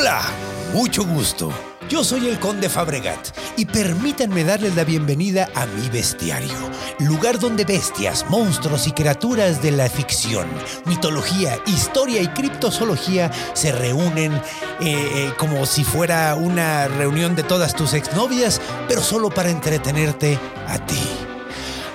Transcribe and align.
Hola, 0.00 0.22
mucho 0.72 1.04
gusto. 1.04 1.52
Yo 1.88 2.04
soy 2.04 2.28
el 2.28 2.38
Conde 2.38 2.68
Fabregat 2.68 3.36
y 3.56 3.66
permítanme 3.66 4.44
darles 4.44 4.76
la 4.76 4.84
bienvenida 4.84 5.48
a 5.56 5.66
mi 5.66 5.88
bestiario, 5.88 6.54
lugar 7.00 7.40
donde 7.40 7.64
bestias, 7.64 8.24
monstruos 8.30 8.86
y 8.86 8.92
criaturas 8.92 9.60
de 9.60 9.72
la 9.72 9.88
ficción, 9.90 10.46
mitología, 10.84 11.58
historia 11.66 12.22
y 12.22 12.28
criptozoología 12.28 13.32
se 13.54 13.72
reúnen 13.72 14.34
eh, 14.34 14.40
eh, 14.80 15.32
como 15.36 15.66
si 15.66 15.82
fuera 15.82 16.36
una 16.36 16.86
reunión 16.86 17.34
de 17.34 17.42
todas 17.42 17.74
tus 17.74 17.92
exnovias, 17.92 18.60
pero 18.86 19.02
solo 19.02 19.30
para 19.30 19.50
entretenerte 19.50 20.38
a 20.68 20.78
ti. 20.78 21.02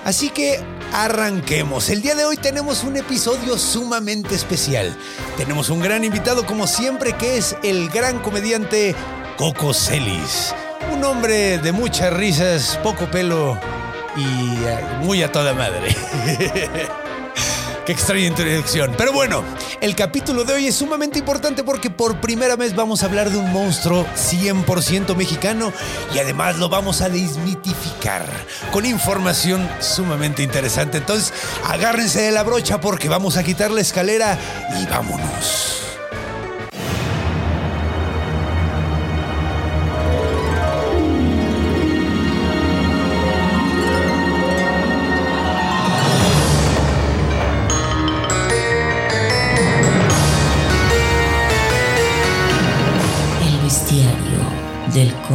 Así 0.04 0.28
que 0.28 0.62
arranquemos. 0.94 1.90
El 1.90 2.02
día 2.02 2.14
de 2.14 2.24
hoy 2.24 2.36
tenemos 2.36 2.84
un 2.84 2.96
episodio 2.96 3.58
sumamente 3.58 4.36
especial. 4.36 4.96
Tenemos 5.36 5.68
un 5.68 5.80
gran 5.80 6.04
invitado 6.04 6.46
como 6.46 6.68
siempre 6.68 7.14
que 7.14 7.36
es 7.36 7.56
el 7.64 7.88
gran 7.90 8.20
comediante 8.20 8.94
Coco 9.36 9.74
Celis. 9.74 10.54
Un 10.92 11.02
hombre 11.02 11.58
de 11.58 11.72
muchas 11.72 12.12
risas, 12.12 12.78
poco 12.82 13.10
pelo 13.10 13.58
y 14.16 14.22
eh, 14.64 14.78
muy 15.02 15.22
a 15.24 15.32
toda 15.32 15.52
madre. 15.52 15.94
Qué 17.86 17.92
extraña 17.92 18.26
introducción. 18.26 18.94
Pero 18.96 19.12
bueno, 19.12 19.44
el 19.82 19.94
capítulo 19.94 20.44
de 20.44 20.54
hoy 20.54 20.66
es 20.68 20.76
sumamente 20.76 21.18
importante 21.18 21.62
porque 21.62 21.90
por 21.90 22.18
primera 22.18 22.56
vez 22.56 22.74
vamos 22.74 23.02
a 23.02 23.06
hablar 23.06 23.28
de 23.28 23.36
un 23.36 23.52
monstruo 23.52 24.06
100% 24.16 25.14
mexicano 25.14 25.70
y 26.14 26.18
además 26.18 26.56
lo 26.58 26.70
vamos 26.70 27.02
a 27.02 27.10
desmitificar 27.10 28.24
con 28.72 28.86
información 28.86 29.68
sumamente 29.80 30.42
interesante. 30.42 30.96
Entonces, 30.96 31.34
agárrense 31.68 32.22
de 32.22 32.32
la 32.32 32.42
brocha 32.42 32.80
porque 32.80 33.10
vamos 33.10 33.36
a 33.36 33.44
quitar 33.44 33.70
la 33.70 33.82
escalera 33.82 34.38
y 34.80 34.86
vámonos. 34.86 35.93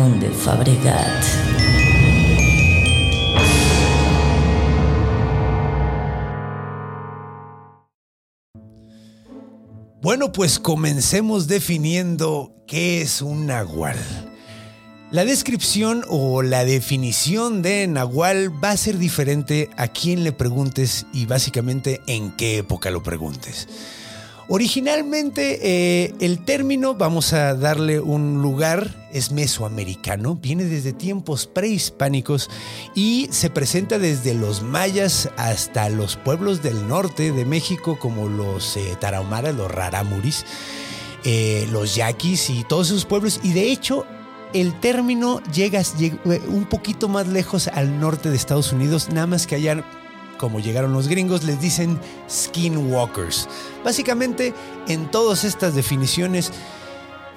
Conde 0.10 0.30
Fabregat. 0.32 1.24
Bueno, 10.02 10.32
pues 10.32 10.60
comencemos 10.60 11.48
definiendo 11.48 12.56
qué 12.66 13.02
es 13.02 13.22
un 13.22 13.46
nahual. 13.46 13.98
La 15.12 15.26
descripción 15.26 16.04
o 16.08 16.42
la 16.42 16.66
definición 16.66 17.62
de 17.62 17.86
nahual 17.88 18.52
va 18.64 18.72
a 18.72 18.78
ser 18.78 18.98
diferente 18.98 19.70
a 19.78 19.88
quien 19.88 20.24
le 20.24 20.32
preguntes 20.32 21.06
y 21.14 21.26
básicamente 21.26 22.02
en 22.08 22.32
qué 22.36 22.58
época 22.58 22.90
lo 22.90 23.04
preguntes. 23.04 23.68
Originalmente 24.52 25.60
eh, 25.62 26.16
el 26.20 26.44
término, 26.44 26.96
vamos 26.96 27.34
a 27.34 27.54
darle 27.54 28.00
un 28.00 28.42
lugar, 28.42 29.08
es 29.14 29.32
mesoamericano, 29.32 30.38
viene 30.38 30.64
desde 30.64 30.92
tiempos 30.92 31.46
prehispánicos 31.46 32.50
y 32.96 33.28
se 33.30 33.52
presenta 33.52 34.00
desde 34.00 34.34
los 34.34 34.64
mayas 34.64 35.30
hasta 35.38 35.88
los 35.90 36.16
pueblos 36.16 36.64
del 36.64 36.88
norte 36.88 37.32
de 37.32 37.46
México 37.46 38.00
como 38.00 38.28
los 38.28 38.76
eh, 38.76 38.98
tarahumaras, 39.00 39.54
los 39.54 39.72
raramuris, 39.72 40.48
eh, 41.26 41.68
los 41.72 41.94
yaquis 41.94 42.50
y 42.50 42.64
todos 42.64 42.88
esos 42.88 43.06
pueblos. 43.06 43.40
Y 43.44 43.54
de 43.54 43.72
hecho 43.72 44.08
el 44.54 44.80
término 44.80 45.44
llega, 45.54 45.84
llega 45.96 46.18
un 46.48 46.66
poquito 46.66 47.08
más 47.08 47.28
lejos 47.28 47.68
al 47.68 48.00
norte 48.00 48.32
de 48.32 48.36
Estados 48.36 48.74
Unidos, 48.74 49.10
nada 49.10 49.28
más 49.28 49.46
que 49.46 49.56
allá 49.56 49.86
como 50.40 50.60
llegaron 50.60 50.94
los 50.94 51.08
gringos, 51.08 51.44
les 51.44 51.62
dicen 51.62 52.00
skinwalkers. 52.28 53.48
Básicamente, 53.84 54.56
en 54.88 55.12
todas 55.12 55.44
estas 55.44 55.76
definiciones, 55.76 56.52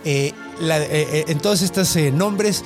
eh, 0.04 0.32
eh, 0.60 0.88
eh, 0.90 1.24
en 1.28 1.38
todos 1.40 1.60
estos 1.60 1.94
nombres, 2.14 2.64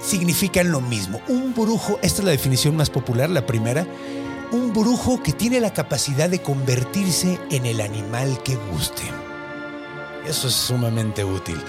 significan 0.00 0.70
lo 0.70 0.80
mismo. 0.80 1.20
Un 1.28 1.52
brujo, 1.52 1.98
esta 2.02 2.22
es 2.22 2.24
la 2.24 2.30
definición 2.30 2.76
más 2.76 2.88
popular, 2.88 3.28
la 3.28 3.44
primera, 3.44 3.86
un 4.52 4.72
brujo 4.72 5.22
que 5.22 5.32
tiene 5.32 5.60
la 5.60 5.72
capacidad 5.72 6.30
de 6.30 6.40
convertirse 6.40 7.38
en 7.50 7.66
el 7.66 7.80
animal 7.80 8.42
que 8.42 8.56
guste. 8.72 9.02
Eso 10.26 10.48
es 10.48 10.54
sumamente 10.54 11.24
útil, 11.24 11.60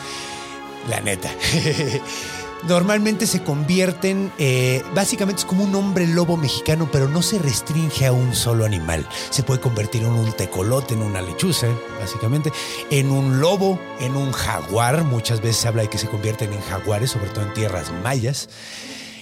la 0.89 1.01
neta. 1.01 1.31
Normalmente 2.67 3.27
se 3.27 3.43
convierten, 3.43 4.31
eh, 4.39 4.83
básicamente 4.95 5.41
es 5.41 5.45
como 5.45 5.63
un 5.63 5.75
hombre 5.75 6.07
lobo 6.07 6.37
mexicano, 6.37 6.89
pero 6.91 7.07
no 7.07 7.21
se 7.21 7.37
restringe 7.37 8.07
a 8.07 8.11
un 8.11 8.33
solo 8.33 8.65
animal. 8.65 9.07
Se 9.29 9.43
puede 9.43 9.59
convertir 9.59 10.03
en 10.03 10.11
un 10.11 10.31
tecolote, 10.33 10.95
en 10.95 11.03
una 11.03 11.21
lechuza, 11.21 11.67
básicamente, 11.99 12.51
en 12.89 13.11
un 13.11 13.39
lobo, 13.39 13.79
en 13.99 14.15
un 14.15 14.31
jaguar. 14.31 15.03
Muchas 15.03 15.39
veces 15.41 15.57
se 15.57 15.67
habla 15.67 15.83
de 15.83 15.89
que 15.89 15.99
se 15.99 16.07
convierten 16.07 16.51
en 16.51 16.61
jaguares, 16.61 17.11
sobre 17.11 17.29
todo 17.29 17.45
en 17.45 17.53
tierras 17.53 17.91
mayas. 18.03 18.49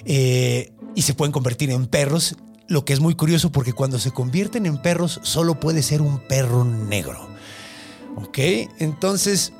Eh, 0.05 0.71
y 0.95 1.01
se 1.01 1.13
pueden 1.13 1.33
convertir 1.33 1.71
en 1.71 1.87
perros, 1.87 2.37
lo 2.67 2.85
que 2.85 2.93
es 2.93 2.99
muy 2.99 3.15
curioso 3.15 3.51
porque 3.51 3.73
cuando 3.73 3.99
se 3.99 4.11
convierten 4.11 4.65
en 4.65 4.77
perros 4.77 5.19
solo 5.23 5.59
puede 5.59 5.83
ser 5.83 6.01
un 6.01 6.19
perro 6.19 6.63
negro. 6.63 7.29
¿Ok? 8.15 8.39
Entonces, 8.79 9.51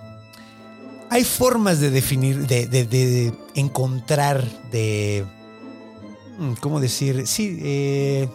hay 1.10 1.24
formas 1.24 1.80
de 1.80 1.90
definir, 1.92 2.48
de, 2.48 2.68
de- 2.68 3.34
encontrar, 3.56 4.44
de... 4.72 5.26
mm, 6.40 6.54
¿Cómo 6.60 6.80
decir? 6.80 7.26
Sí, 7.28 7.60
eh, 7.62 8.28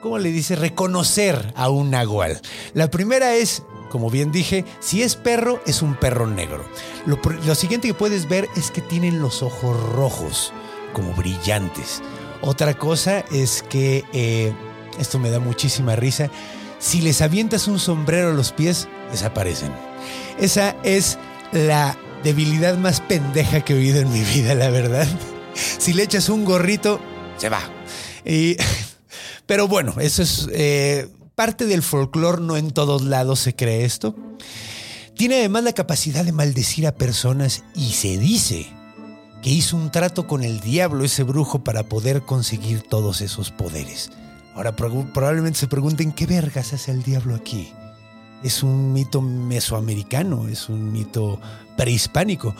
¿cómo 0.00 0.18
le 0.18 0.30
dice? 0.30 0.56
Reconocer 0.56 1.52
a 1.56 1.68
un 1.70 1.90
nahual. 1.90 2.40
La 2.74 2.88
primera 2.90 3.34
es, 3.34 3.62
como 3.90 4.10
bien 4.10 4.32
dije, 4.32 4.64
si 4.80 5.02
es 5.02 5.16
perro, 5.16 5.60
es 5.66 5.82
un 5.82 5.94
perro 5.96 6.26
negro. 6.26 6.64
Lo 7.06 7.54
siguiente 7.54 7.88
que 7.88 7.94
puedes 7.94 8.28
ver 8.28 8.48
es 8.56 8.70
que 8.70 8.80
tienen 8.80 9.20
los 9.20 9.42
ojos 9.42 9.76
rojos, 9.92 10.52
como 10.92 11.12
brillantes. 11.14 12.02
Otra 12.42 12.74
cosa 12.74 13.20
es 13.32 13.62
que, 13.68 14.04
eh, 14.12 14.52
esto 14.98 15.18
me 15.18 15.30
da 15.30 15.40
muchísima 15.40 15.96
risa, 15.96 16.30
si 16.78 17.00
les 17.00 17.22
avientas 17.22 17.66
un 17.68 17.78
sombrero 17.78 18.30
a 18.30 18.34
los 18.34 18.52
pies, 18.52 18.86
desaparecen. 19.10 19.72
Esa 20.38 20.76
es 20.82 21.18
la 21.52 21.96
debilidad 22.22 22.76
más 22.76 23.00
pendeja 23.00 23.60
que 23.60 23.72
he 23.72 23.76
oído 23.76 24.00
en 24.00 24.12
mi 24.12 24.22
vida, 24.22 24.54
la 24.54 24.70
verdad. 24.70 25.06
Si 25.54 25.92
le 25.92 26.02
echas 26.02 26.28
un 26.28 26.44
gorrito, 26.44 27.00
se 27.36 27.48
va. 27.48 27.60
Y, 28.24 28.56
pero 29.46 29.68
bueno, 29.68 29.94
eso 30.00 30.22
es 30.22 30.48
eh, 30.52 31.08
parte 31.34 31.66
del 31.66 31.82
folclore, 31.82 32.42
no 32.42 32.56
en 32.56 32.72
todos 32.72 33.02
lados 33.02 33.40
se 33.40 33.54
cree 33.54 33.84
esto. 33.84 34.16
Tiene 35.16 35.36
además 35.36 35.64
la 35.64 35.72
capacidad 35.72 36.24
de 36.24 36.32
maldecir 36.32 36.86
a 36.86 36.94
personas 36.94 37.64
y 37.74 37.92
se 37.92 38.18
dice 38.18 38.66
que 39.42 39.50
hizo 39.50 39.76
un 39.76 39.90
trato 39.90 40.26
con 40.26 40.42
el 40.42 40.60
diablo 40.60 41.04
ese 41.04 41.22
brujo 41.22 41.64
para 41.64 41.84
poder 41.84 42.22
conseguir 42.22 42.82
todos 42.82 43.20
esos 43.20 43.50
poderes. 43.50 44.10
Ahora 44.54 44.74
probablemente 44.74 45.58
se 45.58 45.68
pregunten 45.68 46.12
qué 46.12 46.26
vergas 46.26 46.72
hace 46.72 46.90
el 46.90 47.02
diablo 47.02 47.34
aquí. 47.34 47.72
Es 48.42 48.62
un 48.62 48.92
mito 48.92 49.22
mesoamericano, 49.22 50.48
es 50.48 50.68
un 50.68 50.92
mito 50.92 51.40
prehispánico. 51.76 52.54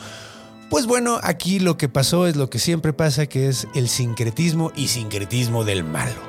Pues 0.69 0.85
bueno, 0.85 1.19
aquí 1.23 1.59
lo 1.59 1.77
que 1.77 1.87
pasó 1.87 2.27
es 2.27 2.35
lo 2.35 2.49
que 2.49 2.59
siempre 2.59 2.91
pasa, 2.91 3.25
que 3.27 3.47
es 3.47 3.67
el 3.73 3.87
sincretismo 3.87 4.71
y 4.75 4.87
sincretismo 4.87 5.63
del 5.63 5.83
malo. 5.83 6.27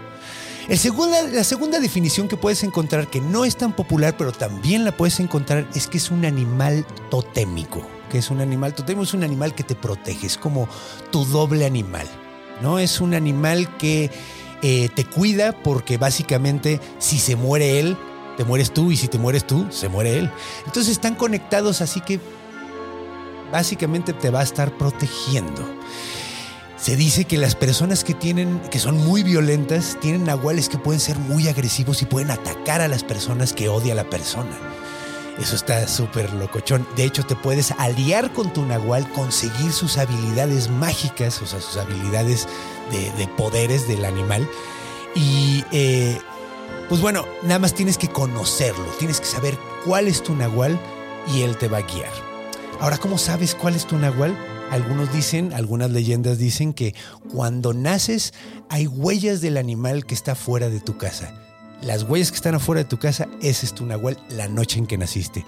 El 0.69 0.79
segunda, 0.79 1.23
la 1.23 1.45
segunda 1.45 1.81
definición 1.81 2.29
que 2.29 2.37
puedes 2.37 2.63
encontrar, 2.63 3.09
que 3.09 3.21
no 3.21 3.45
es 3.45 3.57
tan 3.57 3.75
popular, 3.75 4.17
pero 4.17 4.33
también 4.33 4.85
la 4.85 4.97
puedes 4.97 5.19
encontrar, 5.19 5.67
es 5.75 5.87
que 5.87 5.97
es 5.97 6.11
un 6.11 6.25
animal 6.25 6.87
totémico. 7.11 7.85
Que 8.11 8.19
es 8.19 8.31
un 8.31 8.41
animal 8.41 8.75
totémico, 8.75 9.03
es 9.03 9.15
un 9.15 9.25
animal 9.25 9.55
que 9.55 9.65
te 9.65 9.75
protege, 9.75 10.27
es 10.27 10.37
como 10.37 10.69
tu 11.11 11.25
doble 11.25 11.67
animal. 11.67 12.07
¿no? 12.63 12.79
Es 12.79 13.01
un 13.01 13.15
animal 13.15 13.77
que 13.77 14.11
eh, 14.63 14.89
te 14.95 15.05
cuida 15.05 15.53
porque 15.53 15.99
básicamente 15.99 16.81
si 16.99 17.19
se 17.19 17.37
muere 17.37 17.81
él, 17.81 17.97
te 18.39 18.45
mueres 18.45 18.73
tú 18.73 18.93
y 18.93 18.97
si 18.97 19.09
te 19.09 19.19
mueres 19.19 19.45
tú, 19.45 19.67
se 19.71 19.89
muere 19.89 20.17
él. 20.17 20.31
Entonces 20.65 20.93
están 20.93 21.17
conectados 21.17 21.81
así 21.81 22.01
que 22.01 22.21
básicamente 23.51 24.13
te 24.13 24.31
va 24.31 24.41
a 24.41 24.45
estar 24.45 24.71
protegiendo. 24.79 25.69
Se 26.77 26.95
dice 26.95 27.25
que 27.25 27.37
las 27.37 27.57
personas 27.57 28.05
que 28.05 28.15
tienen, 28.15 28.61
que 28.71 28.79
son 28.79 28.97
muy 28.97 29.25
violentas, 29.25 29.99
tienen 30.01 30.23
nahuales 30.23 30.69
que 30.69 30.79
pueden 30.79 31.01
ser 31.01 31.19
muy 31.19 31.49
agresivos 31.49 32.01
y 32.03 32.05
pueden 32.05 32.31
atacar 32.31 32.81
a 32.81 32.87
las 32.87 33.03
personas 33.03 33.53
que 33.53 33.69
odia 33.69 33.97
la 33.97 34.09
persona. 34.09 34.57
Eso 35.41 35.57
está 35.57 35.89
súper 35.89 36.33
locochón. 36.33 36.87
De 36.95 37.03
hecho, 37.03 37.25
te 37.25 37.35
puedes 37.35 37.73
aliar 37.73 38.33
con 38.33 38.53
tu 38.53 38.65
nahual, 38.65 39.11
conseguir 39.15 39.73
sus 39.73 39.99
habilidades 39.99 40.71
mágicas, 40.71 41.43
o 41.43 41.47
sea, 41.47 41.61
sus 41.61 41.77
habilidades 41.77 42.47
de, 42.93 43.27
poderes 43.37 43.89
del 43.89 44.05
animal. 44.05 44.49
Y 45.17 45.65
eh, 45.73 46.21
pues 46.89 47.01
bueno, 47.01 47.27
nada 47.43 47.59
más 47.59 47.75
tienes 47.75 47.99
que 47.99 48.09
conocerlo, 48.09 48.85
tienes 48.99 49.21
que 49.21 49.27
saber 49.27 49.59
cuál 49.85 50.09
es 50.09 50.23
tu 50.23 50.35
nahual 50.35 50.79
y 51.35 51.43
él 51.43 51.57
te 51.59 51.69
va 51.69 51.79
a 51.79 51.83
guiar. 51.83 52.11
Ahora, 52.81 52.97
¿cómo 52.97 53.19
sabes 53.19 53.55
cuál 53.55 53.75
es 53.75 53.87
tu 53.87 53.99
nahual? 53.99 54.37
Algunos 54.71 55.13
dicen, 55.13 55.53
algunas 55.53 55.91
leyendas 55.91 56.39
dicen 56.39 56.73
que 56.73 56.95
cuando 57.33 57.75
naces 57.75 58.33
hay 58.71 58.87
huellas 58.87 59.41
del 59.41 59.57
animal 59.57 60.07
que 60.07 60.15
está 60.15 60.35
fuera 60.35 60.69
de 60.71 60.81
tu 60.81 60.97
casa. 60.97 61.35
Las 61.83 62.05
huellas 62.05 62.31
que 62.31 62.37
están 62.37 62.55
afuera 62.55 62.83
de 62.83 62.89
tu 62.89 62.99
casa, 62.99 63.29
ese 63.43 63.67
es 63.67 63.75
tu 63.75 63.85
nahual 63.85 64.19
la 64.31 64.49
noche 64.49 64.79
en 64.79 64.87
que 64.87 64.99
naciste. 64.99 65.45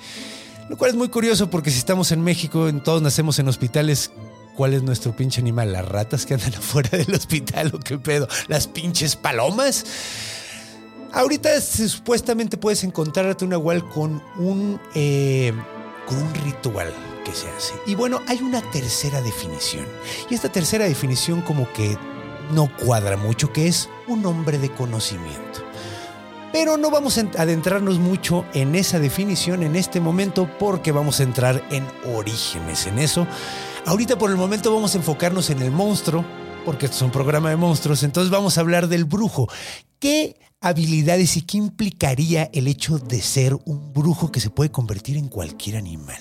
Lo 0.69 0.77
cual 0.77 0.91
es 0.91 0.97
muy 0.97 1.09
curioso 1.09 1.51
porque 1.51 1.71
si 1.71 1.79
estamos 1.79 2.13
en 2.13 2.23
México, 2.23 2.71
todos 2.85 3.03
nacemos 3.03 3.39
en 3.39 3.49
hospitales, 3.49 4.11
¿cuál 4.57 4.75
es 4.75 4.83
nuestro 4.83 5.17
pinche 5.17 5.41
animal? 5.41 5.73
¿Las 5.73 5.89
ratas 5.89 6.27
que 6.27 6.35
andan 6.35 6.55
afuera 6.59 6.91
del 6.99 7.15
hospital 7.15 7.73
o 7.75 7.81
qué 7.81 7.99
pedo? 7.99 8.29
¿Las 8.49 8.67
pinches 8.67 9.17
palomas? 9.17 9.85
Ahorita 11.13 11.61
supuestamente 11.61 12.57
puedes 12.57 12.85
encontrar 12.85 13.27
a 13.27 13.37
tu 13.37 13.47
nahual 13.47 13.89
con 13.89 14.23
un, 14.39 14.81
eh, 14.95 15.53
con 16.07 16.19
un 16.19 16.35
ritual 16.35 16.93
que 17.25 17.33
se 17.33 17.49
hace. 17.49 17.75
Y 17.87 17.97
bueno, 17.97 18.21
hay 18.29 18.39
una 18.43 18.63
tercera 18.71 19.21
definición. 19.21 19.87
Y 20.31 20.35
esta 20.35 20.51
tercera 20.51 20.85
definición 20.85 21.43
como 21.43 21.71
que 21.73 21.99
no 22.53 22.71
cuadra 22.85 23.17
mucho, 23.17 23.53
que 23.53 23.67
es 23.67 23.89
un 24.07 24.25
hombre 24.25 24.59
de 24.59 24.71
conocimiento. 24.73 25.65
Pero 26.53 26.77
no 26.77 26.91
vamos 26.91 27.19
a 27.19 27.23
adentrarnos 27.39 27.99
mucho 27.99 28.45
en 28.55 28.75
esa 28.75 28.99
definición 28.99 29.63
en 29.63 29.77
este 29.77 30.01
momento 30.01 30.49
porque 30.59 30.91
vamos 30.91 31.21
a 31.21 31.23
entrar 31.23 31.63
en 31.71 31.87
orígenes 32.15 32.87
en 32.87 32.99
eso. 32.99 33.27
Ahorita 33.87 34.19
por 34.19 34.31
el 34.31 34.37
momento 34.37 34.75
vamos 34.75 34.95
a 34.95 34.99
enfocarnos 34.99 35.51
en 35.51 35.63
el 35.63 35.71
monstruo, 35.71 36.25
porque 36.65 36.87
esto 36.87 36.97
es 36.99 37.03
un 37.03 37.11
programa 37.11 37.51
de 37.51 37.57
monstruos, 37.57 38.03
entonces 38.03 38.31
vamos 38.31 38.59
a 38.59 38.63
hablar 38.63 38.89
del 38.89 39.05
brujo. 39.05 39.49
¿Qué 40.01 40.37
habilidades 40.61 41.39
y 41.39 41.43
qué 41.43 41.57
implicaría 41.57 42.51
el 42.53 42.69
hecho 42.69 42.99
de 42.99 43.23
ser 43.23 43.55
un 43.65 43.93
brujo 43.95 44.31
que 44.31 44.41
se 44.41 44.51
puede 44.51 44.71
convertir 44.71 45.17
en 45.17 45.29
cualquier 45.29 45.77
animal? 45.77 46.19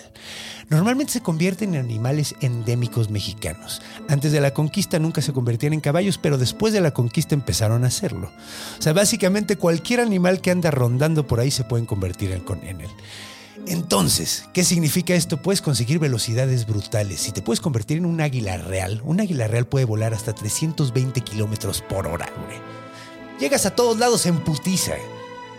Normalmente 0.70 1.14
se 1.14 1.22
convierten 1.22 1.74
en 1.74 1.82
animales 1.82 2.36
endémicos 2.42 3.10
mexicanos. 3.10 3.82
Antes 4.08 4.32
de 4.32 4.40
la 4.40 4.54
conquista 4.54 5.00
nunca 5.00 5.22
se 5.22 5.34
convertían 5.34 5.74
en 5.74 5.82
caballos, 5.82 6.20
pero 6.20 6.38
después 6.38 6.74
de 6.74 6.80
la 6.80 6.92
conquista 6.92 7.34
empezaron 7.34 7.84
a 7.84 7.88
hacerlo. 7.88 8.32
O 8.78 8.82
sea, 8.82 8.94
básicamente 8.94 9.56
cualquier 9.56 10.00
animal 10.00 10.42
que 10.42 10.52
anda 10.52 10.70
rondando 10.70 11.26
por 11.26 11.40
ahí 11.40 11.50
se 11.50 11.64
pueden 11.64 11.88
convertir 11.88 12.32
en, 12.32 12.82
él. 12.82 12.90
Entonces, 13.66 14.46
¿qué 14.54 14.64
significa 14.64 15.16
esto? 15.16 15.42
Puedes 15.42 15.62
conseguir 15.62 15.98
velocidades 15.98 16.68
brutales. 16.68 17.20
Si 17.20 17.32
te 17.32 17.42
puedes 17.42 17.62
convertir 17.62 17.98
en 17.98 18.06
un 18.06 18.22
águila 18.22 18.58
real, 18.58 19.02
un 19.04 19.20
águila 19.20 19.48
real 19.48 19.66
puede 19.66 19.86
volar 19.86 20.14
hasta 20.14 20.34
320 20.34 21.22
kilómetros 21.22 21.82
por 21.82 22.06
hora, 22.06 22.30
Llegas 23.40 23.66
a 23.66 23.76
todos 23.76 23.98
lados 23.98 24.26
en 24.26 24.40
putiza 24.40 24.96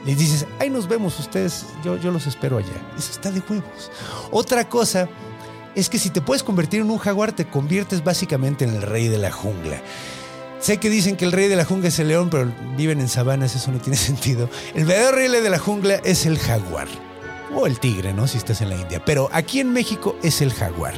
les 0.04 0.18
dices, 0.18 0.46
ahí 0.58 0.70
nos 0.70 0.88
vemos 0.88 1.18
ustedes, 1.18 1.66
yo, 1.84 1.96
yo 1.98 2.10
los 2.10 2.26
espero 2.26 2.58
allá. 2.58 2.72
Eso 2.96 3.12
está 3.12 3.30
de 3.30 3.42
huevos. 3.48 3.90
Otra 4.30 4.68
cosa 4.68 5.08
es 5.74 5.88
que 5.90 5.98
si 5.98 6.10
te 6.10 6.22
puedes 6.22 6.42
convertir 6.42 6.80
en 6.80 6.90
un 6.90 6.98
jaguar, 6.98 7.32
te 7.32 7.46
conviertes 7.46 8.02
básicamente 8.02 8.64
en 8.64 8.74
el 8.74 8.82
rey 8.82 9.08
de 9.08 9.18
la 9.18 9.30
jungla. 9.30 9.82
Sé 10.58 10.78
que 10.78 10.90
dicen 10.90 11.16
que 11.16 11.24
el 11.24 11.32
rey 11.32 11.48
de 11.48 11.56
la 11.56 11.64
jungla 11.64 11.88
es 11.88 11.98
el 11.98 12.08
león, 12.08 12.28
pero 12.30 12.50
viven 12.76 13.00
en 13.00 13.08
sabanas, 13.08 13.54
eso 13.54 13.70
no 13.70 13.78
tiene 13.78 13.96
sentido. 13.98 14.48
El 14.74 14.86
verdadero 14.86 15.16
rey 15.16 15.28
de 15.28 15.50
la 15.50 15.58
jungla 15.58 15.96
es 15.96 16.24
el 16.24 16.38
jaguar. 16.38 16.88
O 17.54 17.66
el 17.66 17.80
tigre, 17.80 18.14
¿no? 18.14 18.26
Si 18.28 18.38
estás 18.38 18.60
en 18.62 18.70
la 18.70 18.76
India. 18.76 19.04
Pero 19.04 19.28
aquí 19.32 19.60
en 19.60 19.72
México 19.72 20.16
es 20.22 20.40
el 20.40 20.52
jaguar. 20.52 20.94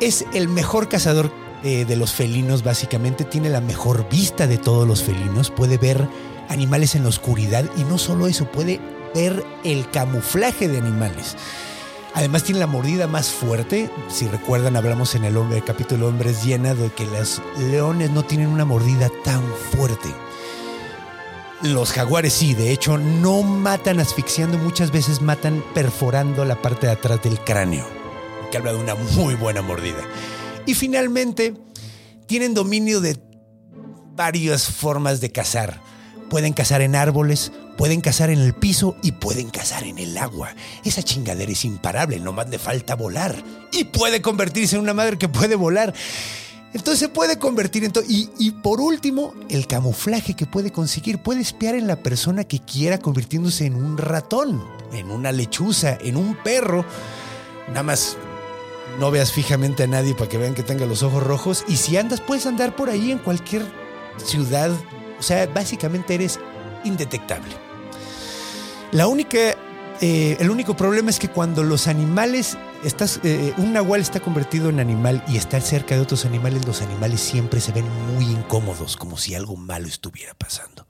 Es 0.00 0.24
el 0.34 0.48
mejor 0.48 0.88
cazador 0.88 1.30
eh, 1.62 1.84
de 1.84 1.96
los 1.96 2.12
felinos, 2.12 2.62
básicamente. 2.62 3.24
Tiene 3.24 3.48
la 3.48 3.60
mejor 3.60 4.08
vista 4.08 4.46
de 4.46 4.58
todos 4.58 4.86
los 4.86 5.02
felinos. 5.02 5.50
Puede 5.50 5.78
ver 5.78 6.08
animales 6.48 6.94
en 6.94 7.04
la 7.04 7.08
oscuridad 7.08 7.64
y 7.76 7.84
no 7.84 7.96
solo 7.96 8.26
eso, 8.26 8.50
puede 8.50 8.80
ver 9.14 9.44
el 9.64 9.88
camuflaje 9.90 10.68
de 10.68 10.78
animales. 10.78 11.36
Además 12.14 12.42
tiene 12.42 12.60
la 12.60 12.66
mordida 12.66 13.06
más 13.06 13.30
fuerte. 13.30 13.88
Si 14.08 14.26
recuerdan, 14.26 14.76
hablamos 14.76 15.14
en 15.14 15.24
el, 15.24 15.64
capítulo 15.64 16.08
Hombres 16.08 16.44
llena 16.44 16.74
de 16.74 16.90
que 16.90 17.06
los 17.06 17.40
leones 17.58 18.10
no 18.10 18.24
tienen 18.24 18.48
una 18.48 18.64
mordida 18.64 19.08
tan 19.24 19.42
fuerte. 19.76 20.08
Los 21.62 21.92
jaguares 21.92 22.32
sí, 22.32 22.54
de 22.54 22.72
hecho 22.72 22.98
no 22.98 23.42
matan 23.42 24.00
asfixiando, 24.00 24.58
muchas 24.58 24.90
veces 24.90 25.20
matan 25.20 25.62
perforando 25.74 26.44
la 26.44 26.56
parte 26.56 26.86
de 26.86 26.94
atrás 26.94 27.22
del 27.22 27.38
cráneo, 27.38 27.86
que 28.50 28.56
habla 28.56 28.72
de 28.72 28.78
una 28.78 28.94
muy 28.94 29.34
buena 29.34 29.60
mordida. 29.60 30.00
Y 30.66 30.74
finalmente, 30.74 31.54
tienen 32.26 32.54
dominio 32.54 33.00
de 33.00 33.18
varias 34.14 34.64
formas 34.64 35.20
de 35.20 35.32
cazar. 35.32 35.80
Pueden 36.28 36.52
cazar 36.52 36.80
en 36.80 36.94
árboles, 36.94 37.50
pueden 37.76 38.00
cazar 38.00 38.30
en 38.30 38.38
el 38.38 38.54
piso 38.54 38.96
y 39.02 39.12
pueden 39.12 39.50
cazar 39.50 39.82
en 39.84 39.98
el 39.98 40.16
agua. 40.16 40.54
Esa 40.84 41.02
chingadera 41.02 41.50
es 41.50 41.64
imparable, 41.64 42.20
nomás 42.20 42.48
le 42.48 42.58
falta 42.58 42.94
volar. 42.94 43.34
Y 43.72 43.84
puede 43.84 44.22
convertirse 44.22 44.76
en 44.76 44.82
una 44.82 44.94
madre 44.94 45.18
que 45.18 45.28
puede 45.28 45.56
volar. 45.56 45.92
Entonces 46.72 47.00
se 47.00 47.08
puede 47.08 47.38
convertir 47.38 47.82
en 47.82 47.92
todo. 47.92 48.04
Y, 48.06 48.30
y, 48.38 48.52
por 48.52 48.80
último, 48.80 49.34
el 49.48 49.66
camuflaje 49.66 50.34
que 50.34 50.46
puede 50.46 50.70
conseguir. 50.70 51.18
Puede 51.18 51.40
espiar 51.40 51.74
en 51.74 51.88
la 51.88 51.96
persona 51.96 52.44
que 52.44 52.60
quiera 52.60 52.98
convirtiéndose 52.98 53.66
en 53.66 53.74
un 53.74 53.98
ratón, 53.98 54.62
en 54.92 55.10
una 55.10 55.32
lechuza, 55.32 55.98
en 56.00 56.16
un 56.16 56.36
perro. 56.44 56.84
Nada 57.68 57.82
más 57.82 58.16
no 59.00 59.10
veas 59.10 59.32
fijamente 59.32 59.82
a 59.82 59.86
nadie 59.88 60.14
para 60.14 60.28
que 60.28 60.38
vean 60.38 60.54
que 60.54 60.62
tenga 60.62 60.86
los 60.86 61.02
ojos 61.02 61.22
rojos. 61.22 61.64
Y 61.66 61.76
si 61.76 61.96
andas, 61.96 62.20
puedes 62.20 62.46
andar 62.46 62.76
por 62.76 62.90
ahí 62.90 63.10
en 63.10 63.18
cualquier 63.18 63.64
ciudad 64.24 64.70
o 65.20 65.22
sea, 65.22 65.46
básicamente 65.46 66.14
eres 66.14 66.40
indetectable. 66.82 67.54
La 68.90 69.06
única, 69.06 69.54
eh, 70.00 70.36
el 70.40 70.50
único 70.50 70.74
problema 70.74 71.10
es 71.10 71.18
que 71.18 71.28
cuando 71.28 71.62
los 71.62 71.88
animales, 71.88 72.56
estás, 72.82 73.20
eh, 73.22 73.52
un 73.58 73.74
nahual 73.74 74.00
está 74.00 74.18
convertido 74.20 74.70
en 74.70 74.80
animal 74.80 75.22
y 75.28 75.36
está 75.36 75.60
cerca 75.60 75.94
de 75.94 76.00
otros 76.00 76.24
animales, 76.24 76.66
los 76.66 76.80
animales 76.80 77.20
siempre 77.20 77.60
se 77.60 77.70
ven 77.72 77.84
muy 78.14 78.24
incómodos, 78.24 78.96
como 78.96 79.18
si 79.18 79.34
algo 79.34 79.56
malo 79.56 79.86
estuviera 79.86 80.32
pasando. 80.34 80.88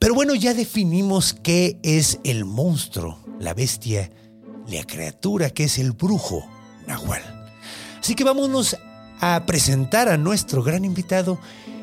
Pero 0.00 0.14
bueno, 0.14 0.34
ya 0.34 0.52
definimos 0.52 1.32
qué 1.32 1.78
es 1.84 2.18
el 2.24 2.44
monstruo, 2.44 3.20
la 3.38 3.54
bestia, 3.54 4.10
la 4.66 4.82
criatura, 4.82 5.50
que 5.50 5.64
es 5.64 5.78
el 5.78 5.92
brujo 5.92 6.44
nahual. 6.86 7.22
Así 8.00 8.14
que 8.14 8.24
vámonos 8.24 8.76
a 9.20 9.44
presentar 9.46 10.08
a 10.08 10.16
nuestro 10.16 10.62
gran 10.62 10.84
invitado 10.84 11.38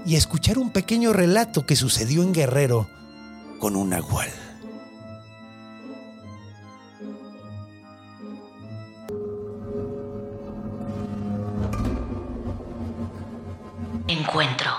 y 0.05 0.15
escuchar 0.15 0.57
un 0.57 0.72
pequeño 0.72 1.13
relato 1.13 1.65
que 1.65 1.75
sucedió 1.75 2.24
en 2.24 2.33
Guerrero 2.33 2.88
con 3.60 3.75
un 3.75 3.89
nahual. 3.89 4.29
Encuentro. 14.07 14.72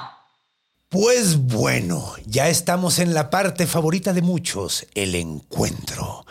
Pues 0.88 1.38
bueno, 1.38 2.14
ya 2.24 2.48
estamos 2.48 3.00
en 3.00 3.14
la 3.14 3.28
parte 3.28 3.66
favorita 3.66 4.12
de 4.12 4.22
muchos, 4.22 4.86
el 4.94 5.16
encuentro. 5.16 6.24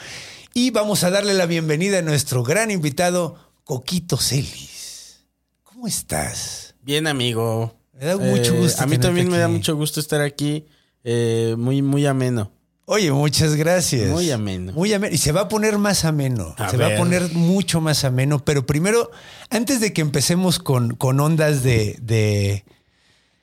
Y 0.53 0.69
vamos 0.69 1.03
a 1.03 1.09
darle 1.09 1.33
la 1.33 1.47
bienvenida 1.47 1.99
a 1.99 2.01
nuestro 2.01 2.43
gran 2.43 2.71
invitado, 2.71 3.35
Coquito 3.63 4.17
Celis. 4.17 5.25
¿Cómo 5.63 5.87
estás? 5.87 6.75
Bien, 6.81 7.07
amigo. 7.07 7.77
Me 7.93 8.05
da 8.05 8.17
mucho 8.17 8.53
Eh, 8.55 8.59
gusto. 8.59 8.83
a 8.83 8.85
mí 8.87 8.97
también 8.97 9.29
me 9.29 9.37
da 9.37 9.47
mucho 9.47 9.75
gusto 9.75 9.99
estar 9.99 10.21
aquí. 10.21 10.65
eh, 11.05 11.55
muy, 11.57 11.81
muy 11.81 12.05
ameno. 12.05 12.51
Oye, 12.85 13.11
muchas 13.11 13.55
gracias. 13.55 14.09
Muy 14.09 14.31
ameno. 14.31 14.71
Muy 14.73 14.93
ameno. 14.93 15.13
Y 15.13 15.17
se 15.17 15.31
va 15.33 15.41
a 15.41 15.47
poner 15.49 15.77
más 15.77 16.05
ameno. 16.05 16.55
A 16.57 16.69
se 16.69 16.77
va 16.77 16.87
a 16.87 16.97
poner 16.97 17.33
mucho 17.33 17.81
más 17.81 18.03
ameno. 18.05 18.43
Pero 18.45 18.65
primero, 18.65 19.11
antes 19.49 19.79
de 19.81 19.91
que 19.91 19.99
empecemos 20.01 20.59
con, 20.59 20.95
con 20.95 21.19
ondas 21.19 21.61
de, 21.63 21.97
de- 22.01 22.63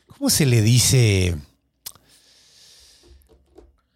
¿Cómo 0.07 0.31
se 0.31 0.45
le 0.47 0.61
dice? 0.62 1.37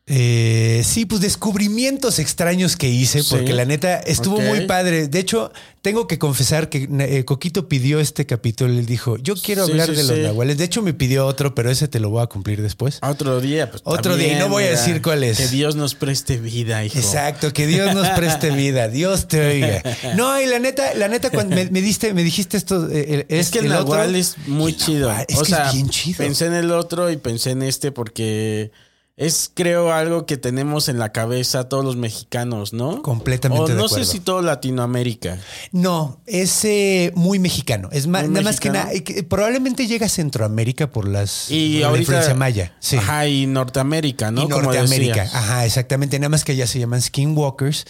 Eh, 0.06 0.82
sí, 0.84 1.06
pues 1.06 1.22
descubrimientos 1.22 2.18
extraños 2.18 2.76
que 2.76 2.90
hice, 2.90 3.22
Sí. 3.22 3.28
porque 3.30 3.54
la 3.54 3.64
neta 3.64 4.00
estuvo 4.00 4.38
muy 4.38 4.66
padre. 4.66 5.08
De 5.08 5.18
hecho, 5.18 5.50
tengo 5.80 6.06
que 6.06 6.18
confesar 6.18 6.68
que 6.68 6.86
eh, 7.00 7.24
Coquito 7.24 7.70
pidió 7.70 8.00
este 8.00 8.26
capítulo. 8.26 8.70
Él 8.74 8.84
dijo, 8.84 9.16
yo 9.16 9.34
quiero 9.34 9.64
Sí, 9.64 9.72
hablar 9.72 9.88
sí, 9.88 9.94
de 9.96 10.02
los 10.04 10.18
nahuales. 10.18 10.58
De 10.58 10.64
hecho, 10.64 10.82
me 10.82 10.92
pidió 10.92 11.24
otro, 11.26 11.54
pero 11.54 11.70
ese 11.70 11.88
te 11.88 12.00
lo 12.00 12.10
voy 12.10 12.22
a 12.22 12.26
cumplir 12.26 12.60
después. 12.60 12.98
Otro 13.00 13.40
día, 13.40 13.70
pues. 13.70 13.80
Otro 13.86 14.18
día, 14.18 14.34
y 14.34 14.38
no 14.38 14.50
voy 14.50 14.64
a 14.64 14.70
decir 14.72 15.00
cuál 15.00 15.24
es. 15.24 15.38
Que 15.38 15.48
Dios 15.48 15.74
nos 15.74 15.94
preste 15.94 16.36
vida, 16.36 16.84
hijo. 16.84 16.98
Exacto, 16.98 17.54
que 17.54 17.66
Dios 17.66 17.94
nos 17.94 18.10
preste 18.10 18.50
vida, 18.50 18.88
Dios 18.88 19.26
te 19.26 19.40
oiga. 19.40 19.82
No, 20.16 20.38
y 20.38 20.44
la 20.44 20.58
neta, 20.58 20.92
la 20.94 21.08
neta, 21.08 21.30
cuando 21.30 21.56
me, 21.56 21.70
me 21.70 21.80
diste, 21.80 22.12
me 22.12 22.22
dijiste 22.22 22.58
esto, 22.58 22.90
eh, 22.90 23.24
el- 23.28 23.36
Es 23.38 23.50
que 23.50 23.60
el, 23.60 23.72
otro- 23.72 23.94
Nahual 23.94 24.16
es 24.16 24.36
muy 24.46 24.72
el 24.72 24.78
chido. 24.78 25.10
Es 25.28 25.38
o 25.38 25.42
que 25.44 25.48
sea, 25.50 25.68
es 25.68 25.72
bien 25.74 25.88
chido. 25.88 26.18
pensé 26.18 26.44
en 26.44 26.52
el 26.54 26.70
otro 26.72 27.10
y 27.10 27.16
pensé 27.16 27.52
en 27.52 27.62
este 27.62 27.90
porque 27.90 28.70
es, 29.16 29.48
creo, 29.54 29.92
algo 29.92 30.26
que 30.26 30.36
tenemos 30.36 30.88
en 30.88 30.98
la 30.98 31.12
cabeza 31.12 31.68
todos 31.68 31.84
los 31.84 31.94
mexicanos, 31.96 32.72
¿no? 32.72 33.00
Completamente 33.02 33.62
O 33.62 33.68
de 33.68 33.74
no 33.74 33.84
acuerdo. 33.84 34.04
sé 34.04 34.10
si 34.10 34.18
todo 34.18 34.42
Latinoamérica. 34.42 35.38
No, 35.70 36.20
es 36.26 36.64
eh, 36.64 37.12
muy 37.14 37.38
mexicano. 37.38 37.88
Es 37.92 38.08
más, 38.08 38.28
nada 38.28 38.42
más 38.42 38.58
que 38.58 38.70
nada. 38.70 38.90
probablemente 39.28 39.86
llega 39.86 40.06
a 40.06 40.08
Centroamérica 40.08 40.90
por 40.90 41.06
las 41.06 41.46
Y 41.48 41.74
por 41.74 41.80
la 41.82 41.86
ahorita. 41.88 42.00
influencia 42.02 42.34
maya. 42.34 42.74
Sí. 42.80 42.96
Ajá, 42.96 43.28
y 43.28 43.46
Norteamérica, 43.46 44.32
¿no? 44.32 44.42
y 44.42 44.46
Norteamérica. 44.48 45.22
Ajá, 45.22 45.64
exactamente. 45.64 46.18
Nada 46.18 46.30
más 46.30 46.42
que 46.44 46.52
allá 46.52 46.66
se 46.66 46.80
llaman 46.80 47.00
skinwalkers. 47.00 47.84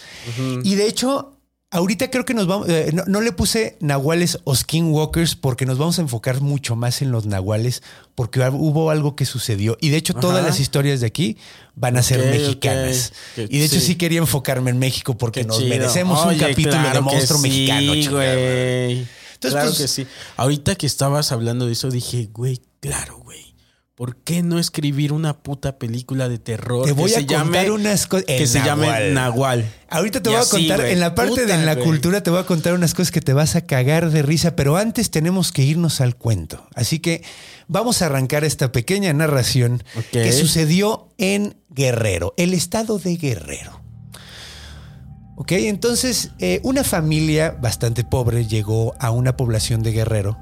Y 0.63 0.75
de 0.75 0.85
hecho, 0.87 1.34
ahorita 1.75 2.09
creo 2.09 2.25
que 2.25 2.33
nos 2.33 2.47
vamos. 2.47 2.67
eh, 2.69 2.91
no, 2.93 3.03
no 3.07 3.21
le 3.21 3.31
puse 3.31 3.77
nahuales 3.79 4.39
o 4.43 4.55
skinwalkers 4.55 5.35
porque 5.35 5.65
nos 5.65 5.77
vamos 5.77 5.99
a 5.99 6.01
enfocar 6.01 6.41
mucho 6.41 6.75
más 6.75 7.01
en 7.01 7.11
los 7.11 7.25
nahuales 7.25 7.83
porque 8.15 8.39
hubo 8.51 8.89
algo 8.89 9.15
que 9.15 9.25
sucedió. 9.25 9.77
Y 9.81 9.89
de 9.89 9.97
hecho, 9.97 10.13
todas 10.13 10.43
las 10.43 10.59
historias 10.59 11.01
de 11.01 11.07
aquí 11.07 11.37
van 11.75 11.97
a 11.97 12.03
ser 12.03 12.19
mexicanas. 12.25 13.13
Y 13.37 13.59
de 13.59 13.65
hecho, 13.65 13.75
Sí. 13.79 13.87
sí. 13.87 13.95
quería 13.95 14.19
enfocarme 14.19 14.71
en 14.71 14.79
México 14.79 15.17
porque 15.17 15.41
Qué 15.41 15.47
nos 15.47 15.57
chido. 15.57 15.69
merecemos 15.69 16.25
un 16.25 16.37
capítulo 16.37 16.71
claro 16.71 16.93
de 16.93 17.01
monstruo 17.01 17.39
sí, 17.39 17.47
mexicano. 17.47 18.11
güey. 18.11 19.07
Entonces, 19.33 19.51
claro 19.51 19.67
pues- 19.69 19.77
que 19.77 19.87
sí. 19.87 20.07
Ahorita 20.37 20.75
que 20.75 20.85
estabas 20.87 21.31
hablando 21.31 21.65
de 21.67 21.73
eso, 21.73 21.89
dije, 21.91 22.29
güey, 22.33 22.61
claro, 22.79 23.17
güey. 23.23 23.44
¿Por 23.95 24.17
qué 24.17 24.43
no 24.43 24.59
escribir 24.59 25.13
una 25.13 25.37
puta 25.37 25.79
película 25.79 26.27
de 26.27 26.37
terror 26.37 26.85
Te 26.85 26.91
voy 26.91 27.09
que 27.09 27.15
a 27.15 27.19
se 27.21 27.25
contar 27.27 27.63
llame, 27.63 27.71
unas 27.71 28.07
cosas. 28.07 28.25
que 28.25 28.45
se 28.45 28.59
llame 28.59 29.11
Nahual? 29.11 29.71
Ahorita 29.89 30.21
te 30.21 30.29
Y 30.29 30.33
voy 30.33 30.41
a 30.41 30.49
contar, 30.49 30.81
en 30.85 30.99
la 30.99 31.15
parte 31.15 31.43
Puta, 31.43 31.57
de 31.57 31.65
la 31.65 31.77
cultura 31.77 32.21
te 32.21 32.29
voy 32.29 32.39
a 32.41 32.45
contar 32.45 32.73
unas 32.73 32.93
cosas 32.93 33.11
que 33.11 33.21
te 33.21 33.31
vas 33.31 33.55
a 33.55 33.61
cagar 33.61 34.09
de 34.09 34.21
risa, 34.21 34.57
pero 34.57 34.75
antes 34.75 35.11
tenemos 35.11 35.53
que 35.53 35.63
irnos 35.63 36.01
al 36.01 36.17
cuento. 36.17 36.67
Así 36.75 36.99
que 36.99 37.23
vamos 37.69 38.01
a 38.01 38.07
arrancar 38.07 38.43
esta 38.43 38.73
pequeña 38.73 39.13
narración 39.13 39.81
que 40.11 40.33
sucedió 40.33 41.07
en 41.17 41.55
Guerrero, 41.69 42.33
el 42.35 42.53
estado 42.53 42.99
de 42.99 43.15
Guerrero. 43.15 43.81
Ok, 45.37 45.53
entonces 45.53 46.31
eh, 46.39 46.59
una 46.63 46.83
familia 46.83 47.51
bastante 47.61 48.03
pobre 48.03 48.45
llegó 48.45 48.93
a 48.99 49.11
una 49.11 49.37
población 49.37 49.83
de 49.83 49.93
Guerrero. 49.93 50.37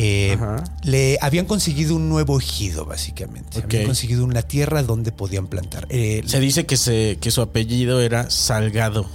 Eh, 0.00 0.38
le 0.84 1.18
habían 1.20 1.44
conseguido 1.44 1.96
un 1.96 2.08
nuevo 2.08 2.38
ejido, 2.38 2.84
básicamente. 2.84 3.60
Habían 3.60 3.84
conseguido 3.84 4.24
una 4.24 4.42
tierra 4.42 4.84
donde 4.84 5.10
podían 5.10 5.48
plantar. 5.48 5.88
Eh, 5.90 6.22
Se 6.24 6.38
dice 6.38 6.66
que, 6.66 6.76
se, 6.76 7.18
que 7.20 7.32
su 7.32 7.40
apellido 7.42 8.00
era 8.00 8.30
Salgado. 8.30 9.06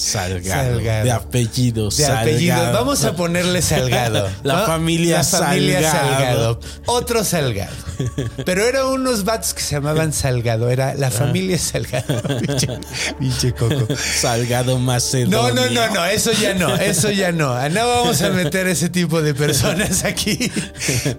Salgado. 0.00 0.74
Salgado. 0.74 1.04
De 1.04 1.10
apellido. 1.10 1.84
De 1.84 1.90
Salgado. 1.90 2.20
apellido. 2.20 2.72
Vamos 2.72 3.04
a 3.04 3.14
ponerle 3.14 3.60
Salgado. 3.60 4.28
La 4.42 4.60
¿no? 4.60 4.66
familia 4.66 5.18
La 5.18 5.24
familia 5.24 5.90
Salgado. 5.90 6.18
Salgado. 6.18 6.60
Otro 6.86 7.22
Salgado. 7.22 7.72
Pero 8.46 8.64
eran 8.64 8.86
unos 8.86 9.24
vatos 9.24 9.52
que 9.52 9.60
se 9.60 9.74
llamaban 9.74 10.12
Salgado. 10.14 10.70
Era 10.70 10.94
la 10.94 11.10
familia 11.10 11.58
Salgado. 11.58 12.22
Pinche, 13.18 13.52
coco. 13.52 13.94
Salgado 13.96 14.78
Macedonio. 14.78 15.38
No, 15.38 15.50
no, 15.50 15.70
no, 15.70 15.94
no. 15.94 16.04
Eso 16.06 16.32
ya 16.32 16.54
no. 16.54 16.74
Eso 16.76 17.10
ya 17.10 17.30
no. 17.30 17.68
No 17.68 17.88
vamos 17.88 18.22
a 18.22 18.30
meter 18.30 18.66
ese 18.68 18.88
tipo 18.88 19.20
de 19.20 19.34
personas 19.34 20.04
aquí. 20.04 20.50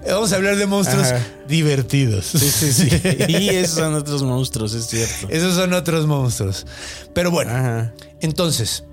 Vamos 0.08 0.34
a 0.34 0.38
hablar 0.38 0.56
de 0.56 0.66
monstruos 0.66 1.08
Ajá. 1.12 1.22
divertidos. 1.48 2.26
Sí, 2.26 2.50
sí, 2.50 2.74
sí. 2.74 2.90
Y 3.28 3.50
esos 3.50 3.76
son 3.78 3.94
otros 3.94 4.24
monstruos, 4.24 4.74
es 4.74 4.88
cierto. 4.88 5.28
Esos 5.30 5.54
son 5.56 5.74
otros 5.74 6.08
monstruos. 6.08 6.66
Pero 7.14 7.30
bueno. 7.30 7.52
Ajá. 7.52 7.94
Entonces, 8.22 8.86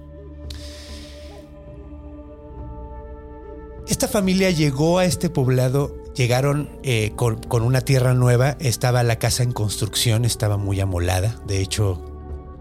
esta 3.86 4.08
familia 4.08 4.50
llegó 4.50 4.98
a 4.98 5.04
este 5.04 5.30
poblado, 5.30 5.94
llegaron 6.14 6.70
eh, 6.82 7.12
con, 7.14 7.36
con 7.36 7.62
una 7.62 7.80
tierra 7.80 8.14
nueva, 8.14 8.56
estaba 8.60 9.02
la 9.02 9.18
casa 9.18 9.42
en 9.42 9.52
construcción, 9.52 10.24
estaba 10.24 10.56
muy 10.56 10.80
amolada, 10.80 11.40
de 11.46 11.60
hecho 11.60 12.04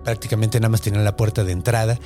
prácticamente 0.04 0.60
nada 0.60 0.70
más 0.70 0.82
tenían 0.82 1.04
la 1.04 1.18
puerta 1.18 1.44
de 1.44 1.52
entrada 1.52 2.00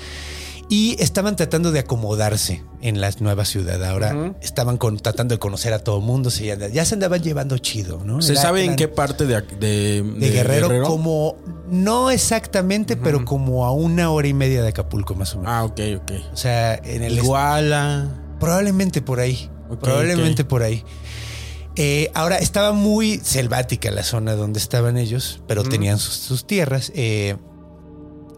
y 0.73 0.95
estaban 1.03 1.35
tratando 1.35 1.73
de 1.73 1.79
acomodarse 1.79 2.63
en 2.81 3.01
la 3.01 3.11
nueva 3.19 3.43
ciudad. 3.43 3.83
Ahora 3.83 4.33
estaban 4.41 4.77
con- 4.77 4.97
tratando 4.97 5.35
de 5.35 5.39
conocer 5.39 5.73
a 5.73 5.79
todo 5.79 5.97
el 5.97 6.03
mundo, 6.05 6.29
se, 6.31 6.45
ya, 6.45 6.85
se 6.85 6.93
andaban 6.93 7.21
llevando 7.21 7.57
chido, 7.57 7.99
¿no? 8.05 8.21
¿Se 8.21 8.31
Era- 8.31 8.41
sabe 8.41 8.63
en 8.63 8.77
qué 8.77 8.87
parte 8.87 9.25
de, 9.25 9.41
de, 9.41 10.01
de 10.01 10.29
Guerrero, 10.29 10.83
como 10.83 11.35
no 11.69 12.09
exactamente, 12.09 12.95
pero 12.95 13.25
como 13.25 13.65
a 13.65 13.73
una 13.73 14.11
hora 14.11 14.29
y 14.29 14.33
media 14.33 14.61
de 14.63 14.69
Acapulco 14.69 15.13
más 15.13 15.35
o 15.35 15.39
menos. 15.39 15.51
Ah, 15.53 15.65
ok, 15.65 15.79
ok. 15.97 16.11
O 16.33 16.37
sea, 16.37 16.75
en 16.75 17.03
el 17.03 17.17
Iguala. 17.17 18.07
probablemente 18.39 19.01
por 19.01 19.19
ahí, 19.19 19.49
probablemente 19.81 20.45
por 20.45 20.63
ahí. 20.63 20.85
Eh, 21.75 22.11
ahora 22.13 22.37
estaba 22.37 22.71
muy 22.71 23.19
selvática 23.23 23.91
la 23.91 24.03
zona 24.03 24.35
donde 24.35 24.59
estaban 24.59 24.97
ellos, 24.97 25.41
pero 25.47 25.63
tenían 25.63 25.99
sus, 25.99 26.13
sus 26.15 26.45
tierras. 26.47 26.91
Eh, 26.95 27.35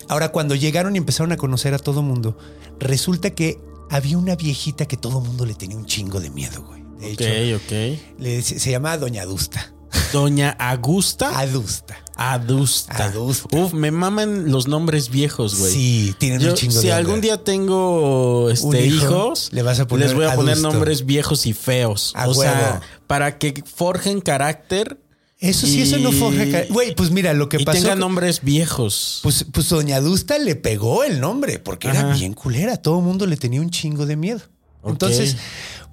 ahora 0.08 0.30
cuando 0.30 0.56
llegaron 0.56 0.96
y 0.96 0.98
empezaron 1.00 1.32
a 1.32 1.38
conocer 1.38 1.74
a 1.74 1.80
todo 1.80 2.02
mundo, 2.02 2.38
resulta 2.80 3.32
que 3.32 3.60
había 3.90 4.18
una 4.18 4.36
viejita 4.36 4.86
que 4.88 4.98
todo 4.98 5.20
mundo 5.22 5.46
le 5.46 5.54
tenía 5.54 5.78
un 5.78 5.86
chingo 5.86 6.20
de 6.20 6.30
miedo, 6.30 6.64
güey. 6.64 6.82
De 7.00 7.14
Ok, 7.14 7.22
hecho, 7.22 7.58
ok. 7.58 8.20
le 8.20 8.42
se 8.42 8.72
llamaba 8.72 8.98
Doña 8.98 9.24
Adusta. 9.24 9.74
Doña 10.12 10.52
Agusta. 10.60 11.38
Adusta. 11.40 11.98
Adusta. 12.16 13.06
Adusta. 13.06 13.58
Uf, 13.58 13.74
me 13.74 13.92
maman 13.92 14.52
los 14.52 14.68
nombres 14.68 15.10
viejos, 15.10 15.58
güey. 15.60 15.72
Sí, 15.74 16.16
tienen 16.20 16.40
Yo, 16.40 16.52
un 16.52 16.56
chingo 16.56 16.80
si 16.80 16.88
de 16.88 16.94
algún 16.94 17.16
onda. 17.16 17.22
día 17.24 17.44
tengo 17.44 18.50
este, 18.52 18.86
hijo, 18.86 19.06
hijos, 19.06 19.50
le 19.52 19.64
vas 19.64 19.80
a 19.80 19.88
poner 19.88 20.08
les 20.08 20.16
voy 20.16 20.26
a 20.26 20.36
poner 20.36 20.58
nombres 20.60 21.06
viejos 21.06 21.46
y 21.46 21.54
feos. 21.54 22.14
A 22.16 22.28
o 22.28 22.34
sea, 22.34 22.82
para 23.08 23.38
que 23.38 23.64
forjen 23.66 24.22
carácter 24.22 25.00
Eso 25.44 25.68
sí, 25.68 25.82
eso 25.82 25.98
no 25.98 26.12
ca- 26.52 26.66
Güey, 26.70 26.96
pues 26.96 27.12
mira, 27.12 27.34
lo 27.34 27.50
que 27.50 27.58
y 27.62 27.66
pasó. 27.66 27.78
tengan 27.80 28.00
nombres 28.00 28.42
viejos. 28.42 29.20
Pues, 29.24 29.46
pues 29.52 29.68
Doña 29.70 29.98
Adusta 29.98 30.38
le 30.40 30.56
pegó 30.56 31.04
el 31.04 31.20
nombre 31.20 31.60
porque 31.60 31.90
era 31.90 32.14
bien 32.14 32.34
culera. 32.34 32.78
Todo 32.78 33.00
el 33.00 33.06
mundo 33.06 33.26
le 33.26 33.36
tenía 33.36 33.60
un 33.60 33.70
chingo 33.70 34.06
de 34.06 34.16
miedo. 34.16 34.40
Entonces, 34.86 35.36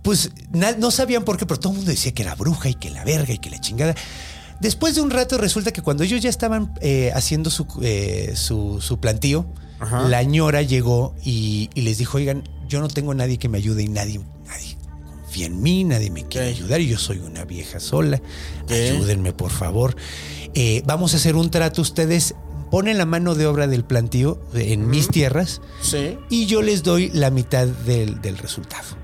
pues 0.03 0.31
no 0.79 0.91
sabían 0.91 1.25
por 1.25 1.37
qué, 1.37 1.47
pero 1.47 1.59
todo 1.59 1.73
el 1.73 1.77
mundo 1.79 1.91
decía 1.91 2.13
que 2.13 2.23
era 2.23 2.35
bruja 2.37 2.69
y 2.69 2.75
que 2.75 2.91
la 2.91 3.05
verga 3.05 3.35
y 3.35 3.39
que 3.39 3.51
la 3.51 3.61
chingada. 3.61 3.95
Después 4.61 4.95
de 4.95 5.01
un 5.01 5.11
rato 5.11 5.37
resulta 5.39 5.73
que 5.73 5.81
cuando 5.83 6.05
ellos 6.05 6.21
ya 6.23 6.29
estaban 6.31 6.73
eh, 6.81 7.11
haciendo 7.15 7.51
su, 7.51 7.67
eh, 7.83 8.33
su, 8.37 8.81
su 8.81 9.01
plantío, 9.01 9.47
Ajá. 9.81 10.03
la 10.09 10.23
ñora 10.23 10.63
llegó 10.63 11.15
y, 11.25 11.71
y 11.75 11.81
les 11.81 11.99
dijo, 11.99 12.19
oigan, 12.19 12.45
yo 12.69 12.81
no 12.81 12.89
tengo 12.89 13.15
nadie 13.15 13.39
que 13.39 13.49
me 13.49 13.59
ayude 13.59 13.83
y 13.83 13.89
nadie, 13.89 14.21
nadie 14.47 14.77
confía 15.31 15.47
en 15.47 15.63
mí, 15.63 15.85
nadie 15.85 16.11
me 16.11 16.25
quiere 16.27 16.49
ayudar 16.49 16.81
yo 16.81 16.99
soy 16.99 17.19
una 17.19 17.45
vieja 17.45 17.79
sola. 17.79 18.21
Ayúdenme, 18.69 19.33
por 19.33 19.53
favor. 19.53 19.95
Eh, 20.55 20.83
vamos 20.87 21.15
a 21.15 21.19
hacer 21.19 21.37
un 21.37 21.51
trato. 21.53 21.83
Ustedes 21.83 22.35
ponen 22.69 22.99
la 22.99 23.07
mano 23.07 23.37
de 23.37 23.47
obra 23.47 23.69
del 23.69 23.85
plantío 23.85 24.41
en 24.55 24.89
mis 24.89 25.07
tierras 25.07 25.61
Sí. 25.83 26.19
y 26.31 26.47
yo 26.47 26.63
les 26.63 26.83
doy 26.83 27.11
la 27.15 27.31
mitad 27.31 27.69
del, 27.69 28.21
del 28.21 28.39
resultado. 28.39 28.99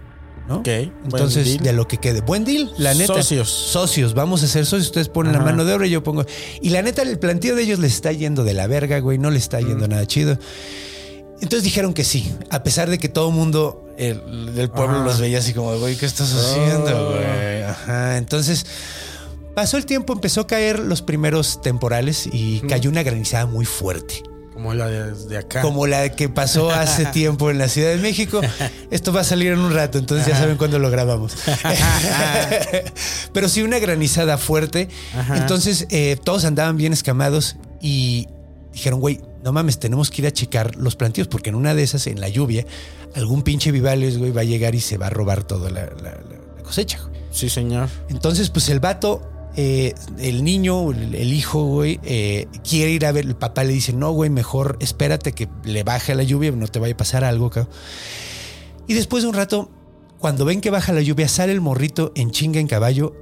¿no? 0.49 0.57
Ok, 0.57 0.65
buen 0.67 0.93
Entonces, 1.05 1.63
de 1.63 1.73
lo 1.73 1.87
que 1.87 1.99
quede. 1.99 2.23
Buen 2.23 2.45
deal, 2.45 2.73
la 2.77 2.93
neta. 2.95 3.15
Socios. 3.15 3.49
Socios, 3.49 4.15
vamos 4.15 4.43
a 4.43 4.49
ser 4.49 4.67
socios. 4.67 4.87
Ustedes 4.87 5.09
ponen 5.09 5.33
la 5.33 5.41
mano 5.41 5.65
de 5.65 5.75
obra 5.75 5.87
y 5.87 5.91
yo 5.91 6.03
pongo. 6.03 6.27
Y 6.61 6.71
la 6.71 6.83
neta, 6.83 7.03
el 7.03 7.21
plantío 7.21 7.55
de 7.55 7.63
ellos 7.63 7.79
les 7.79 7.95
está 7.95 8.11
yendo 8.11 8.43
de 8.43 8.53
la 8.55 8.67
verga, 8.67 8.99
güey. 8.99 9.19
No 9.19 9.31
les 9.31 9.45
está 9.45 9.61
yendo 9.61 9.87
nada 9.87 10.05
chido. 10.07 10.39
Entonces 11.41 11.63
dijeron 11.65 11.93
que 11.95 12.03
sí, 12.05 12.35
a 12.51 12.63
pesar 12.63 12.89
de 12.91 12.99
que 12.99 13.09
todo 13.09 13.29
el 13.29 13.35
mundo 13.35 13.83
el- 13.99 14.55
del 14.55 14.71
pueblo 14.71 14.97
Ajá. 14.97 15.05
los 15.05 15.21
veía 15.21 15.39
así 15.39 15.53
como, 15.55 15.77
güey, 15.79 15.97
¿qué 15.97 16.07
estás 16.07 16.33
haciendo, 16.33 17.09
Oh. 17.09 17.13
güey? 17.13 17.63
Ajá. 17.63 18.17
Entonces 18.19 18.67
pasó 19.55 19.77
el 19.77 19.87
tiempo, 19.87 20.13
empezó 20.13 20.43
a 20.43 20.47
caer 20.47 20.79
los 20.79 21.03
primeros 21.03 21.61
temporales 21.63 22.29
y 22.33 22.61
cayó 22.61 22.91
una 22.91 23.03
granizada 23.03 23.47
muy 23.47 23.65
fuerte. 23.65 24.23
Como 24.53 24.73
la 24.73 24.87
de, 24.87 25.13
de 25.15 25.37
acá. 25.37 25.61
Como 25.61 25.87
la 25.87 26.09
que 26.11 26.31
pasó 26.31 26.71
hace 26.71 27.05
tiempo 27.13 27.51
en 27.51 27.59
la 27.59 27.69
Ciudad 27.69 27.91
de 27.91 27.99
México. 27.99 28.41
Esto 28.91 29.13
va 29.13 29.21
a 29.21 29.25
salir 29.25 29.53
en 29.53 29.59
un 29.59 29.75
rato, 29.75 29.99
entonces 29.99 30.27
ya 30.27 30.39
saben 30.39 30.57
cuándo 30.57 30.79
lo 30.79 30.91
grabamos. 30.91 31.37
Pero 33.33 33.49
sí, 33.49 33.63
una 33.63 33.79
granizada 33.79 34.39
fuerte. 34.39 34.89
Ajá. 35.17 35.37
Entonces 35.37 35.87
eh, 35.91 36.17
todos 36.23 36.45
andaban 36.45 36.77
bien 36.77 36.93
escamados 36.93 37.57
y 37.81 38.29
dijeron, 38.73 39.01
güey, 39.01 39.21
no 39.47 39.53
mames, 39.53 39.79
tenemos 39.79 40.11
que 40.11 40.23
ir 40.23 40.27
a 40.27 40.33
checar 40.33 40.75
los 40.75 40.97
plantíos 40.97 41.29
porque 41.29 41.51
en 41.51 41.55
una 41.55 41.73
de 41.73 41.85
esas, 41.85 42.09
en 42.09 42.21
la 42.21 42.29
lluvia, 42.29 42.67
algún 43.15 43.43
pinche 43.43 43.71
Vivales, 43.71 44.19
güey, 44.19 44.33
va 44.33 44.41
a 44.41 44.45
llegar 44.45 44.75
y 44.75 44.81
se 44.81 44.99
va 44.99 45.07
a 45.07 45.11
robar 45.11 45.45
toda 45.45 45.71
la, 45.71 45.85
la- 45.87 45.95
la- 46.03 46.39
la 46.57 46.63
cosecha. 46.65 46.99
güey. 47.01 47.15
Sí, 47.31 47.49
señor. 47.49 47.89
Entonces, 48.09 48.51
pues 48.51 48.69
el 48.71 48.81
vato 48.81 49.23
eh, 49.55 49.95
el 50.19 50.43
niño, 50.43 50.91
el, 50.91 51.15
el 51.15 51.33
hijo, 51.33 51.65
güey, 51.65 52.01
eh, 52.03 52.47
quiere 52.69 52.91
ir 52.91 53.07
a 53.07 53.13
ver. 53.13 53.25
El 53.25 53.37
papá 53.37 53.63
le 53.63 53.73
dice, 53.73 53.93
no, 53.93 54.11
güey, 54.11 54.31
mejor 54.31 54.77
espérate 54.81 55.33
que 55.33 55.49
le 55.65 55.85
baje 55.85 56.15
la 56.17 56.25
lluvia, 56.25 56.51
no 56.51 56.67
te 56.67 56.79
vaya 56.81 56.95
a 56.95 56.97
pasar 56.97 57.23
algo, 57.25 57.49
cabrón. 57.51 57.73
Y 58.89 58.95
después 58.95 59.23
de 59.23 59.29
un 59.29 59.35
rato, 59.35 59.71
cuando 60.19 60.45
ven 60.45 60.61
que 60.61 60.71
baja 60.71 60.93
la 60.93 61.03
lluvia, 61.03 61.29
sale 61.29 61.53
el 61.53 61.61
morrito 61.61 62.11
en 62.17 62.33
chinga 62.33 62.59
en 62.61 62.67
caballo, 62.67 63.15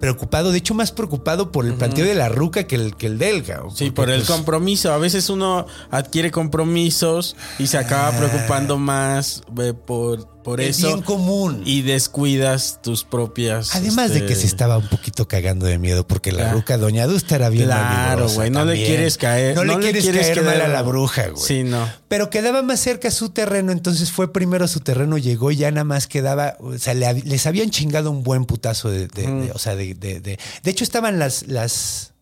preocupado, 0.00 0.52
de 0.52 0.58
hecho 0.58 0.74
más 0.74 0.92
preocupado 0.92 1.52
por 1.52 1.66
el 1.66 1.74
planteo 1.74 2.04
de 2.04 2.14
la 2.14 2.28
ruca 2.28 2.64
que 2.64 2.76
el, 2.76 2.96
que 2.96 3.06
el 3.06 3.18
del. 3.18 3.44
Sí, 3.74 3.90
por 3.90 4.10
el 4.10 4.20
pues, 4.20 4.30
compromiso. 4.30 4.92
A 4.92 4.98
veces 4.98 5.30
uno 5.30 5.66
adquiere 5.90 6.30
compromisos 6.30 7.36
y 7.58 7.66
se 7.66 7.78
acaba 7.78 8.16
preocupando 8.16 8.78
más 8.78 9.42
eh, 9.60 9.74
por, 9.74 10.37
por 10.44 10.60
Es 10.60 10.78
eso. 10.78 10.86
bien 10.88 11.02
común. 11.02 11.62
Y 11.64 11.82
descuidas 11.82 12.80
tus 12.82 13.04
propias. 13.04 13.74
Además 13.74 14.10
de 14.12 14.20
que 14.20 14.32
este, 14.32 14.42
se 14.42 14.46
estaba 14.46 14.78
un 14.78 14.88
poquito 14.88 15.28
cagando 15.28 15.66
de 15.66 15.78
miedo 15.78 16.06
porque 16.06 16.32
la 16.32 16.38
Claro. 16.44 16.56
ruca 16.58 16.78
Doña 16.78 17.06
Dusta 17.06 17.34
era 17.36 17.48
bien 17.50 17.66
Claro, 17.66 18.28
güey. 18.30 18.50
No 18.50 18.64
le 18.64 18.74
quieres 18.76 19.18
caer. 19.18 19.54
No, 19.54 19.64
le 19.64 19.78
quieres 19.78 20.04
caer 20.06 20.34
quedar- 20.34 20.44
mal 20.44 20.60
a 20.62 20.68
la 20.68 20.82
bruja, 20.82 21.28
güey. 21.28 21.42
Sí, 21.44 21.64
no. 21.64 21.86
Pero 22.08 22.30
quedaba 22.30 22.62
más 22.62 22.80
cerca 22.80 23.10
su 23.10 23.30
terreno, 23.30 23.72
entonces 23.72 24.10
fue 24.10 24.32
primero 24.32 24.64
a 24.64 24.68
su 24.68 24.80
terreno, 24.80 25.18
llegó 25.18 25.50
y 25.50 25.56
ya 25.56 25.70
nada 25.70 25.84
más 25.84 26.06
quedaba, 26.06 26.56
o 26.60 26.78
sea, 26.78 26.94
le- 26.94 27.22
les 27.22 27.46
habían 27.46 27.70
chingado 27.70 28.10
un 28.10 28.22
buen 28.22 28.44
putazo 28.46 28.90
de, 28.90 29.08
de- 29.08 29.26
de- 29.26 29.52
o 29.52 29.58
sea, 29.58 29.76
de, 29.76 29.94
de, 29.94 30.20
de- 30.20 30.38
de 30.62 30.70
hecho 30.70 30.84
estaban 30.84 31.18
las, 31.18 31.46
las, 31.48 32.12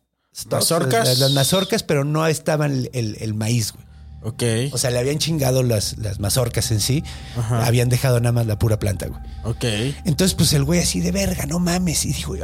¿Mazorcas? 0.50 1.08
las, 1.08 1.18
las 1.18 1.30
mazorcas, 1.32 1.82
pero 1.82 2.04
no 2.04 2.26
estaban 2.26 2.72
el, 2.72 2.90
el- 2.92 3.16
el 3.20 3.34
maíz, 3.34 3.72
güey. 3.72 3.85
Ok. 4.26 4.42
O 4.72 4.78
sea, 4.78 4.90
le 4.90 4.98
habían 4.98 5.18
chingado 5.18 5.62
las, 5.62 5.98
las 5.98 6.18
mazorcas 6.18 6.72
en 6.72 6.80
sí, 6.80 7.04
Ajá. 7.36 7.64
habían 7.64 7.88
dejado 7.88 8.18
nada 8.18 8.32
más 8.32 8.44
la 8.46 8.58
pura 8.58 8.76
planta, 8.80 9.06
güey. 9.06 9.20
Ok. 9.44 9.64
Entonces, 10.04 10.34
pues 10.34 10.52
el 10.52 10.64
güey 10.64 10.80
así 10.80 11.00
de 11.00 11.12
verga, 11.12 11.46
no 11.46 11.60
mames. 11.60 12.04
Y 12.04 12.08
dijo, 12.08 12.34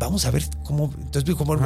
vamos 0.00 0.24
a 0.24 0.32
ver 0.32 0.42
cómo. 0.64 0.92
Entonces 0.96 1.24
dijo, 1.24 1.38
como, 1.38 1.56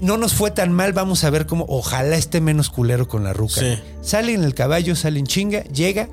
no 0.00 0.16
nos 0.16 0.34
fue 0.34 0.50
tan 0.50 0.72
mal, 0.72 0.92
vamos 0.92 1.22
a 1.22 1.30
ver 1.30 1.46
cómo. 1.46 1.66
Ojalá 1.68 2.16
esté 2.16 2.40
menos 2.40 2.68
culero 2.68 3.06
con 3.06 3.22
la 3.22 3.32
ruca. 3.32 3.60
Sí. 3.60 3.78
Sale 4.02 4.34
en 4.34 4.42
el 4.42 4.54
caballo, 4.54 4.96
sale 4.96 5.20
en 5.20 5.26
chinga, 5.26 5.62
llega 5.64 6.08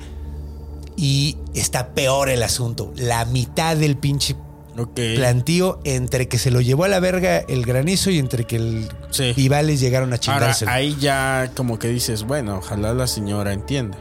y 0.96 1.36
está 1.56 1.96
peor 1.96 2.30
el 2.30 2.44
asunto. 2.44 2.94
La 2.96 3.26
mitad 3.26 3.76
del 3.76 3.98
pinche 3.98 4.36
Ok. 4.78 5.00
plantío 5.16 5.80
entre 5.84 6.28
que 6.28 6.38
se 6.38 6.52
lo 6.52 6.62
llevó 6.62 6.84
a 6.84 6.88
la 6.88 7.00
verga 7.00 7.40
el 7.40 7.66
granizo 7.66 8.10
y 8.12 8.20
entre 8.20 8.44
que 8.46 8.58
el 8.58 8.88
Sí. 9.10 9.34
Vivales 9.36 9.80
llegaron 9.80 10.10
a 10.10 10.16
Ahora, 10.16 10.20
chingarse. 10.20 10.66
ahí 10.70 10.96
ya 11.00 11.52
como 11.56 11.80
que 11.80 11.88
dices, 11.88 12.24
bueno, 12.24 12.58
ojalá 12.58 12.94
la 12.94 13.08
señora 13.08 13.54
entienda. 13.54 13.98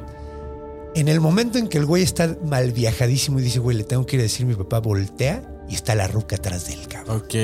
En 0.95 1.09
el 1.09 1.21
momento 1.21 1.59
en 1.59 1.69
que 1.69 1.79
el 1.79 1.85
güey 1.87 2.03
está 2.03 2.37
mal 2.45 2.73
viajadísimo 2.73 3.39
y 3.39 3.43
dice, 3.43 3.59
güey, 3.59 3.77
le 3.77 3.85
tengo 3.85 4.07
que 4.07 4.17
ir 4.17 4.21
a 4.21 4.23
decir 4.25 4.47
mi 4.47 4.55
papá, 4.55 4.79
voltea 4.81 5.43
y 5.69 5.75
está 5.75 5.95
la 5.95 6.09
ruca 6.09 6.37
atrás 6.37 6.67
del 6.69 6.87
cabrón. 6.89 7.17
Ok. 7.19 7.35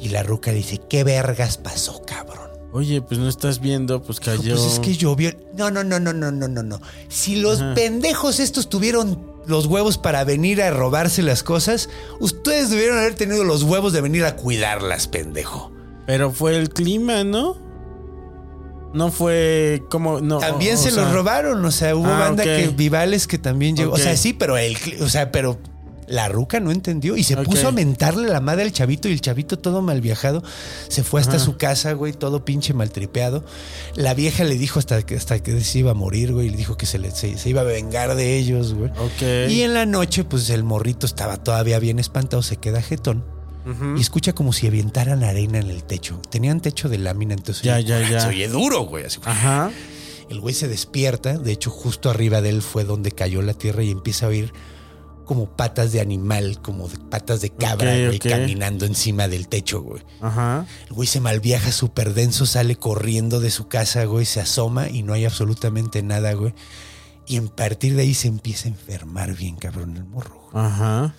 Y 0.00 0.08
la 0.10 0.22
ruca 0.22 0.52
dice, 0.52 0.78
¿qué 0.88 1.04
vergas 1.04 1.58
pasó, 1.58 2.02
cabrón? 2.06 2.48
Oye, 2.72 3.00
pues 3.02 3.18
no 3.18 3.28
estás 3.28 3.60
viendo, 3.60 4.02
pues 4.02 4.20
Dijo, 4.20 4.36
cayó. 4.36 4.54
Pues 4.56 4.72
es 4.74 4.80
que 4.80 4.94
llovió. 4.94 5.32
No, 5.56 5.70
no, 5.70 5.82
no, 5.84 5.98
no, 5.98 6.12
no, 6.12 6.30
no, 6.30 6.48
no, 6.48 6.62
no. 6.62 6.80
Si 7.08 7.36
los 7.36 7.60
Ajá. 7.60 7.74
pendejos 7.74 8.40
estos 8.40 8.68
tuvieron 8.68 9.37
los 9.48 9.66
huevos 9.66 9.98
para 9.98 10.24
venir 10.24 10.62
a 10.62 10.70
robarse 10.70 11.22
las 11.22 11.42
cosas, 11.42 11.88
ustedes 12.20 12.70
debieron 12.70 12.98
haber 12.98 13.14
tenido 13.14 13.44
los 13.44 13.62
huevos 13.64 13.92
de 13.92 14.00
venir 14.00 14.24
a 14.24 14.36
cuidarlas, 14.36 15.08
pendejo. 15.08 15.72
Pero 16.06 16.30
fue 16.30 16.56
el 16.56 16.70
clima, 16.70 17.24
¿no? 17.24 17.56
No 18.94 19.10
fue 19.10 19.82
como. 19.90 20.20
No, 20.20 20.38
También 20.38 20.76
o 20.76 20.78
se 20.78 20.90
los 20.90 21.12
robaron, 21.12 21.62
o 21.64 21.70
sea, 21.70 21.94
hubo 21.94 22.06
Ah, 22.06 22.20
banda 22.20 22.44
que 22.44 22.68
Vivales 22.68 23.26
que 23.26 23.36
también 23.38 23.76
llegó. 23.76 23.92
O 23.92 23.98
sea, 23.98 24.16
sí, 24.16 24.32
pero 24.32 24.56
el, 24.56 24.76
o 25.02 25.08
sea, 25.08 25.30
pero 25.30 25.58
la 26.08 26.28
ruca 26.28 26.58
no 26.60 26.70
entendió 26.72 27.16
y 27.16 27.22
se 27.22 27.36
puso 27.36 27.68
a 27.68 27.72
mentarle 27.72 28.28
la 28.28 28.40
madre 28.40 28.62
al 28.62 28.72
chavito 28.72 29.08
y 29.08 29.12
el 29.12 29.20
chavito 29.20 29.58
todo 29.58 29.82
mal 29.82 30.00
viajado 30.00 30.42
se 30.88 31.04
fue 31.04 31.20
hasta 31.20 31.36
Ajá. 31.36 31.44
su 31.44 31.56
casa, 31.56 31.92
güey, 31.92 32.12
todo 32.12 32.44
pinche 32.44 32.72
maltripeado. 32.74 33.44
La 33.94 34.14
vieja 34.14 34.44
le 34.44 34.56
dijo 34.56 34.78
hasta 34.78 35.02
que 35.04 35.16
hasta 35.16 35.42
que 35.42 35.60
se 35.60 35.78
iba 35.80 35.90
a 35.90 35.94
morir, 35.94 36.32
güey, 36.32 36.46
y 36.46 36.50
le 36.50 36.56
dijo 36.56 36.76
que 36.76 36.86
se, 36.86 36.98
le, 36.98 37.10
se, 37.10 37.36
se 37.38 37.48
iba 37.50 37.60
a 37.60 37.64
vengar 37.64 38.14
de 38.14 38.36
ellos, 38.38 38.74
güey. 38.74 38.90
Y 39.50 39.62
en 39.62 39.74
la 39.74 39.84
noche, 39.86 40.24
pues 40.24 40.48
el 40.50 40.64
morrito 40.64 41.06
estaba 41.06 41.36
todavía 41.36 41.78
bien 41.78 41.98
espantado, 41.98 42.42
se 42.42 42.56
queda 42.56 42.80
jetón. 42.82 43.24
Y 43.98 44.00
escucha 44.00 44.32
como 44.32 44.54
si 44.54 44.66
aventaran 44.66 45.22
arena 45.22 45.58
en 45.58 45.68
el 45.68 45.84
techo. 45.84 46.22
Tenían 46.30 46.60
techo 46.62 46.88
de 46.88 46.96
lámina, 46.96 47.34
entonces 47.34 47.64
Ya, 47.64 47.74
oye, 47.76 47.84
ya, 47.84 48.00
ya. 48.10 48.20
se 48.20 48.28
oye 48.28 48.48
duro, 48.48 48.84
güey. 48.86 49.04
Así, 49.04 49.18
Ajá. 49.26 49.70
el 50.30 50.40
güey 50.40 50.54
se 50.54 50.68
despierta, 50.68 51.36
de 51.36 51.52
hecho 51.52 51.68
justo 51.70 52.08
arriba 52.08 52.40
de 52.40 52.48
él 52.48 52.62
fue 52.62 52.84
donde 52.84 53.10
cayó 53.12 53.42
la 53.42 53.52
tierra 53.52 53.82
y 53.82 53.90
empieza 53.90 54.24
a 54.24 54.30
oír 54.30 54.54
como 55.28 55.46
patas 55.46 55.92
de 55.92 56.00
animal, 56.00 56.60
como 56.62 56.88
de 56.88 56.98
patas 56.98 57.40
de 57.40 57.50
cabra, 57.50 57.92
Ok, 57.92 58.06
güey, 58.06 58.18
caminando 58.18 58.84
encima 58.86 59.28
del 59.28 59.46
techo, 59.46 59.82
güey. 59.82 60.02
Ajá. 60.20 60.66
El 60.88 60.94
güey 60.94 61.06
se 61.06 61.20
malviaja 61.20 61.70
súper 61.70 62.14
denso, 62.14 62.46
sale 62.46 62.74
corriendo 62.74 63.38
de 63.38 63.50
su 63.50 63.68
casa, 63.68 64.04
güey, 64.06 64.24
se 64.24 64.40
asoma 64.40 64.88
y 64.88 65.02
no 65.04 65.12
hay 65.12 65.24
absolutamente 65.26 66.02
nada, 66.02 66.32
güey. 66.32 66.54
Y 67.26 67.36
en 67.36 67.48
partir 67.48 67.94
de 67.94 68.02
ahí 68.02 68.14
se 68.14 68.26
empieza 68.26 68.66
a 68.68 68.72
enfermar 68.72 69.36
bien, 69.36 69.54
cabrón, 69.56 69.96
el 69.96 70.04
morro. 70.06 70.48
güey. 70.50 70.64
Ajá. 70.64 71.14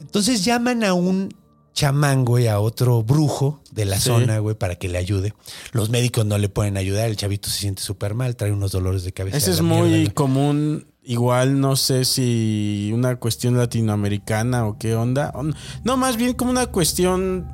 Entonces 0.00 0.44
llaman 0.44 0.84
a 0.84 0.92
un 0.94 1.32
chamán, 1.74 2.24
güey, 2.24 2.48
a 2.48 2.58
otro 2.58 3.04
brujo 3.04 3.62
de 3.70 3.84
la 3.84 3.98
Sí. 3.98 4.08
zona, 4.08 4.40
güey, 4.40 4.56
para 4.56 4.74
que 4.74 4.88
le 4.88 4.98
ayude. 4.98 5.32
Los 5.70 5.90
médicos 5.90 6.26
no 6.26 6.36
le 6.38 6.48
pueden 6.48 6.76
ayudar, 6.76 7.08
el 7.08 7.16
chavito 7.16 7.48
se 7.50 7.60
siente 7.60 7.82
súper 7.82 8.14
mal, 8.14 8.34
trae 8.34 8.50
unos 8.50 8.72
dolores 8.72 9.04
de 9.04 9.12
cabeza. 9.12 9.36
Ese 9.36 9.52
es 9.52 9.62
mierda, 9.62 9.78
muy 9.78 9.88
güey. 9.90 10.06
común. 10.10 10.86
Igual 11.04 11.60
no 11.60 11.76
sé 11.76 12.04
si 12.04 12.90
una 12.92 13.16
cuestión 13.16 13.56
latinoamericana 13.56 14.66
o 14.66 14.76
qué 14.78 14.94
onda. 14.94 15.32
No, 15.84 15.96
más 15.96 16.16
bien 16.18 16.34
como 16.34 16.50
una 16.50 16.66
cuestión 16.66 17.46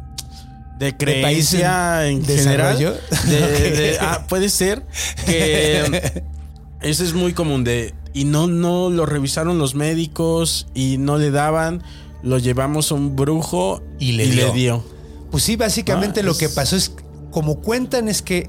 de 0.79 0.97
creencia 0.97 2.09
en 2.09 2.25
general. 2.25 2.77
desarrollo? 2.79 2.93
De- 3.29 3.45
Ok. 3.45 3.77
de- 3.77 3.99
ah, 4.01 4.27
puede 4.29 4.49
ser 4.49 4.85
que 5.27 6.23
eso 6.83 7.05
es 7.05 7.15
muy 7.15 7.33
común 7.33 7.63
de 7.63 7.95
y 8.13 8.25
no 8.25 8.47
no 8.49 8.91
lo 8.91 9.07
revisaron 9.07 9.59
los 9.59 9.75
médicos 9.77 10.67
y 10.75 10.99
no 10.99 11.17
le 11.19 11.31
daban, 11.31 11.83
lo 12.23 12.39
llevamos 12.39 12.91
a 12.91 12.97
un 12.97 13.15
brujo 13.15 13.83
Y 14.01 14.13
le 14.13 14.27
dio. 14.27 14.53
dio. 14.53 14.85
Pues 15.31 15.45
sí, 15.45 15.55
básicamente 15.57 16.21
Ah, 16.21 16.23
lo 16.25 16.33
es- 16.33 16.39
que 16.39 16.49
pasó 16.49 16.75
es, 16.77 16.93
como 17.31 17.61
cuentan, 17.61 18.09
es 18.09 18.21
que 18.23 18.49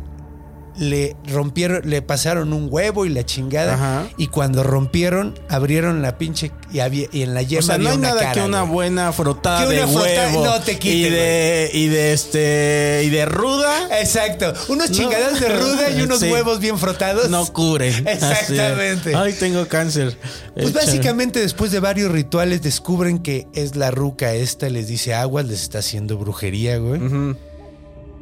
le 0.77 1.15
rompieron, 1.31 1.81
le 1.89 2.01
pasaron 2.01 2.51
un 2.53 2.67
huevo 2.69 3.05
y 3.05 3.09
la 3.09 3.25
chingada. 3.25 3.75
Ajá. 3.75 4.07
Y 4.17 4.27
cuando 4.27 4.63
rompieron, 4.63 5.37
abrieron 5.49 6.01
la 6.01 6.17
pinche 6.17 6.51
y, 6.71 6.79
había, 6.79 7.07
y 7.11 7.21
en 7.23 7.33
la 7.33 7.41
O 7.41 7.43
yema 7.43 7.61
sea, 7.61 7.77
no 7.77 7.89
había 7.89 7.91
hay 7.91 7.97
una 7.97 8.07
nada 8.09 8.21
cara, 8.21 8.33
que 8.33 8.41
una 8.41 8.61
güey. 8.61 8.71
buena 8.73 9.11
frotada 9.13 9.67
Que 9.67 9.75
de 9.75 9.85
huevo 9.85 10.45
no 10.45 10.59
te 10.61 10.77
quite, 10.77 10.95
y 10.95 11.09
de 11.09 11.71
y 11.73 11.87
de 11.87 12.13
este 12.13 13.01
y 13.05 13.09
de 13.09 13.25
ruda 13.25 13.99
Exacto. 13.99 14.53
Unos 14.67 14.89
No. 14.89 14.95
chingadas 14.95 15.39
de 15.39 15.49
ruda 15.49 15.89
y 15.91 16.01
unos 16.01 16.19
Sí. 16.25 16.29
huevos 16.31 16.59
bien 16.59 16.77
frotados. 16.77 17.29
no 17.29 17.45
curen. 17.53 18.07
Exactamente. 18.07 19.15
Ay, 19.15 19.33
tengo 19.33 19.67
cáncer. 19.67 20.17
Pues 20.55 20.73
básicamente 20.73 21.39
después 21.39 21.71
de 21.71 21.79
varios 21.79 22.11
rituales 22.11 22.61
descubren 22.61 23.19
que 23.19 23.47
es 23.53 23.75
la 23.75 23.91
ruca 23.91 24.33
esta, 24.33 24.69
les 24.69 24.87
dice 24.87 25.13
aguas, 25.13 25.45
les 25.45 25.61
está 25.61 25.79
haciendo 25.79 26.17
brujería, 26.17 26.77
güey. 26.77 27.01
Ujú. 27.01 27.35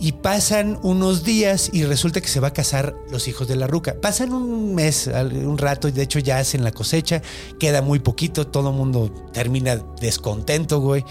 Y 0.05 0.11
pasan 0.11 0.77
unos 0.83 1.23
días 1.23 1.69
y 1.71 1.85
resulta 1.85 2.19
que 2.19 2.27
se 2.27 2.41
va 2.41 2.49
a 2.49 2.53
casar 2.53 2.93
los 3.09 3.29
hijos 3.29 3.47
de 3.47 3.55
la 3.55 3.67
ruca. 3.67 3.95
Pasan 4.01 4.33
un 4.33 4.75
mes, 4.75 5.07
un 5.07 5.57
rato, 5.57 5.87
y 5.87 5.93
de 5.93 6.01
hecho 6.01 6.19
ya 6.19 6.39
hacen 6.39 6.61
la 6.65 6.73
cosecha, 6.73 7.21
queda 7.57 7.81
muy 7.81 7.99
poquito, 7.99 8.45
todo 8.45 8.71
el 8.71 8.75
mundo 8.75 9.09
termina 9.31 9.77
descontento, 10.01 10.81
güey. 10.81 11.05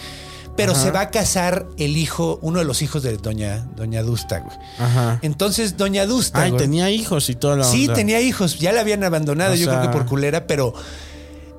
Pero 0.58 0.72
Ajá. 0.72 0.82
se 0.82 0.90
va 0.90 1.00
a 1.00 1.10
casar 1.10 1.66
el 1.78 1.96
hijo, 1.96 2.38
uno 2.42 2.58
de 2.58 2.66
los 2.66 2.82
hijos 2.82 3.02
de 3.02 3.16
doña, 3.16 3.66
doña 3.76 4.02
Dusta, 4.02 4.40
güey. 4.40 4.58
Ajá. 4.78 5.18
Entonces, 5.22 5.78
doña 5.78 6.04
Dusta. 6.04 6.42
Ay, 6.42 6.50
güey, 6.50 6.62
tenía 6.62 6.90
hijos 6.90 7.30
y 7.30 7.34
toda 7.34 7.56
la 7.56 7.64
Sí, 7.64 7.84
onda. 7.84 7.94
tenía 7.94 8.20
hijos, 8.20 8.58
ya 8.58 8.72
la 8.72 8.82
habían 8.82 9.02
abandonado, 9.04 9.54
O 9.54 9.56
yo 9.56 9.70
sea, 9.70 9.78
creo 9.80 9.90
que 9.90 9.96
por 9.96 10.06
culera, 10.06 10.46
pero 10.46 10.74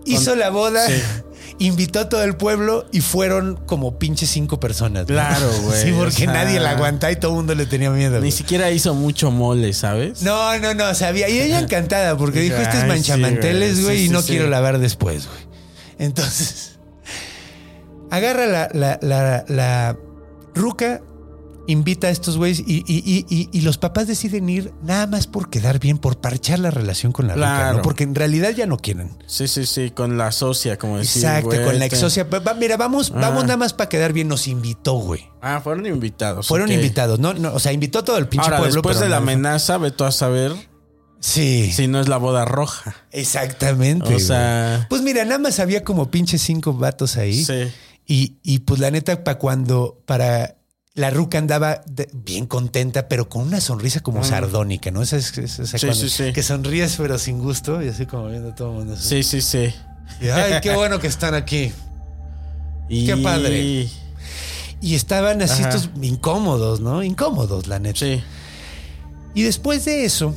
hizo 0.05 0.31
con- 0.33 0.39
la 0.39 0.51
boda, 0.51 0.85
sí. 0.85 0.93
invitó 1.65 1.99
a 1.99 2.09
todo 2.09 2.23
el 2.23 2.35
pueblo 2.35 2.85
y 2.91 3.01
fueron 3.01 3.57
como 3.65 3.97
pinche 3.99 4.25
cinco 4.25 4.59
personas. 4.59 5.05
Claro, 5.05 5.49
güey, 5.63 5.81
Sí, 5.83 5.91
o 5.91 5.97
porque 5.97 6.11
sea, 6.25 6.33
nadie 6.33 6.59
la 6.59 6.71
aguantaba 6.71 7.11
y 7.11 7.15
todo 7.15 7.31
el 7.31 7.37
mundo 7.37 7.55
le 7.55 7.65
tenía 7.65 7.89
miedo. 7.89 8.15
Ni 8.15 8.19
güey. 8.19 8.31
siquiera 8.31 8.71
hizo 8.71 8.93
mucho 8.93 9.31
mole, 9.31 9.73
¿sabes? 9.73 10.21
No, 10.21 10.57
no, 10.59 10.73
no, 10.73 10.93
sabía. 10.93 11.29
Y 11.29 11.39
ella 11.39 11.59
encantada 11.59 12.17
porque 12.17 12.41
dijo, 12.41 12.55
este 12.57 12.79
es 12.79 12.87
manchamanteles, 12.87 13.77
sí, 13.77 13.83
güey, 13.83 14.05
y 14.05 14.09
no 14.09 14.21
sí, 14.21 14.29
quiero 14.29 14.45
sí. 14.45 14.51
lavar 14.51 14.79
después, 14.79 15.27
güey. 15.27 15.39
Entonces, 15.99 16.79
agarra 18.11 18.45
la, 18.45 18.69
la, 18.73 18.99
la, 19.01 19.45
la 19.47 19.97
ruca, 20.55 21.01
invita 21.67 22.07
a 22.07 22.09
estos 22.09 22.37
güeyes 22.37 22.59
y, 22.59 22.83
y- 22.85 23.25
y- 23.29 23.49
y- 23.51 23.61
los 23.61 23.77
papás 23.77 24.07
deciden 24.07 24.49
ir 24.49 24.73
nada 24.83 25.07
más 25.07 25.27
por 25.27 25.49
quedar 25.49 25.79
bien, 25.79 25.97
por 25.97 26.17
parchar 26.19 26.59
la 26.59 26.71
relación 26.71 27.11
con 27.13 27.27
la 27.27 27.35
Claro. 27.35 27.77
¿no? 27.77 27.81
Porque 27.83 28.03
en 28.03 28.15
realidad 28.15 28.51
ya 28.51 28.65
no 28.65 28.77
quieren. 28.77 29.11
Sí, 29.27 29.47
sí, 29.47 29.65
sí, 29.65 29.91
con 29.91 30.17
la 30.17 30.31
socia, 30.33 30.77
como 30.77 30.97
decir. 30.97 31.23
Exacto, 31.23 31.47
güey, 31.49 31.63
con 31.63 31.79
la. 31.79 31.87
Va- 31.87 32.39
va- 32.39 32.53
Mira, 32.55 32.75
vamos, 32.77 33.11
Ah. 33.15 33.19
vamos 33.21 33.43
nada 33.43 33.57
más 33.57 33.73
para 33.73 33.87
quedar 33.89 34.11
bien. 34.11 34.27
Nos 34.27 34.47
invitó, 34.47 34.93
güey. 34.95 35.29
Ah, 35.41 35.61
fueron 35.63 35.85
invitados. 35.85 36.47
Fueron 36.47 36.71
invitados, 36.71 37.19
¿no? 37.19 37.33
no 37.33 37.53
o 37.53 37.59
sea, 37.59 37.71
invitó 37.71 38.03
todo 38.03 38.17
el 38.17 38.27
pinche 38.27 38.45
Ahora, 38.45 38.57
pueblo. 38.57 38.75
después 38.75 38.97
pero 38.97 39.05
de 39.05 39.09
la 39.11 39.17
no- 39.17 39.23
amenaza, 39.23 39.77
ve 39.77 39.91
tú 39.91 40.03
a 40.03 40.11
saber 40.11 40.51
Sí. 41.21 41.71
si 41.71 41.87
no 41.87 42.01
es 42.01 42.09
la 42.09 42.17
boda 42.17 42.43
roja. 42.43 42.95
Exactamente. 43.11 44.15
O 44.15 44.19
sea- 44.19 44.75
güey. 44.77 44.87
Pues 44.89 45.01
mira, 45.01 45.23
nada 45.23 45.39
más 45.39 45.59
había 45.59 45.83
como 45.85 46.11
pinche 46.11 46.37
cinco 46.37 46.73
vatos 46.73 47.15
ahí. 47.17 47.43
Sí. 47.45 47.71
Y, 48.05 48.35
y 48.43 48.59
pues 48.59 48.79
la 48.81 48.91
neta, 48.91 49.23
para 49.23 49.37
cuando, 49.39 50.01
para 50.05 50.57
la 50.95 51.09
ruca 51.09 51.37
andaba 51.39 51.81
de- 51.87 52.07
bien 52.13 52.45
contenta, 52.45 53.07
pero 53.07 53.27
con 53.29 53.41
una 53.47 53.59
sonrisa 53.61 54.01
como 54.01 54.23
sardónica, 54.23 54.91
¿no? 54.91 55.01
Esa 55.01 55.17
es, 55.17 55.35
esa- 55.37 55.63
esa 55.63 55.77
Mm. 55.77 55.79
Sí, 55.79 55.87
cuando- 55.87 55.95
sí, 56.03 56.09
sí. 56.09 56.33
Que 56.33 56.43
sonríes 56.43 56.95
pero 56.97 57.17
sin 57.17 57.39
gusto 57.39 57.81
y 57.81 57.89
así 57.89 58.05
como 58.05 58.27
viendo 58.27 58.49
a 58.49 58.55
todo 58.55 58.69
el 58.71 58.77
mundo. 58.79 58.93
así. 58.93 59.23
Sí, 59.23 59.23
sí, 59.23 59.41
sí. 59.41 59.73
Y, 60.21 60.27
Ay, 60.29 60.61
qué 60.61 60.75
bueno 60.75 60.99
que 60.99 61.07
están 61.07 61.33
aquí. 61.33 61.71
Y... 62.89 63.05
Qué 63.07 63.15
padre. 63.17 63.87
Y 64.81 64.95
estaban 64.95 65.41
así 65.41 65.61
Ajá. 65.63 65.69
estos 65.69 65.89
incómodos, 66.01 66.81
¿no? 66.81 67.01
Incómodos, 67.01 67.67
la 67.67 67.79
neta. 67.79 67.99
Sí. 67.99 68.21
Y 69.33 69.43
después 69.43 69.85
de 69.85 70.03
eso, 70.03 70.35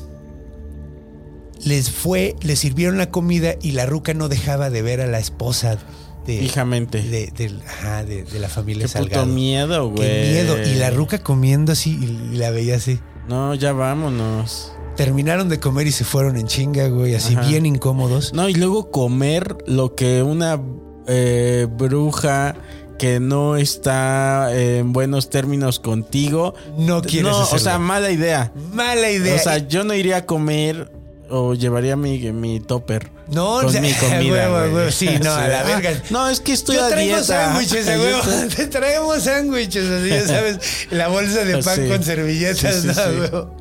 les 1.64 1.90
fue, 1.90 2.37
les 2.42 2.61
sirvieron 2.61 2.97
la 2.97 3.11
comida 3.11 3.57
y 3.61 3.73
la 3.73 3.85
ruca 3.87 4.14
no 4.14 4.29
dejaba 4.29 4.71
de 4.71 4.83
ver 4.83 5.01
a 5.01 5.07
la 5.09 5.19
esposa 5.19 5.79
de, 6.26 6.38
Fijamente. 6.38 7.02
de, 7.02 7.32
del- 7.36 7.62
ajá, 7.62 8.04
de- 8.04 8.24
de 8.24 8.38
la 8.38 8.48
familia 8.48 8.86
Qué 8.86 8.92
puto 8.92 9.04
Salgado. 9.10 9.26
miedo, 9.26 9.90
güey. 9.90 10.08
Qué 10.08 10.30
miedo. 10.32 10.56
Y 10.62 10.74
la 10.74 10.90
ruca 10.90 11.18
comiendo 11.18 11.72
así 11.72 11.98
y, 12.32 12.36
la 12.36 12.50
veía 12.50 12.76
así. 12.76 12.98
No, 13.28 13.54
ya 13.54 13.72
vámonos. 13.72 14.72
Terminaron 14.96 15.48
de 15.48 15.60
comer 15.60 15.86
y 15.86 15.92
se 15.92 16.04
fueron 16.04 16.36
en 16.36 16.46
chinga, 16.46 16.88
güey, 16.88 17.14
así 17.14 17.34
Ajá. 17.34 17.46
bien 17.48 17.66
incómodos. 17.66 18.32
No, 18.32 18.48
y 18.48 18.54
luego 18.54 18.90
comer 18.90 19.56
lo 19.66 19.94
que 19.94 20.22
una 20.22 20.60
eh, 21.06 21.66
bruja 21.70 22.54
que 22.98 23.20
no 23.20 23.56
está 23.56 24.48
en 24.58 24.94
buenos 24.94 25.28
términos 25.28 25.80
contigo. 25.80 26.54
No 26.78 27.02
quieres 27.02 27.30
No, 27.30 27.40
o 27.42 27.58
sea, 27.58 27.78
mala 27.78 28.10
idea. 28.10 28.52
Mala 28.72 29.10
idea. 29.10 29.34
O 29.34 29.38
sea, 29.38 29.58
yo 29.58 29.84
no 29.84 29.92
iría 29.92 30.16
a 30.18 30.24
comer 30.26 30.90
o 31.30 31.54
llevaría 31.54 31.96
mi, 31.96 32.18
mi 32.32 32.60
topper. 32.60 33.10
No, 33.28 33.56
con 33.56 33.66
o 33.66 33.70
sea, 33.70 33.80
mi 33.80 33.92
comida. 33.94 34.50
huevo, 34.52 34.90
sí, 34.90 35.08
no, 35.22 35.32
a 35.34 35.48
la 35.48 35.60
Ah, 35.60 35.64
verga. 35.64 36.02
no, 36.10 36.28
es 36.28 36.40
que 36.40 36.52
estoy 36.52 36.76
Yo 36.76 36.84
a 36.84 36.88
traigo 36.88 37.16
dieta. 37.16 37.24
sándwiches, 37.24 37.86
huevo. 37.86 38.20
Te 38.56 38.66
traemos 38.68 39.22
sándwiches, 39.22 39.88
así 39.90 40.08
ya 40.08 40.26
sabes. 40.26 40.58
La 40.90 41.08
bolsa 41.08 41.44
de 41.44 41.62
pan 41.62 41.76
Sí. 41.76 41.88
con 41.88 42.02
servilletas, 42.04 42.74
Sí, 42.82 42.88
sí, 42.92 42.96
¿no, 42.96 43.20
huevo? 43.20 43.56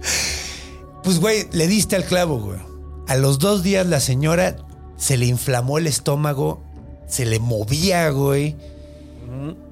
Pues, 1.03 1.19
güey, 1.19 1.47
le 1.51 1.67
diste 1.67 1.95
al 1.95 2.03
clavo, 2.05 2.39
güey. 2.39 2.59
A 3.07 3.15
los 3.15 3.39
dos 3.39 3.61
días 3.63 3.85
la 3.85 3.99
señora 3.99 4.55
se 4.97 5.17
le 5.17 5.25
inflamó 5.27 5.77
el 5.77 5.87
estómago, 5.87 6.63
se 7.07 7.25
le 7.25 7.39
movía, 7.39 8.09
güey. 8.09 8.55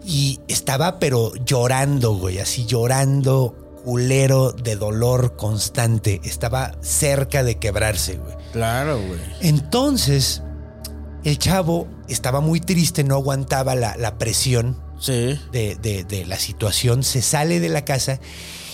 Y 0.06 0.40
estaba, 0.48 1.00
pero 1.00 1.34
llorando, 1.46 2.14
güey, 2.16 2.40
así 2.40 2.66
llorando, 2.66 3.56
culero 3.84 4.52
de 4.52 4.76
dolor 4.76 5.36
constante. 5.36 6.22
Estaba 6.24 6.76
cerca 6.82 7.44
de 7.44 7.56
quebrarse, 7.60 8.16
güey. 8.18 8.36
Claro, 8.52 8.98
güey. 8.98 9.20
Entonces, 9.42 10.42
el 11.24 11.38
chavo 11.38 11.88
estaba 12.08 12.42
muy 12.42 12.60
triste, 12.60 13.04
no 13.04 13.16
aguantaba 13.16 13.76
la, 13.76 13.96
la 13.98 14.18
presión 14.18 14.82
Sí. 15.00 15.38
de, 15.52 15.76
de- 15.82 16.04
de 16.06 16.26
la 16.26 16.40
situación, 16.40 17.04
se 17.04 17.22
sale 17.22 17.60
de 17.60 17.70
la 17.70 17.84
casa 17.84 18.20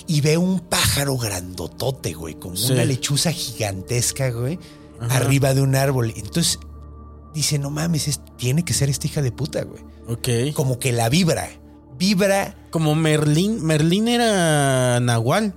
y 0.05 0.21
ve 0.21 0.37
un 0.37 0.59
pájaro 0.59 1.17
grandotote, 1.17 2.13
güey, 2.13 2.35
como 2.35 2.55
Sí. 2.55 2.71
una 2.73 2.85
lechuza 2.85 3.31
gigantesca, 3.31 4.29
güey, 4.31 4.59
Ajá. 4.99 5.17
arriba 5.17 5.53
de 5.53 5.61
un 5.61 5.75
árbol. 5.75 6.13
Entonces 6.15 6.59
dice, 7.33 7.57
no 7.59 7.69
mames, 7.71 8.07
es- 8.07 8.21
tiene 8.37 8.63
que 8.63 8.73
ser 8.73 8.89
esta 8.89 9.07
hija 9.07 9.21
de 9.21 9.31
puta, 9.31 9.63
güey. 9.63 9.83
Ok. 10.07 10.53
Como 10.53 10.77
que 10.79 10.91
la 10.91 11.09
vibra, 11.09 11.49
vibra 11.99 12.55
Como 12.71 12.95
Merlín. 12.95 13.63
Merlín 13.63 14.07
era 14.07 14.99
Nahual. 14.99 15.53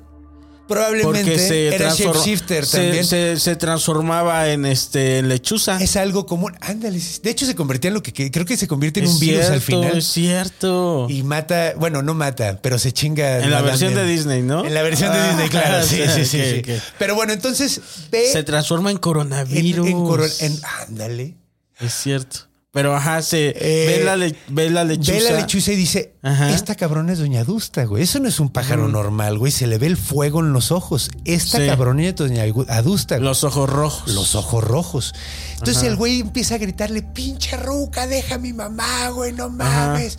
probablemente 0.68 1.24
Porque 1.32 1.38
se, 1.38 1.74
era 1.74 1.92
shapeshifter 1.94 2.66
también. 2.66 3.04
se- 3.04 3.38
se 3.38 3.56
transformaba 3.56 4.48
en 4.48 4.64
este 4.64 5.18
en 5.18 5.28
lechuza. 5.28 5.76
es 5.82 5.96
algo 5.96 6.24
común. 6.24 6.54
Ándale, 6.62 6.98
de 7.22 7.30
hecho 7.30 7.44
se 7.44 7.54
convertía 7.54 7.88
en 7.88 7.94
lo 7.94 8.02
que 8.02 8.12
que- 8.14 8.30
creo 8.30 8.46
que 8.46 8.56
se 8.56 8.66
convierte 8.66 9.00
en 9.00 9.06
Es 9.06 9.12
un 9.12 9.20
virus 9.20 9.46
al 9.46 9.60
final. 9.60 9.98
Es 9.98 10.06
cierto. 10.06 11.06
Y 11.10 11.22
mata, 11.24 11.74
bueno, 11.76 12.00
no 12.02 12.14
mata, 12.14 12.60
pero 12.62 12.78
se 12.78 12.90
chinga. 12.92 13.40
En 13.40 13.50
la 13.50 13.60
versión 13.60 13.94
de. 13.94 14.06
Disney, 14.06 14.40
¿no? 14.40 14.64
En 14.64 14.72
la 14.72 14.82
versión 14.82 15.12
de 15.12 15.18
Ah, 15.18 15.28
Disney, 15.28 15.48
claro. 15.50 15.84
Sí, 15.86 16.00
sí, 16.14 16.24
sí. 16.24 16.62
Pero 16.98 17.14
bueno, 17.16 17.34
entonces 17.34 17.80
ve 18.10 18.26
Se 18.32 18.42
transforma 18.42 18.90
en 18.90 18.96
en, 18.96 19.00
coronavirus. 19.00 19.86
en 19.86 20.04
coro- 20.04 20.26
en- 20.40 20.58
ándale. 20.88 21.36
Es 21.80 21.92
cierto. 21.92 22.46
Pero 22.72 22.96
ajá, 22.96 23.20
se 23.20 23.48
Eh, 23.54 23.98
ve, 23.98 24.04
la 24.04 24.16
le- 24.16 24.34
ve 24.48 24.70
la 24.70 24.82
lechuza. 24.84 25.12
Ve 25.12 25.20
la 25.20 25.32
lechuza 25.40 25.72
y 25.72 25.76
dice: 25.76 26.14
Ajá. 26.22 26.50
Esta 26.54 26.74
cabrona 26.74 27.12
es 27.12 27.18
Doña 27.18 27.40
Adusta, 27.40 27.84
güey. 27.84 28.02
Eso 28.02 28.18
no 28.18 28.28
es 28.28 28.40
un 28.40 28.48
pájaro 28.48 28.88
normal, 28.88 29.36
güey. 29.38 29.52
Se 29.52 29.66
le 29.66 29.76
ve 29.76 29.88
el 29.88 29.98
fuego 29.98 30.40
en 30.40 30.54
los 30.54 30.72
ojos. 30.72 31.10
Esta 31.26 31.58
Sí. 31.58 31.66
cabrona 31.66 32.02
es 32.08 32.16
Doña 32.16 32.44
Adusta. 32.68 33.16
güey. 33.16 33.26
Los 33.28 33.44
ojos 33.44 33.68
rojos. 33.68 34.14
los 34.14 34.34
ojos 34.34 34.64
rojos. 34.64 35.12
Entonces 35.52 35.76
Ajá. 35.82 35.88
el 35.88 35.96
güey 35.96 36.20
empieza 36.20 36.54
a 36.54 36.58
gritarle, 36.58 37.02
pinche 37.02 37.58
ruca, 37.58 38.06
deja 38.06 38.36
a 38.36 38.38
mi 38.38 38.54
mamá, 38.54 39.10
güey, 39.10 39.32
no 39.34 39.50
mames. 39.50 40.18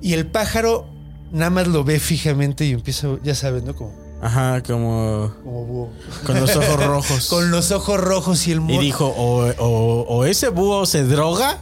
Y 0.00 0.12
el 0.12 0.28
pájaro 0.28 0.86
nada 1.32 1.50
más 1.50 1.66
lo 1.66 1.82
ve 1.82 1.98
fijamente 1.98 2.64
y 2.64 2.70
empieza, 2.70 3.08
ya 3.24 3.34
sabes, 3.34 3.64
¿no? 3.64 3.74
Como, 3.74 3.92
Ajá, 4.22 4.62
como 4.62 5.34
como 5.42 5.64
búho. 5.66 5.92
con 6.24 6.38
los 6.38 6.54
ojos 6.54 6.84
rojos. 6.86 7.26
Con 7.28 7.50
los 7.50 7.72
ojos 7.72 7.98
rojos 8.00 8.46
y 8.46 8.52
el 8.52 8.58
Y 8.58 8.60
mo- 8.60 8.80
dijo, 8.80 9.06
o, 9.08 9.48
o- 9.58 10.02
o 10.08 10.24
ese 10.26 10.48
búho 10.48 10.86
se 10.86 11.02
droga. 11.02 11.58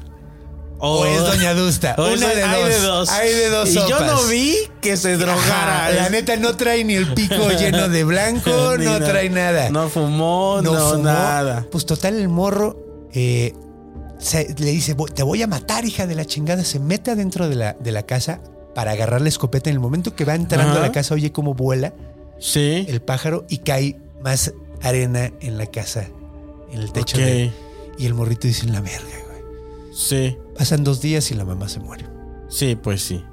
O 0.82 1.04
es 1.04 1.20
Doña 1.20 1.50
Adusta. 1.50 1.94
o 1.98 2.12
Una 2.12 2.28
de 2.28 2.42
hay 2.42 2.62
dos. 2.62 2.70
de 2.70 2.80
dos. 2.80 3.08
Hay 3.10 3.32
de 3.34 3.48
dos 3.50 3.68
Y 3.68 3.74
yo 3.74 4.00
no 4.00 4.22
vi 4.28 4.56
que 4.80 4.96
se 4.96 5.16
drogara. 5.18 5.86
Ajá, 5.86 5.90
la 5.94 6.08
neta 6.08 6.36
no 6.36 6.56
trae 6.56 6.84
ni 6.84 6.94
el 6.94 7.12
pico 7.12 7.50
lleno 7.58 7.88
de 7.88 8.02
blanco, 8.04 8.50
no 8.50 8.78
nada. 8.78 9.06
trae 9.06 9.28
nada. 9.28 9.68
No 9.70 9.88
fumó, 9.90 10.60
no, 10.62 10.72
fumó. 10.74 11.02
nada. 11.04 11.66
Pues 11.70 11.84
total, 11.86 12.16
el 12.16 12.28
morro 12.28 13.08
eh, 13.12 13.52
se- 14.18 14.54
le 14.58 14.70
dice, 14.70 14.94
"Voy- 14.94 15.10
te 15.10 15.22
voy 15.22 15.42
a 15.42 15.46
matar, 15.46 15.84
hija 15.84 16.06
de 16.06 16.14
la 16.14 16.24
chingada. 16.24 16.64
Se 16.64 16.78
mete 16.78 17.10
adentro 17.10 17.48
de 17.48 17.56
la, 17.56 17.74
de 17.74 17.92
la 17.92 18.04
casa 18.04 18.40
para 18.74 18.92
agarrar 18.92 19.20
la 19.20 19.28
escopeta. 19.28 19.68
En 19.68 19.74
el 19.76 19.80
momento 19.80 20.14
que 20.16 20.24
va 20.24 20.34
entrando 20.34 20.72
Ajá. 20.72 20.78
a 20.84 20.86
la 20.86 20.92
casa, 20.92 21.12
oye 21.14 21.30
cómo 21.32 21.54
vuela 21.54 21.92
Sí. 22.38 22.86
el 22.88 23.02
pájaro 23.02 23.44
y 23.50 23.58
cae 23.58 23.96
más 24.22 24.52
arena 24.80 25.30
en 25.40 25.58
la 25.58 25.66
casa, 25.66 26.06
en 26.72 26.80
el 26.80 26.90
techo. 26.92 27.18
Ok. 27.18 27.22
de- 27.22 27.52
y 27.98 28.06
el 28.06 28.14
morrito 28.14 28.46
dice, 28.48 28.66
la 28.66 28.80
verga, 28.80 29.02
güey. 29.26 29.92
Sí. 29.94 30.38
Pasan 30.60 30.84
dos 30.84 31.00
días 31.00 31.30
y 31.30 31.34
la 31.34 31.46
mamá 31.46 31.70
se 31.70 31.80
muere. 31.80 32.04
Sí, 32.50 32.76
pues 32.76 33.00
sí. 33.02 33.24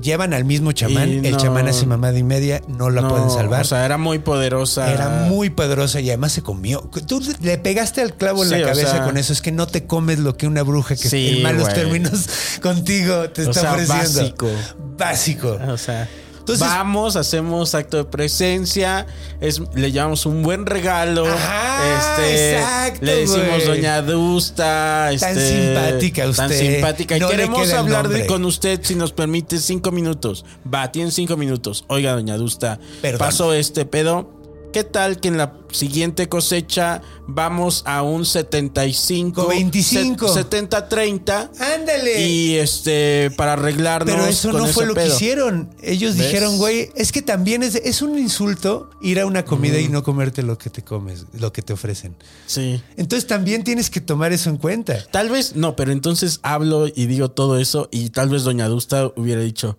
Llevan 0.00 0.32
al 0.34 0.44
mismo 0.44 0.70
chamán, 0.70 1.08
Y 1.10 1.26
el 1.26 1.32
no- 1.32 1.36
chamán 1.36 1.66
hace 1.66 1.84
mamada 1.84 2.16
y 2.16 2.22
media, 2.22 2.62
no 2.68 2.90
la 2.90 3.00
No, 3.00 3.08
pueden 3.08 3.28
salvar. 3.28 3.62
O 3.62 3.64
sea, 3.64 3.84
era 3.84 3.98
muy 3.98 4.20
poderosa. 4.20 4.92
Era 4.92 5.26
muy 5.28 5.50
poderosa 5.50 6.00
y 6.00 6.10
además 6.10 6.30
se 6.30 6.42
comió. 6.42 6.88
Tú 7.08 7.20
le 7.40 7.58
pegaste 7.58 8.02
al 8.02 8.14
clavo 8.14 8.44
en 8.44 8.50
Sí, 8.50 8.54
la 8.54 8.66
o 8.66 8.68
cabeza 8.68 8.90
sea- 8.92 9.04
con 9.04 9.16
eso. 9.16 9.32
Es 9.32 9.42
que 9.42 9.50
no 9.50 9.66
te 9.66 9.84
comes 9.88 10.20
lo 10.20 10.36
que 10.36 10.46
una 10.46 10.62
bruja 10.62 10.94
que 10.94 11.08
Sí, 11.08 11.38
en 11.38 11.42
malos 11.42 11.74
términos 11.74 12.28
contigo 12.62 13.28
te 13.30 13.42
O 13.46 13.50
está 13.50 13.60
sea, 13.62 13.72
ofreciendo. 13.72 14.20
básico. 14.20 14.48
Básico. 14.96 15.58
O 15.72 15.76
sea, 15.76 16.08
Entonces- 16.44 16.66
vamos, 16.66 17.16
hacemos 17.16 17.74
acto 17.74 17.96
de 17.96 18.04
presencia, 18.04 19.06
es, 19.40 19.62
le 19.74 19.90
llevamos 19.92 20.26
un 20.26 20.42
buen 20.42 20.66
regalo. 20.66 21.26
Ajá, 21.26 22.18
este, 22.20 22.58
exacto, 22.58 23.04
Le 23.06 23.16
decimos. 23.16 23.66
Doña 23.66 23.94
Adusta. 23.96 25.08
Tan 25.18 25.38
este, 25.38 25.66
simpática 25.66 26.22
Tan 26.22 26.30
usted. 26.30 26.58
simpática. 26.74 27.16
Y 27.16 27.20
No 27.20 27.28
queremos 27.28 27.72
hablar 27.72 28.08
de- 28.08 28.26
con 28.26 28.44
usted 28.44 28.80
si 28.82 28.94
nos 28.94 29.12
permite 29.12 29.58
cinco 29.58 29.90
minutos. 29.90 30.44
Va, 30.72 30.92
tienen 30.92 31.12
cinco 31.12 31.36
minutos. 31.38 31.84
Oiga, 31.88 32.12
Doña 32.12 32.34
Adusta, 32.34 32.78
Perdón. 33.00 33.18
pasó 33.18 33.52
este 33.54 33.86
pedo. 33.86 34.30
¿Qué 34.74 34.82
tal 34.82 35.20
que 35.20 35.28
en 35.28 35.36
la 35.36 35.52
siguiente 35.70 36.28
cosecha 36.28 37.00
vamos 37.28 37.84
a 37.86 38.02
un 38.02 38.26
75? 38.26 39.46
25. 39.46 40.26
70-30. 40.26 41.50
Ándale. 41.60 42.26
Y 42.26 42.56
este, 42.56 43.30
para 43.36 43.52
arreglarnos. 43.52 44.12
Pero 44.12 44.26
eso 44.26 44.50
con 44.50 44.62
no 44.62 44.66
fue 44.66 44.86
lo 44.86 44.94
que 44.94 45.06
hicieron. 45.06 45.70
Ellos 45.80 46.16
¿Ves? 46.16 46.26
dijeron, 46.26 46.58
güey, 46.58 46.90
es 46.96 47.12
que 47.12 47.22
también 47.22 47.62
es, 47.62 47.76
es 47.76 48.02
un 48.02 48.18
insulto 48.18 48.90
ir 49.00 49.20
a 49.20 49.26
una 49.26 49.44
comida 49.44 49.78
y 49.78 49.88
no 49.88 50.02
comerte 50.02 50.42
lo 50.42 50.58
que 50.58 50.70
te 50.70 50.82
comes, 50.82 51.26
lo 51.34 51.52
que 51.52 51.62
te 51.62 51.72
ofrecen. 51.72 52.16
Sí. 52.46 52.82
Entonces 52.96 53.28
también 53.28 53.62
tienes 53.62 53.90
que 53.90 54.00
tomar 54.00 54.32
eso 54.32 54.50
en 54.50 54.56
cuenta. 54.56 55.06
Tal 55.12 55.30
vez, 55.30 55.54
no, 55.54 55.76
pero 55.76 55.92
entonces 55.92 56.40
hablo 56.42 56.88
y 56.88 57.06
digo 57.06 57.30
todo 57.30 57.60
eso 57.60 57.88
y 57.92 58.10
tal 58.10 58.28
vez 58.28 58.42
Doña 58.42 58.64
Adusta 58.64 59.12
hubiera 59.14 59.40
dicho, 59.40 59.78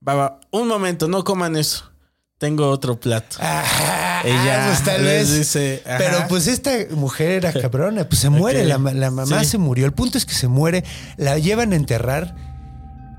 baba, 0.00 0.38
un 0.50 0.68
momento, 0.68 1.08
no 1.08 1.24
coman 1.24 1.56
eso. 1.56 1.93
Tengo 2.38 2.68
otro 2.68 2.98
plato. 2.98 3.36
Ajá, 3.40 4.22
Ella 4.24 4.66
pues 4.68 4.82
tal 4.84 5.02
vez. 5.04 5.32
dice, 5.32 5.82
ajá. 5.86 5.98
pero 5.98 6.24
pues 6.28 6.46
esta 6.48 6.70
mujer 6.90 7.30
era 7.30 7.52
cabrona, 7.60 8.08
pues 8.08 8.20
se 8.20 8.28
muere, 8.28 8.64
la, 8.64 8.78
ma- 8.78 8.92
la 8.92 9.10
mamá 9.10 9.40
Sí. 9.40 9.50
se 9.50 9.58
murió. 9.58 9.86
El 9.86 9.92
punto 9.92 10.18
es 10.18 10.26
que 10.26 10.34
se 10.34 10.48
muere, 10.48 10.84
la 11.16 11.38
llevan 11.38 11.72
a 11.72 11.76
enterrar 11.76 12.34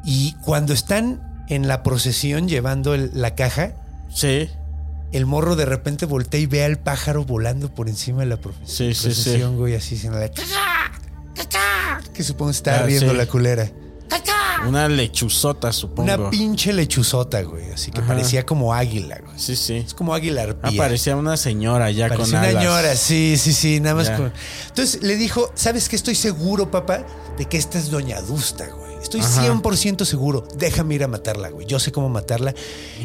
y 0.04 0.34
cuando 0.44 0.74
están 0.74 1.46
en 1.48 1.68
la 1.68 1.82
procesión 1.82 2.48
llevando 2.50 2.94
el- 2.94 3.12
la 3.14 3.36
caja, 3.36 3.74
Sí, 4.14 4.50
el 5.12 5.26
morro 5.26 5.56
de 5.56 5.66
repente 5.66 6.06
voltea 6.06 6.40
y 6.40 6.46
ve 6.46 6.64
al 6.64 6.78
pájaro 6.78 7.24
volando 7.26 7.74
por 7.74 7.88
encima 7.90 8.20
de 8.22 8.26
la 8.28 8.38
profe- 8.40 8.66
Sí, 8.66 8.94
sí, 8.94 9.04
procesión, 9.08 9.52
sí. 9.52 9.58
güey, 9.58 9.76
así 9.76 9.98
"Caca, 9.98 10.92
caca", 11.36 12.02
que 12.14 12.24
supongo 12.24 12.52
está 12.52 12.80
Ah, 12.80 12.84
riendo 12.84 13.14
la 13.14 13.26
culera. 13.26 13.70
Una 14.68 14.88
lechuzota, 14.90 15.72
supongo. 15.72 16.04
Una 16.14 16.30
pinche 16.30 16.74
lechuzota, 16.74 17.42
güey, 17.44 17.72
así 17.72 17.92
que 17.92 18.00
Ajá. 18.00 18.08
parecía 18.08 18.46
como 18.46 18.74
águila, 18.74 19.20
güey. 19.24 19.38
Sí, 19.40 19.56
sí. 19.56 19.76
Es 19.76 19.94
como 19.94 20.14
águila 20.14 20.44
arpía. 20.44 20.72
Ah, 20.72 20.74
parecía 20.78 21.16
una 21.16 21.38
señora 21.38 21.92
ya 21.92 22.08
con 22.10 22.18
Parecía 22.18 22.40
una 22.40 22.48
alas. 22.50 22.62
señora, 22.64 22.96
sí, 22.96 23.36
sí, 23.38 23.54
sí, 23.54 23.80
nada 23.80 23.96
más. 23.96 24.10
Con- 24.10 24.34
Entonces 24.70 25.02
le 25.04 25.16
dijo, 25.18 25.52
¿sabes 25.56 25.90
qué? 25.90 25.96
Estoy 25.96 26.16
seguro, 26.16 26.72
papá, 26.72 27.06
de 27.38 27.46
que 27.46 27.58
esta 27.58 27.78
es 27.78 27.90
Doña 27.92 28.18
Adusta, 28.18 28.66
güey. 28.68 28.86
Estoy 29.02 29.22
Ajá. 29.22 29.46
100% 29.46 30.04
seguro. 30.06 30.48
Déjame 30.58 30.96
ir 30.96 31.04
a 31.04 31.08
matarla, 31.08 31.50
güey. 31.50 31.68
Yo 31.68 31.80
sé 31.80 31.92
cómo 31.92 32.10
matarla. 32.10 32.56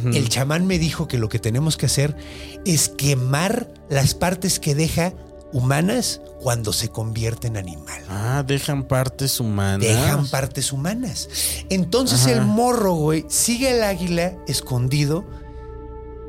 El 0.03 0.29
chamán 0.31 0.67
me 0.67 0.79
dijo 0.79 1.07
que 1.07 1.19
lo 1.19 1.29
que 1.29 1.39
tenemos 1.39 1.77
que 1.77 1.87
hacer 1.87 2.17
es 2.65 2.89
quemar 2.89 3.69
las 3.91 4.15
partes 4.15 4.59
que 4.61 4.75
deja 4.75 5.13
humanas 5.53 6.21
cuando 6.41 6.73
se 6.73 6.89
convierte 6.89 7.49
en 7.49 7.57
animal. 7.57 8.03
Ah, 8.09 8.43
dejan 8.47 8.85
partes 8.85 9.41
humanas. 9.41 9.81
Dejan 9.87 10.27
partes 10.29 10.73
humanas. 10.73 11.29
Entonces 11.69 12.23
Ajá. 12.23 12.33
el 12.33 12.43
morro, 12.43 12.95
güey, 12.95 13.25
sigue 13.29 13.71
al 13.71 13.83
águila 13.83 14.33
escondido 14.47 15.25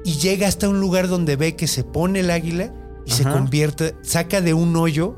y 0.03 0.13
llega 0.17 0.47
hasta 0.47 0.67
un 0.67 0.79
lugar 0.79 1.07
donde 1.07 1.35
ve 1.35 1.55
que 1.55 1.67
se 1.67 1.83
pone 1.83 2.21
el 2.21 2.31
águila 2.31 2.73
y 3.05 3.11
se 3.11 3.23
convierte, 3.23 3.95
saca 4.03 4.41
de 4.41 4.53
un 4.53 4.75
hoyo 4.75 5.15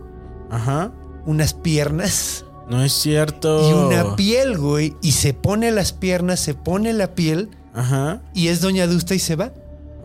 Ajá. 0.49 0.91
unas 1.25 1.53
piernas 1.53 2.45
No 2.69 2.83
es 2.83 2.93
cierto. 2.93 3.69
y 3.69 3.73
una 3.73 4.15
piel, 4.15 4.57
güey, 4.57 4.95
y 5.01 5.13
se 5.13 5.33
pone 5.33 5.71
las 5.71 5.91
piernas, 5.93 6.39
se 6.39 6.53
pone 6.53 6.93
la 6.93 7.13
piel 7.15 7.49
Ajá. 7.73 8.21
y 8.33 8.47
es 8.49 8.61
Doña 8.61 8.87
Dusta 8.87 9.15
y 9.15 9.19
se 9.19 9.35
va. 9.35 9.51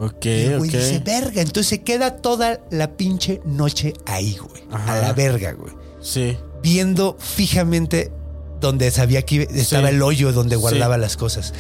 Ok, 0.01 0.25
Y 0.27 0.29
el 0.29 0.59
güey 0.59 0.71
ok. 0.71 0.77
dice, 0.77 0.99
verga, 1.05 1.41
entonces 1.43 1.67
se 1.67 1.83
queda 1.83 2.17
toda 2.17 2.61
la 2.71 2.97
pinche 2.97 3.41
noche 3.45 3.95
ahí, 4.07 4.37
güey. 4.37 4.63
Ajá. 4.71 4.95
A 4.95 5.03
la 5.03 5.13
verga, 5.13 5.53
güey. 5.53 5.73
Sí. 6.01 6.37
Viendo 6.63 7.17
fijamente 7.19 8.13
donde 8.61 8.91
sabía 8.91 9.23
que 9.23 9.43
estaba 9.55 9.89
Sí. 9.89 9.95
el 9.95 10.03
hoyo 10.03 10.33
donde 10.33 10.57
Sí. 10.57 10.61
guardaba 10.61 10.99
las 10.99 11.17
cosas. 11.17 11.53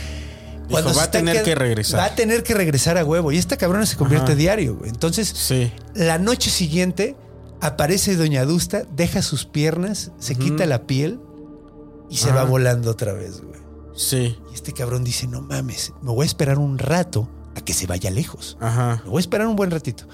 Dijo, 0.68 0.88
se 0.90 0.96
"Va 0.96 1.04
a 1.04 1.10
tener 1.10 1.36
qued- 1.38 1.44
que 1.44 1.54
regresar". 1.54 2.00
Va 2.00 2.04
a 2.06 2.14
tener 2.14 2.42
que 2.42 2.54
regresar 2.54 2.98
a 2.98 3.04
huevo. 3.04 3.32
Y 3.32 3.38
esta 3.38 3.56
cabrona 3.56 3.86
se 3.86 3.96
convierte 3.96 4.32
Ajá. 4.32 4.38
diario, 4.38 4.76
güey. 4.76 4.90
Entonces, 4.90 5.28
Sí. 5.28 5.72
la 5.94 6.18
noche 6.18 6.50
siguiente 6.50 7.16
aparece 7.60 8.16
Doña 8.16 8.44
Dusta, 8.44 8.82
deja 8.94 9.22
sus 9.22 9.46
piernas, 9.46 10.12
se 10.18 10.34
quita 10.36 10.66
la 10.66 10.86
piel 10.86 11.18
y 12.10 12.18
se 12.18 12.28
Ajá. 12.30 12.42
va 12.42 12.44
volando 12.44 12.90
otra 12.90 13.12
vez, 13.14 13.40
güey. 13.40 13.58
Sí. 13.96 14.36
Y 14.52 14.54
este 14.54 14.72
cabrón 14.72 15.02
dice, 15.04 15.26
no 15.26 15.40
mames, 15.40 15.92
me 16.02 16.12
voy 16.12 16.22
a 16.24 16.26
esperar 16.26 16.58
un 16.58 16.78
rato 16.78 17.28
a 17.58 17.60
que 17.64 17.72
se 17.74 17.86
vaya 17.86 18.10
lejos. 18.10 18.56
Ajá. 18.60 19.02
Me 19.04 19.10
voy 19.10 19.18
a 19.18 19.20
esperar 19.20 19.46
un 19.46 19.56
buen 19.56 19.70
ratito. 19.70 20.04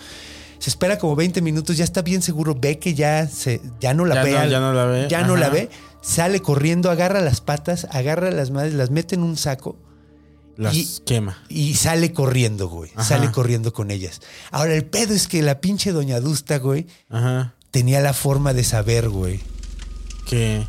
Se 0.59 0.71
espera 0.71 0.99
como 0.99 1.15
20 1.17 1.43
minutos, 1.43 1.77
ya 1.77 1.85
está 1.85 2.03
bien 2.03 2.23
seguro, 2.23 2.55
ve 2.59 2.79
que 2.79 2.95
ya, 2.95 3.27
se, 3.29 3.61
ya 3.81 3.93
no 3.95 4.05
la 4.07 4.15
Ya 4.17 4.23
ve. 4.25 4.31
no- 4.33 4.39
al- 4.39 4.51
ya 4.51 4.61
no 4.61 4.73
la 4.73 4.85
ve, 4.87 5.07
Ya 5.11 5.23
no 5.27 5.37
la 5.37 5.49
ve. 5.51 5.71
Sale 6.03 6.41
corriendo, 6.41 6.91
agarra 6.91 7.21
las 7.21 7.41
patas, 7.41 7.87
agarra 7.91 8.31
las 8.31 8.51
madres, 8.51 8.75
las 8.75 8.91
mete 8.91 9.15
en 9.15 9.23
un 9.23 9.37
saco 9.37 9.77
Las 10.57 10.75
Y- 10.75 10.87
quema. 11.05 11.43
y 11.49 11.75
sale 11.75 12.13
corriendo, 12.13 12.69
güey. 12.69 12.91
Ajá. 12.95 13.05
Sale 13.05 13.31
corriendo 13.33 13.73
con 13.73 13.91
ellas. 13.91 14.21
Ahora, 14.53 14.75
el 14.75 14.85
pedo 14.85 15.13
es 15.13 15.27
que 15.29 15.43
la 15.43 15.61
pinche 15.61 15.93
Doña 15.93 16.21
Dusta, 16.21 16.59
güey, 16.59 16.87
Ajá. 17.11 17.55
tenía 17.71 18.01
la 18.01 18.13
forma 18.13 18.53
de 18.55 18.63
saber, 18.65 19.09
güey, 19.09 19.41
Que. 20.27 20.65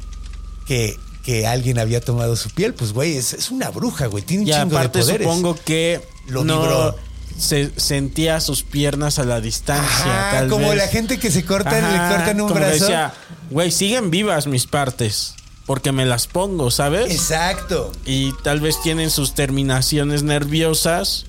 que, 0.67 0.95
que 1.23 1.45
alguien 1.47 1.77
había 1.79 2.01
tomado 2.01 2.35
su 2.35 2.49
piel. 2.49 2.73
Pues, 2.73 2.93
güey, 2.93 3.15
es, 3.17 3.33
es 3.33 3.51
una 3.51 3.69
bruja, 3.69 4.07
güey. 4.07 4.23
Tiene 4.23 4.43
un 4.43 4.49
Y 4.49 4.51
chingo 4.53 4.69
de 4.71 4.75
aparte 4.77 4.99
poderes. 4.99 5.27
supongo 5.27 5.55
que 5.63 6.01
Lo 6.27 6.43
no 6.43 6.61
vibró. 6.61 6.95
se 7.38 7.71
sentía 7.77 8.39
sus 8.41 8.63
piernas 8.63 9.19
a 9.19 9.25
la 9.25 9.41
distancia. 9.41 9.85
Ajá, 10.29 10.31
tal 10.31 10.49
como 10.49 10.69
vez. 10.69 10.77
la 10.77 10.88
gente 10.88 11.19
que 11.19 11.31
se 11.31 11.43
corta, 11.45 11.77
Ajá, 11.77 11.91
le 12.09 12.15
cortan 12.15 12.41
un 12.41 12.47
como 12.47 12.59
brazo. 12.59 12.73
decía, 12.85 13.13
güey, 13.49 13.71
siguen 13.71 14.09
vivas 14.11 14.47
mis 14.47 14.65
partes. 14.67 15.35
Porque 15.65 15.91
me 15.91 16.05
las 16.05 16.27
pongo, 16.27 16.69
¿sabes? 16.69 17.11
Exacto. 17.11 17.91
Y 18.05 18.33
tal 18.43 18.59
vez 18.61 18.79
tienen 18.83 19.09
sus 19.09 19.33
terminaciones 19.33 20.21
nerviosas. 20.21 21.25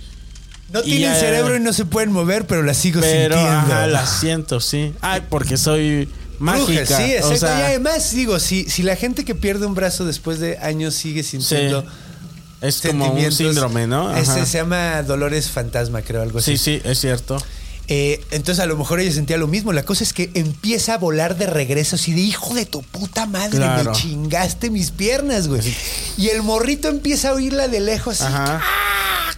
No 0.70 0.82
tienen 0.82 1.14
cerebro 1.14 1.56
y 1.56 1.60
no 1.60 1.72
se 1.72 1.84
pueden 1.86 2.12
mover, 2.12 2.46
pero 2.46 2.62
las 2.62 2.76
sigo 2.76 3.00
Pero, 3.00 3.34
sintiendo. 3.36 3.58
ajá, 3.72 3.86
las 3.86 4.20
siento, 4.20 4.60
sí. 4.60 4.92
Ay, 5.00 5.22
porque 5.30 5.56
soy 5.56 6.10
mágica. 6.38 6.84
Sí, 6.98 7.12
exacto. 7.14 7.34
O 7.34 7.36
sea, 7.36 7.58
y 7.60 7.62
además, 7.62 8.10
digo, 8.12 8.38
si, 8.38 8.68
si 8.68 8.82
la 8.82 8.96
gente 8.96 9.24
que 9.24 9.34
pierde 9.34 9.64
un 9.64 9.74
brazo 9.74 10.04
después 10.04 10.38
de 10.38 10.58
años 10.58 10.94
sigue 10.94 11.22
sintiendo 11.22 11.82
Sí. 11.82 11.88
Es 12.60 12.80
como 12.80 13.10
un 13.12 13.32
síndrome, 13.32 13.86
¿no? 13.86 14.08
Ajá. 14.08 14.20
Ese 14.20 14.46
se 14.46 14.58
llama 14.58 15.02
dolores 15.02 15.50
fantasma, 15.50 16.02
creo, 16.02 16.22
algo 16.22 16.38
así. 16.38 16.56
Sí, 16.56 16.78
sí, 16.78 16.82
es 16.84 17.00
cierto. 17.00 17.36
Eh, 17.88 18.20
entonces 18.32 18.60
a 18.62 18.66
lo 18.66 18.76
mejor 18.76 18.98
ella 18.98 19.12
sentía 19.12 19.36
lo 19.36 19.46
mismo. 19.46 19.72
La 19.72 19.84
cosa 19.84 20.02
es 20.02 20.12
que 20.12 20.30
empieza 20.34 20.94
a 20.94 20.98
volar 20.98 21.36
de 21.36 21.46
regreso 21.46 21.94
así 21.96 22.12
de 22.12 22.20
hijo 22.20 22.52
de 22.54 22.66
tu 22.66 22.82
puta 22.82 23.26
madre, 23.26 23.58
Claro. 23.58 23.92
me 23.92 23.96
chingaste 23.96 24.70
mis 24.70 24.90
piernas, 24.90 25.46
güey. 25.46 25.62
Y 26.16 26.28
el 26.30 26.42
morrito 26.42 26.88
empieza 26.88 27.28
a 27.28 27.32
oírla 27.34 27.68
de 27.68 27.78
lejos 27.80 28.20
así. 28.20 28.32
Ajá. 28.32 28.60
¡ah, 28.64 29.32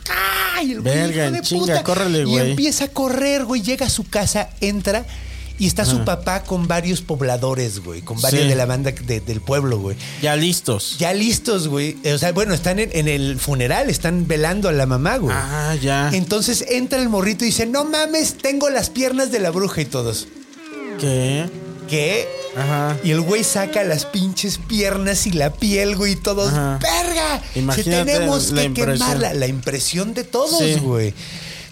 ah! 0.57 0.63
Y 0.63 0.73
el 0.73 0.81
Verga, 0.81 1.27
hijo 1.27 1.35
de 1.37 1.41
chinga, 1.43 1.61
puta. 1.67 1.83
córrele, 1.85 2.21
Y 2.21 2.25
güey. 2.25 2.51
empieza 2.53 2.85
a 2.85 2.89
correr, 2.89 3.45
güey. 3.45 3.61
Llega 3.63 3.87
a 3.87 3.91
su 3.91 4.05
casa, 4.09 4.49
entra. 4.63 5.05
Y 5.59 5.67
está 5.67 5.85
su 5.85 6.05
papá 6.05 6.45
con 6.45 6.69
varios 6.69 7.01
pobladores, 7.03 7.81
güey. 7.83 8.01
Con 8.03 8.21
varios 8.21 8.43
Sí. 8.45 8.49
de 8.49 8.55
la 8.55 8.65
banda 8.67 8.93
de- 8.93 9.21
del 9.21 9.41
pueblo, 9.41 9.79
güey. 9.79 9.97
Ya 10.23 10.37
listos. 10.37 10.97
Ya 10.99 11.13
listos, 11.13 11.67
güey. 11.69 11.97
O 12.13 12.19
sea, 12.19 12.33
bueno, 12.33 12.55
están 12.55 12.79
en, 12.79 12.91
en 12.93 13.09
el 13.09 13.39
funeral, 13.41 13.91
están 13.91 14.29
velando 14.29 14.69
a 14.69 14.73
la 14.73 14.87
mamá, 14.87 15.17
güey. 15.17 15.35
Ah, 15.37 15.75
ya. 15.81 16.11
Entonces 16.13 16.65
entra 16.69 17.01
el 17.03 17.09
morrito 17.09 17.45
y 17.45 17.49
dice, 17.49 17.67
no 17.67 17.85
mames, 17.85 18.35
tengo 18.39 18.71
las 18.71 18.91
piernas 18.91 19.33
de 19.33 19.41
la 19.41 19.51
bruja 19.51 19.81
y 19.81 19.85
todos. 19.87 20.29
¿Qué? 21.01 21.49
¿Qué? 21.89 22.29
Ajá. 22.57 22.97
Y 23.05 23.11
el 23.13 23.21
güey 23.21 23.45
saca 23.45 23.83
las 23.85 24.05
pinches 24.05 24.59
piernas 24.59 25.27
y 25.27 25.33
la 25.33 25.53
piel, 25.53 25.97
güey, 25.97 26.13
y 26.13 26.17
todos, 26.17 26.53
Ajá. 26.53 26.79
¡verga! 26.83 27.43
Si 27.55 27.61
Imagínate 27.61 28.13
tenemos 28.13 28.51
la 28.51 28.61
que 28.63 28.67
impresión. 28.67 28.95
quemarla. 28.99 29.35
La 29.35 29.47
impresión 29.47 30.15
de 30.15 30.25
todos, 30.25 30.59
Sí. 30.59 30.75
güey. 30.81 31.15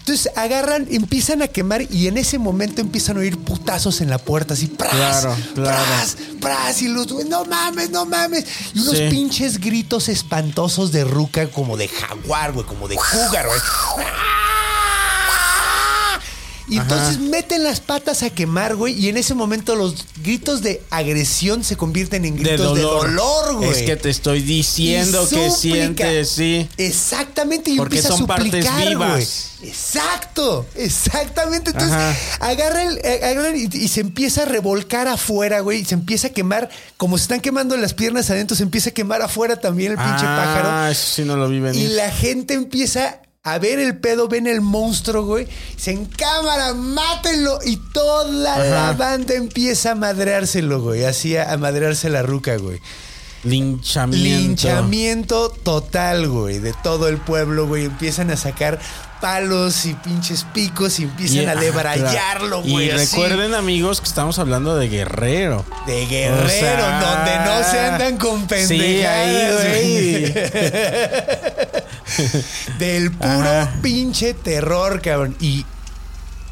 Entonces 0.07 0.31
agarran, 0.37 0.87
empiezan 0.89 1.41
a 1.41 1.49
quemar 1.49 1.81
y 1.91 2.07
en 2.07 2.17
ese 2.17 2.39
momento 2.39 2.79
empiezan 2.79 3.17
a 3.17 3.19
oír 3.19 3.37
putazos 3.37 3.99
en 3.99 4.09
la 4.09 4.17
puerta, 4.17 4.53
así, 4.53 4.67
¡pras! 4.67 4.91
Claro, 4.93 5.35
claro. 5.53 5.83
¡pras! 5.85 6.17
¡pras! 6.39 6.81
Y 6.81 6.87
los, 6.87 7.11
güey, 7.11 7.27
no 7.27 7.43
mames, 7.43 7.89
no 7.89 8.05
mames. 8.05 8.45
Y 8.73 8.79
unos 8.79 8.95
Sí. 8.95 9.07
pinches 9.09 9.59
gritos 9.59 10.07
espantosos 10.07 10.93
de 10.93 11.03
ruca, 11.03 11.49
como 11.49 11.75
de 11.75 11.89
jaguar, 11.89 12.53
güey, 12.53 12.65
como 12.65 12.87
de 12.87 12.95
cougar, 12.95 13.47
güey. 13.47 13.59
Y 16.69 16.77
entonces 16.79 17.19
meten 17.19 17.63
las 17.63 17.79
patas 17.79 18.23
a 18.23 18.29
quemar, 18.29 18.75
güey. 18.75 18.93
Y 18.93 19.07
en 19.07 19.15
ese 19.15 19.33
momento 19.33 19.75
los 19.75 20.05
gritos 20.21 20.61
de 20.61 20.81
agresión 20.89 21.63
se 21.63 21.77
convierten 21.77 22.25
en 22.25 22.35
gritos 22.35 22.75
de 22.75 22.81
dolor. 22.81 23.07
dolor, 23.07 23.55
güey. 23.55 23.69
Es 23.69 23.81
que 23.83 23.95
te 23.95 24.09
estoy 24.09 24.41
diciendo 24.41 25.25
Y 25.31 25.35
que 25.35 25.49
sientes, 25.51 26.29
sí. 26.29 26.67
Exactamente, 26.77 27.71
y 27.71 27.77
Porque 27.77 27.95
empieza 27.99 28.09
son 28.17 28.23
a 28.25 28.27
partes 28.27 28.65
suplicar, 28.65 28.87
vivas. 28.89 29.11
güey. 29.59 29.69
Exacto, 29.71 30.65
exactamente. 30.75 31.71
Entonces, 31.71 31.97
agarra, 32.39 32.83
el- 32.83 32.99
eh, 33.03 33.69
y, 33.71 33.77
y 33.85 33.87
se 33.87 34.01
empieza 34.01 34.43
a 34.43 34.45
revolcar 34.45 35.07
afuera, 35.07 35.61
güey. 35.61 35.81
Y 35.81 35.85
se 35.85 35.95
empieza 35.95 36.27
a 36.27 36.29
quemar, 36.31 36.69
como 36.97 37.17
se 37.17 37.23
están 37.23 37.39
quemando 37.39 37.77
las 37.77 37.93
piernas 37.93 38.29
adentro, 38.29 38.55
se 38.57 38.63
empieza 38.63 38.89
a 38.89 38.93
quemar 38.93 39.21
afuera 39.21 39.59
también 39.59 39.93
el 39.93 39.97
pinche 39.97 40.23
pájaro. 40.25 40.67
Ah, 40.69 40.89
eso 40.91 41.07
sí 41.15 41.23
no 41.23 41.37
lo 41.37 41.47
vi 41.49 41.59
venir. 41.59 41.81
Y 41.81 41.93
la 41.93 42.11
gente 42.11 42.53
empieza 42.53 43.21
a 43.43 43.59
ver 43.59 43.79
el 43.79 43.97
pedo, 43.97 44.27
ven 44.27 44.45
el 44.47 44.61
monstruo, 44.61 45.25
güey. 45.25 45.47
Se 45.77 45.91
en 45.91 46.05
cámara, 46.05 46.73
mátenlo. 46.73 47.59
Y 47.65 47.77
toda 47.93 48.25
la 48.29 48.91
banda 48.93 49.35
empieza 49.35 49.91
a 49.91 49.95
madreárselo, 49.95 50.81
güey. 50.81 51.05
Así 51.05 51.37
a, 51.37 51.53
a 51.53 51.57
madrearse 51.57 52.09
la 52.09 52.23
ruca, 52.23 52.57
güey. 52.57 52.79
Linchamiento. 53.43 54.27
Linchamiento 54.67 55.49
total, 55.49 56.27
güey, 56.27 56.59
de 56.59 56.73
todo 56.83 57.07
el 57.07 57.17
pueblo, 57.17 57.67
güey. 57.67 57.85
Empiezan 57.85 58.31
a 58.31 58.35
sacar 58.35 58.79
palos 59.21 59.85
y 59.85 59.93
pinches 59.93 60.43
picos 60.53 60.99
y 60.99 61.03
empiezan 61.03 61.43
Y- 61.43 61.45
a 61.45 61.51
ajá, 61.51 61.61
debrayarlo, 61.61 62.61
güey. 62.63 62.87
Y 62.87 62.91
así. 62.91 63.15
recuerden, 63.15 63.53
amigos, 63.53 64.01
que 64.01 64.07
estamos 64.07 64.37
hablando 64.39 64.75
de 64.75 64.89
guerrero. 64.89 65.63
De 65.85 66.05
guerrero, 66.07 66.45
O 66.45 66.49
sea, 66.49 66.99
donde 66.99 67.45
no 67.63 67.71
se 67.71 67.79
andan 67.79 68.17
con 68.17 68.45
pendejadas, 68.47 69.61
Sí, 69.61 69.67
ahí, 69.67 70.21
güey. 70.33 70.33
Del 72.79 73.11
puro 73.11 73.29
Ajá. 73.29 73.73
pinche 73.81 74.33
terror, 74.33 75.01
cabrón. 75.01 75.35
Y 75.39 75.65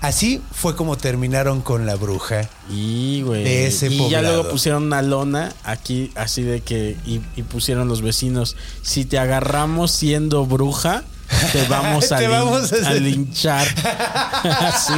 así 0.01 0.41
fue 0.51 0.75
como 0.75 0.97
terminaron 0.97 1.62
con 1.62 1.86
la 1.86 1.95
bruja. 1.95 2.49
Y, 2.69 3.21
güey. 3.23 3.43
De 3.43 3.67
ese 3.67 3.88
y 3.88 4.10
ya 4.10 4.21
luego 4.21 4.49
pusieron 4.49 4.84
una 4.84 5.01
lona 5.01 5.54
aquí, 5.63 6.12
así 6.15 6.41
de 6.43 6.62
que. 6.62 6.97
Y, 7.06 7.21
y 7.36 7.43
pusieron 7.43 7.88
los 7.88 8.01
vecinos: 8.01 8.56
si 8.82 9.06
te 9.06 9.17
agarramos 9.19 9.91
siendo 9.91 10.45
bruja, 10.45 11.04
te 11.51 11.63
vamos 11.69 12.12
a, 12.12 12.17
Te 12.17 12.25
lin- 12.28 12.32
vamos 12.32 12.71
a 12.73 12.93
linchar. 12.93 13.67
Así. 14.43 14.93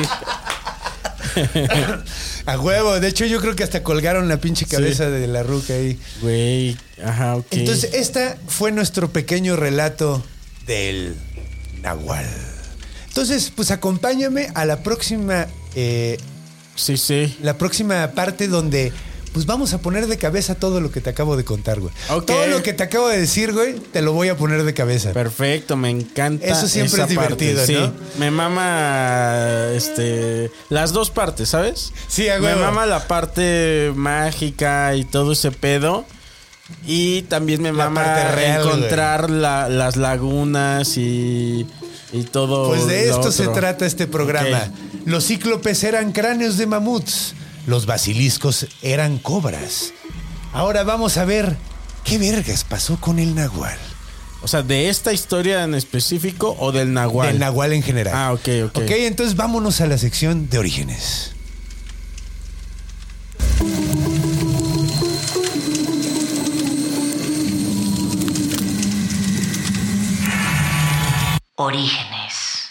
A 2.45 2.59
huevo. 2.59 2.99
De 2.99 3.07
hecho, 3.07 3.25
yo 3.25 3.39
creo 3.41 3.55
que 3.55 3.63
hasta 3.63 3.83
colgaron 3.83 4.27
la 4.27 4.37
pinche 4.37 4.65
cabeza 4.65 5.09
de 5.09 5.27
la 5.27 5.43
ruca 5.43 5.73
ahí. 5.73 5.99
Güey. 6.21 6.77
Ajá, 7.03 7.35
ok. 7.35 7.45
Entonces, 7.51 7.93
esta 7.93 8.37
fue 8.47 8.71
nuestro 8.71 9.09
pequeño 9.11 9.55
relato 9.55 10.23
del 10.67 11.15
Nahual. 11.81 12.25
Entonces, 13.07 13.51
pues 13.55 13.71
acompáñame 13.71 14.49
a 14.53 14.65
la 14.65 14.83
próxima, 14.83 15.47
eh, 15.75 16.17
sí, 16.75 16.97
sí. 16.97 17.35
la 17.41 17.57
próxima 17.57 18.11
parte 18.11 18.47
donde 18.47 18.93
pues 19.37 19.45
vamos 19.45 19.73
a 19.73 19.77
poner 19.77 20.07
de 20.07 20.17
cabeza 20.17 20.55
todo 20.55 20.81
lo 20.81 20.89
que 20.89 20.99
te 20.99 21.11
acabo 21.11 21.37
de 21.37 21.43
contar, 21.43 21.79
güey. 21.79 21.93
Ok. 22.09 22.25
Todo 22.25 22.47
lo 22.47 22.63
que 22.63 22.73
te 22.73 22.81
acabo 22.81 23.07
de 23.07 23.19
decir, 23.19 23.53
güey, 23.53 23.75
te 23.75 24.01
lo 24.01 24.13
voy 24.13 24.29
a 24.29 24.37
poner 24.37 24.63
de 24.63 24.73
cabeza. 24.73 25.13
Perfecto, 25.13 25.77
me 25.77 25.91
encanta. 25.91 26.45
Eso 26.45 26.67
siempre 26.67 26.95
esa 26.95 27.03
es 27.03 27.09
divertido, 27.09 27.57
parte, 27.57 27.73
¿no? 27.73 27.93
Me 28.17 28.31
mama 28.31 29.67
este 29.75 30.49
las 30.69 30.91
dos 30.91 31.11
partes, 31.11 31.49
¿sabes? 31.49 31.93
Sí, 32.07 32.29
a 32.29 32.39
Me 32.39 32.55
mama 32.55 32.87
la 32.87 33.07
parte 33.07 33.93
mágica 33.95 34.95
y 34.95 35.05
todo 35.05 35.33
ese 35.33 35.51
pedo. 35.51 36.05
Y 36.85 37.23
también 37.23 37.61
me 37.61 37.71
La 37.71 37.85
mama 37.85 38.03
parte 38.03 38.31
real, 38.35 38.61
encontrar 38.61 39.29
la- 39.29 39.69
las 39.69 39.95
lagunas 39.95 40.97
y, 40.97 41.65
y 42.13 42.23
todo. 42.23 42.67
Pues 42.69 42.87
de 42.87 43.09
esto 43.09 43.31
se 43.31 43.47
trata 43.49 43.85
este 43.85 44.07
programa. 44.07 44.71
Los 45.05 45.25
cíclopes 45.27 45.83
eran 45.83 46.11
cráneos 46.11 46.57
de 46.57 46.65
mamuts. 46.67 47.33
Los 47.67 47.85
basiliscos 47.85 48.67
eran 48.81 49.17
cobras. 49.17 49.93
Ahora 50.53 50.83
vamos 50.83 51.17
a 51.17 51.25
ver 51.25 51.55
qué 52.05 52.17
vergas 52.17 52.63
pasó 52.63 52.97
con 52.99 53.19
el 53.19 53.35
nahual. 53.35 53.77
O 54.41 54.47
sea, 54.47 54.61
de 54.61 54.87
esta 54.89 55.11
historia 55.13 55.63
en 55.63 55.73
específico 55.75 56.55
o 56.59 56.71
del 56.71 56.93
nahual. 56.93 57.29
Del 57.29 57.39
nahual 57.39 57.73
en 57.73 57.83
general. 57.83 58.13
Ah, 58.15 58.33
ok, 58.33 58.47
ok. 58.67 58.77
Ok, 58.77 58.91
entonces 58.91 59.35
vámonos 59.35 59.81
a 59.81 59.87
la 59.87 59.97
sección 59.97 60.49
de 60.49 60.59
orígenes. 60.59 61.31
Orígenes. 71.59 72.69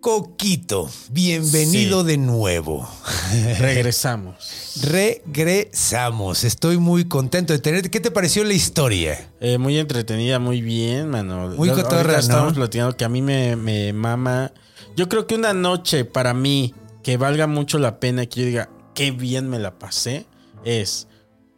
Coquito, 0.00 0.88
bienvenido 1.10 2.00
Sí. 2.00 2.06
de 2.06 2.16
nuevo. 2.16 2.88
Regresamos. 3.58 4.80
Regresamos. 4.82 6.44
Estoy 6.44 6.78
muy 6.78 7.04
contento 7.04 7.52
de 7.52 7.58
tenerte. 7.58 7.90
¿Qué 7.90 8.00
te 8.00 8.10
pareció 8.10 8.42
la 8.44 8.54
historia? 8.54 9.30
Eh, 9.40 9.58
muy 9.58 9.76
entretenida, 9.76 10.38
muy 10.38 10.62
bien, 10.62 11.10
mano. 11.10 11.48
Muy 11.50 11.68
cotorra, 11.68 12.12
¿no? 12.14 12.18
Estamos 12.20 12.54
platicando 12.54 12.96
que 12.96 13.04
a 13.04 13.10
mí 13.10 13.20
me, 13.20 13.54
me 13.56 13.92
mama. 13.92 14.50
Yo 14.96 15.10
creo 15.10 15.26
que 15.26 15.34
una 15.34 15.52
noche 15.52 16.06
para 16.06 16.32
mí 16.32 16.74
que 17.02 17.18
valga 17.18 17.46
mucho 17.46 17.78
la 17.78 18.00
pena 18.00 18.24
que 18.24 18.40
yo 18.40 18.46
diga 18.46 18.70
qué 18.94 19.10
bien 19.10 19.50
me 19.50 19.58
la 19.58 19.78
pasé 19.78 20.24
es 20.64 21.06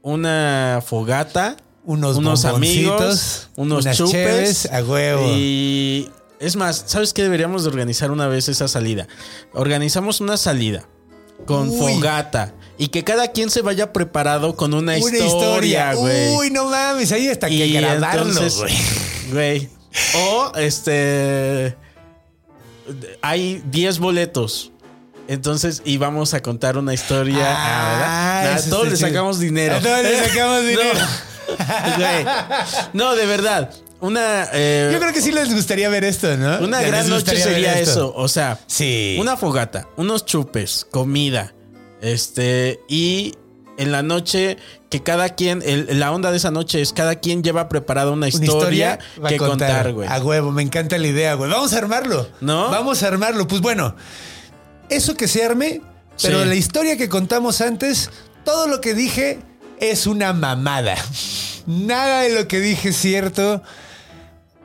una 0.03 0.83
fogata, 0.85 1.57
Unos 1.89 2.19
unos 2.19 2.45
amigos, 2.45 3.49
unos 3.57 3.87
chupes 3.97 4.13
cheves, 4.13 4.69
a 4.71 4.83
huevo. 4.83 5.27
Y 5.27 6.11
es 6.39 6.55
más, 6.55 6.85
¿sabes 6.87 7.15
qué 7.15 7.23
deberíamos 7.23 7.63
de 7.63 7.71
organizar 7.71 8.11
una 8.11 8.29
vez 8.29 8.51
esa 8.51 8.69
salida? 8.69 9.09
Organizamos 9.55 10.21
una 10.21 10.37
salida 10.37 10.87
con 11.47 11.71
Uy. 11.71 11.79
fogata 11.79 12.53
y 12.77 12.89
que 12.89 13.05
cada 13.05 13.29
quien 13.29 13.49
se 13.49 13.63
vaya 13.63 13.95
preparado 13.95 14.55
con 14.55 14.75
una, 14.75 14.99
historia, 14.99 15.95
güey. 15.95 16.37
Uy, 16.37 16.51
no 16.51 16.67
mames, 16.67 17.11
ahí 17.11 17.29
hasta 17.29 17.49
que 17.49 17.67
grabarlo, 17.69 18.39
güey. 19.33 19.71
O 20.15 20.53
este. 20.57 21.75
Hay 23.23 23.63
10 23.71 23.99
boletos. 23.99 24.73
Entonces 25.27 25.81
íbamos 25.87 26.35
a 26.35 26.43
contar 26.43 26.77
una 26.77 26.93
historia. 26.93 27.47
Ah, 27.49 28.57
eso 28.59 28.69
todos 28.69 28.89
le 28.89 28.97
sacamos 28.99 29.39
dinero. 29.39 29.77
A 29.77 29.81
todos 29.81 30.03
le 30.03 30.29
sacamos 30.29 30.61
dinero. 30.67 31.01
No, 32.93 33.15
de 33.15 33.27
verdad. 33.27 33.71
Una. 34.01 34.49
eh, 34.53 34.91
Yo 34.93 35.01
creo 35.01 35.13
que 35.13 35.21
sí 35.21 35.33
les 35.33 35.53
gustaría 35.53 35.89
ver 35.89 36.05
esto, 36.05 36.37
¿no? 36.37 36.59
una 36.61 36.81
Les 36.81 36.89
gran 36.89 37.09
noche 37.09 37.37
sería 37.37 37.79
eso. 37.79 38.13
O 38.15 38.29
sea, 38.29 38.59
Sí. 38.67 39.17
una 39.21 39.37
fogata, 39.37 39.89
unos 39.97 40.25
chupes, 40.25 40.87
comida. 40.91 41.53
Este. 42.01 42.81
Y 42.89 43.35
en 43.77 43.91
la 43.91 44.03
noche, 44.03 44.57
que 44.89 45.03
cada 45.03 45.31
quien. 45.31 45.63
el- 45.67 45.99
la 45.99 46.13
onda 46.13 46.31
de 46.31 46.37
esa 46.37 46.51
noche 46.53 46.81
es 46.81 46.93
cada 46.93 47.17
quien 47.17 47.43
lleva 47.43 47.69
preparada 47.69 48.09
una 48.13 48.27
Una 48.27 48.29
historia, 48.29 48.99
a 49.23 49.29
que 49.29 49.37
contar, 49.37 49.93
güey. 49.93 50.09
A 50.09 50.19
huevo, 50.21 50.53
me 50.53 50.63
encanta 50.63 50.97
la 50.99 51.07
idea, 51.09 51.35
güey. 51.35 51.51
Vamos 51.51 51.73
a 51.73 51.79
armarlo. 51.79 52.29
¿No? 52.41 52.71
Vamos 52.71 53.03
a 53.03 53.09
armarlo. 53.09 53.49
Pues 53.49 53.61
bueno, 53.61 53.97
eso 54.91 55.17
que 55.17 55.27
se 55.27 55.45
arme, 55.45 55.81
pero 56.23 56.43
Sí. 56.43 56.49
la 56.49 56.55
historia 56.55 56.97
que 56.97 57.09
contamos 57.09 57.61
antes, 57.61 58.11
todo 58.45 58.69
lo 58.69 58.81
que 58.81 58.95
dije 58.95 59.41
es 59.81 60.07
una 60.07 60.33
mamada. 60.33 60.97
Nada 61.67 62.23
de 62.23 62.31
lo 62.35 62.49
que 62.49 62.61
dije 62.61 62.91
es 62.91 62.97
cierto. 62.97 63.63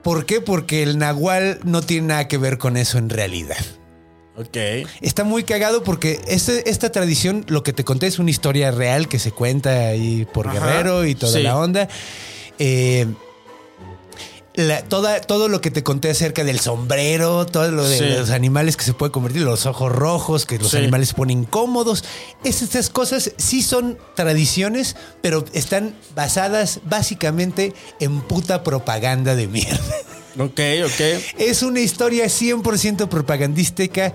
¿Por 0.01 0.25
qué? 0.25 0.41
Porque 0.41 0.83
el 0.83 0.97
nahual 0.97 1.59
no 1.63 1.81
tiene 1.81 2.07
nada 2.07 2.27
que 2.27 2.37
ver 2.37 2.57
con 2.57 2.75
eso 2.77 2.97
en 2.97 3.09
realidad. 3.09 3.57
Ok. 4.35 4.57
Está 5.01 5.23
muy 5.23 5.43
cagado 5.43 5.83
porque 5.83 6.19
este- 6.27 6.69
esta 6.69 6.91
tradición, 6.91 7.45
lo 7.47 7.61
que 7.63 7.71
te 7.71 7.83
conté 7.83 8.07
es 8.07 8.19
una 8.19 8.31
historia 8.31 8.71
real 8.71 9.07
que 9.07 9.19
se 9.19 9.31
cuenta 9.31 9.69
ahí 9.87 10.27
por 10.33 10.47
Ajá, 10.47 10.59
Guerrero 10.59 11.05
y 11.05 11.15
toda 11.15 11.33
sí. 11.33 11.43
la 11.43 11.57
onda. 11.57 11.87
Eh, 12.59 13.05
la- 14.55 14.83
toda, 14.83 15.19
todo 15.21 15.47
lo 15.49 15.61
que 15.61 15.71
te 15.71 15.81
conté 15.83 16.09
acerca 16.11 16.43
del 16.43 16.59
sombrero, 16.59 17.45
todo 17.45 17.71
lo 17.71 17.87
de 17.87 17.97
Sí. 17.97 18.05
los 18.05 18.29
animales 18.29 18.77
que 18.77 18.83
se 18.85 18.93
puede 18.93 19.11
convertir, 19.11 19.41
los 19.41 19.65
ojos 19.65 19.91
rojos, 19.91 20.45
que 20.45 20.59
los 20.59 20.71
Sí. 20.71 20.77
animales 20.77 21.09
se 21.09 21.15
ponen 21.15 21.39
incómodos. 21.39 22.03
Es- 22.43 22.61
Estas 22.61 22.89
cosas 22.89 23.31
sí 23.37 23.61
son 23.63 23.97
tradiciones, 24.15 24.95
pero 25.21 25.43
están 25.53 25.95
basadas 26.15 26.79
básicamente 26.85 27.73
en 27.99 28.21
puta 28.21 28.63
propaganda 28.63 29.35
de 29.35 29.47
mierda. 29.47 29.95
Ok, 30.39 30.59
ok. 30.85 31.01
Es 31.37 31.61
una 31.61 31.79
historia 31.81 32.27
100% 32.29 33.07
propagandística 33.09 34.13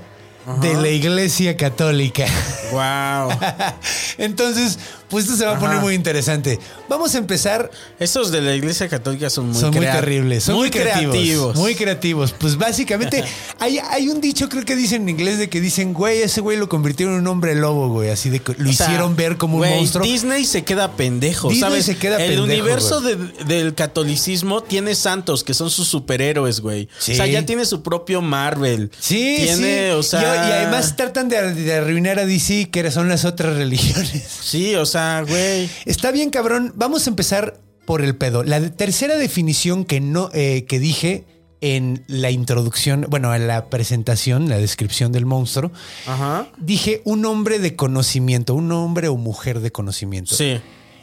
de 0.62 0.74
la 0.74 0.88
Iglesia 0.88 1.56
Católica. 1.56 2.24
Wow. 2.72 3.30
Entonces, 4.18 4.78
pues 5.08 5.24
esto 5.24 5.36
se 5.36 5.44
va 5.44 5.56
a 5.56 5.58
poner 5.58 5.76
Ajá. 5.76 5.84
muy 5.84 5.94
interesante. 5.94 6.58
Vamos 6.88 7.14
a 7.14 7.18
empezar. 7.18 7.70
Esos 7.98 8.30
de 8.30 8.40
la 8.42 8.54
iglesia 8.54 8.88
católica 8.88 9.30
son 9.30 9.48
muy 9.50 9.60
son 9.60 9.70
muy 9.74 9.84
terribles, 9.84 10.44
son 10.44 10.56
muy, 10.56 10.70
creativos, 10.70 11.12
creativos. 11.14 11.56
Muy 11.56 11.74
creativos. 11.74 12.32
Pues 12.38 12.56
básicamente 12.56 13.24
hay, 13.58 13.78
hay 13.78 14.08
un 14.08 14.20
dicho, 14.20 14.48
creo 14.48 14.64
que 14.64 14.76
dicen 14.76 15.02
en 15.02 15.08
inglés, 15.10 15.38
de 15.38 15.48
que 15.48 15.60
dicen, 15.60 15.92
güey, 15.94 16.22
ese 16.22 16.40
güey 16.40 16.56
lo 16.58 16.68
convirtieron 16.68 17.14
en 17.14 17.20
un 17.22 17.26
hombre 17.28 17.54
lobo, 17.54 17.88
güey. 17.88 18.10
Así 18.10 18.30
de 18.30 18.40
que 18.40 18.54
lo 18.58 18.68
O 18.70 18.72
sea, 18.72 18.86
hicieron 18.86 19.16
ver 19.16 19.36
como 19.36 19.58
un 19.58 19.68
monstruo. 19.68 20.04
Disney 20.04 20.44
se 20.44 20.64
queda 20.64 20.92
pendejo, 20.96 21.48
Disney 21.48 21.70
¿sabes? 21.70 21.84
se 21.86 21.96
queda 21.96 22.16
El 22.16 22.36
pendejo, 22.36 22.44
universo 22.44 23.00
de- 23.00 23.16
del 23.46 23.74
catolicismo 23.74 24.62
tiene 24.62 24.94
santos 24.94 25.44
que 25.44 25.54
son 25.54 25.70
sus 25.70 25.88
superhéroes, 25.88 26.60
güey. 26.60 26.88
Sí. 26.98 27.12
O 27.12 27.14
sea, 27.16 27.26
ya 27.26 27.44
tiene 27.46 27.64
su 27.64 27.82
propio 27.82 28.20
Marvel. 28.22 28.90
Sí, 28.98 29.36
tiene, 29.44 29.88
sí. 29.90 29.94
o 29.96 30.02
sea, 30.02 30.20
y, 30.20 30.48
y 30.48 30.52
además 30.52 30.96
tratan 30.96 31.28
de, 31.28 31.54
de 31.54 31.74
arruinar 31.74 32.18
a 32.18 32.26
DC, 32.26 32.70
que 32.70 32.90
son 32.90 33.08
las 33.08 33.24
otras 33.24 33.56
religiones. 33.56 34.24
Sí, 34.42 34.74
o 34.74 34.86
sea, 34.86 34.97
güey. 35.26 35.70
Está 35.84 36.10
bien, 36.10 36.30
cabrón. 36.30 36.72
Vamos 36.76 37.06
a 37.06 37.10
empezar 37.10 37.60
por 37.84 38.02
el 38.02 38.16
pedo. 38.16 38.44
La 38.44 38.60
tercera 38.70 39.16
definición 39.16 39.84
que 39.84 40.00
no 40.00 40.30
eh, 40.34 40.64
que 40.68 40.78
dije 40.78 41.24
en 41.60 42.04
la 42.06 42.30
introducción, 42.30 43.06
bueno, 43.08 43.34
en 43.34 43.48
la 43.48 43.68
presentación, 43.68 44.48
la 44.48 44.58
descripción 44.58 45.10
del 45.10 45.26
monstruo, 45.26 45.72
Ajá. 46.06 46.48
dije 46.58 47.02
un 47.04 47.24
hombre 47.24 47.58
de 47.58 47.74
conocimiento, 47.74 48.54
un 48.54 48.70
hombre 48.72 49.08
o 49.08 49.16
mujer 49.16 49.60
de 49.60 49.72
conocimiento. 49.72 50.36
Sí. 50.36 50.60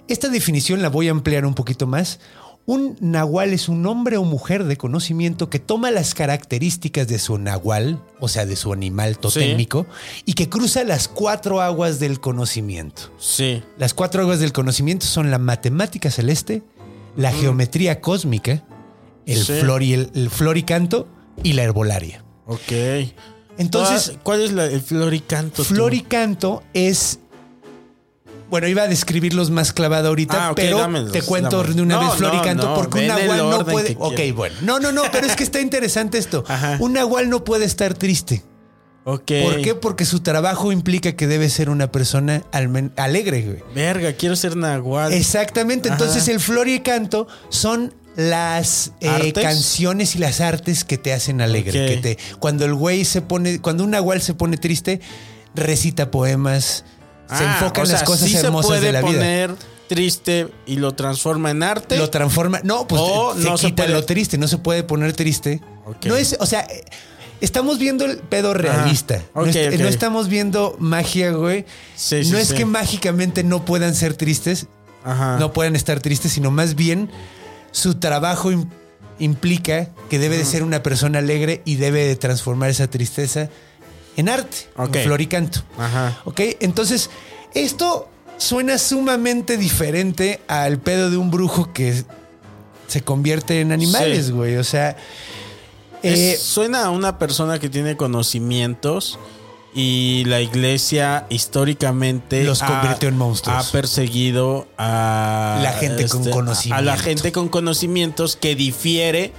Esta 0.08 0.30
definición 0.30 0.82
la 0.82 0.90
voy 0.90 1.08
a 1.08 1.12
ampliar 1.12 1.46
un 1.46 1.56
poquito 1.56 1.88
más. 1.88 2.20
Un 2.68 2.98
nahual 3.00 3.54
es 3.54 3.70
un 3.70 3.86
hombre 3.86 4.18
o 4.18 4.24
mujer 4.24 4.64
de 4.64 4.76
conocimiento 4.76 5.52
que 5.52 5.60
toma 5.60 5.92
las 5.92 6.16
características 6.16 7.08
de 7.08 7.20
su 7.20 7.38
nahual, 7.38 8.02
o 8.20 8.28
sea, 8.28 8.48
de 8.48 8.56
su 8.56 8.74
animal 8.74 9.20
totémico, 9.20 9.86
y 10.26 10.34
que 10.34 10.50
cruza 10.50 10.84
las 10.84 11.08
cuatro 11.08 11.62
aguas 11.62 12.00
del 12.00 12.20
conocimiento. 12.20 13.14
Sí. 13.20 13.62
Las 13.78 13.94
cuatro 13.94 14.24
aguas 14.24 14.40
del 14.40 14.52
conocimiento 14.52 15.06
son 15.06 15.30
la 15.30 15.38
matemática 15.38 16.10
celeste, 16.10 16.64
la 17.16 17.32
geometría 17.32 18.02
cósmica, 18.02 18.64
el, 19.28 19.44
Sí. 19.46 19.54
flor 19.60 19.84
y 19.84 19.94
el, 19.94 20.10
el 20.16 20.32
floricanto 20.32 21.08
y 21.44 21.54
la 21.54 21.64
herbolaria. 21.64 22.24
Ok. 22.48 22.72
Entonces, 23.58 24.18
¿cuál 24.24 24.42
es 24.42 24.52
la- 24.52 24.66
el 24.66 24.82
floricanto? 24.82 25.58
tú? 25.64 25.76
floricanto 25.76 26.64
es... 26.74 27.20
Bueno, 28.50 28.68
iba 28.68 28.84
a 28.84 28.88
describirlos 28.88 29.50
más 29.50 29.74
clavado 29.74 30.10
ahorita, 30.10 30.50
Ah, 30.50 30.54
pero 30.56 30.78
dámelos, 30.80 31.12
te 31.12 31.22
cuento 31.22 31.58
dámelos. 31.58 31.76
de 31.76 31.82
una 31.82 31.96
No, 31.96 32.00
vez 32.02 32.10
no, 32.10 32.16
floricanto 32.16 32.68
no, 32.70 32.76
porque 32.76 33.00
un 33.00 33.08
nahual 33.08 33.50
no 33.50 33.66
puede... 33.66 33.96
Ok, 34.00 34.20
bueno. 34.36 34.56
No, 34.62 34.80
no, 34.80 34.92
no, 34.92 35.04
pero 35.12 35.26
es 35.28 35.36
que 35.36 35.44
está 35.44 35.60
interesante 35.62 36.18
esto. 36.18 36.44
Ajá. 36.50 36.78
Un 36.80 36.94
nahual 36.94 37.30
no 37.30 37.44
puede 37.44 37.66
estar 37.66 37.94
triste. 37.96 38.44
Ok. 39.04 39.32
¿Por 39.44 39.62
qué? 39.62 39.76
Porque 39.76 40.04
su 40.06 40.22
trabajo 40.22 40.72
implica 40.72 41.16
que 41.16 41.28
debe 41.28 41.50
ser 41.50 41.70
una 41.70 41.92
persona 41.92 42.44
alegre, 42.96 43.42
güey. 43.44 43.64
Verga, 43.76 44.14
quiero 44.14 44.36
ser 44.36 44.56
nahual. 44.56 45.14
Exactamente. 45.14 45.90
Entonces 45.90 46.28
el 46.28 46.40
floricanto 46.40 47.28
son 47.50 47.94
las 48.16 48.94
eh, 49.02 49.34
canciones 49.34 50.16
y 50.16 50.20
las 50.20 50.42
artes 50.42 50.84
que 50.86 50.98
te 50.98 51.14
hacen 51.14 51.42
alegre. 51.42 51.84
Ok. 51.84 51.90
Que 51.92 51.98
te, 51.98 52.18
cuando 52.40 52.66
el 52.66 52.74
güey 52.74 53.06
se 53.06 53.22
pone, 53.22 53.60
cuando 53.62 53.84
un 53.84 53.92
nahual 53.92 54.22
se 54.22 54.34
pone 54.34 54.58
triste, 54.58 55.02
recita 55.54 56.10
poemas, 56.10 56.84
se 57.30 57.44
Ah, 57.44 57.60
enfoca 57.60 57.82
o 57.82 57.86
en 57.86 57.92
las 57.92 58.04
cosas 58.04 58.30
sí 58.30 58.36
hermosas 58.38 58.66
se 58.72 58.78
puede 58.80 58.86
de 58.88 58.92
la 58.94 59.02
vida. 59.02 59.12
poner 59.12 59.56
triste 59.88 60.48
y 60.66 60.78
lo 60.78 60.94
transforma 60.94 61.52
en 61.52 61.64
arte. 61.64 61.98
Lo 61.98 62.10
transforma. 62.10 62.60
No, 62.64 62.88
pues 62.88 63.02
O 63.04 63.34
se 63.36 63.44
no 63.44 63.58
se 63.58 63.68
quita 63.68 63.84
puede. 63.84 63.94
lo 63.96 64.04
triste, 64.06 64.38
no 64.38 64.48
se 64.48 64.58
puede 64.58 64.84
poner 64.84 65.14
triste. 65.14 65.62
No 66.06 66.16
es, 66.16 66.36
o 66.40 66.46
sea, 66.46 66.62
eh, 66.62 66.84
estamos 67.42 67.78
viendo 67.78 68.06
el 68.06 68.18
pedo 68.18 68.54
realista. 68.54 69.22
no, 69.36 69.46
no 69.46 69.88
estamos 69.88 70.28
viendo 70.28 70.76
magia, 70.80 71.32
güey. 71.32 71.66
Sí, 71.96 72.24
sí, 72.24 72.32
no 72.32 72.38
es 72.38 72.54
que 72.54 72.66
mágicamente 72.66 73.44
no 73.44 73.64
puedan 73.66 73.94
ser 73.94 74.16
tristes, 74.16 74.68
Ajá. 75.04 75.38
no 75.40 75.54
puedan 75.54 75.76
estar 75.76 76.00
tristes, 76.00 76.32
sino 76.32 76.50
más 76.52 76.74
bien 76.76 77.10
su 77.72 77.96
trabajo 77.96 78.52
im- 78.52 78.68
implica 79.20 79.90
que 80.10 80.18
debe 80.20 80.38
de 80.38 80.46
ser 80.46 80.64
una 80.64 80.82
persona 80.84 81.20
alegre 81.20 81.62
y 81.66 81.76
debe 81.76 82.06
de 82.06 82.16
transformar 82.16 82.70
esa 82.70 82.88
tristeza 82.90 83.50
en 84.18 84.30
arte, 84.30 84.58
Ok. 84.78 84.96
en 84.96 85.04
floricanto. 85.04 85.60
Ajá. 85.78 86.20
¿Ok? 86.26 86.40
Entonces, 86.60 87.10
esto 87.54 88.10
suena 88.38 88.78
sumamente 88.78 89.58
diferente 89.58 90.42
al 90.48 90.78
pedo 90.80 91.10
de 91.10 91.18
un 91.18 91.32
brujo 91.32 91.72
que 91.74 92.04
se 92.88 93.02
convierte 93.02 93.62
en 93.62 93.72
animales, 93.72 94.28
Sí. 94.28 94.32
güey. 94.32 94.58
O 94.58 94.64
sea, 94.64 94.96
Es- 96.04 96.20
eh, 96.20 96.38
suena 96.38 96.86
a 96.86 96.90
una 96.92 97.18
persona 97.18 97.58
que 97.60 97.70
tiene 97.70 97.98
conocimientos 97.98 99.18
y 99.74 100.24
la 100.28 100.40
iglesia 100.40 101.26
históricamente 101.30 102.44
Los 102.44 102.62
ha- 102.62 102.68
convirtió 102.68 103.10
en 103.10 103.18
monstruos. 103.18 103.68
Ha 103.68 103.72
perseguido 103.72 104.68
a 104.78 105.60
La 105.64 105.74
gente 105.74 106.08
con 106.08 106.28
A 106.72 106.82
la 106.82 106.98
gente 106.98 107.32
con 107.32 107.50
conocimientos 107.50 108.36
que 108.36 108.56
difiere 108.56 109.34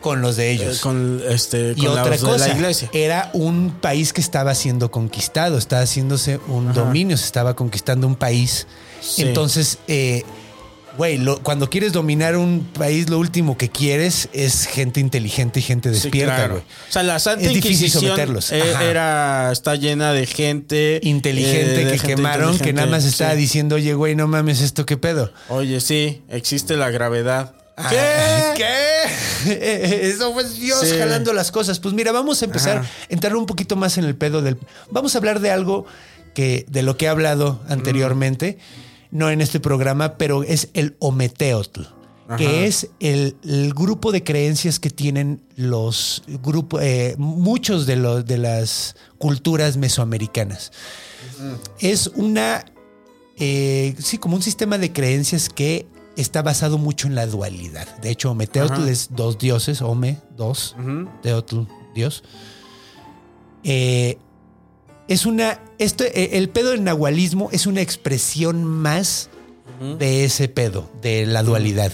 con 0.00 0.20
los 0.22 0.36
de 0.36 0.50
eh, 0.50 0.52
ellos. 0.52 0.80
con 0.80 1.20
este 1.28 1.72
y 1.76 1.80
con 1.84 1.88
otra 1.98 2.10
los 2.10 2.20
de 2.20 2.26
cosa, 2.26 2.48
la 2.48 2.54
iglesia. 2.54 2.90
era 2.92 3.30
un 3.34 3.70
país 3.80 4.12
que 4.12 4.20
estaba 4.20 4.54
siendo 4.54 4.90
conquistado, 4.90 5.58
estaba 5.58 5.82
haciéndose 5.82 6.38
un 6.48 6.72
dominio, 6.72 7.16
se 7.16 7.24
estaba 7.24 7.54
conquistando 7.54 8.06
un 8.06 8.16
país. 8.16 8.66
Sí. 9.00 9.22
Entonces, 9.22 9.78
eh, 9.88 10.24
güey, 10.96 11.20
cuando 11.44 11.70
quieres 11.70 11.92
dominar 11.92 12.36
un 12.36 12.66
país, 12.76 13.08
lo 13.08 13.18
último 13.20 13.56
que 13.56 13.68
quieres 13.68 14.28
es 14.32 14.66
gente 14.66 14.98
inteligente 14.98 15.60
y 15.60 15.62
gente 15.62 15.88
Sí, 15.94 16.00
despierta, 16.02 16.34
claro. 16.36 16.54
güey. 16.54 16.64
O 16.88 16.92
sea, 16.92 17.02
la 17.04 17.18
Santa 17.20 17.44
Es 17.46 17.54
difícil 17.54 17.88
someterlos. 17.90 18.50
eh, 18.52 18.62
era 18.82 19.50
está 19.52 19.76
llena 19.76 20.12
de 20.12 20.26
gente 20.26 20.98
Inteligente 21.04 21.82
eh, 21.82 21.84
de 21.84 21.92
que 21.92 21.98
gente 21.98 22.14
quemaron, 22.16 22.58
que 22.58 22.72
nada 22.72 22.88
más 22.88 23.04
estaba 23.04 23.32
sí. 23.32 23.38
diciendo, 23.38 23.76
oye, 23.76 23.94
güey, 23.94 24.16
no 24.16 24.26
mames, 24.26 24.60
¿esto 24.60 24.84
qué 24.86 24.96
pedo? 24.96 25.32
Oye, 25.48 25.80
sí, 25.80 26.22
existe 26.28 26.76
la 26.76 26.90
gravedad. 26.90 27.54
Ah, 27.80 28.54
¿Qué? 28.56 30.08
Eso 30.10 30.32
fue 30.32 30.48
Dios 30.48 30.80
Sí. 30.80 30.98
jalando 30.98 31.32
las 31.32 31.50
cosas. 31.52 31.78
Pues 31.78 31.94
mira, 31.94 32.12
vamos 32.12 32.42
a 32.42 32.44
empezar 32.46 32.78
Ajá. 32.78 32.88
a 32.88 33.12
entrar 33.12 33.36
un 33.36 33.46
poquito 33.46 33.76
más 33.76 33.98
en 33.98 34.04
el 34.04 34.16
pedo 34.16 34.42
del. 34.42 34.58
Vamos 34.90 35.14
a 35.14 35.18
hablar 35.18 35.40
de 35.40 35.50
algo 35.50 35.86
que 36.34 36.66
de 36.68 36.82
lo 36.82 36.96
que 36.96 37.06
he 37.06 37.08
hablado 37.08 37.60
anteriormente, 37.68 38.58
no 39.10 39.30
en 39.30 39.40
este 39.40 39.60
programa, 39.60 40.18
pero 40.18 40.42
es 40.42 40.68
el 40.74 40.96
Ometeotl, 40.98 41.82
que 42.36 42.66
es 42.66 42.88
el, 43.00 43.36
el 43.44 43.72
grupo 43.74 44.12
de 44.12 44.22
creencias 44.22 44.78
que 44.78 44.90
tienen 44.90 45.40
los 45.56 46.22
grupos, 46.42 46.82
eh, 46.82 47.14
muchos 47.18 47.86
de 47.86 47.96
los 47.96 48.26
de 48.26 48.38
las 48.38 48.96
culturas 49.18 49.76
mesoamericanas. 49.76 50.72
Es 51.80 52.08
una 52.14 52.64
eh, 53.36 53.94
sí, 53.98 54.18
como 54.18 54.34
un 54.36 54.42
sistema 54.42 54.78
de 54.78 54.92
creencias 54.92 55.48
que 55.48 55.86
está 56.20 56.42
basado 56.42 56.78
mucho 56.78 57.06
en 57.06 57.14
la 57.14 57.26
dualidad. 57.26 57.86
De 57.98 58.10
hecho, 58.10 58.30
Ometeotl 58.32 58.72
Ajá. 58.72 58.90
es 58.90 59.08
dos 59.12 59.38
dioses, 59.38 59.80
Ome, 59.82 60.18
dos. 60.36 60.76
Teotl, 61.22 61.60
Dios. 61.94 62.22
Eh, 63.64 64.18
es 65.08 65.26
una. 65.26 65.60
Esto, 65.78 66.04
eh, 66.04 66.30
el 66.34 66.48
pedo 66.50 66.70
del 66.70 66.84
nahualismo 66.84 67.48
es 67.52 67.66
una 67.66 67.80
expresión 67.80 68.64
más 68.64 69.30
de 69.98 70.24
ese 70.24 70.48
pedo, 70.48 70.90
de 71.02 71.24
la 71.26 71.42
dualidad. 71.42 71.92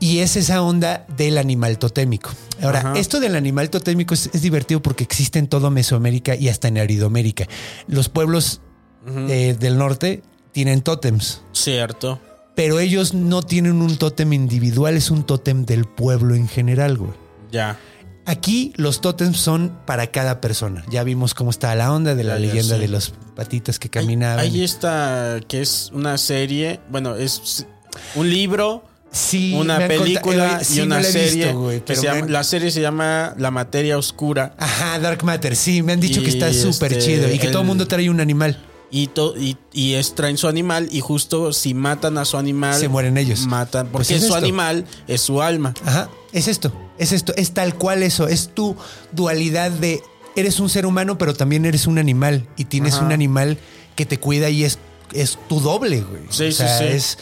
Y 0.00 0.18
es 0.18 0.36
esa 0.36 0.62
onda 0.62 1.06
del 1.16 1.38
animal 1.38 1.78
totémico. 1.78 2.30
Ahora, 2.62 2.80
Ajá. 2.80 2.92
esto 2.96 3.20
del 3.20 3.36
animal 3.36 3.70
totémico 3.70 4.14
es, 4.14 4.30
es 4.32 4.42
divertido 4.42 4.80
porque 4.82 5.04
existe 5.04 5.38
en 5.38 5.46
toda 5.46 5.70
Mesoamérica 5.70 6.34
y 6.34 6.48
hasta 6.48 6.68
en 6.68 6.78
Aridomérica. 6.78 7.46
Los 7.86 8.08
pueblos 8.08 8.60
eh, 9.06 9.56
del 9.58 9.76
norte 9.78 10.22
tienen 10.52 10.82
tótems, 10.82 11.42
Cierto. 11.52 12.20
Pero 12.54 12.78
ellos 12.80 13.14
no 13.14 13.42
tienen 13.42 13.80
un 13.82 13.96
tótem 13.96 14.32
individual, 14.32 14.96
es 14.96 15.10
un 15.10 15.24
tótem 15.24 15.64
del 15.64 15.84
pueblo 15.84 16.34
en 16.34 16.48
general, 16.48 16.96
güey. 16.98 17.12
Ya. 17.50 17.78
Aquí 18.26 18.72
los 18.76 19.00
tótems 19.02 19.38
son 19.38 19.76
para 19.86 20.06
cada 20.06 20.40
persona. 20.40 20.82
Ya 20.90 21.04
vimos 21.04 21.34
cómo 21.34 21.50
está 21.50 21.74
la 21.74 21.92
onda 21.92 22.14
de 22.14 22.24
la 22.24 22.38
leyenda 22.38 22.76
sí. 22.76 22.80
de 22.80 22.88
los 22.88 23.12
patitas 23.36 23.78
que 23.78 23.90
caminaban. 23.90 24.38
Ahí 24.38 24.62
está, 24.64 25.40
que 25.46 25.60
es 25.60 25.90
una 25.92 26.16
serie, 26.16 26.80
bueno, 26.90 27.16
es 27.16 27.66
un 28.14 28.30
libro, 28.30 28.82
sí, 29.10 29.54
una 29.54 29.76
película 29.86 30.58
eh, 30.60 30.64
sí, 30.64 30.78
y 30.78 30.80
una 30.82 30.98
no 31.00 31.04
serie. 31.04 31.46
visto, 31.52 31.70
pero 31.86 32.00
se 32.00 32.06
me 32.08 32.14
llama- 32.14 32.26
han- 32.26 32.32
la 32.32 32.44
serie 32.44 32.70
se 32.70 32.80
llama 32.80 33.34
La 33.36 33.50
Materia 33.50 33.98
Oscura. 33.98 34.54
Ajá, 34.58 34.98
Dark 35.00 35.22
Matter. 35.22 35.54
Sí, 35.54 35.82
me 35.82 35.92
han 35.92 36.00
dicho 36.00 36.22
que 36.22 36.30
está 36.30 36.50
súper 36.52 36.92
este, 36.94 37.04
chido 37.04 37.30
y 37.30 37.38
que 37.38 37.46
el- 37.48 37.52
todo 37.52 37.60
el 37.62 37.68
mundo 37.68 37.86
trae 37.86 38.08
un 38.08 38.20
animal. 38.20 38.58
Y, 38.90 39.08
to- 39.08 39.36
y, 39.36 39.56
y 39.72 39.94
es, 39.94 40.14
traen 40.14 40.36
su 40.38 40.46
animal 40.46 40.88
y 40.92 41.00
justo 41.00 41.52
si 41.52 41.74
matan 41.74 42.16
a 42.18 42.24
su 42.24 42.36
animal... 42.36 42.78
Se 42.78 42.88
mueren 42.88 43.16
ellos. 43.18 43.46
Matan, 43.46 43.88
Pues 43.88 44.06
porque 44.08 44.14
es 44.14 44.20
su 44.20 44.26
esto. 44.28 44.36
animal 44.36 44.84
es 45.08 45.20
su 45.20 45.42
alma. 45.42 45.74
Ajá, 45.84 46.08
es 46.32 46.46
esto, 46.48 46.72
es 46.98 47.10
esto, 47.12 47.32
es 47.36 47.52
tal 47.52 47.74
cual 47.74 48.02
eso, 48.04 48.28
es 48.28 48.50
tu 48.54 48.76
dualidad 49.12 49.70
de 49.72 50.00
eres 50.36 50.60
un 50.60 50.68
ser 50.68 50.86
humano, 50.86 51.18
pero 51.18 51.34
también 51.34 51.64
eres 51.64 51.86
un 51.86 51.98
animal 51.98 52.46
y 52.56 52.64
tienes 52.66 52.94
Ajá. 52.94 53.06
un 53.06 53.12
animal 53.12 53.58
que 53.96 54.06
te 54.06 54.18
cuida 54.18 54.48
y 54.50 54.64
es, 54.64 54.78
es 55.12 55.38
tu 55.48 55.60
doble, 55.60 56.00
güey. 56.02 56.22
Sí, 56.30 56.52
sí, 56.52 56.64
sí. 56.78 56.84
es- 56.84 57.18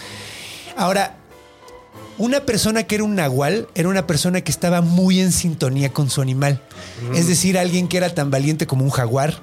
Ahora, 0.76 1.16
una 2.18 2.40
persona 2.46 2.82
que 2.84 2.94
era 2.96 3.04
un 3.04 3.14
nahual 3.14 3.68
era 3.74 3.88
una 3.88 4.06
persona 4.06 4.40
que 4.42 4.50
estaba 4.52 4.80
muy 4.82 5.20
en 5.20 5.32
sintonía 5.32 5.90
con 5.92 6.10
su 6.10 6.20
animal. 6.20 6.62
Es 7.14 7.26
decir, 7.26 7.58
alguien 7.58 7.88
que 7.88 7.96
era 7.96 8.14
tan 8.14 8.30
valiente 8.30 8.66
como 8.66 8.84
un 8.84 8.90
jaguar 8.90 9.40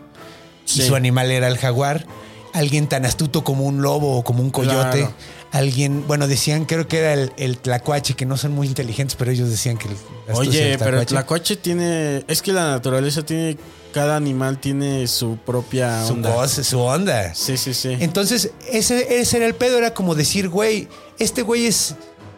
y 0.76 0.82
su 0.82 0.96
animal 0.96 1.32
era 1.32 1.48
el 1.48 1.58
jaguar. 1.58 2.06
Alguien 2.54 2.88
tan 2.88 3.06
astuto 3.06 3.44
como 3.44 3.64
un 3.66 3.82
lobo 3.82 4.18
o 4.18 4.24
como 4.24 4.42
un 4.42 4.50
coyote. 4.50 5.00
Claro. 5.00 5.14
Alguien, 5.52 6.06
bueno, 6.08 6.28
decían, 6.28 6.66
creo 6.66 6.88
que 6.88 6.98
era 7.00 7.14
el, 7.14 7.32
el 7.38 7.58
tlacuache, 7.58 8.16
que 8.16 8.26
no 8.26 8.38
son 8.38 8.52
muy 8.54 8.68
inteligentes, 8.68 9.16
pero 9.16 9.32
ellos 9.32 9.50
decían 9.50 9.78
que 9.78 9.88
el 9.88 9.96
Oye, 10.36 10.78
pero 10.80 11.00
el 11.00 11.06
tlacuache. 11.06 11.56
tiene... 11.56 12.24
Es 12.28 12.42
que 12.42 12.52
la 12.54 12.70
naturaleza 12.72 13.24
tiene... 13.24 13.58
Cada 13.94 14.16
animal 14.16 14.60
tiene 14.60 15.08
su 15.08 15.38
propia 15.38 16.06
su 16.06 16.14
onda. 16.14 16.30
voz, 16.32 16.52
su 16.52 16.80
onda. 16.80 17.34
Sí, 17.34 17.58
sí, 17.58 17.74
sí. 17.74 17.98
Entonces, 18.00 18.52
ese, 18.72 19.20
ese 19.20 19.38
era 19.38 19.48
el 19.48 19.56
pedo, 19.56 19.80
era 19.80 19.96
como 19.96 20.14
decir, 20.14 20.48
güey, 20.48 20.88
este 21.18 21.42
güey 21.42 21.66
es 21.66 21.96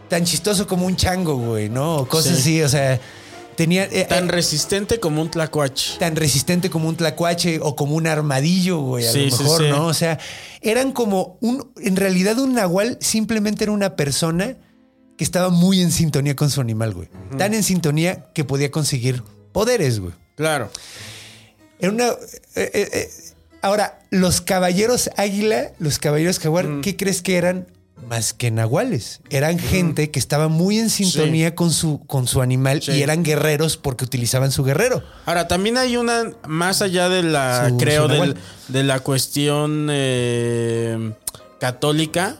tan 0.07 0.23
chistoso 0.23 0.65
como 0.65 0.85
un 0.85 0.95
chango, 0.95 1.35
güey, 1.35 1.67
¿no? 1.67 1.97
O 1.97 2.07
cosas 2.07 2.35
Sí. 2.35 2.39
así, 2.41 2.63
o 2.63 2.69
sea, 2.69 3.01
tenía... 3.55 3.85
eh, 3.85 4.05
Tan 4.09 4.25
eh, 4.29 4.31
resistente 4.31 4.99
como 4.99 5.21
un 5.21 5.29
tlacuache. 5.31 5.97
tan 5.99 6.15
resistente 6.15 6.69
como 6.69 6.87
un 6.89 6.95
tlacuache 6.95 7.59
o 7.61 7.75
como 7.75 7.95
un 7.95 8.07
armadillo, 8.07 8.79
güey, 8.79 9.05
a 9.07 9.11
Sí, 9.11 9.29
lo 9.29 9.35
sí, 9.37 9.43
mejor, 9.43 9.61
sí. 9.61 9.69
¿no? 9.69 9.85
O 9.87 9.93
sea, 9.93 10.19
eran 10.61 10.91
como 10.91 11.37
un, 11.41 11.71
en 11.81 11.95
realidad 11.95 12.37
un 12.39 12.53
nahual 12.53 12.97
simplemente 13.01 13.63
era 13.63 13.71
una 13.73 13.95
persona 13.95 14.57
que 15.17 15.23
estaba 15.23 15.49
muy 15.49 15.81
en 15.81 15.91
sintonía 15.91 16.35
con 16.35 16.49
su 16.49 16.61
animal, 16.61 16.93
güey. 16.93 17.07
Tan 17.37 17.53
en 17.53 17.63
sintonía 17.63 18.25
que 18.33 18.43
podía 18.43 18.71
conseguir 18.71 19.21
poderes, 19.51 19.99
güey. 19.99 20.13
Claro. 20.35 20.69
Era 21.79 21.91
una... 21.91 22.09
eh, 22.55 23.09
ahora, 23.61 23.99
los 24.09 24.41
caballeros 24.41 25.09
águila, 25.17 25.71
los 25.79 25.99
caballeros 25.99 26.39
jaguar. 26.39 26.81
¿qué 26.81 26.95
crees 26.97 27.21
que 27.21 27.37
eran? 27.37 27.67
Más 28.11 28.33
que 28.33 28.51
nahuales. 28.51 29.21
Eran 29.29 29.57
gente 29.57 30.11
que 30.11 30.19
estaba 30.19 30.49
muy 30.49 30.77
en 30.79 30.89
sintonía 30.89 31.55
con, 31.55 31.71
su, 31.71 32.05
con 32.07 32.27
su 32.27 32.41
animal 32.41 32.81
Sí. 32.81 32.91
y 32.91 33.03
eran 33.03 33.23
guerreros 33.23 33.77
porque 33.77 34.03
utilizaban 34.03 34.51
su 34.51 34.65
guerrero. 34.65 35.01
Ahora, 35.25 35.47
también 35.47 35.77
hay 35.77 35.95
una, 35.95 36.23
más 36.45 36.81
allá 36.81 37.07
de 37.07 37.23
la, 37.23 37.69
Su- 37.69 37.77
creo, 37.77 38.09
su 38.09 38.13
del- 38.13 38.35
de 38.67 38.83
la 38.83 38.99
cuestión 38.99 39.87
eh, 39.89 41.13
católica, 41.61 42.35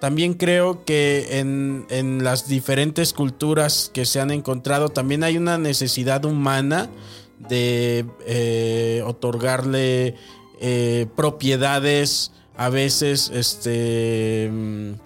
también 0.00 0.34
creo 0.34 0.84
que 0.84 1.38
en, 1.38 1.86
en 1.90 2.24
las 2.24 2.48
diferentes 2.48 3.12
culturas 3.12 3.92
que 3.94 4.04
se 4.06 4.18
han 4.18 4.32
encontrado, 4.32 4.88
también 4.88 5.22
hay 5.22 5.36
una 5.36 5.56
necesidad 5.56 6.24
humana 6.24 6.90
de 7.38 8.04
eh, 8.26 9.02
otorgarle 9.06 10.16
eh, 10.60 11.06
propiedades 11.14 12.32
a 12.56 12.68
veces 12.68 13.30
este 13.34 14.50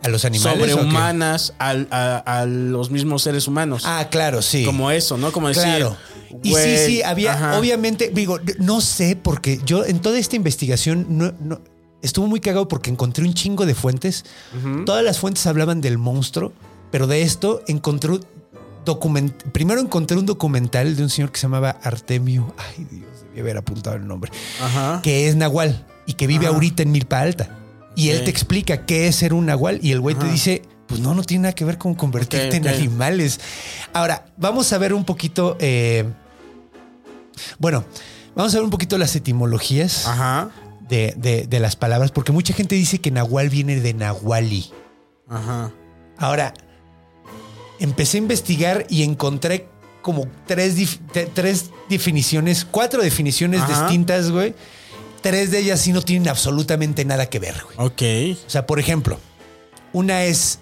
¿A 0.02 0.08
los 0.08 0.24
animales 0.24 0.70
sobrehumanas 0.72 1.54
al- 1.58 1.88
a, 1.90 2.16
a 2.18 2.46
los 2.46 2.90
mismos 2.90 3.22
seres 3.22 3.46
humanos 3.48 3.82
Ah, 3.86 4.08
claro, 4.10 4.42
sí. 4.42 4.64
como 4.64 4.90
eso 4.90 5.16
no 5.16 5.32
como 5.32 5.48
decir 5.48 5.62
Claro. 5.64 5.96
Y 6.42 6.54
sí, 6.54 6.76
sí, 6.86 7.02
había, 7.02 7.32
ajá. 7.34 7.58
obviamente, 7.58 8.10
digo, 8.12 8.38
no 8.58 8.80
sé, 8.82 9.16
porque 9.16 9.60
yo 9.64 9.86
en 9.86 10.00
toda 10.00 10.18
esta 10.18 10.36
investigación 10.36 11.06
no, 11.08 11.32
no- 11.40 11.60
estuvo 12.02 12.26
muy 12.26 12.40
cagado 12.40 12.68
porque 12.68 12.90
encontré 12.90 13.24
un 13.24 13.32
chingo 13.32 13.64
de 13.64 13.74
fuentes. 13.74 14.24
Todas 14.84 15.02
las 15.04 15.18
fuentes 15.18 15.46
hablaban 15.46 15.80
del 15.80 15.96
monstruo, 15.98 16.52
pero 16.90 17.06
de 17.06 17.22
esto 17.22 17.62
encontré 17.68 18.18
document 18.84 19.32
Primero 19.52 19.80
encontré 19.80 20.16
un 20.16 20.26
documental 20.26 20.94
de 20.96 21.02
un 21.04 21.10
señor 21.10 21.30
que 21.32 21.38
se 21.38 21.44
llamaba 21.44 21.70
Artemio. 21.82 22.54
Ay, 22.58 22.86
Dios, 22.90 23.06
debí 23.30 23.40
haber 23.40 23.56
apuntado 23.56 23.96
el 23.96 24.06
nombre. 24.06 24.30
Ajá. 24.60 25.00
Que 25.02 25.28
es 25.28 25.36
Nahual 25.36 25.86
y 26.06 26.14
que 26.14 26.26
vive 26.26 26.46
Ajá. 26.46 26.54
ahorita 26.54 26.82
en 26.82 26.92
Milpa 26.92 27.20
Alta. 27.20 27.48
Y 27.94 28.10
él 28.10 28.24
te 28.24 28.30
explica 28.30 28.84
qué 28.84 29.08
es 29.08 29.16
ser 29.16 29.32
un 29.34 29.46
Nahual 29.46 29.80
y 29.82 29.92
el 29.92 30.00
güey 30.00 30.14
te 30.14 30.26
dice. 30.26 30.62
Pues 30.86 31.00
no, 31.00 31.14
no 31.14 31.24
tiene 31.24 31.42
nada 31.42 31.52
que 31.54 31.64
ver 31.64 31.78
con 31.78 31.94
convertirte 31.96 32.56
en 32.58 32.68
animales. 32.68 33.40
Ahora, 33.92 34.26
vamos 34.36 34.72
a 34.72 34.78
ver 34.78 34.94
un 34.94 35.04
poquito. 35.04 35.56
eh, 35.58 36.04
bueno, 37.58 37.84
vamos 38.36 38.54
a 38.54 38.58
ver 38.58 38.64
un 38.64 38.70
poquito 38.70 38.96
las 38.98 39.16
etimologías 39.16 40.06
Ajá. 40.06 40.50
de, 40.88 41.12
de- 41.16 41.46
de 41.48 41.58
las 41.60 41.74
palabras, 41.74 42.12
porque 42.12 42.30
mucha 42.30 42.54
gente 42.54 42.76
dice 42.76 43.00
que 43.00 43.10
Nahual 43.10 43.48
viene 43.50 43.80
de 43.80 43.94
Nahuali. 43.94 44.70
Ajá. 45.28 45.72
Ahora, 46.18 46.54
empecé 47.80 48.18
a 48.18 48.20
investigar 48.20 48.86
y 48.88 49.02
encontré 49.02 49.68
como 50.02 50.26
tres, 50.46 51.00
tres 51.34 51.70
definiciones, 51.88 52.64
cuatro 52.64 53.02
definiciones 53.02 53.60
Ajá. 53.62 53.82
distintas, 53.82 54.30
güey. 54.30 54.54
Tres 55.30 55.50
de 55.50 55.58
ellas 55.58 55.80
sí 55.80 55.92
no 55.92 56.02
tienen 56.02 56.28
absolutamente 56.28 57.04
nada 57.04 57.26
que 57.28 57.38
ver, 57.38 57.54
güey. 57.64 57.76
Ok. 57.88 58.38
O 58.46 58.50
sea, 58.50 58.66
por 58.66 58.78
ejemplo, 58.78 59.18
una 59.92 60.24
es 60.24 60.58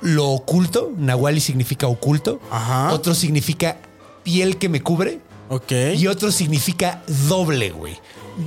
lo 0.00 0.28
oculto, 0.28 0.92
Nahuali 0.96 1.40
significa 1.40 1.86
oculto. 1.88 2.40
Ajá. 2.50 2.92
Otro 2.92 3.14
significa 3.14 3.78
piel 4.22 4.56
que 4.58 4.68
me 4.68 4.80
cubre. 4.82 5.20
Ok. 5.48 5.72
Y 5.96 6.06
otro 6.06 6.30
significa 6.30 7.02
doble, 7.28 7.70
güey. 7.70 7.98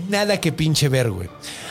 Nada 0.09 0.39
que 0.39 0.51
pinche 0.53 0.87
ver, 0.87 1.11
güey. 1.11 1.27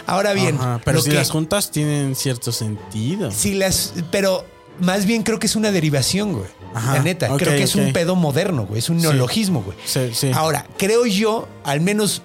Ahora 0.07 0.33
bien, 0.35 0.57
Ajá, 0.57 0.81
pero 0.85 0.99
lo 0.99 1.03
si 1.03 1.11
que- 1.11 1.17
las 1.17 1.31
juntas 1.31 1.71
tienen 1.71 2.15
cierto 2.15 2.53
sentido. 2.53 3.31
si 3.31 3.55
las, 3.55 3.95
pero 4.11 4.45
más 4.81 5.07
bien 5.07 5.23
creo 5.23 5.39
que 5.39 5.47
es 5.47 5.57
una 5.57 5.71
derivación, 5.71 6.33
güey. 6.35 6.49
Ajá, 6.75 6.95
La 6.97 7.03
neta, 7.03 7.29
creo 7.37 7.57
que 7.57 7.63
es 7.63 7.75
un 7.75 7.93
pedo 7.93 8.15
moderno, 8.17 8.67
güey. 8.67 8.79
Es 8.81 8.91
un 8.91 8.99
neologismo, 8.99 9.63
güey. 9.63 9.77
Sí, 9.87 10.11
sí. 10.13 10.31
Ahora, 10.35 10.67
creo 10.77 11.07
yo, 11.07 11.49
al 11.65 11.81
menos 11.81 12.23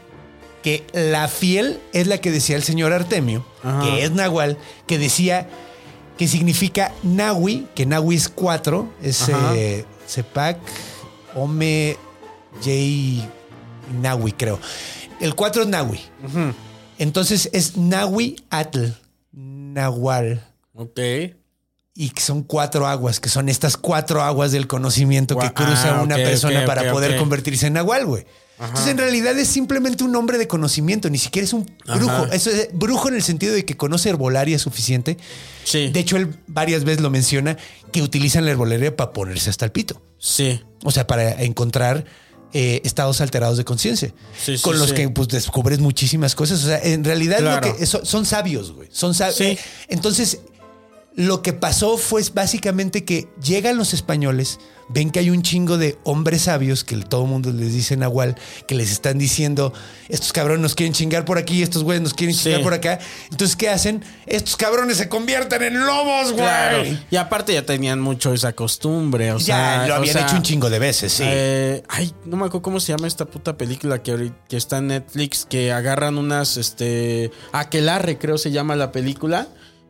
que 0.65 0.83
la 0.93 1.27
fiel 1.27 1.79
es 1.93 2.07
la 2.07 2.17
que 2.17 2.31
decía 2.31 2.55
el 2.55 2.63
señor 2.63 2.91
Artemio, 2.91 3.45
Ajá. 3.61 3.81
que 3.83 4.03
es 4.03 4.09
Nahual, 4.09 4.57
que 4.87 4.97
decía 4.97 5.47
que 6.17 6.27
significa 6.27 6.91
Nahui, 7.03 7.67
que 7.75 7.85
Nahui 7.85 8.15
es 8.15 8.29
cuatro, 8.29 8.91
es 8.99 9.29
eh, 9.29 9.85
Sepac, 10.07 10.57
Ome, 11.35 11.97
J, 12.63 13.29
Nahui, 14.01 14.31
creo. 14.31 14.59
El 15.21 15.35
cuatro 15.35 15.61
es 15.61 15.67
Nahui. 15.67 16.01
Entonces 16.97 17.47
es 17.53 17.77
Nahui 17.77 18.43
Atl, 18.49 18.85
Nahual. 19.33 20.47
Ok. 20.73 20.99
Y 21.93 22.09
que 22.09 22.21
son 22.21 22.41
cuatro 22.41 22.87
aguas, 22.87 23.19
que 23.19 23.29
son 23.29 23.49
estas 23.49 23.77
cuatro 23.77 24.23
aguas 24.23 24.51
del 24.51 24.65
conocimiento 24.65 25.37
que 25.37 25.53
cruza 25.53 25.99
ah, 25.99 26.01
una 26.01 26.15
persona 26.15 26.65
para 26.65 26.91
poder 26.91 27.17
convertirse 27.17 27.67
en 27.67 27.73
Nahual, 27.73 28.07
güey. 28.07 28.25
Entonces, 28.59 28.87
en 28.87 28.97
realidad 28.97 29.37
es 29.37 29.49
simplemente 29.49 30.03
un 30.03 30.11
nombre 30.11 30.37
de 30.37 30.47
conocimiento, 30.47 31.09
ni 31.09 31.17
siquiera 31.17 31.45
es 31.45 31.53
un 31.53 31.69
brujo. 31.85 32.11
Ajá. 32.11 32.33
Eso 32.33 32.49
es 32.49 32.69
brujo 32.71 33.09
en 33.09 33.15
el 33.15 33.23
sentido 33.23 33.53
de 33.53 33.65
que 33.65 33.75
conoce 33.75 34.09
herbolaria 34.09 34.57
suficiente. 34.59 35.17
Sí. 35.65 35.89
De 35.89 35.99
hecho, 35.99 36.15
él 36.15 36.35
varias 36.47 36.85
veces 36.85 37.01
lo 37.01 37.09
menciona 37.09 37.57
que 37.91 38.01
utilizan 38.01 38.45
la 38.45 38.51
herbolaria 38.51 38.95
para 38.95 39.11
ponerse 39.11 39.49
hasta 39.49 39.65
el 39.65 39.71
pito. 39.71 40.01
sí. 40.19 40.61
O 40.87 40.91
sea, 40.91 41.07
para 41.07 41.41
encontrar 41.41 42.05
eh, 42.53 42.79
estados 42.85 43.19
alterados 43.19 43.57
de 43.57 43.65
conciencia. 43.65 44.13
Sí, 44.39 44.55
sí, 44.55 44.63
con 44.63 44.77
los 44.77 44.89
sí. 44.89 44.95
que 44.95 45.09
pues, 45.09 45.27
descubres 45.27 45.79
muchísimas 45.79 46.35
cosas. 46.35 46.63
O 46.63 46.67
sea, 46.67 46.79
en 46.81 47.03
realidad 47.03 47.39
lo 47.39 47.59
que, 47.59 47.85
son, 47.85 48.05
son 48.05 48.25
sabios, 48.25 48.71
güey. 48.71 48.87
Son 48.91 49.13
sabios. 49.13 49.35
Sí. 49.35 49.57
Entonces, 49.89 50.39
lo 51.15 51.41
que 51.41 51.53
pasó 51.53 51.97
fue 51.97 52.21
básicamente 52.33 53.05
que 53.05 53.29
llegan 53.41 53.77
los 53.77 53.93
españoles, 53.93 54.59
ven 54.89 55.09
que 55.11 55.19
hay 55.19 55.29
un 55.29 55.41
chingo 55.43 55.77
de 55.77 55.97
hombres 56.03 56.43
sabios, 56.43 56.83
que 56.83 56.97
todo 56.97 57.23
el 57.23 57.29
mundo 57.29 57.51
les 57.53 57.73
dice 57.73 57.95
Nahual, 57.95 58.35
que 58.67 58.75
les 58.75 58.91
están 58.91 59.17
diciendo, 59.17 59.71
estos 60.09 60.33
cabrones 60.33 60.61
nos 60.61 60.75
quieren 60.75 60.93
chingar 60.93 61.23
por 61.23 61.37
aquí, 61.37 61.63
estos 61.63 61.83
güeyes 61.83 62.03
nos 62.03 62.13
quieren 62.13 62.35
Sí. 62.35 62.43
chingar 62.43 62.61
por 62.63 62.73
acá. 62.73 62.99
Entonces, 63.31 63.55
¿qué 63.55 63.69
hacen? 63.69 64.03
Estos 64.25 64.57
cabrones 64.57 64.97
se 64.97 65.07
convierten 65.09 65.63
en 65.63 65.85
lobos, 65.85 66.33
güey. 66.33 66.43
Claro. 66.43 66.83
Y 67.09 67.15
aparte 67.15 67.53
ya 67.53 67.65
tenían 67.65 68.01
mucho 68.01 68.33
esa 68.33 68.51
costumbre. 68.53 69.31
O 69.31 69.37
ya 69.37 69.45
sea, 69.45 69.87
lo 69.87 69.93
o 69.93 69.97
habían 69.97 70.13
sea, 70.17 70.27
hecho 70.27 70.35
un 70.35 70.43
chingo 70.43 70.69
de 70.69 70.79
veces, 70.79 71.13
sí. 71.13 71.23
eh, 71.25 71.81
ay, 71.87 72.13
no 72.25 72.35
me 72.35 72.43
acuerdo 72.45 72.61
cómo 72.61 72.79
se 72.81 72.91
llama 72.91 73.07
esta 73.07 73.23
puta 73.25 73.57
película 73.57 74.03
que, 74.03 74.11
ahorita- 74.11 74.35
que 74.49 74.57
está 74.57 74.79
en 74.79 74.87
Netflix, 74.87 75.47
que 75.49 75.71
agarran 75.71 76.17
unas, 76.17 76.57
este, 76.57 77.31
Aquelarre 77.53 78.17
creo 78.17 78.37
se 78.37 78.51
llama 78.51 78.75
la 78.75 78.91
película. 78.91 79.47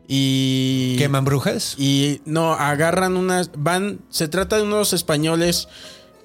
Y... 0.08 0.96
¿Queman 0.98 1.24
brujas? 1.24 1.74
Y 1.78 2.20
no, 2.24 2.52
agarran 2.52 3.16
unas. 3.16 3.50
Van. 3.56 4.00
Se 4.08 4.28
trata 4.28 4.56
de 4.56 4.62
unos 4.62 4.92
españoles 4.92 5.68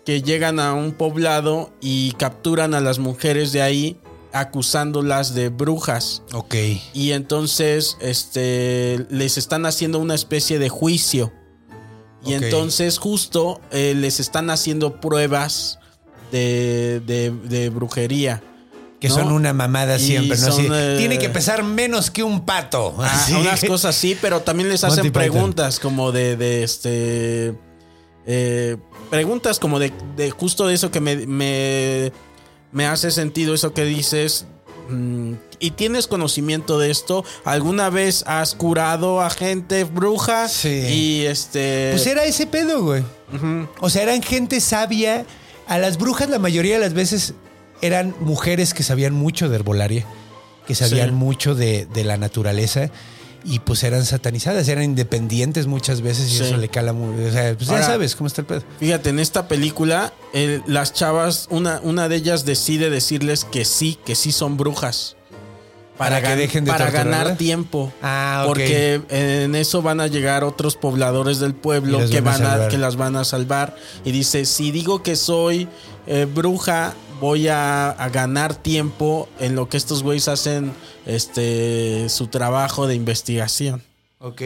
que 0.05 0.21
llegan 0.21 0.59
a 0.59 0.73
un 0.73 0.91
poblado 0.93 1.71
y 1.81 2.11
capturan 2.13 2.73
a 2.73 2.81
las 2.81 2.99
mujeres 2.99 3.51
de 3.51 3.61
ahí, 3.61 3.97
acusándolas 4.33 5.33
de 5.33 5.49
brujas. 5.49 6.21
Ok. 6.33 6.55
Y 6.93 7.11
entonces, 7.11 7.97
este. 8.01 9.05
les 9.09 9.37
están 9.37 9.65
haciendo 9.65 9.99
una 9.99 10.15
especie 10.15 10.59
de 10.59 10.69
juicio. 10.69 11.31
Y 12.23 12.33
entonces, 12.33 12.99
justo 12.99 13.59
eh, 13.71 13.95
les 13.95 14.19
están 14.19 14.51
haciendo 14.51 15.01
pruebas 15.01 15.79
de, 16.31 17.01
de, 17.07 17.31
de 17.31 17.69
brujería. 17.69 18.43
Que 19.01 19.09
¿no? 19.09 19.15
son 19.15 19.31
una 19.31 19.51
mamada 19.51 19.97
siempre, 19.99 20.37
¿no? 20.37 20.51
Son, 20.51 20.67
eh, 20.71 20.95
tiene 20.97 21.17
que 21.17 21.27
pesar 21.29 21.63
menos 21.63 22.11
que 22.11 22.21
un 22.23 22.45
pato. 22.45 22.95
Ah, 22.99 23.27
unas 23.37 23.65
cosas 23.65 23.95
sí, 23.95 24.15
pero 24.21 24.41
también 24.41 24.69
les 24.69 24.83
hacen 24.83 25.05
Monty 25.05 25.09
Python. 25.09 25.31
preguntas 25.31 25.79
como 25.79 26.11
de, 26.11 26.37
de 26.37 26.63
este. 26.63 27.55
eh, 28.27 28.77
preguntas 29.09 29.59
como 29.59 29.79
de, 29.79 29.91
de 30.15 30.29
justo 30.29 30.67
de 30.67 30.75
eso 30.75 30.91
que 30.91 31.01
me, 31.01 31.25
me, 31.27 32.11
me 32.71 32.85
hace 32.85 33.09
sentido, 33.11 33.55
eso 33.55 33.73
que 33.73 33.83
dices. 33.85 34.45
mm, 34.89 35.33
¿Y 35.59 35.71
tienes 35.71 36.07
conocimiento 36.07 36.77
de 36.79 36.91
esto? 36.91 37.23
¿Alguna 37.43 37.89
vez 37.89 38.23
has 38.27 38.53
curado 38.55 39.21
a 39.21 39.29
gente 39.31 39.83
bruja? 39.83 40.47
Sí. 40.47 40.69
Y 40.69 41.25
este. 41.25 41.89
Pues 41.91 42.05
era 42.07 42.23
ese 42.25 42.45
pedo, 42.47 42.83
güey. 42.83 43.03
O 43.79 43.89
sea, 43.89 44.03
eran 44.03 44.21
gente 44.21 44.61
sabia. 44.61 45.25
A 45.67 45.77
las 45.77 45.97
brujas 45.97 46.29
la 46.29 46.37
mayoría 46.39 46.75
de 46.75 46.81
las 46.81 46.93
veces 46.93 47.33
eran 47.81 48.15
mujeres 48.19 48.73
que 48.73 48.83
sabían 48.83 49.13
mucho 49.13 49.49
de 49.49 49.55
herbolaria, 49.55 50.05
que 50.67 50.75
sabían 50.75 51.09
Sí. 51.09 51.15
mucho 51.15 51.55
de, 51.55 51.85
de 51.93 52.03
la 52.03 52.17
naturaleza 52.17 52.89
y 53.43 53.57
pues 53.59 53.83
eran 53.83 54.05
satanizadas, 54.05 54.67
eran 54.67 54.83
independientes 54.83 55.65
muchas 55.65 56.01
veces 56.01 56.31
y 56.31 56.37
Sí. 56.37 56.43
eso 56.43 56.57
le 56.57 56.69
cala 56.69 56.93
muy... 56.93 57.25
O 57.25 57.31
sea, 57.31 57.55
pues 57.57 57.69
ya 57.69 57.81
sabes 57.81 58.15
cómo 58.15 58.27
está 58.27 58.41
el 58.41 58.47
pedo. 58.47 58.61
Fíjate, 58.79 59.09
en 59.09 59.19
esta 59.19 59.47
película, 59.47 60.13
el- 60.33 60.61
las 60.67 60.93
chavas, 60.93 61.47
una, 61.49 61.79
una 61.83 62.07
de 62.07 62.17
ellas 62.17 62.45
decide 62.45 62.89
decirles 62.91 63.43
que 63.45 63.65
sí, 63.65 63.97
que 64.05 64.13
sí 64.15 64.31
son 64.31 64.57
brujas. 64.57 65.15
Para 65.97 66.19
que 66.21 66.35
dejen 66.35 66.65
de 66.65 66.71
Para 66.71 66.89
ganar 66.89 67.37
tiempo. 67.37 67.91
Ah, 68.01 68.41
ok. 68.43 68.47
Porque 68.47 69.01
en 69.09 69.53
eso 69.53 69.83
van 69.83 69.99
a 69.99 70.07
llegar 70.07 70.43
otros 70.43 70.75
pobladores 70.75 71.37
del 71.39 71.53
pueblo 71.53 71.99
que, 72.09 72.21
van 72.21 72.33
a 72.35 72.37
van 72.37 72.45
a, 72.45 72.49
salvar. 72.51 72.69
que 72.69 72.77
las 72.79 72.95
van 72.95 73.15
a 73.17 73.23
salvar. 73.23 73.75
Y 74.03 74.11
dice, 74.11 74.45
si 74.45 74.71
digo 74.71 75.03
que 75.03 75.15
soy 75.15 75.67
eh, 76.07 76.25
bruja, 76.31 76.95
voy 77.21 77.47
a, 77.47 77.91
a 77.91 78.09
ganar 78.09 78.55
tiempo 78.55 79.29
en 79.39 79.55
lo 79.55 79.69
que 79.69 79.77
estos 79.77 80.03
güeyes 80.03 80.27
hacen 80.27 80.73
este 81.05 82.09
su 82.09 82.27
trabajo 82.27 82.87
de 82.87 82.95
investigación. 82.95 83.81
Ok. 84.19 84.41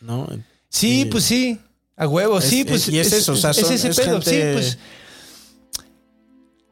¿No? 0.00 0.28
Sí, 0.68 1.02
Y- 1.02 1.04
pues 1.06 1.24
sí. 1.24 1.58
A 1.96 2.06
huevo, 2.08 2.38
Es- 2.38 2.44
sí, 2.46 2.60
es- 2.60 2.66
pues 2.66 2.88
y 2.88 2.98
es 2.98 3.12
eso, 3.12 3.32
o 3.32 3.36
sea, 3.36 3.54
son- 3.54 3.72
ese 3.72 3.88
es 3.88 3.96
pedo, 3.96 4.20
gente- 4.20 4.30
sí, 4.30 4.52
pues. 4.52 4.78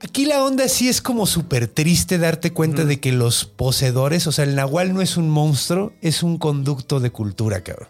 Aquí 0.00 0.24
la 0.26 0.42
onda 0.44 0.66
sí 0.68 0.88
es 0.88 1.00
como 1.00 1.26
súper 1.26 1.68
triste 1.68 2.18
darte 2.18 2.52
cuenta 2.52 2.84
de 2.84 2.98
que 2.98 3.12
los 3.12 3.44
poseedores, 3.44 4.26
o 4.26 4.32
sea, 4.32 4.44
el 4.44 4.56
nahual 4.56 4.92
no 4.94 5.00
es 5.00 5.16
un 5.16 5.30
monstruo, 5.30 5.92
es 6.02 6.24
un 6.24 6.38
conducto 6.38 6.98
de 6.98 7.10
cultura, 7.10 7.62
cabrón. 7.62 7.88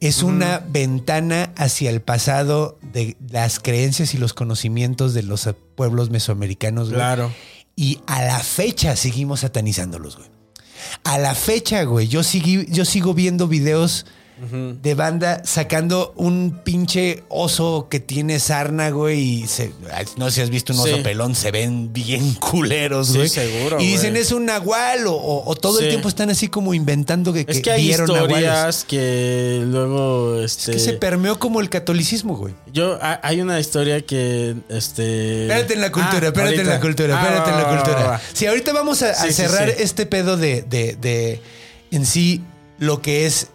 Es 0.00 0.22
una 0.22 0.58
ventana 0.58 1.52
hacia 1.56 1.90
el 1.90 2.02
pasado 2.02 2.78
de 2.82 3.16
las 3.30 3.58
creencias 3.58 4.14
y 4.14 4.18
los 4.18 4.34
conocimientos 4.34 5.14
de 5.14 5.22
los 5.22 5.48
pueblos 5.74 6.10
mesoamericanos, 6.10 6.88
güey. 6.88 6.96
Claro. 6.96 7.32
Y 7.76 8.00
a 8.06 8.22
la 8.22 8.38
fecha 8.38 8.96
seguimos 8.96 9.40
satanizándolos, 9.40 10.16
güey. 10.16 10.28
A 11.04 11.18
la 11.18 11.34
fecha, 11.34 11.82
güey, 11.84 12.08
yo, 12.08 12.22
seguí, 12.22 12.66
yo 12.68 12.84
sigo 12.84 13.14
viendo 13.14 13.48
videos 13.48 14.06
de 14.36 14.94
banda 14.94 15.42
sacando 15.44 16.12
un 16.16 16.60
pinche 16.64 17.22
oso 17.28 17.86
que 17.88 18.00
tiene 18.00 18.40
sarna, 18.40 18.90
güey, 18.90 19.20
y 19.42 19.46
se- 19.46 19.72
no 20.16 20.26
sé 20.28 20.34
si 20.34 20.40
has 20.40 20.50
visto 20.50 20.72
un 20.72 20.80
oso 20.80 20.96
Sí. 20.96 21.02
pelón, 21.04 21.36
se 21.36 21.52
ven 21.52 21.92
bien 21.92 22.34
culeros, 22.40 23.08
Sí, 23.08 23.16
güey. 23.18 23.28
seguro, 23.28 23.80
Y 23.80 23.86
dicen 23.92 24.10
güey. 24.10 24.22
es 24.22 24.32
un 24.32 24.46
nahual, 24.46 25.06
o, 25.06 25.12
o- 25.14 25.48
o 25.48 25.54
todo 25.54 25.78
el 25.78 25.88
tiempo 25.88 26.08
están 26.08 26.30
así 26.30 26.48
como 26.48 26.74
inventando 26.74 27.32
que, 27.32 27.40
Es 27.40 27.46
que 27.46 27.62
que 27.62 27.70
hay 27.70 27.82
vieron 27.84 28.10
historias 28.10 28.42
nahuales. 28.52 28.84
que 28.88 29.62
luego 29.66 30.40
Es 30.40 30.58
este 30.58 30.72
que 30.72 30.78
se 30.80 30.92
permeó 30.94 31.38
como 31.38 31.60
el 31.60 31.70
catolicismo, 31.70 32.36
güey. 32.36 32.54
yo 32.72 32.98
ha- 33.00 33.20
hay 33.22 33.40
una 33.40 33.60
historia 33.60 34.00
que 34.00 34.56
este 34.68 35.42
Espérate 35.42 35.74
en 35.74 35.80
la 35.80 35.92
cultura, 35.92 36.18
Ah, 36.24 36.26
espérate 36.26 36.60
en 36.60 36.66
la 36.68 36.80
cultura, 36.80 37.16
Ah, 37.20 37.22
espérate 37.24 37.50
en 37.50 37.56
la 37.56 37.68
cultura. 37.68 38.20
Sí, 38.32 38.46
ahorita 38.46 38.72
vamos 38.72 39.00
a, 39.02 39.10
a 39.10 39.30
cerrar 39.30 39.68
este 39.68 40.06
pedo 40.06 40.36
de, 40.36 40.62
de- 40.62 40.96
de 40.96 41.40
en 41.92 42.04
sí 42.04 42.42
lo 42.80 43.00
que 43.00 43.26
es. 43.26 43.48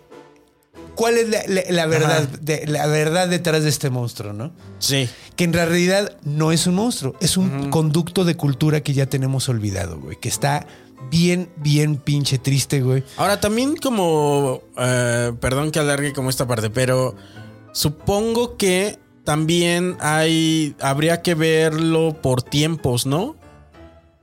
¿Cuál 1.00 1.18
es 1.18 1.30
la, 1.30 1.40
la- 1.48 1.64
la 1.70 1.86
verdad, 1.86 2.28
de, 2.28 2.68
la 2.68 2.86
verdad 2.88 3.30
detrás 3.30 3.64
de 3.64 3.70
este 3.70 3.90
monstruo, 3.90 4.34
no? 4.34 4.52
Sí. 4.80 5.08
Que 5.38 5.46
en 5.46 5.54
realidad 5.54 6.18
no 6.26 6.52
es 6.52 6.68
un 6.68 6.76
monstruo, 6.76 7.16
es 7.22 7.38
un 7.38 7.70
conducto 7.70 8.26
de 8.26 8.36
cultura 8.36 8.82
que 8.82 8.94
ya 8.94 9.06
tenemos 9.06 9.48
olvidado, 9.48 9.98
güey. 9.98 10.18
Que 10.20 10.28
está 10.28 10.68
bien, 11.10 11.50
bien 11.56 11.96
pinche 11.96 12.38
triste, 12.38 12.82
güey. 12.82 13.06
Ahora 13.16 13.40
también 13.40 13.78
como 13.78 14.62
eh, 14.78 15.32
perdón 15.40 15.72
que 15.72 15.80
alargue 15.80 16.12
como 16.12 16.30
esta 16.30 16.46
parte, 16.46 16.70
pero 16.70 17.16
supongo 17.72 18.58
que 18.58 19.00
también 19.24 19.96
hay 20.02 20.76
habría 20.82 21.22
que 21.22 21.34
verlo 21.36 22.18
por 22.22 22.42
tiempos, 22.42 23.06
¿no? 23.06 23.38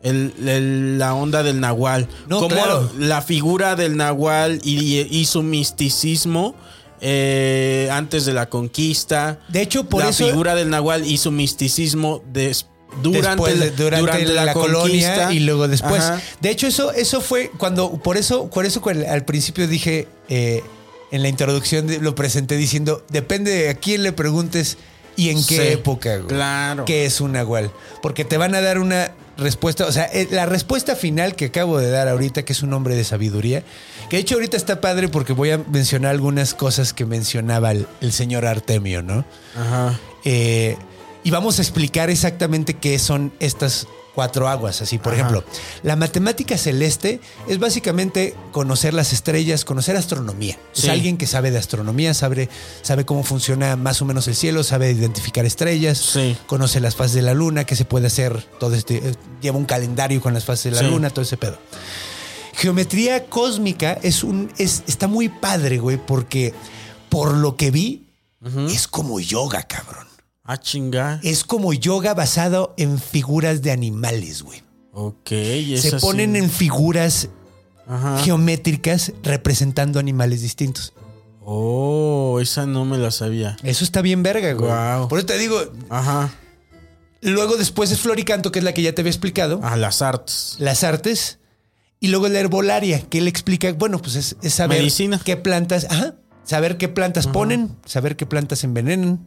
El- 0.06 0.32
el- 0.48 0.98
la 0.98 1.14
onda 1.14 1.42
del 1.42 1.60
nahual. 1.60 2.08
No, 2.28 2.36
Como 2.38 2.54
claro. 2.54 2.90
la 2.98 3.22
figura 3.22 3.74
del 3.76 3.96
nahual 3.96 4.60
y, 4.62 5.00
y 5.00 5.24
su 5.26 5.42
misticismo 5.42 6.54
eh, 7.00 7.88
antes 7.92 8.24
de 8.24 8.32
la 8.32 8.48
conquista. 8.48 9.38
De 9.48 9.60
hecho, 9.62 9.84
por 9.84 10.02
la 10.02 10.10
eso. 10.10 10.26
figura 10.26 10.54
del 10.54 10.70
nahual 10.70 11.06
y 11.06 11.18
su 11.18 11.30
misticismo 11.30 12.22
des- 12.32 12.66
durante, 13.02 13.28
después 13.52 13.58
la- 13.58 13.76
durante 13.84 14.24
la, 14.24 14.52
colonia 14.54 15.30
y 15.32 15.40
luego 15.40 15.68
después. 15.68 16.02
Ajá. 16.02 16.20
De 16.40 16.50
hecho, 16.50 16.66
eso, 16.66 16.92
eso 16.92 17.20
fue 17.20 17.50
cuando, 17.58 17.92
por 18.02 18.16
eso, 18.16 18.48
por 18.48 18.64
eso 18.64 18.82
al 19.08 19.24
principio 19.24 19.68
dije, 19.68 20.08
eh, 20.28 20.62
en 21.10 21.22
la 21.22 21.28
introducción 21.28 21.86
lo 22.00 22.14
presenté 22.14 22.56
diciendo, 22.56 23.04
depende 23.10 23.50
de 23.50 23.68
a 23.70 23.74
quién 23.74 24.02
le 24.02 24.12
preguntes 24.12 24.78
y 25.16 25.28
en 25.30 25.36
qué 25.44 25.56
Sí, 25.56 25.72
época, 25.72 26.16
güey, 26.16 26.28
Claro. 26.28 26.84
qué 26.86 27.04
es 27.04 27.20
un 27.20 27.32
nahual. 27.32 27.70
Porque 28.02 28.24
te 28.24 28.38
van 28.38 28.54
a 28.54 28.60
dar 28.60 28.78
una 28.78 29.12
respuesta, 29.36 29.86
o 29.86 29.92
sea, 29.92 30.04
eh, 30.06 30.28
la 30.30 30.46
respuesta 30.46 30.96
final 30.96 31.34
que 31.36 31.46
acabo 31.46 31.78
de 31.78 31.90
dar 31.90 32.08
ahorita, 32.08 32.44
que 32.44 32.52
es 32.52 32.62
un 32.62 32.72
hombre 32.72 32.94
de 32.94 33.04
sabiduría, 33.04 33.62
que 34.08 34.16
de 34.16 34.22
hecho 34.22 34.36
ahorita 34.36 34.56
está 34.56 34.80
padre 34.80 35.08
porque 35.08 35.32
voy 35.32 35.50
a 35.50 35.58
mencionar 35.58 36.12
algunas 36.12 36.54
cosas 36.54 36.92
que 36.92 37.04
mencionaba 37.04 37.72
el, 37.72 37.86
el 38.00 38.12
señor 38.12 38.46
Artemio, 38.46 39.02
¿no? 39.02 39.24
Ajá. 39.54 39.98
Eh, 40.24 40.76
y 41.22 41.30
vamos 41.30 41.58
a 41.58 41.62
explicar 41.62 42.08
exactamente 42.08 42.74
qué 42.74 42.98
son 42.98 43.32
estas 43.40 43.88
cuatro 44.16 44.48
aguas. 44.48 44.82
Así, 44.82 44.98
por 44.98 45.12
Ajá. 45.12 45.20
ejemplo, 45.22 45.44
la 45.84 45.94
matemática 45.94 46.58
celeste 46.58 47.20
es 47.46 47.60
básicamente 47.60 48.34
conocer 48.50 48.94
las 48.94 49.12
estrellas, 49.12 49.64
conocer 49.64 49.94
astronomía. 49.96 50.58
Es 50.74 50.88
alguien 50.88 51.18
que 51.18 51.28
sabe 51.28 51.52
de 51.52 51.58
astronomía, 51.58 52.14
sabe, 52.14 52.48
sabe 52.82 53.04
cómo 53.04 53.22
funciona 53.22 53.76
más 53.76 54.02
o 54.02 54.04
menos 54.06 54.26
el 54.26 54.34
cielo, 54.34 54.64
sabe 54.64 54.90
identificar 54.90 55.44
estrellas, 55.44 55.98
Sí. 55.98 56.36
conoce 56.46 56.80
las 56.80 56.96
fases 56.96 57.14
de 57.14 57.22
la 57.22 57.34
luna, 57.34 57.64
qué 57.64 57.76
se 57.76 57.84
puede 57.84 58.08
hacer, 58.08 58.42
todo 58.58 58.74
este, 58.74 58.96
eh, 58.96 59.14
lleva 59.40 59.58
un 59.58 59.66
calendario 59.66 60.20
con 60.20 60.34
las 60.34 60.44
fases 60.44 60.64
de 60.64 60.70
la 60.72 60.78
Sí. 60.80 60.86
luna, 60.92 61.10
todo 61.10 61.22
ese 61.22 61.36
pedo. 61.36 61.58
Geometría 62.54 63.26
cósmica 63.26 63.98
es 64.02 64.24
un, 64.24 64.50
es, 64.56 64.82
está 64.86 65.08
muy 65.08 65.28
padre, 65.28 65.78
güey, 65.78 65.98
porque 65.98 66.54
por 67.10 67.34
lo 67.34 67.54
que 67.56 67.70
vi, 67.70 68.06
es 68.70 68.88
como 68.88 69.20
yoga, 69.20 69.64
cabrón. 69.64 70.06
Ah, 70.46 70.58
chinga. 70.58 71.20
Es 71.22 71.44
como 71.44 71.72
yoga 71.72 72.14
basado 72.14 72.74
en 72.76 72.98
figuras 73.00 73.62
de 73.62 73.72
animales, 73.72 74.42
güey. 74.42 74.62
Ok. 74.92 75.32
y 75.32 75.76
Se 75.78 75.98
ponen 75.98 76.32
sí. 76.32 76.38
en 76.38 76.50
figuras 76.50 77.28
Ajá. 77.88 78.18
geométricas 78.22 79.12
representando 79.22 79.98
animales 79.98 80.40
distintos. 80.42 80.92
Oh, 81.44 82.38
esa 82.40 82.66
no 82.66 82.84
me 82.84 82.98
la 82.98 83.10
sabía. 83.10 83.56
Eso 83.62 83.84
está 83.84 84.02
bien 84.02 84.22
verga, 84.22 84.52
güey. 84.54 84.68
Guau. 84.68 85.08
Por 85.08 85.18
eso 85.18 85.26
te 85.26 85.38
digo, 85.38 85.60
Ajá. 85.90 86.32
luego 87.20 87.56
después 87.56 87.90
es 87.92 88.00
floricanto, 88.00 88.50
que 88.50 88.58
es 88.58 88.64
la 88.64 88.74
que 88.74 88.82
ya 88.82 88.94
te 88.94 89.02
había 89.02 89.10
explicado. 89.12 89.60
A 89.62 89.76
las 89.76 90.02
artes. 90.02 90.56
Las 90.58 90.82
artes. 90.84 91.38
Y 92.00 92.08
luego 92.08 92.28
la 92.28 92.40
herbolaria, 92.40 93.00
que 93.00 93.18
él 93.18 93.28
explica, 93.28 93.72
bueno, 93.72 93.98
pues 94.00 94.16
es, 94.16 94.36
es 94.42 94.54
saber 94.54 94.78
Medicina. 94.78 95.20
qué 95.24 95.36
plantas, 95.36 95.86
ajá, 95.88 96.14
saber 96.44 96.76
qué 96.78 96.88
plantas 96.88 97.26
ponen, 97.26 97.74
saber 97.86 98.16
qué 98.16 98.26
plantas 98.26 98.64
envenenan, 98.64 99.26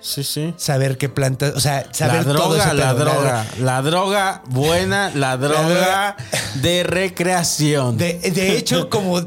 Sí, 0.00 0.22
sí. 0.22 0.54
saber 0.56 0.96
qué 0.96 1.08
plantas, 1.08 1.54
o 1.54 1.60
sea, 1.60 1.88
saber 1.92 2.26
la 2.26 2.34
todo 2.34 2.56
ese 2.56 2.68
droga, 2.68 2.74
la 2.74 2.94
droga, 2.94 3.46
la 3.58 3.82
droga 3.82 4.42
buena, 4.48 5.10
la 5.14 5.36
droga 5.36 5.62
droga. 5.62 6.16
de 6.62 6.82
recreación. 6.84 7.96
De, 7.96 8.18
de 8.18 8.56
hecho, 8.56 8.88
como 8.90 9.20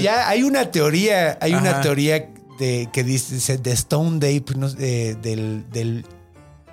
ya 0.00 0.28
hay 0.28 0.42
una 0.42 0.70
teoría, 0.70 1.38
hay 1.40 1.54
una 1.54 1.80
teoría 1.80 2.28
de 2.58 2.88
que 2.92 3.04
dice 3.04 3.58
de 3.58 3.72
Stone 3.72 4.42
no 4.56 4.68
eh, 4.78 5.16
del, 5.20 5.64
del 5.70 6.04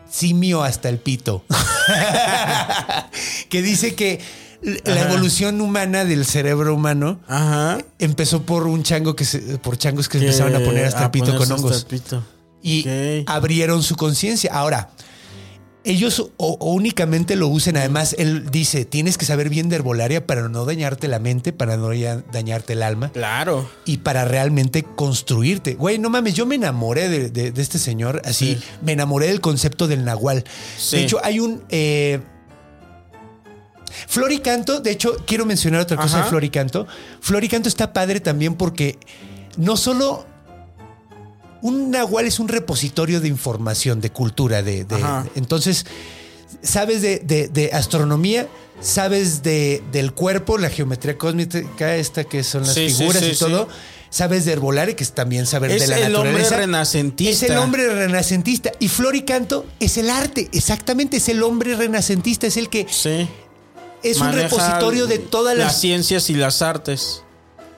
simio 0.10 0.64
hasta 0.64 0.90
el 0.90 0.98
pito. 0.98 1.44
que 3.50 3.62
dice 3.62 3.96
que 3.96 4.20
la 4.62 5.02
Ajá. 5.02 5.10
evolución 5.10 5.62
humana 5.62 6.06
del 6.06 6.26
cerebro 6.26 6.74
humano 6.74 7.20
Ajá. 7.28 7.78
empezó 8.00 8.44
por 8.44 8.68
un 8.68 8.84
chango 8.84 9.16
que 9.16 9.26
se, 9.26 9.40
por 9.60 9.78
changos 9.78 10.10
que, 10.10 10.18
empezaron 10.18 10.56
a 10.56 10.60
poner 10.60 10.86
hasta 10.86 11.02
a 11.02 11.06
el 11.06 11.12
pito 11.12 11.34
con 11.34 11.44
hasta 11.44 11.56
hongos 11.56 11.80
el 11.80 11.86
pito. 11.86 12.24
Y 12.66 13.24
abrieron 13.28 13.84
su 13.84 13.96
conciencia. 13.96 14.52
Ahora, 14.54 14.90
ellos 15.88 16.20
o, 16.38 16.58
o 16.60 16.74
únicamente 16.74 17.36
lo 17.36 17.48
usen. 17.48 17.78
Además, 17.78 18.16
él 18.18 18.50
dice, 18.50 18.86
tienes 18.86 19.20
que 19.20 19.26
saber 19.26 19.50
bien 19.50 19.70
de 19.70 19.76
herbolaria 19.76 20.26
para 20.26 20.50
no 20.50 20.66
dañarte 20.66 21.08
la 21.08 21.20
mente, 21.20 21.54
para 21.54 21.78
no 21.78 21.90
dañarte 21.90 22.74
el 22.74 22.82
alma 22.82 23.12
Claro. 23.12 23.70
y 23.86 23.98
para 23.98 24.26
realmente 24.26 24.82
construirte. 24.84 25.76
Güey, 25.76 26.00
no 26.00 26.10
mames, 26.10 26.34
yo 26.34 26.48
me 26.48 26.56
enamoré 26.56 27.08
de, 27.08 27.30
de- 27.30 27.52
de 27.52 27.62
este 27.62 27.78
señor, 27.78 28.24
así, 28.26 28.56
Sí. 28.56 28.64
me 28.82 28.94
enamoré 28.94 29.28
del 29.28 29.42
concepto 29.42 29.88
del 29.88 30.04
nahual. 30.06 30.44
Sí. 30.78 30.98
De 30.98 31.04
hecho, 31.04 31.20
hay 31.24 31.40
un... 31.40 31.64
Eh, 31.70 32.20
Floricanto, 34.08 34.80
de 34.82 34.92
hecho, 34.92 35.16
quiero 35.26 35.46
mencionar 35.46 35.82
otra 35.82 35.98
cosa 35.98 36.16
Ajá. 36.18 36.24
de 36.24 36.30
Floricanto. 36.30 36.88
Floricanto 37.22 37.70
está 37.70 37.94
padre 37.94 38.20
también 38.20 38.56
porque 38.56 38.98
no 39.58 39.78
solo 39.78 40.26
un 41.68 41.90
nahual 41.92 42.26
es 42.26 42.40
un 42.40 42.48
repositorio 42.48 43.20
de 43.22 43.28
información, 43.28 44.00
de 44.02 44.12
cultura, 44.12 44.62
de, 44.62 44.86
de- 44.86 45.04
entonces 45.36 45.86
sabes 46.62 47.02
de, 47.02 47.20
de- 47.20 47.48
de 47.48 47.72
astronomía, 47.74 48.48
sabes 48.82 49.42
de, 49.44 49.82
del 49.92 50.14
cuerpo, 50.14 50.58
la 50.58 50.70
geometría 50.70 51.18
cósmica, 51.18 51.96
esta 51.96 52.24
que 52.24 52.44
son 52.44 52.62
las 52.64 52.74
Sí, 52.76 52.90
figuras 52.90 53.24
sí, 53.24 53.32
y 53.34 53.36
todo. 53.36 53.68
Sabes 54.12 54.46
de 54.46 54.54
herbolaria, 54.54 54.96
que 54.96 55.04
es 55.04 55.12
también 55.12 55.46
saber 55.46 55.72
Es 55.72 55.82
de 55.82 55.88
la 55.88 55.98
el 55.98 56.16
hombre 56.16 56.32
naturaleza. 56.32 56.58
renacentista. 56.58 57.32
Es 57.46 57.52
el 57.52 57.58
hombre 57.58 57.90
renacentista. 57.94 58.72
Y 58.80 58.88
Floricanto 58.88 59.66
es 59.82 59.98
el 59.98 60.10
arte, 60.10 60.48
exactamente, 60.54 61.18
es 61.18 61.28
el 61.28 61.44
hombre 61.44 61.76
renacentista, 61.76 62.48
es 62.48 62.56
el 62.56 62.70
que 62.70 62.86
es 64.04 64.18
un 64.22 64.32
repositorio 64.32 65.08
de 65.08 65.18
todas 65.20 65.58
las 65.58 65.68
las 65.68 65.82
ciencias 65.82 66.30
y 66.30 66.36
las 66.36 66.62
artes. 66.62 67.24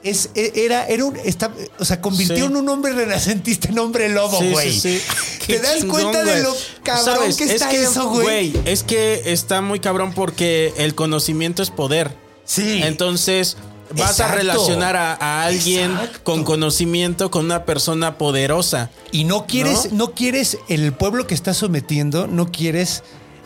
Es, 0.04 0.30
e- 0.36 0.52
era, 0.56 0.86
era 0.88 1.06
un, 1.06 1.18
está, 1.18 1.52
o 1.80 1.86
sea, 1.86 2.00
convirtieron 2.02 2.52
Sí. 2.52 2.58
un 2.58 2.70
hombre 2.70 2.94
renacentista 2.94 3.70
en 3.70 3.80
hombre 3.80 4.10
lobo, 4.10 4.40
güey. 4.52 4.72
sí, 4.80 5.00
sí. 5.00 5.02
¿Te 5.48 5.60
das 5.60 5.80
chingón, 5.80 6.02
cuenta 6.02 6.24
de 6.24 6.44
lo 6.44 6.56
cabrón 6.84 7.06
¿Sabes? 7.16 7.38
que 7.38 7.44
está 7.46 7.72
es 7.72 7.78
que, 7.78 7.84
eso, 7.84 8.10
güey? 8.10 8.54
Es 8.66 8.84
que 8.84 9.22
está 9.32 9.62
muy 9.62 9.80
cabrón 9.80 10.14
porque 10.14 10.74
el 10.78 10.94
conocimiento 10.96 11.64
es 11.64 11.70
poder. 11.70 12.16
Sí. 12.46 12.82
Entonces, 12.84 13.58
vas 13.96 14.20
a 14.20 14.30
relacionar 14.34 14.96
a, 14.98 15.14
a 15.14 15.44
alguien 15.46 15.92
Exacto. 15.92 16.20
con 16.24 16.44
conocimiento 16.44 17.32
con 17.32 17.46
una 17.46 17.64
persona 17.66 18.18
poderosa. 18.18 18.90
Y 19.12 19.24
no 19.24 19.46
quieres, 19.48 19.92
¿No? 19.92 20.08
¿No? 20.08 20.14
quieres 20.14 20.58
el 20.68 20.94
pueblo 20.94 21.28
que 21.28 21.34
estás 21.36 21.58
sometiendo, 21.58 22.28
no 22.28 22.52
quieres 22.52 23.04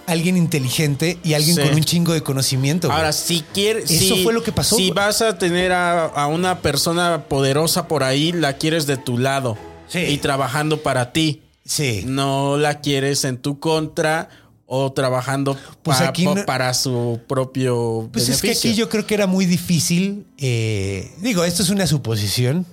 alguien 0.08 0.38
inteligente 0.38 1.18
y 1.24 1.34
alguien 1.34 1.56
Sí. 1.56 1.62
con 1.62 1.74
un 1.76 1.84
chingo 1.84 2.14
de 2.14 2.22
conocimiento. 2.22 2.88
güey. 2.88 2.98
Ahora, 2.98 3.12
si 3.14 3.44
quieres. 3.54 3.90
Eso 3.90 4.16
si- 4.16 4.24
fue 4.24 4.34
lo 4.34 4.44
que 4.44 4.52
pasó, 4.52 4.76
Si 4.76 4.90
güey. 4.90 4.94
vas 4.96 5.22
a 5.22 5.38
tener 5.38 5.72
a, 5.72 6.06
a 6.06 6.28
una 6.28 6.60
persona 6.62 7.26
poderosa 7.28 7.88
por 7.88 8.04
ahí, 8.04 8.32
la 8.32 8.58
quieres 8.58 8.88
de 8.88 8.98
tu 8.98 9.18
lado. 9.18 9.58
Sí. 9.88 10.00
Y 10.00 10.18
trabajando 10.18 10.82
para 10.84 11.12
ti. 11.14 11.42
sí. 11.66 12.04
No 12.06 12.58
la 12.58 12.82
quieres 12.82 13.24
en 13.24 13.38
tu 13.38 13.60
contra 13.60 14.30
o 14.66 14.92
trabajando 14.94 15.58
Pues 15.84 16.00
pa- 16.00 16.08
aquí 16.08 16.26
pa- 16.26 16.36
no- 16.36 16.46
para 16.46 16.74
su 16.74 17.20
propio 17.28 18.10
Pues 18.12 18.30
es 18.30 18.42
que 18.42 18.52
aquí 18.52 18.74
yo 18.74 18.90
creo 18.90 19.06
que 19.06 19.14
era 19.14 19.28
muy 19.28 19.46
difícil. 19.46 20.26
eh, 20.38 21.12
digo, 21.20 21.44
esto 21.44 21.62
es 21.62 21.70
una 21.70 21.86
suposición, 21.88 22.66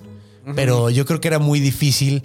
pero 0.55 0.89
yo 0.89 1.05
creo 1.05 1.21
que 1.21 1.27
era 1.27 1.39
muy 1.39 1.59
difícil. 1.59 2.23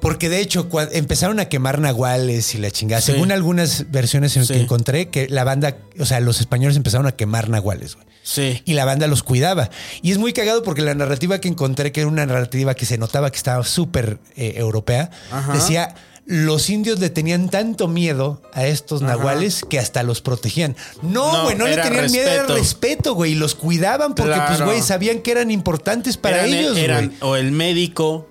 Porque 0.00 0.28
de 0.28 0.40
hecho, 0.40 0.68
empezaron 0.92 1.40
a 1.40 1.46
quemar 1.48 1.80
nahuales 1.80 2.54
y 2.54 2.58
la 2.58 2.70
chingada. 2.70 3.00
Sí. 3.02 3.12
Según 3.12 3.32
algunas 3.32 3.90
versiones 3.90 4.36
en 4.36 4.46
Sí. 4.46 4.54
que 4.54 4.60
encontré, 4.60 5.08
que 5.08 5.28
la 5.28 5.42
banda, 5.44 5.76
o 5.98 6.04
sea, 6.06 6.20
los 6.20 6.40
españoles 6.40 6.76
empezaron 6.76 7.06
a 7.06 7.12
quemar 7.12 7.48
nahuales, 7.48 7.94
güey. 7.96 8.06
Sí. 8.22 8.62
Y 8.64 8.74
la 8.74 8.84
banda 8.84 9.06
los 9.06 9.22
cuidaba. 9.22 9.70
Y 10.02 10.12
es 10.12 10.18
muy 10.18 10.32
cagado 10.32 10.62
porque 10.62 10.82
la 10.82 10.94
narrativa 10.94 11.40
que 11.40 11.48
encontré, 11.48 11.92
que 11.92 12.00
era 12.02 12.08
una 12.08 12.26
narrativa 12.26 12.74
que 12.74 12.84
se 12.86 12.98
notaba 12.98 13.30
que 13.30 13.38
estaba 13.38 13.64
súper 13.64 14.18
eh, 14.36 14.54
europea, 14.56 15.10
Ajá. 15.32 15.54
decía, 15.54 15.94
los 16.26 16.68
indios 16.68 16.98
le 17.00 17.08
tenían 17.08 17.48
tanto 17.48 17.88
miedo 17.88 18.42
a 18.52 18.66
estos 18.66 19.02
Ajá. 19.02 19.16
nahuales 19.16 19.62
que 19.68 19.78
hasta 19.78 20.02
los 20.02 20.20
protegían. 20.20 20.76
No, 21.00 21.44
güey, 21.44 21.56
no, 21.56 21.66
le 21.66 21.78
tenían 21.78 22.12
miedo, 22.12 22.28
era 22.30 22.46
respeto. 22.46 23.14
güey. 23.14 23.32
Y 23.32 23.34
los 23.34 23.54
cuidaban 23.54 24.14
porque, 24.14 24.38
pues, 24.46 24.60
güey, 24.60 24.82
sabían 24.82 25.20
que 25.20 25.30
eran 25.30 25.50
importantes 25.50 26.18
para 26.18 26.44
Eran- 26.44 26.52
ellos, 26.54 26.78
güey. 26.78 27.10
o 27.20 27.34
el 27.36 27.50
médico, 27.50 28.27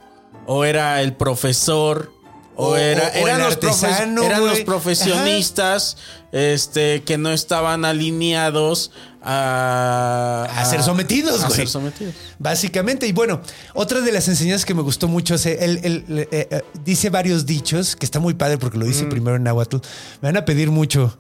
o 0.48 0.64
era 0.66 1.02
el 1.04 1.14
profesor, 1.14 2.12
o, 2.56 2.70
O- 2.70 2.76
era, 2.78 3.04
o- 3.22 3.28
eran, 3.28 3.40
los, 3.40 3.54
artesano, 3.54 4.24
eran 4.24 4.44
los 4.46 4.62
profesionistas 4.62 5.98
este, 6.32 7.04
que 7.04 7.18
no 7.20 7.32
estaban 7.32 7.86
alineados 7.86 8.92
a, 9.22 10.48
A 10.56 10.66
ser 10.66 10.82
sometidos, 10.84 11.44
a 11.44 11.50
ser 11.50 11.68
sometidos. 11.68 12.16
Básicamente, 12.40 13.08
y 13.08 13.12
bueno, 13.12 13.42
otra 13.74 14.02
de 14.02 14.12
las 14.12 14.28
enseñanzas 14.28 14.66
que 14.66 14.74
me 14.74 14.82
gustó 14.82 15.08
mucho 15.08 15.36
es 15.36 15.46
él, 15.46 15.80
él, 15.84 16.06
eh, 16.32 16.48
eh, 16.50 16.62
dice 16.84 17.10
varios 17.10 17.46
dichos, 17.46 17.96
que 17.96 18.06
está 18.06 18.20
muy 18.20 18.34
padre 18.34 18.58
porque 18.58 18.78
lo 18.78 18.86
dice 18.86 19.04
Mm. 19.06 19.10
primero 19.10 19.36
en 19.36 19.44
náhuatl. 19.44 19.78
Me 20.22 20.30
van 20.30 20.38
a 20.38 20.46
pedir 20.46 20.72
mucho 20.72 21.18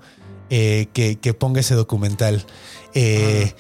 eh, 0.49 0.87
que, 0.93 1.17
que 1.19 1.33
ponga 1.33 1.59
ese 1.59 1.75
documental. 1.75 2.45
Eh, 2.93 3.53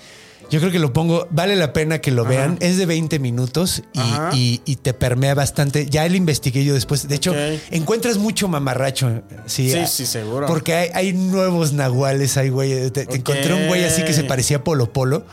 Yo 0.49 0.59
creo 0.59 0.71
que 0.71 0.79
lo 0.79 0.93
pongo, 0.93 1.27
vale 1.29 1.55
la 1.55 1.73
pena 1.73 1.99
que 1.99 2.11
lo 2.11 2.21
Ajá. 2.23 2.29
vean. 2.31 2.57
Es 2.61 2.77
de 2.77 2.85
20 2.85 3.19
minutos 3.19 3.83
y, 3.93 3.99
y- 4.37 4.61
y 4.65 4.75
te 4.77 4.93
permea 4.93 5.35
bastante. 5.35 5.87
Ya 5.87 6.07
lo 6.07 6.15
investigué 6.15 6.63
yo 6.63 6.73
después. 6.73 7.07
De 7.07 7.15
hecho, 7.15 7.33
encuentras 7.71 8.17
mucho 8.17 8.47
mamarracho. 8.47 9.23
Sí, 9.45 9.71
Sí, 9.71 9.79
ah, 9.79 9.87
sí, 9.87 10.05
seguro. 10.05 10.47
Porque 10.47 10.73
hay, 10.73 10.89
hay 10.93 11.13
nuevos 11.13 11.73
nahuales, 11.73 12.37
hay 12.37 12.49
güey. 12.49 12.89
Te, 12.91 13.01
encontré 13.01 13.53
un 13.53 13.67
güey 13.67 13.83
así 13.83 14.03
que 14.03 14.13
se 14.13 14.23
parecía 14.23 14.57
a 14.57 14.63
Polo 14.63 14.91
Polo 14.93 15.25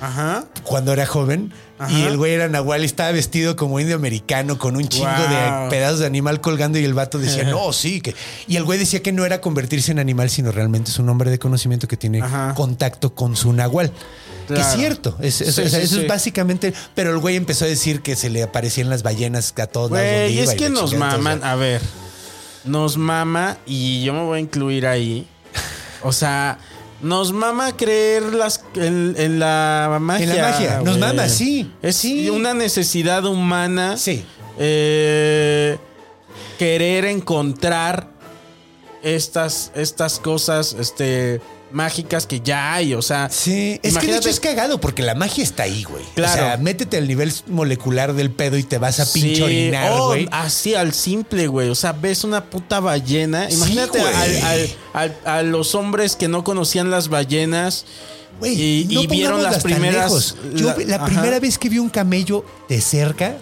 Ajá. 0.00 0.44
cuando 0.62 0.92
era 0.92 1.06
joven. 1.06 1.52
Ajá. 1.78 1.92
Y 1.92 2.02
el 2.02 2.16
güey 2.16 2.32
era 2.32 2.48
nahual 2.48 2.82
y 2.82 2.86
estaba 2.86 3.10
vestido 3.10 3.56
como 3.56 3.80
indio 3.80 3.96
americano 3.96 4.58
con 4.58 4.76
un 4.76 4.86
chingo 4.86 5.08
de 5.08 5.68
pedazos 5.70 5.98
de 6.00 6.06
animal 6.06 6.40
colgando 6.40 6.78
y 6.78 6.84
el 6.84 6.94
vato 6.94 7.18
decía, 7.18 7.44
no, 7.50 7.72
sí. 7.72 8.00
que 8.00 8.14
Y 8.46 8.56
el 8.56 8.64
güey 8.64 8.78
decía 8.78 9.02
que 9.02 9.12
no 9.12 9.24
era 9.26 9.40
convertirse 9.40 9.90
en 9.92 9.98
animal, 9.98 10.30
sino 10.30 10.52
realmente 10.52 10.90
es 10.90 10.98
un 10.98 11.08
hombre 11.08 11.30
de 11.30 11.38
conocimiento 11.38 11.88
que 11.88 11.96
tiene 11.96 12.22
Ajá. 12.22 12.54
contacto 12.54 13.14
con 13.14 13.34
su 13.36 13.52
nahual. 13.52 13.92
Que 14.48 14.60
es 14.60 14.66
cierto, 14.74 15.16
es- 15.20 15.40
es- 15.40 15.54
Sí, 15.54 15.62
o 15.62 15.68
sea, 15.68 15.80
sí, 15.80 15.84
eso 15.86 15.94
sí. 15.96 16.02
es 16.02 16.08
básicamente, 16.08 16.74
pero 16.94 17.10
el 17.10 17.18
güey 17.18 17.36
empezó 17.36 17.64
a 17.64 17.68
decir 17.68 18.02
que 18.02 18.16
se 18.16 18.30
le 18.30 18.42
aparecían 18.42 18.90
las 18.90 19.02
ballenas 19.02 19.54
a 19.56 19.66
todos 19.66 19.90
lados. 19.90 20.06
Güey, 20.06 20.38
es 20.38 20.54
que 20.54 20.68
nos 20.70 20.90
chingada, 20.90 21.12
maman. 21.16 21.32
entonces- 21.34 21.50
A 21.52 21.56
ver, 21.56 21.80
nos 22.64 22.96
mama 22.96 23.58
y 23.66 24.02
yo 24.04 24.12
me 24.12 24.22
voy 24.24 24.38
a 24.38 24.40
incluir 24.40 24.86
ahí. 24.86 25.26
O 26.02 26.12
sea, 26.12 26.58
nos 27.02 27.32
mama 27.32 27.76
creer 27.76 28.22
las, 28.34 28.62
en, 28.76 29.14
en 29.18 29.38
la 29.38 29.98
magia. 30.00 30.24
En 30.24 30.36
la 30.36 30.50
magia, 30.50 30.80
nos 30.84 30.98
mama, 30.98 31.28
sí, 31.28 31.70
Es 31.82 31.96
sí. 31.96 32.28
una 32.30 32.54
necesidad 32.54 33.24
humana. 33.24 33.96
Sí. 33.96 34.24
eh, 34.58 35.76
querer 36.58 37.04
encontrar 37.06 38.08
estas, 39.02 39.72
estas 39.74 40.18
cosas 40.20 40.74
este, 40.78 41.40
mágicas 41.74 42.26
que 42.26 42.40
ya 42.40 42.72
hay. 42.74 42.94
O 42.94 43.02
sea, 43.02 43.28
Sí, 43.30 43.78
es 43.82 43.98
que 43.98 44.06
de 44.06 44.16
hecho 44.16 44.28
es 44.30 44.40
cagado 44.40 44.80
porque 44.80 45.02
la 45.02 45.14
magia 45.14 45.42
está 45.44 45.64
ahí, 45.64 45.82
güey. 45.84 46.02
Claro. 46.14 46.32
O 46.32 46.36
sea, 46.46 46.56
métete 46.56 46.96
al 46.96 47.06
nivel 47.08 47.32
molecular 47.48 48.14
del 48.14 48.30
pedo 48.30 48.56
y 48.56 48.62
te 48.62 48.78
vas 48.78 49.00
a 49.00 49.12
pinche 49.12 49.36
Sí, 49.36 49.42
orinar, 49.42 49.92
oh, 49.92 50.06
güey. 50.08 50.28
así 50.30 50.74
al 50.74 50.94
simple, 50.94 51.46
güey. 51.48 51.68
O 51.68 51.74
sea, 51.74 51.92
ves 51.92 52.24
una 52.24 52.44
puta 52.48 52.80
ballena. 52.80 53.50
Imagínate 53.50 53.98
güey. 53.98 54.14
al- 54.14 54.42
al- 54.44 54.70
al- 54.94 55.16
a 55.26 55.42
los 55.42 55.74
hombres 55.74 56.16
que 56.16 56.28
no 56.28 56.44
conocían 56.44 56.90
las 56.90 57.08
ballenas. 57.08 57.84
Y, 58.42 58.88
no 58.90 59.02
y 59.02 59.06
vieron 59.06 59.42
las 59.42 59.62
primeras. 59.62 60.34
Yo 60.54 60.66
la- 60.66 60.98
la, 60.98 61.04
primera 61.04 61.38
vez 61.38 61.56
que 61.58 61.68
vi 61.68 61.78
un 61.78 61.88
camello 61.88 62.44
de 62.68 62.80
cerca, 62.80 63.36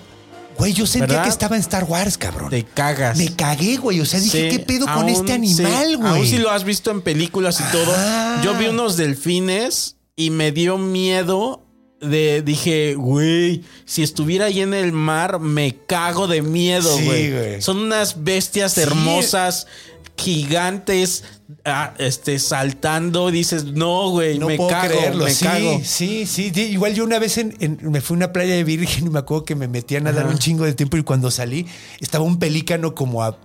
güey, 0.59 0.73
yo 0.73 0.87
sentía 0.87 1.07
¿Verdad? 1.09 1.23
que 1.25 1.29
estaba 1.31 1.57
en 1.57 1.63
Star 1.63 1.85
Wars, 1.85 2.17
cabrón. 2.19 2.51
Te 2.51 2.65
cagas. 2.65 3.17
Me 3.19 3.35
cagué, 3.35 3.77
güey. 3.77 4.01
O 4.01 4.05
sea, 4.07 4.21
dije, 4.21 4.51
Sí, 4.51 4.57
¿qué 4.57 4.63
pedo 4.65 4.87
con 4.87 5.09
este 5.09 5.33
animal, 5.33 5.87
sí, 5.89 5.95
güey? 5.97 6.11
Aún 6.13 6.27
si 6.27 6.39
lo 6.39 6.51
has 6.51 6.65
visto 6.65 6.91
en 6.91 7.03
películas 7.03 7.61
y 7.61 7.65
todo. 7.73 7.93
Ah. 7.97 8.41
Yo 8.45 8.55
vi 8.55 8.67
unos 8.67 8.97
delfines 8.97 9.97
y 10.17 10.31
me 10.31 10.53
dio 10.53 10.79
miedo. 10.79 11.59
De, 12.01 12.43
dije, 12.43 12.97
güey, 12.97 13.63
si 13.85 14.03
estuviera 14.03 14.47
ahí 14.47 14.61
en 14.61 14.75
el 14.75 14.91
mar, 14.91 15.39
me 15.39 15.77
cago 15.87 16.27
de 16.27 16.43
miedo, 16.43 16.97
Sí, 16.99 17.05
güey. 17.05 17.31
güey. 17.31 17.63
Son 17.63 17.79
unas 17.79 18.25
bestias 18.25 18.73
Sí. 18.73 18.81
hermosas, 18.81 19.69
gigantes, 20.17 21.25
ah, 21.65 21.95
este, 21.99 22.39
saltando. 22.39 23.31
Dices, 23.31 23.65
no, 23.65 24.11
güey, 24.11 24.39
No 24.39 24.47
me 24.47 24.57
puedo 24.57 24.71
cago, 24.71 24.89
creerlo. 24.89 25.25
me 25.25 25.31
sí, 25.35 25.45
cago. 25.45 25.81
sí, 25.85 26.27
sí, 26.27 26.51
sí. 26.55 26.61
Igual 26.63 26.95
yo 26.95 27.05
una 27.05 27.19
vez 27.19 27.39
en, 27.39 27.57
en- 27.61 27.79
me 27.91 28.01
fui 28.01 28.15
a 28.15 28.17
una 28.19 28.33
playa 28.33 28.55
de 28.55 28.65
virgen 28.65 29.07
y 29.07 29.11
me 29.11 29.19
acuerdo 29.19 29.45
que 29.45 29.55
me 29.55 29.69
metí 29.69 29.97
a 29.97 30.01
nadar 30.01 30.27
un 30.27 30.39
chingo 30.39 30.65
de 30.65 30.75
tiempo 30.75 30.97
y 30.97 31.03
cuando 31.03 31.31
salí 31.31 31.67
estaba 32.01 32.25
un 32.25 32.39
pelícano 32.39 32.95
como 32.95 33.23
a 33.23 33.39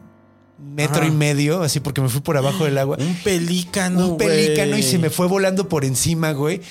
metro 0.59 0.97
Ajá. 0.97 1.07
y 1.07 1.11
medio, 1.11 1.61
así 1.61 1.79
porque 1.79 2.01
me 2.01 2.09
fui 2.09 2.21
por 2.21 2.37
abajo 2.37 2.65
del 2.65 2.77
agua. 2.77 2.97
Un 2.99 3.15
pelícano, 3.23 4.09
un 4.09 4.17
pelícano 4.17 4.77
y 4.77 4.83
se 4.83 4.97
me 4.97 5.09
fue 5.09 5.27
volando 5.27 5.69
por 5.69 5.85
encima, 5.85 6.31
güey. 6.31 6.61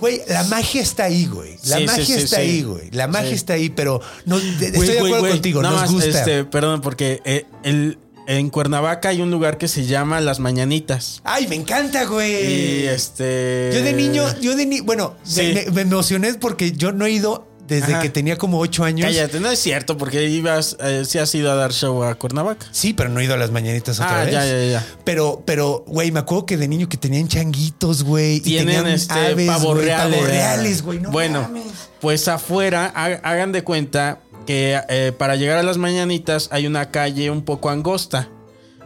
Güey, 0.00 0.20
la 0.28 0.42
magia 0.44 0.82
está 0.82 1.04
ahí, 1.04 1.26
güey. 1.26 1.56
La 1.66 1.78
Sí, 1.78 1.84
magia 1.86 2.04
sí, 2.04 2.12
está 2.14 2.36
sí. 2.36 2.42
ahí, 2.42 2.62
güey. 2.62 2.90
La 2.90 3.06
magia 3.06 3.30
está 3.30 3.52
ahí, 3.54 3.70
pero 3.70 4.00
no, 4.26 4.36
estoy 4.38 4.86
de 4.86 4.98
acuerdo 4.98 5.28
contigo, 5.28 5.62
Nada 5.62 5.82
nos 5.82 5.92
gusta. 5.92 6.18
Este, 6.18 6.44
perdón, 6.44 6.80
porque 6.80 7.22
eh, 7.24 7.46
el, 7.62 7.98
en 8.26 8.50
Cuernavaca 8.50 9.10
hay 9.10 9.20
un 9.20 9.30
lugar 9.30 9.58
que 9.58 9.68
se 9.68 9.84
llama 9.86 10.20
Las 10.20 10.40
Mañanitas. 10.40 11.20
Ay, 11.24 11.46
me 11.48 11.56
encanta, 11.56 12.04
güey. 12.06 12.82
Y 12.82 12.86
este. 12.86 13.70
Yo 13.74 13.82
de 13.82 13.92
niño, 13.92 14.24
yo 14.40 14.56
de 14.56 14.66
niño, 14.66 14.84
bueno, 14.84 15.16
Sí. 15.22 15.52
me, 15.54 15.70
me 15.72 15.80
emocioné 15.82 16.34
porque 16.34 16.72
yo 16.72 16.92
no 16.92 17.06
he 17.06 17.10
ido 17.12 17.48
desde 17.66 17.94
Ajá. 17.94 18.02
que 18.02 18.10
tenía 18.10 18.36
como 18.36 18.58
ocho 18.60 18.84
años. 18.84 19.06
Cállate, 19.06 19.40
no 19.40 19.50
es 19.50 19.58
cierto, 19.58 19.96
porque 19.96 20.28
ibas, 20.28 20.76
eh, 20.80 21.04
sí 21.06 21.16
has 21.18 21.34
ido 21.34 21.50
a 21.50 21.54
dar 21.54 21.72
show 21.72 22.02
a 22.02 22.14
Cuernavaca. 22.14 22.66
Sí, 22.72 22.92
pero 22.92 23.08
no 23.08 23.20
he 23.20 23.24
ido 23.24 23.32
a 23.32 23.38
las 23.38 23.50
mañanitas 23.52 23.98
otra 24.00 24.20
Ah, 24.20 24.24
vez. 24.24 24.32
ya, 24.34 24.44
ya, 24.44 24.64
ya. 24.66 24.86
Pero, 25.04 25.42
pero, 25.46 25.82
güey, 25.86 26.12
me 26.12 26.20
acuerdo 26.20 26.44
que 26.44 26.58
de 26.58 26.68
niño 26.68 26.90
que 26.90 26.98
tenían 26.98 27.26
changuitos, 27.26 28.04
güey. 28.04 28.42
y 28.44 28.56
tenían 28.58 28.86
este 28.86 29.14
aves, 29.14 29.46
pavo 29.46 29.72
güey, 29.74 29.86
reales. 29.86 30.82
güey. 30.82 30.98
No 31.00 31.10
bueno, 31.10 31.40
mames. 31.42 31.64
pues 32.02 32.28
afuera, 32.28 32.92
ha- 32.94 33.06
hagan 33.30 33.52
de 33.52 33.64
cuenta 33.64 34.20
que 34.46 34.80
eh, 34.88 35.12
para 35.16 35.36
llegar 35.36 35.58
a 35.58 35.62
las 35.62 35.78
mañanitas 35.78 36.48
hay 36.52 36.66
una 36.66 36.90
calle 36.90 37.30
un 37.30 37.42
poco 37.42 37.70
angosta, 37.70 38.28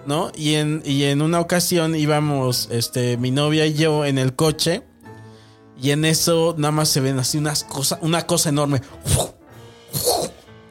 ¿no? 0.07 0.31
Y 0.35 0.55
en, 0.55 0.83
y 0.85 1.05
en 1.05 1.23
una 1.23 1.41
ocasión 1.41 1.95
íbamos, 1.95 2.69
este, 2.71 3.17
mi 3.17 3.31
novia 3.31 3.67
y 3.67 3.75
yo 3.75 4.05
en 4.05 4.19
el 4.19 4.35
coche. 4.35 4.83
Y 5.81 5.93
en 5.93 6.05
eso 6.05 6.57
nada 6.59 6.73
más 6.73 6.89
se 6.89 7.01
ven 7.01 7.19
así 7.21 7.39
unas 7.39 7.63
cosas, 7.63 8.01
una 8.03 8.27
cosa 8.27 8.49
enorme. 8.49 8.83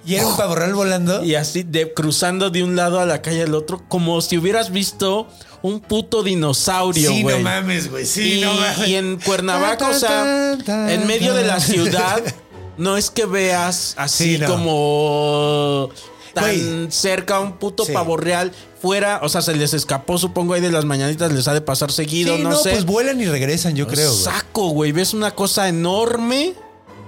Y 0.06 0.16
era 0.16 0.26
un 0.26 0.38
pavo 0.38 0.56
real 0.56 0.74
volando. 0.74 1.24
Y 1.24 1.36
así 1.36 1.64
de 1.64 1.94
cruzando 1.94 2.50
de 2.50 2.64
un 2.64 2.76
lado 2.76 3.00
a 3.02 3.06
la 3.06 3.22
calle 3.22 3.44
al 3.44 3.54
otro, 3.54 3.84
como 3.90 4.22
si 4.22 4.38
hubieras 4.38 4.72
visto 4.72 5.28
un 5.62 5.82
puto 5.82 6.24
dinosaurio, 6.24 7.10
sí, 7.10 7.24
güey. 7.24 7.38
no 7.38 7.44
mames, 7.44 7.90
güey. 7.90 8.06
Sí, 8.06 8.40
y, 8.40 8.42
no 8.42 8.54
mames. 8.54 8.88
y 8.88 8.96
en 8.96 9.20
Cuernavaca, 9.20 9.90
o 9.90 9.94
sea, 9.94 10.58
en 10.90 11.08
medio 11.08 11.34
de 11.34 11.44
la 11.44 11.60
ciudad, 11.60 12.22
no 12.78 12.98
es 12.98 13.10
que 13.10 13.26
veas 13.26 13.94
así 13.98 14.36
Sí, 14.36 14.38
no. 14.40 14.48
como 14.48 15.90
tan 16.34 16.44
Güey. 16.46 16.92
cerca 16.92 17.40
un 17.40 17.54
puto 17.54 17.86
Sí. 17.86 17.92
pavo 17.94 18.18
real. 18.18 18.52
Fuera, 18.82 19.20
o 19.24 19.30
sea, 19.30 19.42
se 19.42 19.56
les 19.56 19.74
escapó, 19.74 20.20
supongo, 20.20 20.54
ahí 20.54 20.62
de 20.62 20.72
las 20.72 20.86
mañanitas, 20.86 21.32
les 21.32 21.48
ha 21.48 21.54
de 21.56 21.62
pasar 21.62 21.92
seguido, 21.92 22.36
Sí, 22.38 22.44
no, 22.44 22.50
no, 22.52 22.58
sé. 22.58 22.70
pues 22.72 22.86
vuelan 22.86 23.20
y 23.20 23.26
regresan, 23.26 23.76
yo 23.76 23.88
creo. 23.88 24.14
Saco, 24.14 24.70
güey. 24.70 24.92
Ves 24.92 25.14
una 25.16 25.34
cosa 25.34 25.68
enorme 25.68 26.54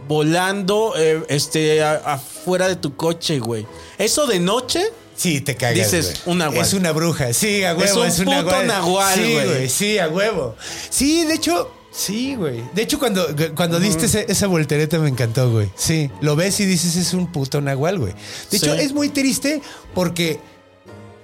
volando 0.08 0.94
eh, 0.98 1.24
este, 1.30 1.84
a- 1.84 1.96
afuera 2.14 2.68
de 2.68 2.76
tu 2.76 2.96
coche, 2.96 3.40
güey. 3.40 3.68
Eso 3.98 4.26
de 4.26 4.40
noche. 4.40 4.84
Sí, 5.16 5.42
te 5.42 5.56
cagas. 5.56 5.76
Dices, 5.92 6.22
un 6.26 6.40
nahual. 6.40 6.58
Es 6.66 6.74
una 6.74 6.92
bruja. 6.92 7.34
Sí, 7.34 7.64
a 7.64 7.76
huevo. 7.76 8.02
un 8.02 8.08
Es, 8.08 8.20
un 8.20 8.26
puto 8.26 8.38
nahual. 8.42 8.68
nahual, 8.68 9.16
Sí, 9.16 9.34
güey. 9.34 9.70
Sí, 9.70 10.00
a 10.00 10.08
huevo. 10.08 10.56
Sí, 10.90 11.26
de 11.26 11.34
hecho. 11.36 11.72
Sí, 11.92 12.36
güey. 12.36 12.64
De 12.76 12.84
hecho, 12.84 13.00
cuando, 13.00 13.26
cuando 13.56 13.80
diste 13.80 14.06
esa 14.32 14.48
voltereta 14.48 15.00
me 15.00 15.10
encantó, 15.10 15.52
güey. 15.52 15.70
Sí, 15.76 16.10
lo 16.22 16.36
ves 16.36 16.60
y 16.60 16.66
dices 16.66 16.96
es 16.96 17.14
un 17.14 17.32
puto 17.32 17.62
nahual, 17.62 17.98
güey. 18.00 18.14
De 18.52 18.58
hecho, 18.58 18.76
Sí. 18.76 18.82
es 18.82 18.94
muy 18.94 19.10
triste 19.10 19.62
porque 19.96 20.40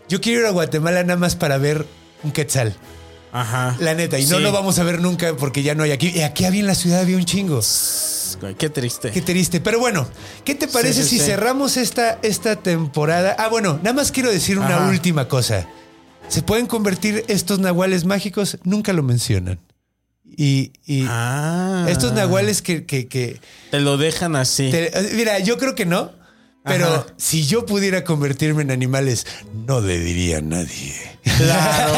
yo 0.10 0.20
quiero 0.22 0.42
ir 0.42 0.46
a 0.48 0.52
Guatemala 0.52 1.04
nada 1.04 1.20
más 1.20 1.36
para 1.36 1.58
ver 1.58 1.86
un 2.24 2.32
quetzal. 2.32 2.76
Ajá. 3.32 3.76
La 3.80 3.94
neta. 3.94 4.18
Y 4.18 4.26
no 4.28 4.40
lo 4.40 4.52
vamos 4.52 4.80
a 4.80 4.84
ver 4.84 5.02
nunca 5.02 5.36
porque 5.36 5.62
ya 5.62 5.76
no 5.76 5.84
hay 5.84 5.92
aquí. 5.92 6.12
Y 6.16 6.22
aquí 6.22 6.46
había 6.46 6.62
en 6.62 6.68
la 6.68 6.76
ciudad 6.76 7.02
había 7.02 7.18
un 7.18 7.26
chingo. 7.26 7.62
Güey, 8.40 8.56
Qué 8.56 8.70
triste. 8.70 9.12
Qué 9.12 9.22
triste. 9.22 9.60
Pero 9.62 9.80
bueno, 9.80 10.08
¿qué 10.46 10.56
te 10.56 10.68
parece 10.68 11.04
sí, 11.04 11.20
si 11.20 11.20
cerramos 11.20 11.78
esta, 11.78 12.18
esta 12.22 12.56
temporada? 12.56 13.36
Ah, 13.38 13.50
bueno, 13.50 13.78
nada 13.84 13.94
más 13.94 14.12
quiero 14.12 14.32
decir 14.32 14.58
una 14.58 14.88
última 14.88 15.28
cosa. 15.28 15.68
¿Se 16.28 16.42
pueden 16.42 16.66
convertir 16.66 17.24
estos 17.28 17.60
nahuales 17.60 18.06
mágicos? 18.06 18.58
Nunca 18.64 18.94
lo 18.94 19.04
mencionan. 19.04 19.60
Y, 20.38 20.72
y 20.86 21.06
Ah. 21.10 21.86
estos 21.90 22.14
nahuales 22.14 22.62
que... 22.62 22.86
que- 22.86 23.08
que- 23.08 23.40
Te 23.72 23.80
lo 23.80 23.98
dejan 23.98 24.36
así. 24.36 24.70
te- 24.72 24.92
mira, 25.14 25.40
yo 25.40 25.58
creo 25.58 25.76
que 25.76 25.86
no. 25.86 26.12
Pero 26.68 26.88
Ajá. 26.88 27.06
si 27.18 27.46
yo 27.46 27.68
pudiera 27.68 28.04
convertirme 28.04 28.64
en 28.64 28.72
animales, 28.72 29.28
no 29.68 29.82
le 29.82 30.00
diría 30.00 30.40
a 30.40 30.42
nadie. 30.42 30.96
Claro. 31.38 31.94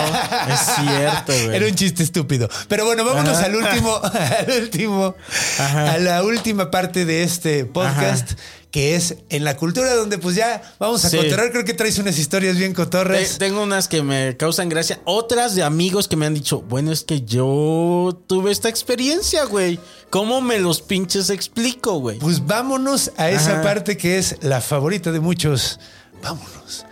es 0.54 0.60
cierto, 0.76 1.32
güey. 1.46 1.56
Era 1.56 1.66
un 1.68 1.74
chiste 1.76 2.04
estúpido. 2.04 2.50
Pero 2.68 2.86
bueno, 2.86 3.06
vámonos 3.06 3.38
Ajá. 3.38 3.46
al 3.46 3.56
último, 3.56 4.02
al 4.04 4.62
último, 4.62 5.16
Ajá. 5.58 5.94
a 5.94 5.98
la 6.00 6.22
última 6.24 6.70
parte 6.70 7.06
de 7.06 7.24
este 7.24 7.64
podcast, 7.64 8.34
que 8.78 8.96
es 8.96 9.16
en 9.30 9.44
la 9.44 9.58
cultura, 9.58 9.96
donde 9.96 10.20
pues 10.20 10.36
ya 10.36 10.62
vamos 10.78 11.04
a 11.04 11.10
Sí. 11.10 11.18
cotorrear. 11.18 11.50
Creo 11.52 11.66
que 11.66 11.74
traes 11.74 11.98
unas 11.98 12.20
historias 12.20 12.58
bien 12.58 12.76
cotorras. 12.76 13.40
tengo 13.40 13.64
unas 13.64 13.88
que 13.88 14.04
me 14.04 14.38
causan 14.38 14.70
gracia. 14.70 15.00
Otras 15.04 15.56
de 15.56 15.64
amigos 15.64 16.08
que 16.08 16.16
me 16.16 16.28
han 16.28 16.36
dicho, 16.36 16.62
bueno, 16.62 16.92
es 16.92 17.04
que 17.04 17.22
yo 17.24 18.22
tuve 18.28 18.52
esta 18.52 18.70
experiencia, 18.70 19.46
güey. 19.46 19.80
¿Cómo 20.12 20.42
me 20.42 20.60
los 20.60 20.84
pinches 20.84 21.32
explico, 21.32 21.94
güey? 22.00 22.20
Pues 22.20 22.46
vámonos 22.46 23.12
a 23.18 23.32
esa 23.32 23.54
Ajá. 23.54 23.62
parte 23.64 23.98
que 23.98 24.20
es 24.20 24.36
la 24.44 24.62
favorita 24.62 25.12
de 25.12 25.22
muchos. 25.22 25.80
Vámonos. 26.22 26.86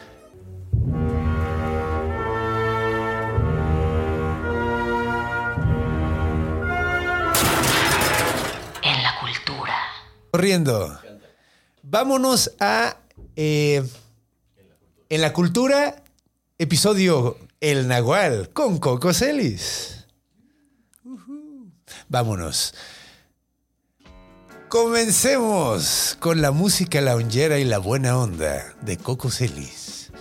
En 8.84 9.04
la 9.04 9.16
cultura. 9.20 9.76
Corriendo. 10.32 11.00
Vámonos 11.88 12.52
a 12.60 12.98
eh, 13.36 13.84
en 15.10 15.22
la 15.22 15.34
cultura, 15.34 16.04
episodio 16.58 17.38
El 17.62 17.88
Nahual 17.88 18.50
con 18.54 18.80
Coco 18.80 19.14
Celis. 19.14 20.08
Vámonos. 22.10 22.74
Comencemos 24.68 26.18
con 26.20 26.42
la 26.42 26.50
música 26.52 27.00
loungera 27.02 27.60
y 27.60 27.66
la 27.66 27.78
buena 27.78 28.18
onda 28.18 28.74
de 28.82 28.98
Coco 28.98 29.30
Celis. 29.30 30.12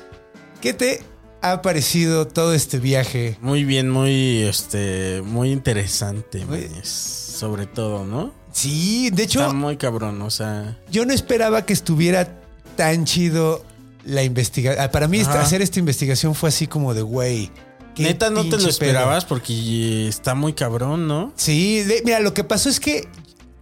¿Qué 0.60 0.74
te 0.74 1.02
ha 1.40 1.62
parecido 1.62 2.26
todo 2.28 2.52
este 2.52 2.78
viaje? 2.78 3.38
Muy 3.40 3.64
bien, 3.64 3.88
muy, 3.90 4.42
este, 4.42 5.22
muy 5.24 5.50
interesante, 5.50 6.44
Muy- 6.44 6.68
sobre 6.84 7.66
todo, 7.66 8.04
¿no? 8.04 8.32
Sí, 8.54 9.10
de 9.10 9.24
hecho, 9.24 9.40
Está 9.40 9.52
muy 9.52 9.76
cabrón, 9.76 10.22
o 10.22 10.30
sea, 10.30 10.78
yo 10.90 11.04
no 11.04 11.12
esperaba 11.12 11.66
que 11.66 11.72
estuviera 11.72 12.28
tan 12.76 13.04
chido 13.04 13.64
la 14.04 14.22
investigación. 14.22 14.90
Para 14.92 15.08
mí 15.08 15.20
Ajá. 15.20 15.40
hacer 15.42 15.60
esta 15.60 15.80
investigación 15.80 16.34
fue 16.36 16.50
así 16.50 16.66
como 16.68 16.94
de, 16.94 17.02
güey. 17.02 17.50
neta 17.98 18.30
no 18.30 18.42
te 18.44 18.50
lo 18.52 18.56
pedo. 18.58 18.68
esperabas 18.68 19.24
porque 19.24 20.06
está 20.08 20.34
muy 20.36 20.52
cabrón, 20.52 21.08
¿no? 21.08 21.32
Sí, 21.36 21.82
de- 21.82 22.02
mira, 22.04 22.20
lo 22.20 22.32
que 22.32 22.44
pasó 22.44 22.68
es 22.68 22.78
que, 22.80 23.08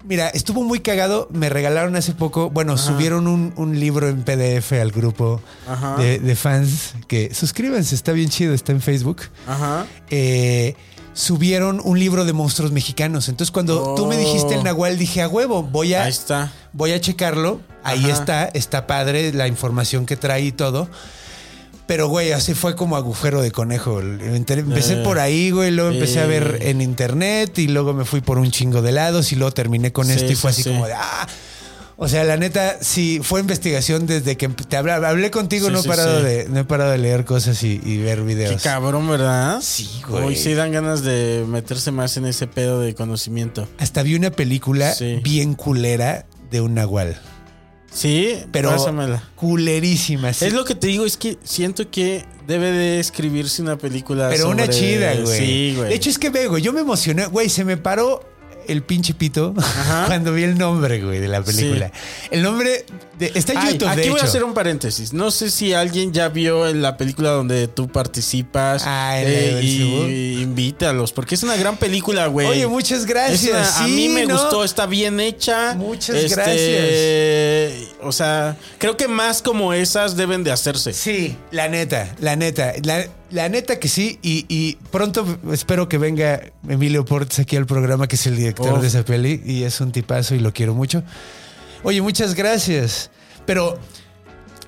mira, 0.05 0.28
estuvo 0.28 0.62
muy 0.62 0.80
cagado. 0.80 1.26
Me 1.32 1.49
regalaron 1.49 1.97
hace 1.97 2.12
poco, 2.12 2.51
bueno, 2.51 2.76
subieron 2.76 3.28
un, 3.28 3.55
un 3.57 3.78
libro 3.80 4.09
en 4.09 4.22
PDF 4.24 4.72
al 4.80 4.90
grupo 4.90 5.40
de, 5.99 6.18
de 6.18 6.36
fans 6.36 6.95
que 7.09 7.32
suscríbanse, 7.34 7.95
está 7.95 8.12
bien 8.12 8.28
chido, 8.28 8.53
está 8.53 8.72
en 8.72 8.80
Facebook. 8.82 9.22
Ajá. 9.47 9.86
Eh, 10.11 10.74
subieron 11.14 11.80
un 11.84 11.98
libro 11.98 12.24
de 12.24 12.32
monstruos 12.32 12.72
mexicanos. 12.72 13.28
Entonces, 13.28 13.50
cuando 13.52 13.94
tú 13.94 14.06
me 14.06 14.16
dijiste 14.16 14.54
el 14.54 14.64
Nahual, 14.64 14.98
dije 14.98 15.22
a 15.22 15.28
huevo, 15.28 15.62
voy 15.62 15.94
a, 15.94 16.04
Ahí 16.04 16.10
está. 16.10 16.52
voy 16.72 16.92
a 16.92 17.00
checarlo. 17.00 17.60
Ahí 17.84 18.04
Ajá. 18.04 18.12
está, 18.12 18.44
está 18.46 18.86
padre 18.86 19.32
la 19.32 19.48
información 19.48 20.06
que 20.06 20.16
trae 20.16 20.42
y 20.42 20.52
todo. 20.52 20.88
Pero, 21.86 22.08
güey, 22.08 22.32
así 22.32 22.54
fue 22.54 22.76
como 22.76 22.96
agujero 22.96 23.42
de 23.42 23.50
conejo. 23.50 24.00
Empecé 24.00 25.00
Eh, 25.00 25.04
por 25.04 25.18
ahí, 25.18 25.50
güey, 25.50 25.70
luego 25.72 25.90
empecé 25.90 26.20
a 26.20 26.26
ver 26.26 26.58
en 26.62 26.80
internet 26.80 27.58
y 27.58 27.66
luego 27.66 27.92
me 27.92 28.04
fui 28.04 28.20
por 28.20 28.38
un 28.38 28.50
chingo 28.50 28.80
de 28.82 28.92
lados 28.92 29.32
y 29.32 29.36
luego 29.36 29.52
terminé 29.52 29.92
con 29.92 30.06
Sí, 30.06 30.12
esto 30.12 30.32
y 30.32 30.36
fue 30.36 30.52
sí, 30.52 30.60
así 30.60 30.70
sí. 30.70 30.74
como 30.74 30.86
de, 30.86 30.94
ah. 30.94 31.26
O 32.05 32.09
sea, 32.09 32.24
la 32.24 32.36
neta, 32.36 32.78
sí, 32.80 33.20
fue 33.22 33.38
investigación 33.40 34.07
desde 34.07 34.36
que 34.36 34.48
te 34.48 34.76
hablaba. 34.76 35.09
Hablé 35.11 35.30
contigo, 35.30 35.68
Sí, 35.68 35.72
no, 35.72 35.78
he 35.78 35.82
sí, 35.82 35.88
parado 35.88 36.18
sí. 36.18 36.24
de, 36.24 36.48
no 36.48 36.59
he 36.59 36.64
parado 36.64 36.90
de 36.90 36.98
leer 36.98 37.24
cosas 37.24 37.62
y, 37.62 37.80
y 37.84 37.98
ver 37.98 38.18
Qué 38.18 38.24
videos. 38.24 38.62
cabrón, 38.62 39.09
¿verdad? 39.09 39.61
Sí, 39.62 39.88
güey. 40.09 40.24
Hoy 40.24 40.36
sí 40.36 40.55
dan 40.55 40.72
ganas 40.72 41.05
de 41.05 41.44
meterse 41.46 41.92
más 41.92 42.16
en 42.16 42.26
ese 42.26 42.48
pedo 42.48 42.80
de 42.80 42.94
conocimiento. 42.96 43.68
Hasta 43.78 44.03
vi 44.03 44.16
una 44.16 44.32
película 44.32 44.92
bien 45.22 45.55
culera 45.55 46.26
de 46.50 46.61
un 46.61 46.74
nahual. 46.74 47.16
Sí, 47.94 48.36
Pero 48.50 48.70
pásamela. 48.70 49.22
culerísima. 49.36 50.32
sí. 50.32 50.46
Es 50.46 50.55
lo 50.55 50.64
que 50.64 50.74
te 50.74 50.86
digo, 50.86 51.05
es 51.05 51.16
que 51.16 51.38
siento 51.44 51.90
que 51.90 52.24
debe 52.48 52.72
de 52.72 52.98
escribirse 52.98 53.62
una 53.62 53.76
película. 53.76 54.28
Pero 54.30 54.48
una 54.48 54.66
chida, 54.68 55.14
güey. 55.14 55.38
Sí, 55.38 55.74
güey. 55.76 55.90
De 55.90 55.94
hecho, 55.94 56.11
es 56.11 56.18
que 56.18 56.30
ve, 56.30 56.48
güey, 56.48 56.62
yo 56.62 56.72
me 56.72 56.80
emocioné. 56.80 57.26
Güey, 57.26 57.48
se 57.48 57.64
me 57.64 57.76
paró 57.76 58.24
el 58.72 58.82
pinche 58.82 59.14
pito 59.14 59.54
Ajá. 59.56 60.04
cuando 60.06 60.32
vi 60.32 60.42
el 60.42 60.58
nombre, 60.58 61.02
güey, 61.02 61.20
de 61.20 61.28
la 61.28 61.42
película. 61.42 61.92
El 62.30 62.42
nombre 62.42 62.84
de- 63.30 63.32
está 63.38 63.52
en 63.52 63.58
Ay, 63.58 63.72
YouTube, 63.72 63.88
aquí 63.88 64.00
de 64.02 64.08
voy 64.10 64.16
hecho. 64.18 64.26
a 64.26 64.28
hacer 64.28 64.44
un 64.44 64.54
paréntesis. 64.54 65.12
No 65.12 65.30
sé 65.30 65.50
si 65.50 65.72
alguien 65.72 66.12
ya 66.12 66.28
vio 66.28 66.68
en 66.68 66.82
la 66.82 66.96
película 66.96 67.30
donde 67.30 67.68
tú 67.68 67.88
participas. 67.88 68.82
Ah, 68.86 69.12
la 69.14 69.28
de 69.28 69.50
eh, 69.50 69.54
Belzebú. 69.54 70.08
y 70.08 70.42
invítalos, 70.42 71.12
porque 71.12 71.34
es 71.34 71.42
una 71.42 71.56
gran 71.56 71.76
película, 71.76 72.26
güey. 72.26 72.46
Oye, 72.46 72.66
muchas 72.66 73.06
gracias. 73.06 73.76
Una- 73.78 73.84
a 73.84 73.88
mí 73.88 74.08
me 74.08 74.26
¿no? 74.26 74.34
gustó, 74.38 74.64
está 74.64 74.86
bien 74.86 75.20
hecha. 75.20 75.74
Muchas 75.74 76.16
gracias. 76.30 77.88
O 78.02 78.12
sea, 78.12 78.56
creo 78.78 78.96
que 78.96 79.08
más 79.08 79.42
como 79.42 79.72
esas 79.72 80.16
deben 80.16 80.44
de 80.44 80.52
hacerse. 80.52 80.92
Sí, 80.92 81.36
la 81.50 81.68
neta, 81.68 82.14
la 82.20 82.36
neta. 82.36 82.72
La, 82.82 83.06
la 83.30 83.48
neta 83.48 83.78
que 83.78 83.88
sí. 83.88 84.18
Y, 84.22 84.44
y 84.48 84.76
pronto 84.90 85.24
espero 85.52 85.88
que 85.88 85.98
venga 85.98 86.40
Emilio 86.68 87.04
Portes 87.04 87.38
aquí 87.38 87.56
al 87.56 87.66
programa, 87.66 88.08
que 88.08 88.16
es 88.16 88.26
el 88.26 88.36
director 88.36 88.80
de 88.80 88.88
esa 88.88 89.04
peli. 89.04 89.40
Y 89.44 89.62
es 89.64 89.80
un 89.80 89.92
tipazo 89.92 90.34
y 90.34 90.40
lo 90.40 90.52
quiero 90.52 90.74
mucho. 90.74 91.02
Oye, 91.83 92.01
muchas 92.03 92.35
gracias. 92.35 93.11
Pero 93.47 93.78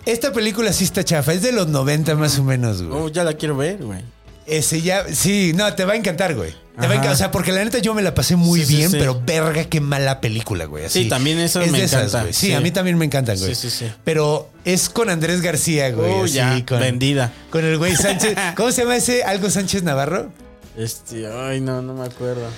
esta 0.07 0.33
película 0.33 0.73
sí 0.73 0.85
está 0.85 1.05
chafa. 1.05 1.33
Es 1.33 1.43
de 1.43 1.53
los 1.53 1.69
90 1.69 2.15
más 2.17 2.39
o 2.39 2.45
menos, 2.45 2.83
güey. 2.83 3.01
Oh, 3.01 3.09
ya 3.09 3.25
la 3.25 3.35
quiero 3.35 3.57
ver, 3.57 3.79
güey. 3.83 4.03
Ese 4.47 4.83
ya, 4.83 5.07
sí, 5.11 5.53
no, 5.55 5.73
te 5.75 5.85
va 5.87 5.95
a 5.95 5.97
encantar, 5.97 6.35
güey. 6.35 6.53
Te 6.79 6.87
va 6.87 6.93
a 6.93 6.97
encantar. 6.97 7.13
O 7.13 7.17
sea, 7.17 7.31
porque 7.31 7.51
la 7.53 7.65
neta 7.65 7.79
yo 7.79 7.95
me 7.95 8.03
la 8.03 8.15
pasé 8.15 8.37
muy 8.37 8.61
Sí, 8.61 8.67
sí, 8.67 8.77
bien, 8.77 8.91
sí. 8.91 8.97
pero 8.99 9.23
verga, 9.25 9.65
qué 9.65 9.81
mala 9.81 10.21
película, 10.21 10.67
güey. 10.67 10.85
Así. 10.85 11.05
Sí, 11.05 11.09
también 11.09 11.39
esas 11.39 11.65
es 11.67 11.73
me 11.73 11.79
de 11.79 11.85
esas, 11.85 12.01
encantan, 12.01 12.23
güey. 12.23 12.33
Sí, 12.35 12.53
a 12.53 12.61
mí 12.61 12.71
también 12.73 12.99
me 12.99 13.05
encantan, 13.07 13.39
güey. 13.39 13.55
Sí, 13.55 13.71
sí, 13.71 13.85
sí. 13.87 13.93
Pero 14.05 14.51
es 14.65 14.91
con 14.91 15.09
Andrés 15.09 15.41
García, 15.41 15.91
güey. 15.93 16.13
Oh, 16.13 16.25
así, 16.25 16.35
ya, 16.35 16.63
con, 16.67 16.81
vendida. 16.81 17.33
Con 17.51 17.65
el 17.65 17.79
güey 17.79 17.97
Sánchez. 17.97 18.37
¿Cómo 18.57 18.71
se 18.73 18.83
llama 18.83 18.97
ese? 18.97 19.23
¿Algo 19.23 19.49
Sánchez 19.49 19.83
Navarro? 19.85 20.31
Este, 20.77 21.27
ay, 21.27 21.61
no, 21.61 21.81
no 21.81 21.95
me 21.95 22.05
acuerdo. 22.05 22.49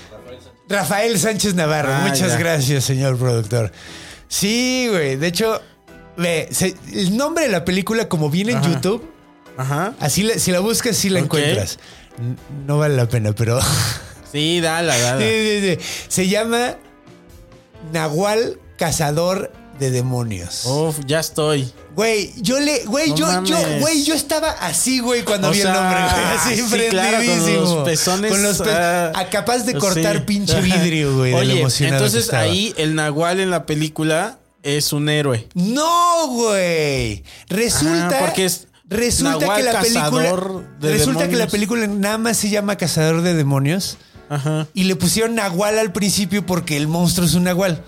Rafael 0.68 1.16
Sánchez 1.20 1.54
Navarro. 1.54 1.92
Ah, 1.92 2.06
Muchas 2.08 2.32
ya. 2.32 2.38
gracias, 2.38 2.82
señor 2.84 3.16
productor. 3.18 3.70
Sí, 4.28 4.88
güey. 4.90 5.16
De 5.16 5.26
hecho, 5.28 5.60
ve, 6.16 6.48
se- 6.50 6.76
el 6.92 7.16
nombre 7.16 7.44
de 7.44 7.50
la 7.50 7.64
película, 7.64 8.08
como 8.08 8.30
viene 8.30 8.52
en 8.52 8.58
Ajá. 8.58 8.72
YouTube, 8.72 9.08
Ajá. 9.56 9.94
así 10.00 10.22
la- 10.22 10.38
si 10.38 10.50
la 10.52 10.60
buscas, 10.60 10.96
sí 10.96 11.08
la 11.10 11.20
Ok. 11.20 11.24
encuentras. 11.26 11.78
N- 12.18 12.36
No 12.66 12.78
vale 12.78 12.96
la 12.96 13.08
pena, 13.08 13.32
pero. 13.32 13.58
Sí, 14.32 14.60
dala, 14.60 14.98
dala. 14.98 15.20
Sí, 15.20 15.30
sí, 15.30 15.60
sí. 15.78 15.86
Se 16.08 16.28
llama 16.28 16.76
Nahual 17.92 18.58
Cazador 18.76 19.52
de 19.78 19.90
Demonios. 19.90 20.64
Uf, 20.66 20.98
ya 21.06 21.20
estoy. 21.20 21.70
Güey, 21.94 22.32
yo 22.42 22.60
le, 22.60 22.84
güey, 22.84 23.10
No 23.10 23.16
yo, 23.16 23.44
yo, 23.44 23.56
güey, 23.80 24.04
yo 24.04 24.14
estaba 24.14 24.50
así, 24.50 25.00
güey, 25.00 25.22
cuando 25.24 25.48
O 25.48 25.50
vi 25.52 25.60
sea, 25.62 25.72
el 25.72 25.76
nombre, 25.80 25.98
güey. 26.00 26.24
Así, 26.36 26.62
sí, 26.62 26.88
claro, 26.90 27.18
con 27.26 27.54
los 27.54 27.84
pezones, 27.84 28.30
Con 28.30 28.42
los 28.42 28.58
pe- 28.58 28.70
ah, 28.70 29.12
ah, 29.14 29.30
capaz 29.30 29.60
de 29.60 29.74
cortar 29.74 30.16
Sí. 30.18 30.22
pinche 30.26 30.60
vidrio, 30.62 31.16
güey, 31.16 31.32
de 31.32 31.36
lo 31.44 31.66
Oye, 31.66 31.66
que 31.78 31.88
entonces 31.88 32.32
ahí 32.34 32.74
el 32.76 32.94
Nahual 32.94 33.40
en 33.40 33.50
la 33.50 33.64
película 33.64 34.38
es 34.62 34.92
un 34.92 35.08
héroe. 35.08 35.48
No, 35.54 36.26
güey. 36.28 37.22
Resulta. 37.48 38.08
Ah, 38.08 38.16
porque 38.20 38.44
es 38.44 38.68
Resulta 38.88 39.38
Nahual 39.38 39.56
que 39.56 39.62
la 39.72 39.80
película. 39.80 40.62
De 40.80 40.92
Resulta 40.92 41.28
que 41.28 41.36
la 41.36 41.46
película 41.48 41.86
nada 41.86 42.18
más 42.18 42.36
se 42.36 42.50
llama 42.50 42.76
Cazador 42.76 43.22
de 43.22 43.34
Demonios. 43.34 43.96
Ajá. 44.28 44.66
Y 44.74 44.84
le 44.84 44.96
pusieron 44.96 45.34
Nahual 45.34 45.78
al 45.78 45.92
principio 45.92 46.44
porque 46.44 46.76
el 46.76 46.88
monstruo 46.88 47.26
es 47.26 47.34
un 47.34 47.44
Nahual. 47.44 47.82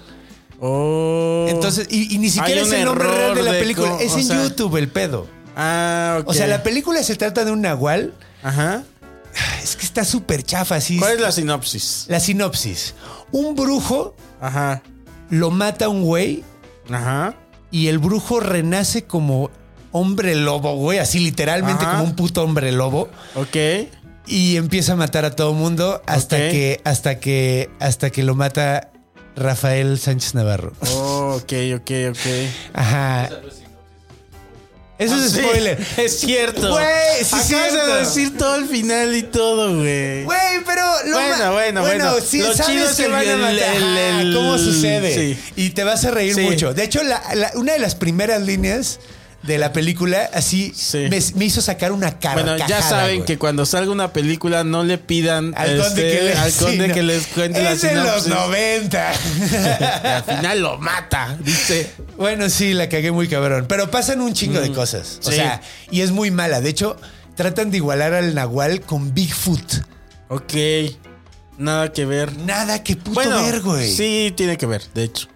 Oh. 0.60 1.46
Entonces, 1.48 1.86
y, 1.90 2.14
y 2.14 2.18
ni 2.18 2.30
siquiera 2.30 2.60
es 2.62 2.72
el 2.72 2.84
nombre 2.84 3.06
real 3.08 3.34
de 3.34 3.42
la 3.42 3.52
de 3.52 3.60
película. 3.60 3.90
co- 3.90 4.00
es 4.00 4.14
en 4.14 4.24
sea- 4.24 4.42
YouTube 4.42 4.76
el 4.76 4.88
pedo. 4.88 5.26
Ah, 5.56 6.18
ok. 6.20 6.28
O 6.28 6.34
sea, 6.34 6.46
la 6.46 6.62
película 6.62 7.02
se 7.02 7.16
trata 7.16 7.44
de 7.44 7.50
un 7.52 7.60
Nahual. 7.62 8.12
Ajá. 8.42 8.84
Es 9.62 9.76
que 9.76 9.84
está 9.84 10.04
súper 10.04 10.42
chafa 10.42 10.76
así. 10.76 10.98
¿Cuál 10.98 11.14
es 11.14 11.20
la 11.20 11.32
sinopsis? 11.32 12.06
La 12.08 12.18
sinopsis. 12.20 12.94
Un 13.32 13.54
brujo 13.54 14.14
Ajá. 14.40 14.82
lo 15.30 15.50
mata 15.50 15.88
un 15.88 16.02
güey 16.02 16.42
Ajá. 16.90 17.34
y 17.70 17.88
el 17.88 17.98
brujo 17.98 18.40
renace 18.40 19.04
como 19.04 19.50
hombre 19.92 20.34
lobo, 20.34 20.74
güey. 20.76 20.98
Así 20.98 21.18
literalmente 21.20 21.84
Ajá. 21.84 21.92
como 21.98 22.04
un 22.04 22.16
puto 22.16 22.42
hombre 22.42 22.72
lobo. 22.72 23.08
Ok. 23.34 23.56
Y 24.26 24.56
empieza 24.56 24.92
a 24.92 24.96
matar 24.96 25.24
a 25.24 25.30
todo 25.36 25.52
mundo 25.54 26.02
hasta 26.06 26.36
que, 26.36 26.80
hasta 26.84 27.18
que, 27.20 27.70
hasta 27.80 28.10
que 28.10 28.22
lo 28.22 28.34
mata 28.34 28.90
Rafael 29.38 29.98
Sánchez 29.98 30.34
Navarro. 30.34 30.72
Oh, 30.92 31.36
ok, 31.42 31.52
ok, 31.76 31.90
ok. 32.10 32.26
Ajá. 32.74 33.30
Eso 34.98 35.14
es 35.14 35.22
Ah, 35.22 35.28
Sí, 35.36 35.40
spoiler. 35.42 35.86
Es 35.96 36.18
cierto. 36.20 36.72
Güey, 36.72 36.84
sí 37.22 37.36
es 37.36 37.52
Acabas 37.52 37.72
de 37.86 37.94
decir 38.00 38.36
todo 38.36 38.56
el 38.56 38.66
final 38.66 39.14
y 39.14 39.22
todo, 39.22 39.76
güey. 39.78 40.24
Güey, 40.24 40.64
pero 40.66 40.82
lo 41.06 41.12
Bueno, 41.18 41.36
ma- 41.38 41.50
bueno, 41.52 41.80
bueno. 41.82 42.14
sí, 42.20 42.38
Lo 42.40 42.52
sabes 42.52 42.66
chido 42.66 42.88
es 42.90 42.96
que 42.96 43.04
el- 43.04 43.12
van 43.12 43.28
a 43.28 43.36
matar. 43.36 43.52
el- 43.76 43.82
Ajá, 43.98 44.20
el- 44.22 44.34
¿Cómo 44.34 44.58
sucede? 44.58 45.14
sí. 45.14 45.38
Y 45.54 45.70
te 45.70 45.84
vas 45.84 46.04
a 46.04 46.10
reír 46.10 46.34
Sí. 46.34 46.40
mucho. 46.40 46.74
De 46.74 46.82
hecho, 46.82 47.02
la- 47.04 47.22
la- 47.34 47.52
una 47.54 47.74
de 47.74 47.78
las 47.78 47.94
primeras 47.94 48.42
líneas 48.42 48.98
de 49.48 49.58
la 49.58 49.72
película 49.72 50.30
así 50.32 50.72
Sí. 50.76 51.08
me, 51.10 51.18
me 51.34 51.44
hizo 51.46 51.60
sacar 51.60 51.90
una 51.90 52.12
carcajada. 52.12 52.42
Bueno, 52.54 52.68
ya 52.68 52.80
saben 52.82 53.24
que 53.24 53.36
cuando 53.38 53.66
salga 53.66 53.90
una 53.90 54.12
película 54.12 54.62
no 54.62 54.84
le 54.84 54.98
pidan 54.98 55.52
al 55.56 55.76
conde 55.78 55.86
este, 55.88 56.02
que, 56.18 56.22
le- 56.22 56.34
al 56.34 56.52
conde 56.52 56.92
que 56.92 57.02
les 57.02 57.26
cuente 57.26 57.62
la 57.64 57.72
es 57.72 57.82
de 57.82 57.94
los 57.96 58.22
sinopsis. 58.24 58.32
90. 58.32 59.12
Y 59.40 60.04
al 60.06 60.22
final 60.24 60.60
lo 60.60 60.78
mata, 60.78 61.36
dice. 61.40 61.90
bueno, 62.16 62.48
sí, 62.48 62.74
la 62.74 62.88
cagué 62.88 63.10
muy 63.10 63.26
cabrón. 63.26 63.66
Pero 63.68 63.90
pasan 63.90 64.20
un 64.20 64.32
chingo 64.34 64.60
de 64.60 64.70
cosas. 64.72 65.18
O 65.24 65.30
Mm, 65.30 65.32
sea, 65.32 65.60
y 65.90 66.02
es 66.02 66.10
muy 66.12 66.30
mala. 66.30 66.60
De 66.60 66.68
hecho, 66.70 66.96
tratan 67.34 67.70
de 67.72 67.78
igualar 67.78 68.14
al 68.14 68.34
Nahual 68.34 68.82
con 68.82 69.12
Bigfoot. 69.14 69.72
Ok. 70.28 70.52
Nada 71.56 71.92
que 71.92 72.04
ver. 72.04 72.36
Nada 72.36 72.84
que 72.84 72.94
puto 72.96 73.14
Bueno, 73.14 73.42
ver, 73.42 73.60
güey. 73.62 73.90
sí 73.92 74.32
tiene 74.36 74.56
que 74.56 74.66
ver, 74.66 74.82
de 74.94 75.04
hecho. 75.04 75.26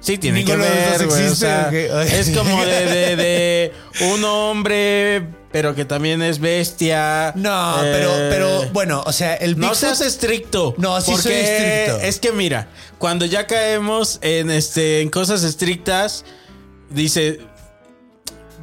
Sí 0.00 0.16
tiene 0.18 0.38
Ninguno 0.38 0.64
que 0.64 0.70
ver, 0.70 1.06
güey. 1.06 1.90
o 1.90 2.00
es 2.00 2.30
como 2.36 2.64
de, 2.64 2.86
de- 2.86 3.16
de 3.16 3.72
un 4.14 4.24
hombre, 4.24 5.26
pero 5.52 5.74
que 5.74 5.84
también 5.84 6.22
es 6.22 6.38
bestia. 6.38 7.32
No, 7.36 7.84
Eh, 7.84 7.92
pero, 7.92 8.10
pero 8.30 8.70
bueno, 8.72 9.02
o 9.04 9.12
sea, 9.12 9.34
el 9.34 9.58
No 9.58 9.74
seas 9.74 10.00
estricto. 10.00 10.74
No, 10.78 10.98
sí 11.02 11.14
soy 11.16 11.32
estricto. 11.34 12.00
Es 12.00 12.18
que 12.18 12.32
mira, 12.32 12.68
cuando 12.98 13.26
ya 13.26 13.46
caemos 13.46 14.18
en 14.22 14.50
este 14.50 15.02
en 15.02 15.10
cosas 15.10 15.42
estrictas, 15.42 16.24
dice 16.88 17.40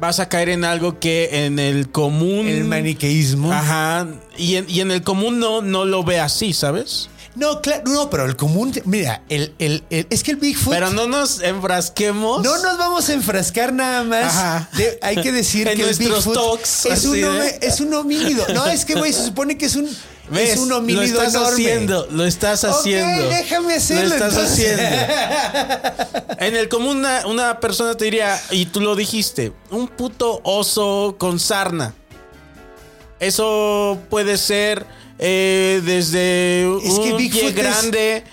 vas 0.00 0.20
a 0.20 0.28
caer 0.28 0.48
en 0.50 0.64
algo 0.64 1.00
que 1.00 1.44
en 1.46 1.58
el 1.58 1.90
común 1.90 2.46
el 2.48 2.64
maniqueísmo. 2.64 3.52
Ajá, 3.52 4.06
y 4.36 4.56
en, 4.56 4.66
y 4.68 4.80
en 4.80 4.90
el 4.90 5.02
común 5.02 5.38
no 5.40 5.60
no 5.62 5.84
lo 5.84 6.04
ve 6.04 6.20
así, 6.20 6.52
¿sabes? 6.52 7.10
No, 7.38 7.60
claro, 7.62 7.84
no, 7.86 8.10
pero 8.10 8.24
el 8.26 8.34
común, 8.34 8.72
mira, 8.84 9.22
el, 9.28 9.54
el, 9.60 9.84
el- 9.90 10.06
es 10.10 10.24
que 10.24 10.32
el 10.32 10.38
Bigfoot. 10.38 10.74
Pero 10.74 10.90
no 10.90 11.06
nos 11.06 11.40
enfrasquemos. 11.40 12.42
No 12.42 12.58
nos 12.58 12.76
vamos 12.78 13.08
a 13.08 13.12
enfrascar 13.12 13.72
nada 13.72 14.02
más. 14.02 14.24
Ajá. 14.34 14.68
De- 14.76 14.98
hay 15.02 15.16
que 15.22 15.30
decir 15.30 15.68
En 15.68 15.78
que 15.78 15.88
el 15.88 15.94
Bigfoot 15.96 16.34
talks, 16.34 16.86
es, 16.86 17.04
un 17.04 17.12
de- 17.12 17.58
es 17.62 17.80
un 17.80 17.94
homínido. 17.94 18.44
No, 18.52 18.66
es 18.66 18.84
que, 18.84 18.94
güey, 18.94 19.12
se 19.12 19.24
supone 19.24 19.56
que 19.56 19.66
es 19.66 19.76
un, 19.76 19.88
¿Ves? 20.30 20.50
es 20.54 20.58
un 20.58 20.68
lo 20.68 20.78
homínido 20.78 21.04
estás 21.04 21.32
enorme. 21.34 21.50
haciendo, 21.52 22.08
lo 22.10 22.24
estás 22.24 22.64
haciendo. 22.64 23.28
déjame 23.28 23.74
hacerlo, 23.76 24.08
Lo 24.08 24.14
estás 24.16 24.32
entonces. 24.34 24.80
haciendo. 24.80 26.34
En 26.40 26.56
el 26.56 26.68
común 26.68 26.98
una, 26.98 27.26
una 27.26 27.60
persona 27.60 27.96
te 27.96 28.04
diría, 28.06 28.40
y 28.50 28.66
tú 28.66 28.80
lo 28.80 28.94
dijiste, 28.96 29.52
un 29.70 29.86
puto 29.88 30.40
oso 30.44 31.14
con 31.18 31.38
sarna. 31.38 31.94
Eso 33.20 33.98
puede 34.10 34.38
ser 34.38 34.86
eh, 35.18 35.80
desde 35.84 36.62
Es 36.78 36.94
que 36.98 37.12
un 37.12 37.16
Bigfoot 37.16 37.40
pie 37.40 37.48
es- 37.50 37.54
grande 37.54 38.24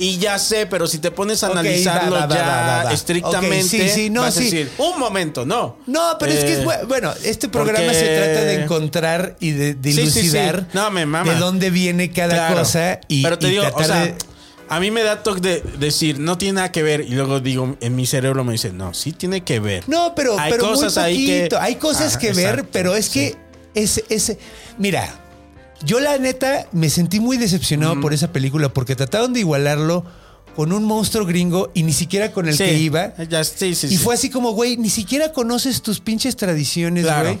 y 0.00 0.18
ya 0.18 0.38
sé, 0.38 0.66
pero 0.66 0.86
si 0.86 0.98
te 0.98 1.10
pones 1.10 1.42
a 1.42 1.48
analizarlo 1.48 2.16
ya 2.28 2.88
estrictamente, 2.92 3.64
Ok, 3.64 3.82
sí, 3.84 3.88
sí, 3.88 4.10
no, 4.10 4.20
vas 4.20 4.36
a 4.36 4.40
decir, 4.40 4.70
un 4.78 4.96
momento, 5.00 5.44
no. 5.44 5.78
No, 5.86 6.16
pero 6.20 6.30
es 6.32 6.44
que 6.44 6.52
es 6.52 6.58
Eh, 6.60 6.64
bu- 6.64 6.86
bueno, 6.86 7.12
este 7.24 7.48
programa 7.48 7.84
porque- 7.86 7.98
se 7.98 8.06
trata 8.16 8.44
de 8.44 8.62
encontrar 8.62 9.36
y 9.40 9.50
de, 9.50 9.74
dilucidar 9.74 10.68
No, 10.72 10.90
me 10.92 11.04
de 11.04 11.34
dónde 11.34 11.70
viene 11.70 12.12
cada 12.12 12.34
Claro. 12.34 12.58
cosa 12.58 13.00
y, 13.08 13.24
Pero 13.24 13.38
te 13.40 13.48
y 13.48 13.50
digo, 13.50 13.64
o 13.74 13.82
sea, 13.82 14.04
de- 14.04 14.14
a 14.68 14.78
mí 14.78 14.92
me 14.92 15.02
da 15.02 15.22
toque 15.24 15.40
de 15.40 15.62
decir, 15.80 16.20
no 16.20 16.38
tiene 16.38 16.52
nada 16.56 16.70
que 16.70 16.82
ver. 16.84 17.00
Y 17.00 17.08
luego 17.14 17.40
digo, 17.40 17.76
en 17.80 17.96
mi 17.96 18.06
cerebro 18.06 18.44
me 18.44 18.52
dice, 18.52 18.72
no, 18.72 18.94
sí 18.94 19.10
tiene 19.12 19.42
que 19.42 19.58
ver. 19.58 19.82
No, 19.88 20.14
pero, 20.14 20.38
Hay 20.38 20.52
pero 20.52 20.64
cosas 20.68 20.94
muy 20.94 21.02
ahí 21.04 21.26
que- 21.26 21.38
poquito. 21.38 21.60
Hay 21.60 21.74
cosas 21.76 22.12
Ajá, 22.12 22.18
que 22.20 22.32
ver, 22.34 22.50
exacto, 22.50 22.68
pero 22.70 22.94
es 22.94 23.08
que 23.08 23.34
ese, 23.74 24.04
ese. 24.10 24.38
Mira, 24.78 25.12
yo 25.84 26.00
la 26.00 26.18
neta 26.18 26.66
me 26.72 26.90
sentí 26.90 27.20
muy 27.20 27.36
decepcionado 27.36 28.00
por 28.00 28.12
esa 28.12 28.32
película 28.32 28.68
porque 28.72 28.96
trataron 28.96 29.32
de 29.32 29.40
igualarlo 29.40 30.04
con 30.56 30.72
un 30.72 30.84
monstruo 30.84 31.24
gringo 31.24 31.70
y 31.74 31.84
ni 31.84 31.92
siquiera 31.92 32.32
con 32.32 32.48
el 32.48 32.56
Sí, 32.56 32.64
que 32.64 32.74
iba. 32.74 33.14
ya, 33.28 33.44
sí, 33.44 33.74
sí, 33.74 33.86
y 33.90 33.96
fue 33.96 34.14
así 34.14 34.28
como, 34.28 34.52
güey, 34.52 34.76
ni 34.76 34.90
siquiera 34.90 35.32
conoces 35.32 35.82
tus 35.82 36.00
pinches 36.00 36.34
tradiciones, 36.36 37.04
güey. 37.04 37.38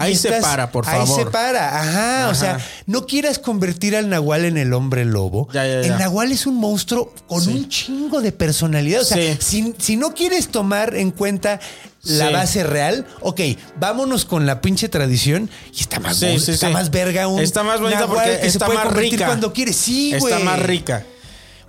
Ahí 0.00 0.16
se 0.16 0.32
para, 0.40 0.72
por 0.72 0.88
Ahí 0.88 0.98
favor. 0.98 1.24
se 1.24 1.30
para, 1.30 1.78
ajá, 1.80 2.28
O 2.30 2.34
sea, 2.34 2.58
no 2.86 3.06
quieras 3.06 3.38
convertir 3.38 3.94
al 3.94 4.08
Nahual 4.08 4.44
en 4.44 4.56
el 4.56 4.72
hombre 4.72 5.04
lobo. 5.04 5.48
Ya, 5.52 5.66
ya, 5.66 5.82
ya. 5.82 5.86
El 5.92 5.98
Nahual 5.98 6.32
es 6.32 6.46
un 6.46 6.56
monstruo 6.56 7.12
con 7.26 7.42
Sí. 7.42 7.50
un 7.50 7.68
chingo 7.68 8.20
de 8.20 8.32
personalidad. 8.32 9.02
O 9.02 9.04
sea, 9.04 9.16
Sí. 9.16 9.38
si, 9.40 9.74
si 9.78 9.96
no 9.96 10.14
quieres 10.14 10.48
tomar 10.48 10.94
en 10.96 11.10
cuenta 11.10 11.60
la 12.04 12.28
Sí. 12.28 12.32
base 12.32 12.64
real, 12.64 13.06
ok, 13.20 13.40
vámonos 13.78 14.24
con 14.24 14.46
la 14.46 14.60
pinche 14.62 14.88
tradición 14.88 15.50
y 15.76 15.80
está 15.80 16.00
más, 16.00 16.22
está 16.22 16.70
más 16.70 16.90
verga 16.90 17.28
un 17.28 17.40
Está 17.40 17.62
más 17.62 17.80
bonita 17.80 18.00
Nahual 18.00 18.16
porque 18.24 18.40
que 18.40 18.46
está 18.46 18.58
se 18.60 18.64
puede 18.66 18.78
más 18.78 18.86
convertir 18.86 19.12
rica. 19.12 19.26
cuando 19.26 19.52
quiere. 19.52 19.72
Sí, 19.74 20.14
güey. 20.18 20.32
Está 20.32 20.44
más 20.44 20.58
rica. 20.60 21.04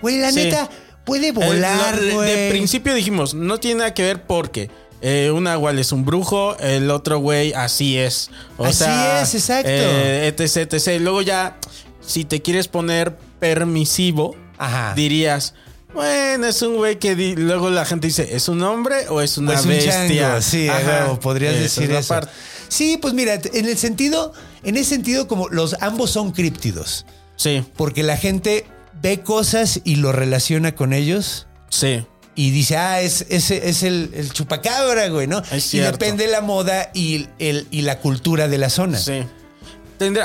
Güey, 0.01 0.19
la 0.19 0.31
neta 0.31 0.69
puede 1.03 1.27
El- 1.29 1.33
volar, 1.33 2.01
lo- 2.01 2.21
de 2.21 2.49
principio 2.49 2.93
dijimos, 2.93 3.33
no 3.33 3.59
tiene 3.59 3.79
nada 3.79 3.93
que 3.93 4.03
ver 4.03 4.23
porque 4.23 4.69
eh, 5.01 5.31
un 5.31 5.43
nahual 5.45 5.79
es 5.79 5.91
un 5.91 6.05
brujo, 6.05 6.55
el 6.59 6.89
otro 6.91 7.19
güey 7.19 7.53
así 7.53 7.97
es. 7.97 8.29
O 8.57 8.65
Así 8.65 8.79
sea, 8.83 9.21
es, 9.21 9.33
exacto. 9.35 9.69
eh, 9.71 10.27
etc, 10.37 10.71
etc. 10.73 11.01
Luego 11.01 11.21
ya, 11.21 11.57
si 12.05 12.25
te 12.25 12.41
quieres 12.41 12.67
poner 12.67 13.17
permisivo, 13.39 14.35
Ajá. 14.57 14.93
dirías, 14.95 15.53
bueno, 15.93 16.47
es 16.47 16.61
un 16.61 16.75
güey 16.77 16.99
que 16.99 17.15
di- 17.15 17.35
luego 17.35 17.69
la 17.69 17.83
gente 17.85 18.07
dice, 18.07 18.35
¿es 18.35 18.47
un 18.47 18.61
hombre 18.63 19.07
o 19.09 19.21
es 19.21 19.37
una 19.37 19.53
es 19.55 19.63
un 19.63 19.69
bestia? 19.69 19.91
chango, 20.29 20.41
sí, 20.41 20.69
Ajá. 20.69 21.19
podrías 21.19 21.55
decir 21.55 21.91
es 21.91 21.99
eso. 21.99 22.07
parte. 22.13 22.31
Sí, 22.69 22.97
pues 23.01 23.13
mira, 23.13 23.33
en 23.53 23.65
el 23.67 23.77
sentido, 23.77 24.31
en 24.63 24.77
ese 24.77 24.91
sentido, 24.91 25.27
como 25.27 25.49
los 25.49 25.75
ambos 25.81 26.11
son 26.11 26.31
críptidos. 26.31 27.05
Sí, 27.35 27.65
Porque 27.75 28.03
la 28.03 28.15
gente 28.17 28.65
ve 29.01 29.21
cosas 29.21 29.81
y 29.83 29.95
lo 29.95 30.11
relaciona 30.11 30.75
con 30.75 30.93
ellos 30.93 31.47
sí. 31.69 32.05
Y 32.35 32.51
dice, 32.51 32.77
ah, 32.77 33.01
es, 33.01 33.25
ese 33.29 33.67
es 33.69 33.83
el, 33.83 34.11
el 34.13 34.31
chupacabra, 34.31 35.09
güey, 35.09 35.27
¿no? 35.27 35.41
Es 35.51 35.73
y 35.73 35.79
depende 35.79 36.27
la 36.27 36.41
moda 36.41 36.89
y, 36.93 37.27
el, 37.39 37.67
y 37.71 37.81
la 37.81 37.99
cultura 37.99 38.47
de 38.47 38.57
la 38.57 38.69
zona. 38.69 38.97
Sí. 38.97 39.23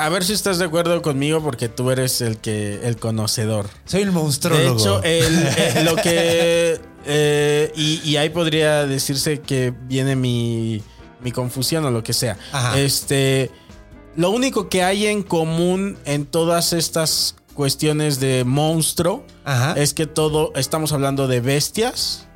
A 0.01 0.09
ver 0.09 0.25
si 0.25 0.33
estás 0.33 0.59
de 0.59 0.65
acuerdo 0.65 1.03
conmigo 1.03 1.43
porque 1.43 1.69
tú 1.69 1.91
eres 1.91 2.23
el 2.23 2.39
que 2.39 2.81
el 2.87 2.97
conocedor. 2.97 3.69
Soy 3.85 4.01
el 4.03 4.07
De 4.07 4.13
monstruólogo. 4.13 4.79
hecho, 4.81 5.03
el- 5.03 5.47
eh, 5.59 5.83
lo 5.85 5.97
que 5.97 6.81
eh, 7.05 7.73
y, 7.77 8.01
y 8.03 8.17
ahí 8.17 8.31
podría 8.31 8.87
decirse 8.87 9.41
que 9.43 9.75
viene 9.83 10.17
mi, 10.17 10.83
mi 11.23 11.31
confusión 11.31 11.85
o 11.85 11.91
lo 11.91 12.03
que 12.03 12.15
sea. 12.15 12.39
Ajá. 12.53 12.79
Este, 12.79 13.51
lo 14.17 14.31
único 14.31 14.71
que 14.71 14.83
hay 14.83 15.07
en 15.07 15.23
común 15.23 15.99
en 16.07 16.25
todas 16.25 16.73
estas 16.73 17.35
cuestiones 17.57 18.21
de 18.21 18.45
monstruo 18.45 19.25
Ajá. 19.45 19.73
es 19.77 19.95
que 19.95 20.07
todo 20.07 20.53
estamos 20.55 20.93
hablando 20.93 21.27
de 21.27 21.41
bestias 21.41 22.27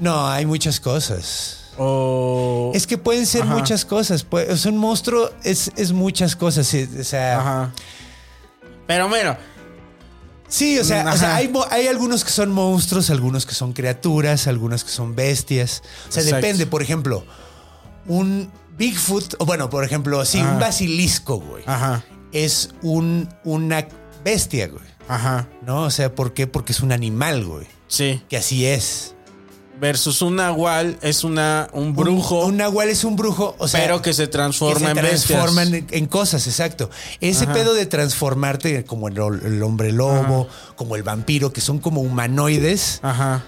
No, 0.00 0.28
hay 0.28 0.46
muchas 0.46 0.78
cosas. 0.78 1.70
o 1.78 2.70
Es 2.74 2.86
que 2.86 2.98
pueden 2.98 3.26
ser 3.26 3.42
Ajá. 3.42 3.54
muchas 3.54 3.84
cosas. 3.84 4.22
Pues, 4.24 4.48
o 4.50 4.56
sea, 4.56 4.70
un 4.70 4.78
monstruo 4.78 5.30
es, 5.42 5.72
es 5.76 5.92
muchas 5.92 6.36
cosas. 6.36 6.66
sí, 6.66 6.88
O 7.00 7.04
sea, 7.04 7.40
Ajá. 7.40 7.72
Pero 8.86 9.08
bueno, 9.08 9.36
Sí, 10.48 10.78
o 10.78 10.84
sea, 10.84 11.00
o 11.10 11.16
sea, 11.16 11.28
Ajá. 11.30 11.36
hay, 11.36 11.50
hay 11.70 11.86
algunos 11.86 12.24
que 12.24 12.30
son 12.30 12.50
monstruos, 12.50 13.08
algunos 13.08 13.46
que 13.46 13.54
son 13.54 13.72
criaturas, 13.72 14.46
algunos 14.46 14.84
que 14.84 14.90
son 14.90 15.14
bestias. 15.16 15.82
O 16.10 16.12
sea, 16.12 16.22
Exacto. 16.22 16.44
depende. 16.44 16.66
Por 16.66 16.82
ejemplo, 16.82 17.24
un 18.06 18.50
Bigfoot, 18.76 19.36
o 19.38 19.46
bueno, 19.46 19.70
por 19.70 19.82
ejemplo, 19.82 20.22
sí, 20.26 20.40
Ajá. 20.40 20.52
un 20.52 20.60
basilisco, 20.60 21.38
güey. 21.40 21.62
ajá, 21.66 22.04
Es 22.32 22.70
un, 22.82 23.28
una 23.44 23.86
bestia, 24.24 24.68
güey. 24.68 24.82
ajá. 25.08 25.48
¿No? 25.66 25.82
O 25.82 25.90
sea, 25.90 26.14
¿por 26.14 26.32
qué? 26.34 26.46
Porque 26.46 26.72
es 26.72 26.80
un 26.80 26.92
animal, 26.92 27.44
güey. 27.44 27.66
Sí. 27.88 28.22
Que 28.28 28.36
así 28.38 28.66
es. 28.66 29.14
Versus 29.80 30.22
un 30.22 30.36
nahual 30.36 30.96
es 31.02 31.24
una 31.24 31.68
un 31.72 31.94
brujo, 31.96 32.40
Un, 32.44 32.50
un 32.52 32.56
nahual 32.58 32.88
es 32.88 33.02
un 33.02 33.16
brujo, 33.16 33.56
o 33.58 33.66
sea. 33.66 33.80
pero 33.80 34.00
que 34.00 34.12
se 34.12 34.24
que 34.24 34.28
transforma 34.28 34.78
se 34.78 34.86
en 34.90 34.94
bestias. 34.96 35.24
transforman 35.24 35.74
en, 35.74 35.86
en 35.90 36.06
cosas, 36.06 36.46
exacto. 36.46 36.88
Ese 37.20 37.44
Ajá. 37.44 37.52
pedo 37.54 37.74
de 37.74 37.86
transformarte 37.86 38.84
como 38.84 39.08
el, 39.08 39.16
el 39.44 39.62
hombre 39.62 39.90
lobo, 39.90 40.46
como 40.76 40.94
el 40.94 41.02
vampiro, 41.02 41.52
que 41.52 41.60
son 41.60 41.78
como 41.80 42.00
humanoides. 42.00 43.00
Ajá. 43.02 43.42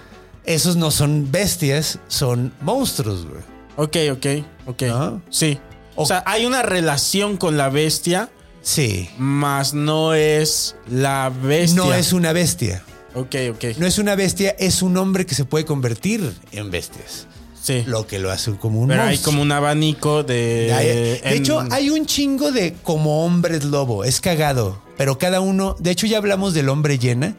Esos 0.45 0.75
no 0.75 0.91
son 0.91 1.31
bestias, 1.31 1.99
son 2.07 2.53
monstruos, 2.59 3.25
güey. 3.25 3.41
Ok, 3.77 3.97
ok, 4.17 4.45
ok. 4.67 4.81
¿No? 4.83 5.21
Sí. 5.29 5.57
O 5.95 6.03
O- 6.03 6.05
sea, 6.05 6.21
hay 6.25 6.45
una 6.45 6.61
relación 6.63 7.37
con 7.37 7.55
la 7.55 7.69
bestia, 7.69 8.29
Sí. 8.65 9.09
más 9.19 9.75
no 9.75 10.15
es 10.15 10.75
la 10.89 11.29
bestia. 11.29 11.75
No 11.83 11.93
es 11.93 12.13
una 12.13 12.33
bestia. 12.33 12.83
Ok, 13.13 13.35
ok. 13.51 13.63
No 13.77 13.85
es 13.85 13.99
una 13.99 14.15
bestia, 14.15 14.55
es 14.57 14.81
un 14.81 14.97
hombre 14.97 15.25
que 15.27 15.35
se 15.35 15.45
puede 15.45 15.65
convertir 15.65 16.33
en 16.51 16.71
bestias. 16.71 17.27
sí. 17.61 17.83
Lo 17.85 18.07
que 18.07 18.17
lo 18.19 18.31
hace 18.31 18.51
como 18.57 18.81
un 18.81 18.89
Pero 18.89 19.03
hay 19.03 19.17
como 19.19 19.41
un 19.43 19.51
abanico 19.51 20.23
de. 20.23 20.73
Hay- 20.73 20.87
de 20.87 21.15
en- 21.23 21.33
hecho, 21.33 21.63
hay 21.71 21.89
un 21.91 22.05
chingo 22.07 22.51
de 22.51 22.73
como 22.83 23.23
hombres 23.23 23.63
lobo. 23.63 24.03
Es 24.03 24.19
cagado. 24.19 24.81
Pero 24.97 25.17
cada 25.19 25.41
uno. 25.41 25.75
De 25.79 25.91
hecho, 25.91 26.07
ya 26.07 26.17
hablamos 26.17 26.53
del 26.55 26.67
hombre 26.69 26.97
llena, 26.99 27.35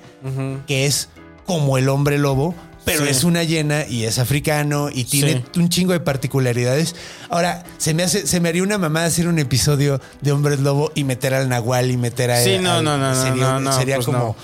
que 0.68 0.86
es 0.86 1.08
como 1.44 1.76
el 1.78 1.88
hombre 1.88 2.18
lobo, 2.18 2.54
pero 2.86 3.02
Sí. 3.04 3.10
es 3.10 3.24
una 3.24 3.42
llena 3.42 3.84
y 3.86 4.04
es 4.04 4.18
africano 4.18 4.88
y 4.90 5.04
tiene 5.04 5.44
un 5.56 5.68
chingo 5.68 5.92
de 5.92 6.00
particularidades. 6.00 6.94
Ahora, 7.28 7.64
se 7.78 7.92
me 7.92 8.04
hace, 8.04 8.26
se 8.28 8.40
me 8.40 8.48
haría 8.48 8.62
una 8.62 8.78
mamá 8.78 9.04
hacer 9.04 9.26
un 9.28 9.38
episodio 9.40 10.00
de 10.22 10.30
hombres 10.32 10.60
lobo 10.60 10.92
y 10.94 11.02
meter 11.04 11.34
al 11.34 11.48
nahual 11.48 11.90
y 11.90 11.96
meter 11.96 12.30
a. 12.30 12.42
Sí, 12.42 12.58
no, 12.60 12.74
al- 12.74 12.84
no, 12.84 12.96
no, 12.96 13.08
no, 13.12 13.14
sería, 13.22 13.42
no, 13.42 13.60
no, 13.60 13.72
sería 13.76 13.96
pues 13.96 14.06
como. 14.06 14.18
no. 14.18 14.36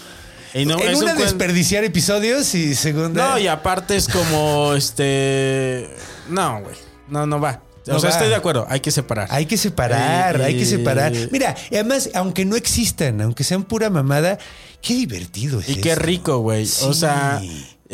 Y 0.60 0.66
no, 0.66 0.78
en 0.82 0.96
un 0.96 1.04
una 1.04 1.14
desperdiciar 1.14 1.84
episodios 1.84 2.54
y 2.54 2.74
segunda. 2.74 3.30
No, 3.30 3.38
y 3.38 3.46
aparte 3.46 3.96
es 3.96 4.06
como 4.08 4.74
este. 4.74 5.88
No, 6.28 6.60
güey. 6.62 6.74
No, 7.08 7.24
no 7.26 7.40
va. 7.40 7.62
O 7.88 7.98
sea, 8.00 8.10
va. 8.10 8.14
estoy 8.16 8.28
de 8.28 8.34
acuerdo. 8.34 8.66
Hay 8.68 8.80
que 8.80 8.90
separar. 8.90 9.28
Hay 9.30 9.46
que 9.46 9.56
separar, 9.56 10.42
hay 10.42 10.56
que 10.56 10.66
separar. 10.66 11.12
Mira, 11.30 11.54
y 11.70 11.76
además, 11.76 12.10
aunque 12.14 12.44
no 12.44 12.56
existan, 12.56 13.20
aunque 13.20 13.44
sean 13.44 13.62
pura 13.64 13.88
mamada, 13.88 14.38
qué 14.82 14.94
divertido 14.94 15.60
es 15.60 15.68
Y 15.68 15.76
qué 15.76 15.94
rico, 15.94 16.38
güey. 16.38 16.68
O 16.82 16.92
sea, 16.94 17.40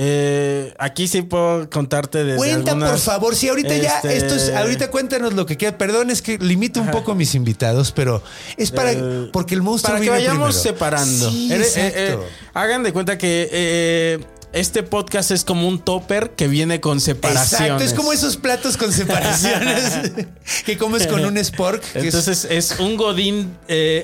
eh, 0.00 0.74
aquí 0.78 1.08
sí 1.08 1.22
puedo 1.22 1.68
contarte 1.68 2.22
de. 2.22 2.36
Cuenta, 2.36 2.72
por 2.74 2.82
algunas, 2.84 3.02
favor. 3.02 3.34
Sí, 3.34 3.48
ahorita 3.48 3.76
ya, 3.76 3.96
este, 3.96 4.16
esto 4.16 4.36
es, 4.36 4.54
ahorita 4.54 4.92
cuéntanos 4.92 5.34
lo 5.34 5.44
que 5.44 5.56
queda. 5.56 5.76
Perdón, 5.76 6.10
es 6.10 6.22
que 6.22 6.38
limito 6.38 6.80
un 6.80 6.92
poco 6.92 7.10
a 7.12 7.14
mis 7.16 7.34
invitados, 7.34 7.90
pero 7.90 8.22
es 8.56 8.70
para, 8.70 8.92
Eh, 8.92 9.28
porque 9.32 9.54
el 9.56 9.62
monstruo 9.62 9.94
Para 9.94 10.04
que 10.04 10.10
vayamos 10.10 10.54
primero. 10.56 10.76
separando. 10.76 11.30
Sí, 11.32 11.52
eh, 11.52 11.62
eh, 11.76 12.18
hagan 12.54 12.84
de 12.84 12.92
cuenta 12.92 13.18
que 13.18 14.20
este 14.52 14.82
podcast 14.84 15.30
es 15.32 15.42
como 15.44 15.66
un 15.66 15.80
topper 15.80 16.30
que 16.30 16.46
viene 16.46 16.80
con 16.80 17.00
separaciones. 17.00 17.60
Exacto, 17.60 17.84
es 17.84 17.92
como 17.92 18.12
esos 18.12 18.36
platos 18.36 18.76
con 18.76 18.92
separaciones 18.92 20.26
que 20.64 20.78
comes 20.78 21.08
con 21.08 21.24
un 21.24 21.36
spork. 21.44 21.82
es- 21.94 22.04
Entonces 22.04 22.46
es 22.48 22.76
un 22.78 22.96
godín 22.96 23.56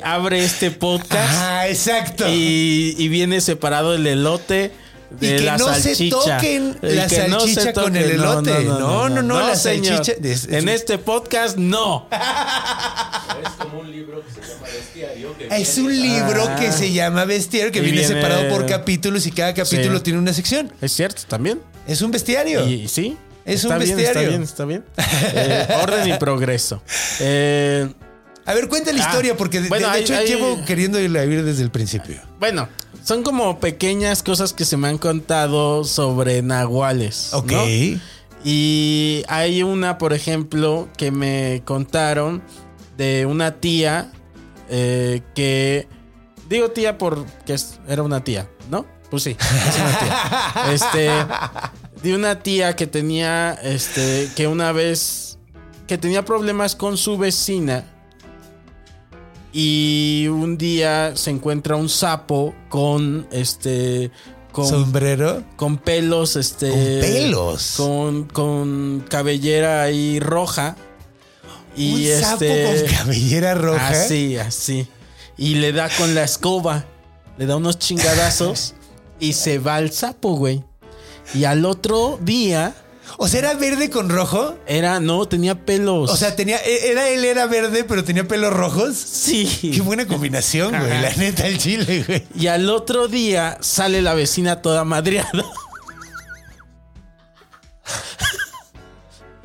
abre 0.03 0.45
este 0.45 0.71
podcast 0.73 1.31
Ajá, 1.31 1.69
exacto. 1.69 2.27
y, 2.29 2.97
y 2.99 3.09
viene 3.09 3.41
separado 3.41 3.95
el 3.95 4.07
elote 4.09 4.73
Y 5.21 5.27
que 5.29 5.41
la 5.41 5.57
no 5.57 5.75
se 5.75 6.09
toquen 6.11 6.79
la 6.83 7.07
que 7.07 7.29
no 7.29 7.41
se 7.41 7.55
salchicha 7.55 7.73
con 7.73 7.97
el 7.97 8.11
elote. 8.13 8.65
No, 8.65 9.09
no, 9.09 9.23
no, 9.23 9.41
la 9.41 9.57
señor. 9.57 9.97
salchicha- 10.05 10.17
es- 10.23 10.45
es 10.45 10.53
en 10.53 10.69
este 10.69 10.99
podcast, 10.99 11.57
no. 11.57 12.09
Es 12.11 13.51
como 13.59 13.81
un 13.81 13.91
libro 13.91 14.23
que 14.25 14.31
se 14.33 14.41
llama 14.49 14.67
Bestiario. 14.73 15.37
Que 15.39 15.47
Es 15.51 15.75
viene- 15.77 15.89
un 15.89 16.03
libro 16.03 16.47
Ah. 16.49 16.57
que 16.57 16.73
se 16.73 16.93
llama 16.93 17.25
Bestiario, 17.25 17.73
que 17.73 17.79
Y 17.81 17.83
viene, 17.83 17.99
viene- 18.01 18.15
separado 18.15 18.49
por 18.49 18.67
capítulos 18.67 19.27
y 19.27 19.33
cada 19.33 19.55
capítulo 19.55 19.99
Sí. 19.99 20.05
tiene 20.05 20.19
una 20.19 20.33
sección. 20.33 20.73
Es 20.81 20.93
cierto, 20.93 21.23
también. 21.29 21.61
Es 21.87 22.01
un 22.03 22.11
bestiario. 22.11 22.67
Y, 22.67 22.83
y 22.83 22.89
sí. 22.89 23.17
Es 23.45 23.63
está 23.65 23.75
un 23.77 23.85
bien, 23.85 23.97
bestiario. 23.97 24.21
Está 24.23 24.31
bien, 24.31 24.43
está 24.43 24.65
bien. 24.65 24.85
Eh, 25.35 25.67
orden 25.83 26.09
y 26.09 26.19
progreso. 26.19 26.83
Eh, 27.21 27.89
A 28.47 28.55
ver, 28.55 28.69
cuenta 28.69 28.93
la 28.93 29.05
Ah, 29.05 29.09
historia, 29.09 29.37
porque 29.37 29.61
de, 29.61 29.69
bueno, 29.69 29.87
de 29.89 29.93
hay- 29.93 30.03
hecho 30.03 30.15
hay- 30.17 30.27
llevo 30.27 30.65
queriendo 30.67 31.01
irla 31.01 31.21
a 31.21 31.25
ir 31.25 31.45
desde 31.45 31.63
el 31.63 31.71
principio. 31.71 32.21
bueno, 32.39 32.69
son 33.03 33.23
como 33.23 33.59
pequeñas 33.61 34.23
cosas 34.23 34.53
que 34.53 34.65
se 34.65 34.77
me 34.77 34.89
han 34.89 34.99
contado 34.99 35.85
sobre 35.85 36.43
nahuales. 36.43 37.33
Ok. 37.35 37.53
¿no? 37.53 37.65
Y 38.45 39.23
hay 39.29 39.63
una, 39.63 39.97
por 39.99 40.13
ejemplo, 40.13 40.89
que 40.97 41.11
me 41.11 41.63
contaron 41.65 42.43
de 42.97 43.27
una 43.27 43.53
tía 43.61 44.13
eh, 44.69 45.23
que. 45.35 45.89
Digo 46.49 46.71
tía 46.71 46.99
porque 46.99 47.57
era 47.89 48.03
una 48.03 48.23
tía, 48.23 48.49
¿no? 48.71 48.85
Pues 49.11 49.23
sí, 49.23 49.37
es 49.41 49.77
una 49.81 49.99
tía. 49.99 50.73
Este. 50.73 51.11
De 52.03 52.15
una 52.15 52.41
tía 52.41 52.77
que 52.77 52.87
tenía. 52.87 53.53
Este. 53.63 54.29
Que 54.37 54.47
una 54.47 54.73
vez. 54.73 55.39
Que 55.87 55.97
tenía 55.99 56.25
problemas 56.25 56.75
con 56.77 56.97
su 56.99 57.17
vecina. 57.19 57.85
Y 59.57 60.27
un 60.27 60.59
día 60.59 61.13
se 61.15 61.31
encuentra 61.31 61.77
un 61.77 61.89
sapo 61.89 62.53
con 62.69 63.29
este. 63.31 64.11
Con, 64.51 64.69
Sombrero. 64.69 65.45
con 65.55 65.79
pelos, 65.79 66.35
este. 66.35 66.71
Con 66.71 66.79
pelos. 66.79 67.75
Con, 67.77 68.25
con 68.25 69.05
cabellera 69.09 69.85
ahí 69.85 70.19
roja. 70.19 70.77
Y 71.77 72.11
un 72.11 72.21
sapo 72.21 72.45
este. 72.45 72.87
con 72.87 72.97
cabellera 72.97 73.55
roja. 73.55 73.91
Así, 73.91 74.37
así. 74.37 74.89
Y 75.37 75.55
le 75.55 75.73
da 75.73 75.89
con 75.99 76.17
la 76.17 76.25
escoba. 76.25 76.85
Le 77.39 77.47
da 77.47 77.57
unos 77.57 77.79
chingadazos. 77.79 78.75
y 79.21 79.35
se 79.35 79.61
va 79.61 79.79
el 79.79 79.93
sapo, 79.93 80.35
güey. 80.35 80.65
Y 81.33 81.45
al 81.45 81.65
otro 81.65 82.19
día. 82.21 82.75
O 83.17 83.29
sea, 83.29 83.41
era 83.41 83.55
verde 83.55 83.91
con 83.91 84.09
rojo. 84.09 84.57
Era, 84.67 85.01
no, 85.01 85.27
tenía 85.27 85.55
pelos. 85.65 86.11
O 86.11 86.17
sea, 86.17 86.35
tenía, 86.37 86.59
e- 86.65 86.91
era 86.91 87.09
él 87.09 87.25
era 87.25 87.47
verde, 87.47 87.85
pero 87.85 88.05
tenía 88.05 88.27
pelos 88.27 88.53
rojos. 88.53 88.97
sí. 88.97 89.71
Qué 89.75 89.81
buena 89.83 90.07
combinación, 90.07 90.71
güey. 90.79 91.01
La 91.01 91.11
neta, 91.17 91.47
el 91.47 91.59
chile, 91.59 92.05
güey. 92.07 92.27
Y 92.37 92.47
al 92.49 92.69
otro 92.71 93.09
día 93.09 93.59
sale 93.61 94.03
la 94.03 94.15
vecina 94.15 94.63
toda 94.63 94.85
madreada. 94.85 95.31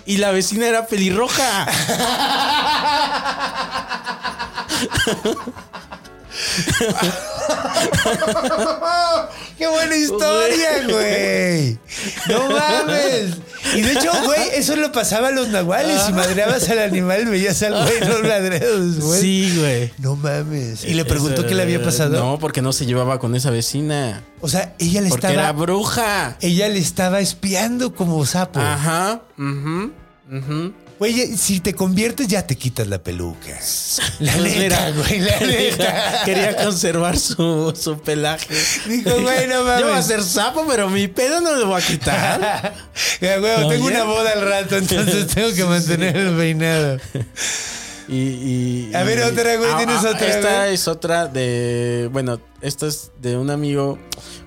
Y 0.05 0.17
la 0.17 0.31
vecina 0.31 0.67
era 0.67 0.87
pelirroja. 0.87 1.67
Qué 9.57 9.67
buena 9.67 9.95
historia, 9.95 10.83
güey. 10.87 11.77
No 12.27 12.49
mames. 12.49 13.35
Y 13.75 13.81
de 13.81 13.91
hecho, 13.93 14.11
güey, 14.25 14.39
eso 14.55 14.75
lo 14.75 14.91
pasaba 14.91 15.29
a 15.29 15.31
los 15.31 15.47
nahuales. 15.49 16.01
Si 16.03 16.13
madreabas 16.13 16.67
al 16.69 16.79
animal, 16.79 17.25
veías 17.25 17.61
al 17.63 17.73
güey 17.73 17.99
no 18.01 18.19
ladreos, 18.27 18.99
güey. 18.99 19.21
Sí, 19.21 19.53
güey. 19.57 19.91
No 19.99 20.15
mames. 20.15 20.83
Y 20.85 20.93
le 20.93 21.05
preguntó 21.05 21.45
qué 21.45 21.55
le 21.55 21.63
había 21.63 21.81
pasado. 21.83 22.17
No, 22.19 22.39
porque 22.39 22.61
no 22.61 22.73
se 22.73 22.85
llevaba 22.85 23.19
con 23.19 23.35
esa 23.35 23.49
vecina. 23.51 24.23
O 24.41 24.47
sea, 24.49 24.73
ella 24.79 25.01
le 25.01 25.09
Porque 25.09 25.27
estaba. 25.27 25.43
era 25.49 25.51
bruja. 25.53 26.37
Ella 26.41 26.67
le 26.69 26.79
estaba 26.79 27.19
espiando 27.19 27.93
como 27.93 28.25
sapo. 28.25 28.59
Ajá. 28.59 29.21
ujú, 29.37 29.91
ujú. 30.31 30.73
Güey, 30.99 31.37
si 31.37 31.61
te 31.61 31.73
conviertes, 31.73 32.27
ya 32.27 32.45
te 32.45 32.57
quitas 32.57 32.85
la 32.87 33.01
peluca. 33.01 33.47
La 34.19 34.33
Pues 34.33 34.57
neta, 34.57 34.91
güey, 34.91 35.19
la 35.21 35.39
neta. 35.39 36.21
Quería 36.25 36.57
conservar 36.57 37.17
su, 37.17 37.73
su 37.79 37.99
pelaje. 38.01 38.53
Dijo, 38.85 39.11
güey, 39.21 39.47
no 39.47 39.63
mames. 39.63 39.79
Yo 39.79 39.87
voy 39.87 39.97
a 39.97 40.01
ser 40.03 40.21
sapo, 40.23 40.65
pero 40.67 40.89
mi 40.89 41.07
pelo 41.07 41.39
no 41.39 41.53
me 41.55 41.63
voy 41.63 41.81
a 41.81 41.85
quitar. 41.85 42.73
Ya, 43.21 43.37
güey, 43.37 43.55
tengo 43.69 43.85
Oye. 43.85 43.95
una 43.95 44.03
boda 44.03 44.31
al 44.33 44.41
rato, 44.41 44.75
entonces 44.77 45.27
tengo 45.33 45.53
que 45.53 45.63
mantener 45.63 46.17
el 46.17 46.35
peinado. 46.35 46.97
Y, 48.09 48.15
y- 48.17 48.91
A 48.93 49.03
ver, 49.03 49.19
y- 49.19 49.21
otra, 49.21 49.55
güey, 49.55 49.77
¿tienes 49.77 50.03
otra, 50.03 50.27
Esta 50.27 50.59
güey? 50.63 50.73
es 50.73 50.87
otra 50.89 51.27
de. 51.27 52.09
Bueno, 52.11 52.41
esta 52.61 52.87
es 52.87 53.11
de 53.21 53.37
un 53.37 53.49
amigo. 53.51 53.97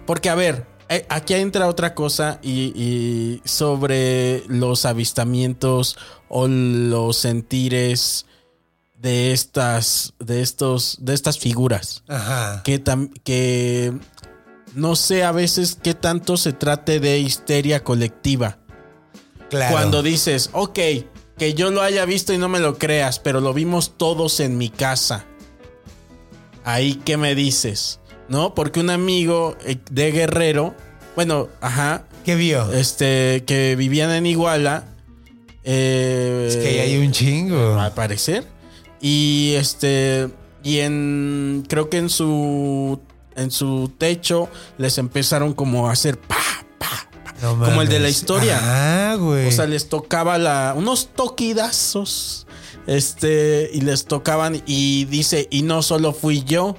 Porque, 0.06 0.28
a 0.28 0.34
ver, 0.34 0.66
eh, 0.90 1.06
aquí 1.08 1.32
entra 1.34 1.66
otra 1.68 1.94
cosa 1.94 2.38
y, 2.42 2.72
y 2.74 3.40
sobre 3.48 4.42
los 4.48 4.84
avistamientos 4.84 5.96
o 6.34 6.48
los 6.48 7.18
sentires 7.18 8.24
de 8.98 9.32
estas. 9.32 10.14
de 10.18 10.40
estos. 10.40 10.96
de 11.00 11.12
estas 11.14 11.38
figuras. 11.38 12.02
Ajá. 12.08 12.62
Que, 12.64 12.82
tam- 12.82 13.12
que 13.22 13.92
no 14.74 14.96
sé 14.96 15.24
a 15.24 15.32
veces 15.32 15.78
qué 15.82 15.92
tanto 15.94 16.36
se 16.38 16.52
trate 16.54 16.98
de 17.00 17.18
histeria 17.18 17.84
colectiva. 17.84 18.58
Claro. 19.50 19.72
Cuando 19.72 20.02
dices, 20.02 20.48
ok, 20.54 20.78
que 21.36 21.52
yo 21.54 21.70
lo 21.70 21.82
haya 21.82 22.06
visto 22.06 22.32
y 22.32 22.38
no 22.38 22.48
me 22.48 22.58
lo 22.60 22.78
creas, 22.78 23.18
pero 23.18 23.40
lo 23.42 23.52
vimos 23.52 23.98
todos 23.98 24.40
en 24.40 24.56
mi 24.56 24.70
casa. 24.70 25.26
Ahí, 26.64 26.94
¿qué 27.04 27.16
me 27.16 27.34
dices? 27.34 28.00
¿No? 28.28 28.54
Porque 28.54 28.80
un 28.80 28.88
amigo 28.88 29.56
eh, 29.66 29.78
de 29.90 30.10
Guerrero, 30.12 30.74
bueno, 31.16 31.48
ajá, 31.60 32.04
¿Qué 32.24 32.36
vio? 32.36 32.72
este, 32.72 33.42
que 33.46 33.76
vivían 33.76 34.10
en 34.12 34.24
Iguala. 34.26 34.84
Eh, 35.64 36.46
es 36.48 36.56
que 36.56 36.68
ahí 36.68 36.78
hay 36.78 37.04
un 37.04 37.12
chingo. 37.12 37.78
al 37.78 37.92
parecer. 37.92 38.46
Y 39.00 39.54
este. 39.56 40.28
Y 40.62 40.78
en. 40.78 41.64
Creo 41.68 41.88
que 41.90 41.98
en 41.98 42.08
su. 42.08 43.00
En 43.34 43.50
su 43.50 43.90
techo 43.96 44.48
les 44.76 44.98
empezaron 44.98 45.54
como 45.54 45.88
a 45.88 45.92
hacer 45.92 46.18
pa, 46.18 46.36
pa, 46.78 47.08
pa. 47.18 47.32
No 47.40 47.58
como 47.58 47.80
el 47.80 47.88
de 47.88 47.98
la 47.98 48.10
historia. 48.10 48.58
Ah, 48.60 49.16
güey. 49.16 49.48
O 49.48 49.50
sea, 49.50 49.66
les 49.66 49.88
tocaba 49.88 50.36
la, 50.36 50.74
unos 50.76 51.08
toquidazos. 51.14 52.46
Este, 52.86 53.70
y 53.72 53.80
les 53.82 54.06
tocaban, 54.06 54.60
y 54.66 55.04
dice, 55.04 55.46
y 55.50 55.62
no 55.62 55.82
solo 55.82 56.12
fui 56.12 56.42
yo. 56.42 56.76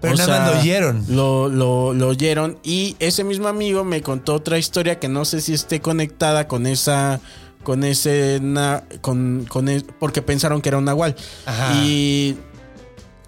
Pero 0.00 0.14
O 0.14 0.16
nada 0.16 0.28
más 0.28 0.46
sea, 0.46 0.54
lo 0.54 0.60
oyeron. 0.60 1.04
Lo, 1.08 1.48
lo, 1.48 1.94
lo 1.94 2.08
oyeron. 2.08 2.58
Y 2.62 2.96
ese 2.98 3.24
mismo 3.24 3.48
amigo 3.48 3.82
me 3.82 4.02
contó 4.02 4.34
otra 4.34 4.58
historia 4.58 5.00
que 5.00 5.08
no 5.08 5.24
sé 5.24 5.40
si 5.40 5.54
esté 5.54 5.80
conectada 5.80 6.48
con 6.48 6.66
esa. 6.66 7.20
Con 7.66 7.82
ese. 7.82 8.38
na- 8.40 8.84
con, 9.00 9.44
con 9.48 9.68
e- 9.68 9.82
porque 9.98 10.22
pensaron 10.22 10.62
que 10.62 10.68
era 10.68 10.78
un 10.78 10.84
nahual. 10.84 11.16
Ajá. 11.46 11.74
Y 11.82 12.36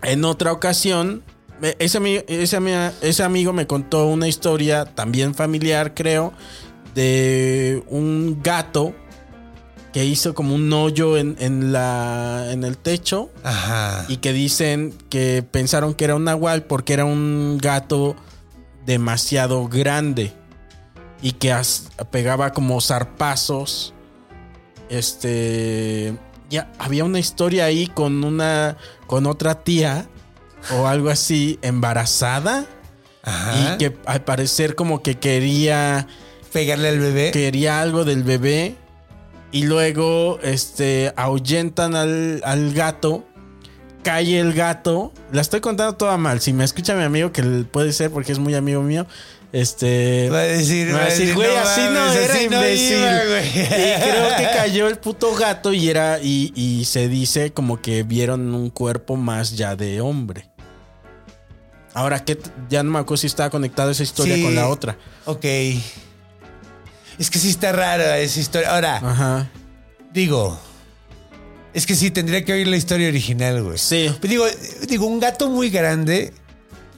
en 0.03 0.25
otra 0.25 0.53
ocasión. 0.53 1.25
Ese, 1.81 2.25
ese, 2.29 2.93
ese 3.01 3.23
amigo 3.25 3.53
me 3.53 3.67
contó 3.67 4.07
una 4.07 4.29
historia 4.29 4.85
también 4.85 5.35
familiar, 5.35 5.93
creo, 5.93 6.33
de 6.95 7.83
un 7.89 8.39
gato 8.45 8.95
que 9.93 10.05
hizo 10.05 10.35
como 10.35 10.55
un 10.55 10.73
hoyo 10.73 11.17
en, 11.17 11.35
en 11.41 11.73
la, 11.73 12.47
en 12.53 12.63
el 12.63 12.77
techo 12.79 13.31
Ajá. 13.43 14.05
y 14.09 14.19
que 14.19 14.33
dicen 14.33 14.95
que 15.11 15.43
pensaron 15.43 15.95
que 15.95 16.05
era 16.05 16.15
un 16.15 16.23
nahual 16.23 16.63
porque 16.63 16.93
era 16.93 17.05
un 17.05 17.59
gato 17.61 18.15
demasiado 18.87 19.67
grande 19.67 20.33
y 21.21 21.33
que 21.33 21.51
as- 21.51 21.89
pegaba 22.13 22.53
como 22.53 22.81
zarpazos. 22.81 23.95
Este. 24.89 26.15
Ya 26.51 26.71
había 26.79 27.05
una 27.05 27.19
historia 27.19 27.67
ahí 27.67 27.87
con 27.89 28.25
una. 28.25 28.77
con 29.07 29.27
otra 29.27 29.63
tía 29.63 30.07
o 30.77 30.87
algo 30.87 31.09
así 31.11 31.59
embarazada 31.63 32.67
Ajá. 33.23 33.75
y 33.75 33.79
que 33.79 33.97
al 34.07 34.23
parecer 34.25 34.75
como 34.75 35.03
que 35.03 35.19
quería 35.19 36.07
Pegarle 36.53 36.89
al 36.89 36.99
bebé. 36.99 37.31
quería 37.31 37.81
algo 37.81 38.05
del 38.05 38.23
bebé 38.25 38.75
y 39.53 39.65
luego 39.65 40.39
este 40.43 41.13
ahuyentan 41.17 41.95
al, 41.95 42.43
al 42.45 42.73
gato 42.75 43.25
cae 44.03 44.41
el 44.41 44.53
gato 44.53 45.13
la 45.33 45.43
estoy 45.43 45.61
contando 45.61 45.95
toda 45.95 46.17
mal 46.17 46.41
si 46.41 46.53
me 46.53 46.65
escucha 46.65 46.95
mi 46.95 47.05
amigo 47.05 47.31
que 47.33 47.43
puede 47.71 47.93
ser 47.93 48.11
porque 48.11 48.33
es 48.33 48.39
muy 48.39 48.55
amigo 48.55 48.83
mío 48.83 49.07
este 49.53 50.29
Va 50.31 50.41
a 50.41 50.43
decir, 50.43 50.95
va 50.95 51.03
a 51.03 51.05
decir, 51.07 51.35
güey, 51.35 51.57
así 51.57 51.81
no 51.81 52.13
era, 52.13 52.35
así 52.35 52.49
no 52.49 52.57
imbécil. 52.57 52.99
iba, 52.99 53.25
güey. 53.25 53.49
y 53.49 53.67
creo 54.03 54.37
que 54.37 54.43
cayó 54.57 54.89
el 54.89 54.99
puto 54.99 55.35
gato 55.35 55.73
y 55.73 55.89
era, 55.89 56.19
y, 56.23 56.53
y 56.55 56.85
se 56.85 57.09
dice 57.09 57.53
como 57.53 57.81
que 57.81 58.03
vieron 58.03 58.55
un 58.55 58.71
cuerpo 58.71 59.17
más 59.17 59.57
ya 59.57 59.75
de 59.77 60.01
hombre. 60.01 60.49
Ahora, 61.95 62.25
que 62.25 62.39
ya 62.69 62.83
no 62.83 62.91
me 62.91 62.99
acuerdo 62.99 63.17
si 63.23 63.27
estaba 63.27 63.51
conectada 63.51 63.91
esa 63.91 64.03
historia 64.03 64.35
Sí. 64.37 64.43
con 64.43 64.55
la 64.55 64.69
otra. 64.69 64.97
Ok. 65.25 65.45
Es 67.19 67.31
que 67.31 67.39
sí 67.39 67.49
está 67.51 67.73
rara 67.73 68.19
esa 68.19 68.39
historia. 68.39 68.71
Ahora, 68.73 68.97
Ajá. 68.99 69.51
digo. 70.13 70.61
Es 71.75 71.87
que 71.87 71.95
sí, 71.95 72.11
tendría 72.11 72.45
que 72.45 72.53
oír 72.53 72.67
la 72.69 72.77
historia 72.77 73.09
original, 73.09 73.63
güey. 73.63 73.79
Sí. 73.79 74.11
Digo, 74.23 74.45
digo, 74.89 75.07
un 75.07 75.19
gato 75.21 75.49
muy 75.49 75.71
grande. 75.71 76.33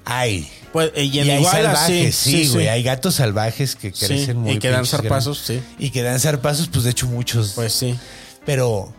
Ay. 0.05 0.49
Pues, 0.73 0.93
y 0.97 1.19
en 1.19 1.27
Y 1.27 1.31
hay 1.31 1.45
salvajes, 1.45 2.15
sí, 2.15 2.49
güey. 2.49 2.65
sí. 2.65 2.69
Hay 2.69 2.83
gatos 2.83 3.17
salvajes 3.17 3.77
que 3.77 3.93
crecen 3.93 4.39
muy 4.39 4.53
y 4.53 4.59
que 4.59 4.69
dan 4.71 4.87
zarpazos, 4.87 5.45
grandes. 5.47 5.65
sí. 5.79 5.85
Y 5.85 5.91
que 5.91 6.03
dan 6.03 6.19
zarpazos, 6.21 6.69
pues 6.69 6.85
de 6.85 6.91
hecho 6.91 7.07
muchos. 7.07 7.53
Pues 7.55 7.73
sí. 7.73 7.99
Pero. 8.47 8.93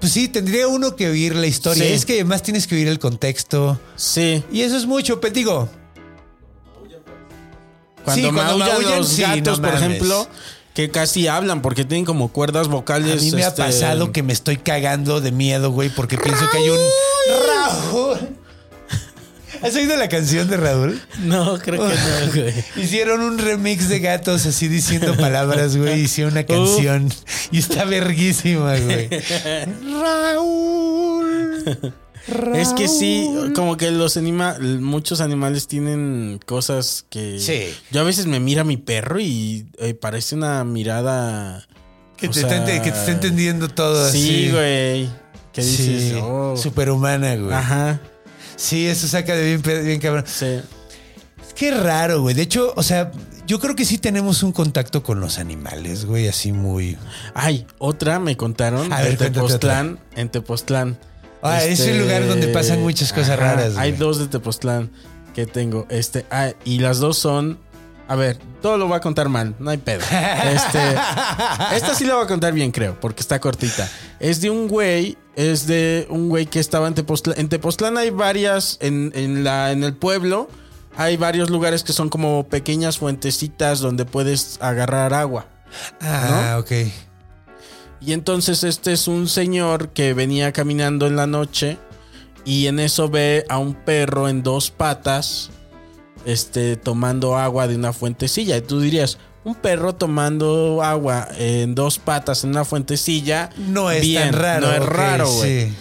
Pues 0.00 0.12
sí, 0.12 0.28
tendría 0.28 0.68
uno 0.68 0.94
que 0.94 1.08
oír 1.08 1.34
la 1.34 1.46
historia. 1.46 1.84
Sí. 1.84 1.92
Es 1.92 2.04
que 2.04 2.14
además 2.14 2.42
tienes 2.42 2.66
que 2.66 2.74
oír 2.74 2.86
el 2.88 2.98
contexto. 2.98 3.80
Sí. 3.96 4.44
Y 4.52 4.60
eso 4.62 4.76
es 4.76 4.86
mucho, 4.86 5.20
pero 5.20 5.34
digo. 5.34 5.68
Cuando, 8.04 8.28
Sí, 8.28 8.34
cuando 8.34 8.58
maullan, 8.58 8.98
los 8.98 9.08
sí, 9.08 9.22
gatos, 9.22 9.58
no 9.58 9.68
por 9.68 9.76
ejemplo, 9.76 10.28
que 10.74 10.90
casi 10.90 11.26
hablan 11.26 11.60
porque 11.60 11.84
tienen 11.84 12.04
como 12.04 12.28
cuerdas 12.30 12.68
A 12.68 12.70
vocales. 12.70 13.20
mí 13.22 13.32
me 13.32 13.42
ha 13.44 13.48
este, 13.48 13.62
pasado 13.62 14.12
que 14.12 14.22
me 14.22 14.32
estoy 14.32 14.58
cagando 14.58 15.20
de 15.20 15.32
miedo, 15.32 15.72
güey, 15.72 15.88
porque 15.88 16.16
pienso 16.16 16.44
que 16.52 16.58
hay 16.58 16.68
un. 16.68 16.78
¡Raúl! 17.48 18.36
¿Has 19.62 19.74
oído 19.74 19.96
la 19.96 20.08
canción 20.08 20.48
de 20.48 20.56
Raúl? 20.56 21.00
No, 21.20 21.58
creo 21.58 21.88
que 21.88 21.94
no, 21.94 22.32
güey. 22.34 22.54
Hicieron 22.76 23.20
un 23.20 23.38
remix 23.38 23.88
de 23.88 24.00
gatos 24.00 24.46
así 24.46 24.68
diciendo 24.68 25.16
palabras, 25.16 25.76
güey. 25.76 26.00
Hicieron 26.02 26.32
una 26.32 26.44
canción 26.44 27.08
y 27.50 27.58
está 27.58 27.84
verguísima, 27.84 28.76
güey. 28.78 29.08
Raúl. 30.00 31.74
Es 32.54 32.72
que 32.72 32.88
sí, 32.88 33.28
Raúl. 33.34 33.52
como 33.52 33.76
que 33.76 33.90
los 33.90 34.16
anima, 34.16 34.56
muchos 34.80 35.20
animales 35.20 35.68
tienen 35.68 36.40
cosas 36.44 37.06
que. 37.08 37.38
Sí. 37.38 37.72
Yo 37.90 38.00
a 38.00 38.04
veces 38.04 38.26
me 38.26 38.40
mira 38.40 38.64
mi 38.64 38.76
perro 38.76 39.20
y 39.20 39.66
eh, 39.78 39.94
parece 39.94 40.34
una 40.34 40.64
mirada. 40.64 41.66
Que 42.16 42.28
te, 42.28 42.40
sea, 42.40 42.64
que 42.64 42.90
te 42.90 42.98
está 42.98 43.12
entendiendo 43.12 43.68
todo 43.68 44.06
así. 44.06 44.22
Sí, 44.22 44.50
güey. 44.50 45.08
Que 45.52 45.62
dices, 45.62 46.12
Sí, 46.12 46.18
oh. 46.22 46.56
superhumana, 46.56 47.36
güey. 47.36 47.52
Ajá. 47.52 48.00
Sí, 48.56 48.86
eso 48.86 49.06
saca 49.06 49.34
de 49.34 49.56
bien, 49.56 49.84
bien 49.84 50.00
cabrón. 50.00 50.24
Sí. 50.26 50.60
Qué 51.54 51.70
raro, 51.70 52.20
güey. 52.20 52.34
De 52.34 52.42
hecho, 52.42 52.72
o 52.76 52.82
sea, 52.82 53.10
yo 53.46 53.60
creo 53.60 53.74
que 53.74 53.84
sí 53.84 53.98
tenemos 53.98 54.42
un 54.42 54.52
contacto 54.52 55.02
con 55.02 55.20
los 55.20 55.38
animales, 55.38 56.04
güey, 56.04 56.28
así 56.28 56.52
muy. 56.52 56.98
Ay, 57.34 57.66
otra 57.78 58.18
me 58.18 58.36
contaron 58.36 58.92
A 58.92 59.00
ver, 59.00 59.12
en 59.12 59.32
Tepoztlán. 59.32 59.98
En 60.14 60.28
Tepoztlán. 60.28 60.98
Ah, 61.42 61.62
es 61.62 61.80
un 61.80 61.98
lugar 61.98 62.26
donde 62.26 62.48
pasan 62.48 62.82
muchas 62.82 63.12
cosas 63.12 63.38
raras, 63.38 63.76
Hay 63.76 63.92
dos 63.92 64.18
de 64.18 64.26
Tepoztlán 64.26 64.90
que 65.34 65.46
tengo. 65.46 65.86
Este, 65.90 66.26
ah, 66.30 66.52
y 66.64 66.78
las 66.78 66.98
dos 66.98 67.18
son. 67.18 67.58
A 68.08 68.14
ver, 68.14 68.38
todo 68.62 68.78
lo 68.78 68.86
voy 68.86 68.96
a 68.96 69.00
contar 69.00 69.28
mal, 69.28 69.54
no 69.58 69.70
hay 69.70 69.78
pedo. 69.78 70.00
Este, 70.00 70.78
esta 71.74 71.94
sí 71.94 72.04
la 72.04 72.14
voy 72.14 72.24
a 72.24 72.28
contar 72.28 72.52
bien, 72.52 72.70
creo, 72.70 72.98
porque 73.00 73.20
está 73.20 73.40
cortita. 73.40 73.88
Es 74.20 74.40
de 74.40 74.50
un 74.50 74.68
güey, 74.68 75.18
es 75.34 75.66
de 75.66 76.06
un 76.08 76.28
güey 76.28 76.46
que 76.46 76.60
estaba 76.60 76.86
en 76.86 76.94
Tepoztlán. 76.94 77.38
En 77.38 77.48
Tepoztlán 77.48 77.98
hay 77.98 78.10
varias, 78.10 78.78
en, 78.80 79.12
en 79.14 79.42
la, 79.42 79.72
en 79.72 79.82
el 79.82 79.94
pueblo, 79.94 80.48
hay 80.96 81.16
varios 81.16 81.50
lugares 81.50 81.82
que 81.82 81.92
son 81.92 82.08
como 82.08 82.46
pequeñas 82.48 82.98
fuentecitas 82.98 83.80
donde 83.80 84.04
puedes 84.04 84.58
agarrar 84.60 85.12
agua. 85.12 85.46
Ah, 86.00 86.58
ok. 86.60 86.72
Y 88.00 88.12
entonces 88.12 88.62
este 88.62 88.92
es 88.92 89.08
un 89.08 89.28
señor 89.28 89.88
que 89.88 90.14
venía 90.14 90.52
caminando 90.52 91.06
en 91.06 91.16
la 91.16 91.26
noche 91.26 91.76
y 92.44 92.68
en 92.68 92.78
eso 92.78 93.08
ve 93.08 93.44
a 93.48 93.58
un 93.58 93.74
perro 93.74 94.28
en 94.28 94.42
dos 94.42 94.70
patas 94.70 95.50
este 96.26 96.76
tomando 96.76 97.38
agua 97.38 97.66
de 97.68 97.76
una 97.76 97.92
fuentecilla. 97.94 98.56
Y 98.58 98.60
tú 98.60 98.80
dirías, 98.80 99.16
un 99.44 99.54
perro 99.54 99.94
tomando 99.94 100.82
agua 100.82 101.28
en 101.38 101.74
dos 101.74 101.98
patas 101.98 102.44
en 102.44 102.50
una 102.50 102.64
fuentecilla 102.64 103.48
No 103.56 103.90
es 103.90 104.02
bien, 104.02 104.30
tan 104.32 104.40
raro. 104.40 104.66
No 104.66 104.72
es 104.74 104.84
raro, 104.86 105.30
güey. 105.32 105.68
sí. 105.70 105.74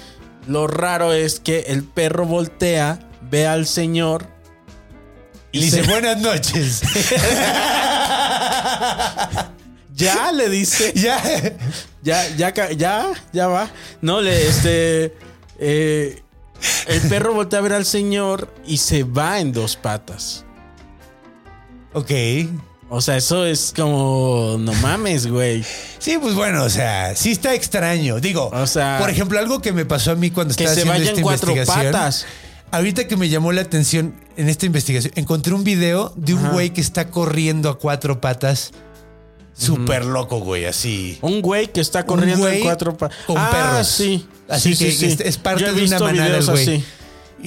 Lo 0.48 0.68
raro 0.68 1.12
es 1.14 1.40
que 1.40 1.62
el 1.70 1.84
perro 1.84 2.26
voltea, 2.28 3.00
ve 3.32 3.48
al 3.48 3.66
señor 3.66 4.28
Y 5.52 5.62
dice, 5.62 5.84
se- 5.84 5.90
buenas 5.90 6.20
noches. 6.22 6.82
ya 9.96 10.32
le 10.32 10.50
dice 10.50 10.94
ya. 10.96 11.22
Ya, 12.04 12.28
ya, 12.36 12.54
ya, 12.72 13.12
ya 13.34 13.48
va. 13.48 13.70
No, 14.02 14.22
le, 14.22 14.48
este. 14.48 15.16
eh, 15.60 16.22
el 16.88 17.02
perro 17.02 17.34
voltea 17.34 17.60
a 17.60 17.62
ver 17.62 17.74
al 17.74 17.86
señor 17.86 18.54
y 18.66 18.78
se 18.78 19.04
va 19.04 19.40
en 19.40 19.52
dos 19.52 19.76
patas. 19.76 20.46
Ok. 21.94 22.12
O 22.90 23.02
sea, 23.02 23.18
eso 23.18 23.46
es 23.46 23.74
como. 23.76 24.58
No 24.60 24.74
mames, 24.76 25.28
güey. 25.28 25.66
Sí, 25.98 26.18
pues 26.22 26.36
bueno, 26.36 26.64
o 26.64 26.70
sea, 26.70 27.16
sí 27.16 27.32
está 27.32 27.54
extraño. 27.56 28.20
Digo, 28.20 28.50
O 28.54 28.68
sea, 28.68 28.98
por 29.00 29.10
ejemplo, 29.10 29.40
algo 29.40 29.60
que 29.62 29.72
me 29.72 29.86
pasó 29.86 30.12
a 30.12 30.16
mí 30.16 30.30
cuando 30.30 30.52
estaba 30.52 30.70
se 30.74 30.82
haciendo 30.82 31.02
esta 31.04 31.16
en 31.18 31.22
cuatro 31.24 31.52
investigación. 31.52 31.92
patas. 31.94 32.26
Ahorita 32.72 33.08
que 33.08 33.16
me 33.18 33.30
llamó 33.30 33.52
la 33.54 33.62
atención 33.62 34.14
en 34.38 34.50
esta 34.50 34.66
investigación, 34.66 35.14
encontré 35.16 35.54
un 35.54 35.64
video 35.64 36.14
de 36.16 36.34
un 36.34 36.40
Ajá. 36.46 36.50
güey 36.54 36.72
que 36.72 36.82
está 36.82 37.10
corriendo 37.10 37.70
a 37.70 37.80
cuatro 37.80 38.20
patas. 38.22 38.72
Súper 39.58 40.06
loco, 40.06 40.40
güey, 40.40 40.66
así. 40.66 41.18
Un 41.22 41.42
güey 41.42 41.68
que 41.72 41.80
está 41.82 42.06
corriendo 42.06 42.40
güey 42.44 42.58
en 42.58 42.64
cuatro 42.64 42.96
patas. 42.98 43.18
con 43.26 43.38
ah, 43.38 43.50
perros. 43.52 43.88
sí. 43.88 44.28
Así 44.50 44.76
Sí, 44.76 44.86
que 44.86 44.92
sí, 44.92 44.98
sí. 44.98 45.06
es- 45.14 45.20
es 45.22 45.38
parte 45.38 45.62
Yo 45.62 45.68
he 45.68 45.70
de 45.72 45.76
una 45.76 45.82
visto 45.84 46.04
manada 46.04 46.26
el 46.26 46.30
videos 46.32 46.50
güey. 46.50 46.62
así. 46.64 46.84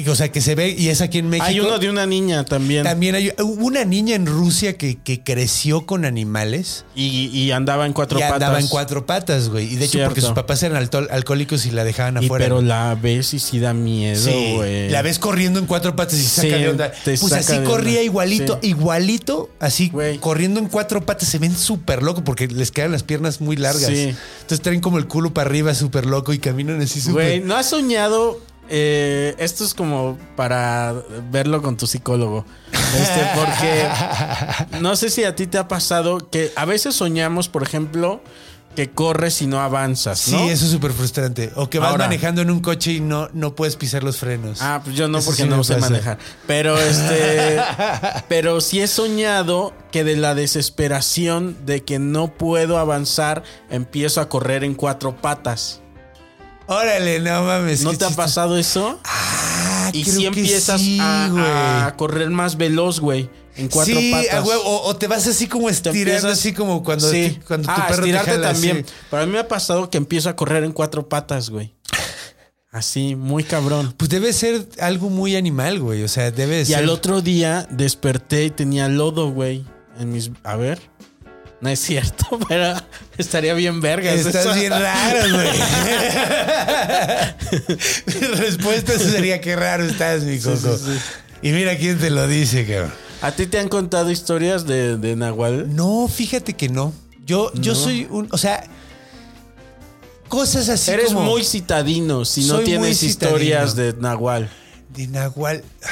Y, 0.05 0.09
o 0.09 0.15
sea, 0.15 0.31
que 0.31 0.41
se 0.41 0.55
ve, 0.55 0.71
y 0.77 0.89
es 0.89 1.01
aquí 1.01 1.19
en 1.19 1.29
México. 1.29 1.47
Hay 1.47 1.61
uno 1.61 1.79
de 1.79 1.91
una 1.91 2.07
niña 2.07 2.45
también. 2.45 2.85
También 2.85 3.15
hay 3.15 3.31
hubo 3.39 3.67
una 3.67 3.85
niña 3.85 4.15
en 4.15 4.27
Rusia 4.27 4.77
que, 4.77 4.97
que 4.99 5.23
creció 5.23 5.87
con 5.87 6.05
animales 6.05 6.85
Y, 6.95 7.27
y 7.27 7.51
andaba 7.51 7.87
en 7.87 7.93
cuatro 7.93 8.19
y 8.19 8.23
patas. 8.23 8.35
andaba 8.37 8.61
en 8.61 8.69
cuatro 8.69 9.07
patas, 9.07 9.49
güey. 9.49 9.73
Y 9.73 9.77
de 9.77 9.85
hecho, 9.87 10.05
porque 10.05 10.21
sus 10.21 10.31
papás 10.33 10.63
eran 10.63 10.89
alcohólicos 11.11 11.67
y 11.67 11.71
la 11.71 11.85
dejaban 11.85 12.23
Y 12.23 12.27
afuera. 12.27 12.45
pero 12.45 12.63
la 12.63 12.95
ves 12.95 13.35
y 13.35 13.39
sí 13.39 13.59
da 13.59 13.75
miedo, 13.75 14.23
Sí, 14.23 14.53
güey. 14.55 14.89
la 14.91 15.03
ves 15.03 15.19
corriendo 15.19 15.59
en 15.59 15.67
cuatro 15.67 15.97
patas 15.97 16.19
y 16.19 16.23
se 16.23 16.41
Sí, 16.43 16.49
saca 16.51 16.63
de 16.63 16.69
onda. 16.69 16.93
Pues 17.05 17.21
saca 17.21 17.37
así 17.39 17.59
corría 17.65 17.93
onda. 17.99 18.03
igualito, 18.03 18.59
Sí. 18.63 18.69
igualito, 18.69 19.51
así 19.61 19.89
Güey. 19.91 20.19
corriendo 20.19 20.61
en 20.61 20.67
cuatro 20.69 21.05
patas. 21.05 21.29
Se 21.29 21.39
ven 21.39 21.57
súper 21.57 22.03
loco 22.03 22.25
porque 22.25 22.47
les 22.47 22.71
quedan 22.71 22.93
las 22.93 23.03
piernas 23.03 23.41
muy 23.41 23.57
largas. 23.57 23.87
Sí. 23.91 24.15
Entonces 24.43 24.61
traen 24.63 24.81
como 24.81 24.99
el 24.99 25.07
culo 25.07 25.33
para 25.35 25.49
arriba 25.49 25.75
súper 25.75 26.07
loco 26.07 26.33
y 26.33 26.39
caminan 26.39 26.81
así 26.81 27.01
Güey, 27.11 27.37
súper. 27.39 27.47
¿no 27.49 27.57
has 27.57 27.69
soñado? 27.71 28.41
Eh, 28.69 29.35
esto 29.39 29.65
es 29.65 29.75
como 29.75 30.19
para 30.37 30.95
verlo 31.31 31.63
con 31.63 31.77
tu 31.77 31.87
psicólogo. 31.87 32.45
Este, 32.73 33.29
porque 33.35 34.79
no 34.81 34.97
sé 34.97 35.11
si 35.11 35.25
a 35.25 35.35
ti 35.35 35.47
te 35.47 35.59
ha 35.59 35.69
pasado 35.69 36.31
que 36.31 36.53
a 36.57 36.65
veces 36.65 36.95
soñamos, 36.95 37.49
por 37.49 37.63
ejemplo, 37.63 38.23
que 38.77 38.91
corres 38.91 39.43
y 39.43 39.49
no 39.49 39.61
avanzas, 39.61 40.21
Sí, 40.21 40.37
eso 40.37 40.65
es 40.67 40.71
súper 40.71 40.93
frustrante. 40.93 41.51
O 41.57 41.69
que 41.69 41.81
vas 41.81 41.91
Ahora. 41.91 42.05
manejando 42.05 42.43
en 42.43 42.51
un 42.51 42.61
coche 42.61 42.93
y 42.93 43.01
no, 43.01 43.29
no 43.33 43.55
puedes 43.57 43.75
pisar 43.75 44.05
los 44.05 44.19
frenos. 44.19 44.61
Ah, 44.63 44.81
pues 44.85 44.95
yo 44.95 45.09
no, 45.09 45.19
Eso 45.19 45.31
porque 45.31 45.43
sí 45.43 45.49
no 45.49 45.65
sé 45.65 45.75
pasa. 45.75 45.91
manejar. 45.91 46.19
Pero 46.47 46.79
este. 46.79 47.61
pero 48.29 48.61
sí 48.61 48.81
he 48.81 48.87
soñado 48.87 49.75
que 49.91 50.05
de 50.05 50.17
la 50.17 50.35
desesperación 50.37 51.57
de 51.67 51.83
que 51.83 51.99
no 51.99 52.29
puedo 52.35 52.79
avanzar, 52.79 53.43
empiezo 53.69 54.21
a 54.21 54.29
correr 54.29 54.63
en 54.63 54.75
cuatro 54.75 55.17
patas. 55.17 55.81
Órale, 56.69 57.19
no 57.21 57.43
mames. 57.45 57.83
¿No 57.83 57.97
te 57.97 58.05
ha 58.05 58.11
pasado 58.11 58.57
eso? 58.59 59.01
Ah, 59.05 59.91
Y 59.93 60.03
creo 60.05 60.15
si 60.15 60.21
que 60.23 60.27
empiezas 60.29 60.81
sí, 60.81 60.99
a, 61.01 61.29
güey. 61.31 61.43
a 61.45 61.95
correr 61.97 62.31
más 62.31 62.57
veloz, 62.57 63.01
güey. 63.01 63.31
En 63.57 63.69
cuatro 63.69 63.99
sí, 63.99 64.13
patas. 64.13 64.47
huevo, 64.47 64.63
o, 64.63 64.87
o 64.89 64.97
te 64.97 65.09
vas 65.09 65.27
así 65.27 65.49
como 65.49 65.67
Te 65.67 65.73
estirando, 65.73 65.99
empiezas- 66.01 66.33
así 66.39 66.53
como 66.53 66.85
cuando, 66.85 67.11
Sí. 67.11 67.31
ti- 67.31 67.41
cuando 67.47 67.67
tu 67.67 67.73
ah, 67.73 67.87
perro 67.89 68.03
te 68.05 68.11
estirarte 68.11 68.31
jala, 68.33 68.53
también. 68.53 68.85
sí. 68.87 68.95
Pero 69.11 69.23
a 69.23 69.27
mí 69.27 69.33
me 69.33 69.39
ha 69.41 69.49
pasado 69.49 69.91
que 69.91 69.99
empiezo 69.99 70.29
a 70.29 70.37
correr 70.37 70.63
en 70.63 70.73
cuatro 70.73 71.09
patas, 71.09 71.51
güey. 71.51 71.75
Así, 72.71 73.17
muy 73.17 73.45
cabrón. 73.45 73.95
Pues 73.97 74.11
debe 74.11 74.33
ser 74.35 74.69
algo 74.79 75.09
muy 75.09 75.35
animal, 75.37 75.81
güey. 75.81 76.03
O 76.05 76.09
sea, 76.09 76.31
debe 76.31 76.61
Y 76.61 76.67
ser. 76.67 76.77
al 76.77 76.91
otro 76.91 77.23
día 77.23 77.67
desperté 77.71 78.45
y 78.45 78.51
tenía 78.51 78.89
lodo, 78.89 79.31
güey. 79.31 79.65
En 79.99 80.13
mis. 80.13 80.31
A 80.45 80.55
ver. 80.57 80.79
No 81.61 81.69
es 81.69 81.81
cierto, 81.81 82.39
pero 82.49 82.75
estaría 83.17 83.55
bien 83.55 83.81
verga. 83.81 84.13
Estás 84.13 84.55
bien 84.55 84.73
raro, 84.73 85.21
güey. 85.33 85.49
Mi 88.07 88.27
respuesta 88.37 88.99
sería 88.99 89.41
qué 89.41 89.57
raro 89.57 89.85
estás, 89.85 90.23
mi 90.23 90.39
coco. 90.39 90.77
sí, 90.77 90.85
sí. 90.85 90.99
Y 91.43 91.53
mira 91.53 91.77
quién 91.77 91.99
te 91.99 92.11
lo 92.11 92.27
dice, 92.27 92.67
cabrón. 92.67 92.93
¿A 93.23 93.33
ti 93.33 93.47
te 93.47 93.59
han 93.59 93.69
contado 93.69 94.11
historias 94.11 94.67
de, 94.67 94.97
de 94.97 95.17
Nahual? 95.17 95.75
No, 95.75 96.09
fíjate 96.09 96.55
que 96.55 96.69
no. 96.69 96.93
Yo, 97.25 97.53
yo 97.55 97.75
soy 97.75 98.07
un. 98.11 98.29
O 98.31 98.39
sea. 98.39 98.65
Cosas 100.29 100.69
así 100.69 100.91
Eres 100.91 101.07
como. 101.09 101.23
muy 101.23 101.43
citadino 101.43 102.27
si 102.27 102.45
no 102.47 102.59
tienes 102.61 103.03
historias 103.03 103.75
de 103.75 103.95
Nahual. 103.95 104.51
De 104.95 105.07
Nahual. 105.07 105.65
Ah, 105.83 105.89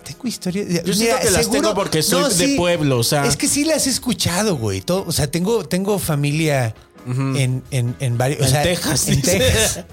tengo 0.00 0.26
historias. 0.26 0.84
Yo 0.84 0.92
siento 0.94 1.16
que 1.22 1.30
las 1.30 1.50
tengo 1.50 1.74
porque 1.74 2.02
soy 2.02 2.32
de 2.34 2.56
pueblo, 2.56 2.98
o 2.98 3.04
sea. 3.04 3.24
Es 3.26 3.36
que 3.36 3.48
sí 3.48 3.64
las 3.64 3.86
he 3.86 3.90
escuchado, 3.90 4.56
güey. 4.56 4.80
Todo- 4.80 5.04
o 5.06 5.12
sea, 5.12 5.30
tengo, 5.30 5.64
tengo 5.64 5.98
familia 5.98 6.74
en, 7.06 7.62
en, 7.70 7.96
en 8.00 8.18
varios. 8.18 8.40
o 8.40 8.44
En 8.44 8.50
sea, 8.50 8.62
Texas, 8.62 9.08
En 9.08 9.16
dice. 9.16 9.38
Texas. 9.38 9.84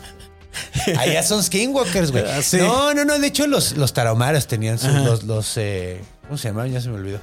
Allá 0.98 1.22
son 1.22 1.44
skinwalkers, 1.44 2.12
güey. 2.12 2.24
Ah, 2.28 2.42
sí. 2.42 2.58
No, 2.58 2.94
no, 2.94 3.06
no. 3.06 3.20
De 3.20 3.28
hecho, 3.28 3.46
los, 3.48 3.78
los 3.78 3.94
tarahumaras 3.94 4.48
tenían 4.48 4.80
sus, 4.80 4.90
Ajá. 4.90 5.00
los, 5.02 5.24
los 5.24 5.54
eh, 5.58 6.02
¿cómo 6.24 6.38
se 6.38 6.48
llamaban? 6.50 6.72
Ya 6.72 6.82
se 6.82 6.90
me 6.90 6.96
olvidó. 6.96 7.20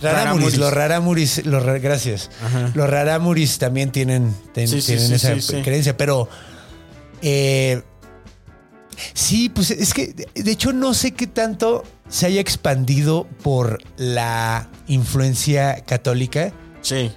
Raramuris. 0.00 0.02
Raramuris, 0.02 0.58
los 0.58 0.72
raramuris, 0.72 1.46
los 1.46 1.62
ra- 1.64 1.78
gracias. 1.78 2.30
Ajá. 2.44 2.70
Los 2.74 2.88
raramuris 2.90 3.58
también 3.58 3.90
tienen, 3.92 4.34
ten- 4.52 4.68
Sí, 4.68 4.80
sí, 4.80 4.88
tienen 4.88 5.08
sí, 5.08 5.14
esa 5.14 5.34
sí, 5.34 5.40
sí. 5.40 5.62
creencia, 5.62 5.96
pero 5.96 6.28
eh, 7.22 7.82
sí, 9.14 9.48
pues 9.48 9.70
es 9.70 9.94
que 9.94 10.14
de- 10.34 10.50
hecho 10.50 10.72
no 10.72 10.94
sé 10.94 11.12
qué 11.12 11.26
tanto 11.26 11.84
se 12.08 12.26
haya 12.26 12.40
expandido 12.40 13.26
por 13.42 13.78
la 13.96 14.68
influencia 14.86 15.84
católica 15.84 16.52
Sí. 16.82 17.10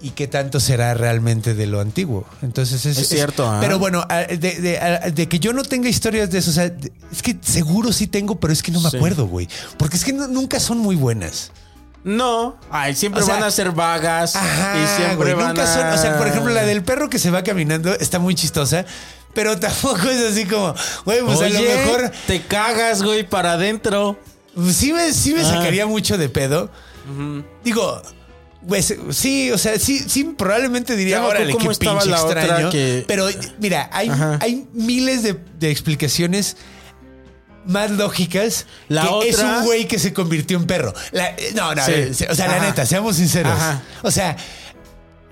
y 0.00 0.10
qué 0.10 0.26
tanto 0.28 0.60
será 0.60 0.94
realmente 0.94 1.54
de 1.54 1.66
lo 1.66 1.80
antiguo. 1.80 2.24
Entonces 2.42 2.84
es, 2.86 2.98
Es 2.98 3.08
cierto, 3.08 3.48
¿ah? 3.48 3.58
Pero 3.60 3.78
bueno, 3.78 4.04
de, 4.28 4.36
de- 4.36 4.78
a- 4.78 5.10
de 5.10 5.28
que 5.28 5.38
yo 5.38 5.52
no 5.52 5.62
tenga 5.62 5.88
historias 5.88 6.30
de 6.30 6.38
eso, 6.38 6.50
o 6.50 6.54
sea, 6.54 6.72
es 7.10 7.22
que 7.22 7.36
seguro 7.40 7.92
sí 7.92 8.06
tengo, 8.06 8.38
pero 8.40 8.52
es 8.52 8.62
que 8.62 8.72
no 8.72 8.80
me 8.80 8.90
Sí. 8.90 8.96
acuerdo, 8.96 9.26
güey. 9.26 9.48
Porque 9.76 9.96
es 9.96 10.04
que 10.04 10.12
no- 10.12 10.26
nunca 10.28 10.58
son 10.60 10.78
muy 10.78 10.96
buenas. 10.96 11.50
No, 12.04 12.56
ay, 12.68 12.96
siempre 12.96 13.22
O 13.22 13.24
sea, 13.24 13.36
van 13.36 13.44
a 13.44 13.50
ser 13.52 13.70
vagas 13.70 14.34
Ajá, 14.34 14.74
y 14.76 14.86
siempre 14.96 15.14
güey, 15.16 15.34
van 15.34 15.48
nunca 15.54 15.62
a... 15.62 15.66
son, 15.72 15.86
o 15.86 16.02
sea, 16.02 16.18
por 16.18 16.26
ejemplo, 16.26 16.52
la 16.52 16.64
del 16.64 16.82
perro 16.82 17.08
que 17.08 17.20
se 17.20 17.30
va 17.30 17.44
caminando 17.44 17.94
está 17.94 18.18
muy 18.18 18.34
chistosa, 18.34 18.84
pero 19.34 19.58
tampoco 19.58 20.08
es 20.08 20.32
así 20.32 20.44
como, 20.46 20.74
güey, 21.04 21.20
pues 21.22 21.40
a 21.40 21.48
lo 21.48 21.60
mejor 21.60 22.10
te 22.26 22.42
cagas, 22.42 23.02
güey, 23.02 23.28
para 23.28 23.52
adentro. 23.52 24.18
sí 24.70 24.92
me, 24.92 25.12
sí 25.12 25.32
me 25.34 25.40
Ajá. 25.42 25.54
sacaría 25.58 25.86
mucho 25.86 26.18
de 26.18 26.28
pedo. 26.28 26.70
Digo, 27.64 28.00
pues 28.68 28.94
sí, 29.10 29.50
o 29.50 29.58
sea, 29.58 29.78
sí, 29.78 29.98
sí, 30.08 30.24
probablemente 30.24 30.94
diría, 30.94 31.16
Ya 31.18 31.26
órale, 31.26 31.52
qué 31.52 31.58
pinche 31.68 31.84
la 32.10 32.22
otra 32.24 32.42
extraño. 32.42 32.70
que- 32.70 33.04
Pero 33.08 33.26
mira, 33.58 33.90
hay, 33.92 34.08
Ajá. 34.08 34.38
hay 34.40 34.68
miles 34.72 35.22
de, 35.24 35.36
de 35.58 35.70
explicaciones 35.70 36.56
más 37.64 37.90
lógicas 37.92 38.66
La 38.88 39.02
que 39.02 39.28
es 39.30 39.36
otra- 39.36 39.58
un 39.58 39.64
güey 39.64 39.86
que 39.88 39.98
se 39.98 40.12
convirtió 40.12 40.56
en 40.58 40.66
perro. 40.66 40.92
La- 41.12 41.34
no, 41.54 41.74
no, 41.74 41.82
a 41.82 41.86
Sí. 41.86 41.92
ver, 41.92 42.10
o 42.30 42.34
sea, 42.34 42.48
la 42.48 42.58
neta, 42.60 42.84
seamos 42.86 43.16
sinceros. 43.16 43.52
Ajá. 43.52 43.82
O 44.02 44.10
sea, 44.10 44.36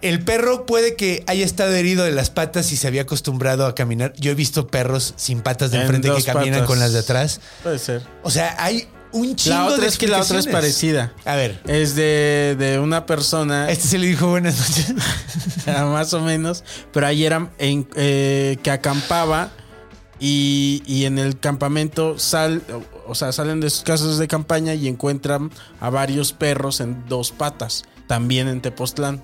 el 0.02 0.22
perro 0.24 0.66
puede 0.66 0.96
que 0.96 1.24
haya 1.26 1.44
estado 1.44 1.72
herido 1.74 2.04
de 2.04 2.12
las 2.12 2.30
patas 2.30 2.72
y 2.72 2.76
se 2.76 2.86
había 2.86 3.02
acostumbrado 3.02 3.66
a 3.66 3.74
caminar. 3.74 4.12
Yo 4.16 4.30
he 4.30 4.34
visto 4.34 4.66
perros 4.66 5.14
sin 5.16 5.40
patas 5.40 5.70
de 5.70 5.78
En 5.78 5.82
enfrente 5.82 6.10
que 6.14 6.22
caminan 6.22 6.60
patas. 6.60 6.66
con 6.66 6.78
las 6.78 6.92
de 6.92 7.00
atrás. 7.00 7.40
Puede 7.62 7.78
ser. 7.78 8.02
O 8.22 8.30
sea, 8.30 8.56
hay 8.58 8.88
un 9.12 9.34
chingo 9.36 9.56
La 9.56 9.64
otra 9.66 9.82
de 9.82 9.86
es 9.88 9.98
que 9.98 10.08
la 10.08 10.20
otra 10.20 10.38
es 10.38 10.46
parecida. 10.46 11.12
A 11.24 11.34
ver, 11.36 11.60
Es 11.66 11.94
de, 11.94 12.56
de 12.58 12.78
una 12.78 13.06
persona, 13.06 13.70
este 13.70 13.88
se 13.88 13.98
le 13.98 14.06
dijo 14.06 14.28
buenas 14.28 14.58
noches. 14.58 14.94
más 15.66 16.14
o 16.14 16.20
menos, 16.20 16.64
pero 16.92 17.06
ahí 17.06 17.24
era 17.24 17.50
en, 17.58 17.88
eh, 17.96 18.58
que 18.62 18.70
acampaba 18.70 19.50
y, 20.18 20.82
y 20.86 21.06
en 21.06 21.18
el 21.18 21.38
campamento 21.38 22.18
sal, 22.18 22.62
o 23.06 23.14
sea, 23.14 23.32
salen 23.32 23.60
de 23.60 23.70
sus 23.70 23.82
casas 23.82 24.18
de 24.18 24.28
campaña 24.28 24.74
y 24.74 24.86
encuentran 24.86 25.50
a 25.80 25.90
varios 25.90 26.32
perros 26.32 26.80
en 26.80 27.04
dos 27.08 27.32
patas, 27.32 27.84
también 28.06 28.48
en 28.48 28.60
Tepoztlán. 28.60 29.22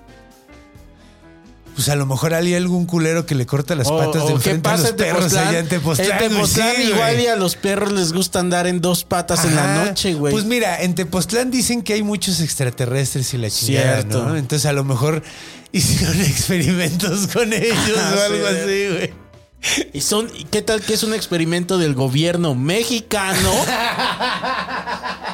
Pues 1.77 1.89
a 1.89 1.95
lo 1.95 2.07
mejor 2.07 2.33
hay 2.33 2.55
algún 2.55 2.87
culero 2.87 3.27
que 3.27 3.35
le 3.35 3.45
corta 3.45 3.75
las 3.75 3.85
O- 3.87 3.97
patas 3.99 4.25
de 4.25 4.33
enfrente 4.33 4.67
a 4.67 4.77
los 4.77 4.91
perros 4.93 5.33
allá 5.35 5.59
en 5.59 5.67
Tepoztlán. 5.67 6.23
En. 6.23 6.29
Tepoztlán 6.29 6.75
Sí, 6.75 6.81
igual 6.91 7.19
y 7.19 7.27
a 7.27 7.35
los 7.35 7.55
perros 7.55 7.91
les 7.91 8.13
gusta 8.13 8.39
andar 8.39 8.65
en 8.65 8.81
dos 8.81 9.03
patas 9.03 9.45
en 9.45 9.55
la 9.55 9.85
noche, 9.85 10.15
güey. 10.15 10.31
Pues 10.33 10.45
mira, 10.45 10.81
en 10.81 10.95
Tepoztlán 10.95 11.51
dicen 11.51 11.83
que 11.83 11.93
hay 11.93 12.01
muchos 12.01 12.39
extraterrestres 12.41 13.31
y 13.35 13.37
la 13.37 13.51
chingada, 13.51 14.01
Cierto. 14.01 14.23
¿no? 14.25 14.35
Entonces 14.37 14.65
a 14.65 14.73
lo 14.73 14.83
mejor 14.83 15.21
hicieron 15.71 16.19
experimentos 16.21 17.27
con 17.27 17.53
ellos 17.53 17.77
o 17.95 18.21
algo 18.21 18.47
Sí. 18.47 18.55
así, 18.55 18.87
güey. 18.95 19.13
¿Y 19.93 20.01
son, 20.01 20.29
¿Qué 20.49 20.63
tal 20.63 20.81
que 20.81 20.95
es 20.95 21.03
un 21.03 21.13
experimento 21.13 21.77
del 21.77 21.93
gobierno 21.93 22.55
mexicano? 22.55 23.51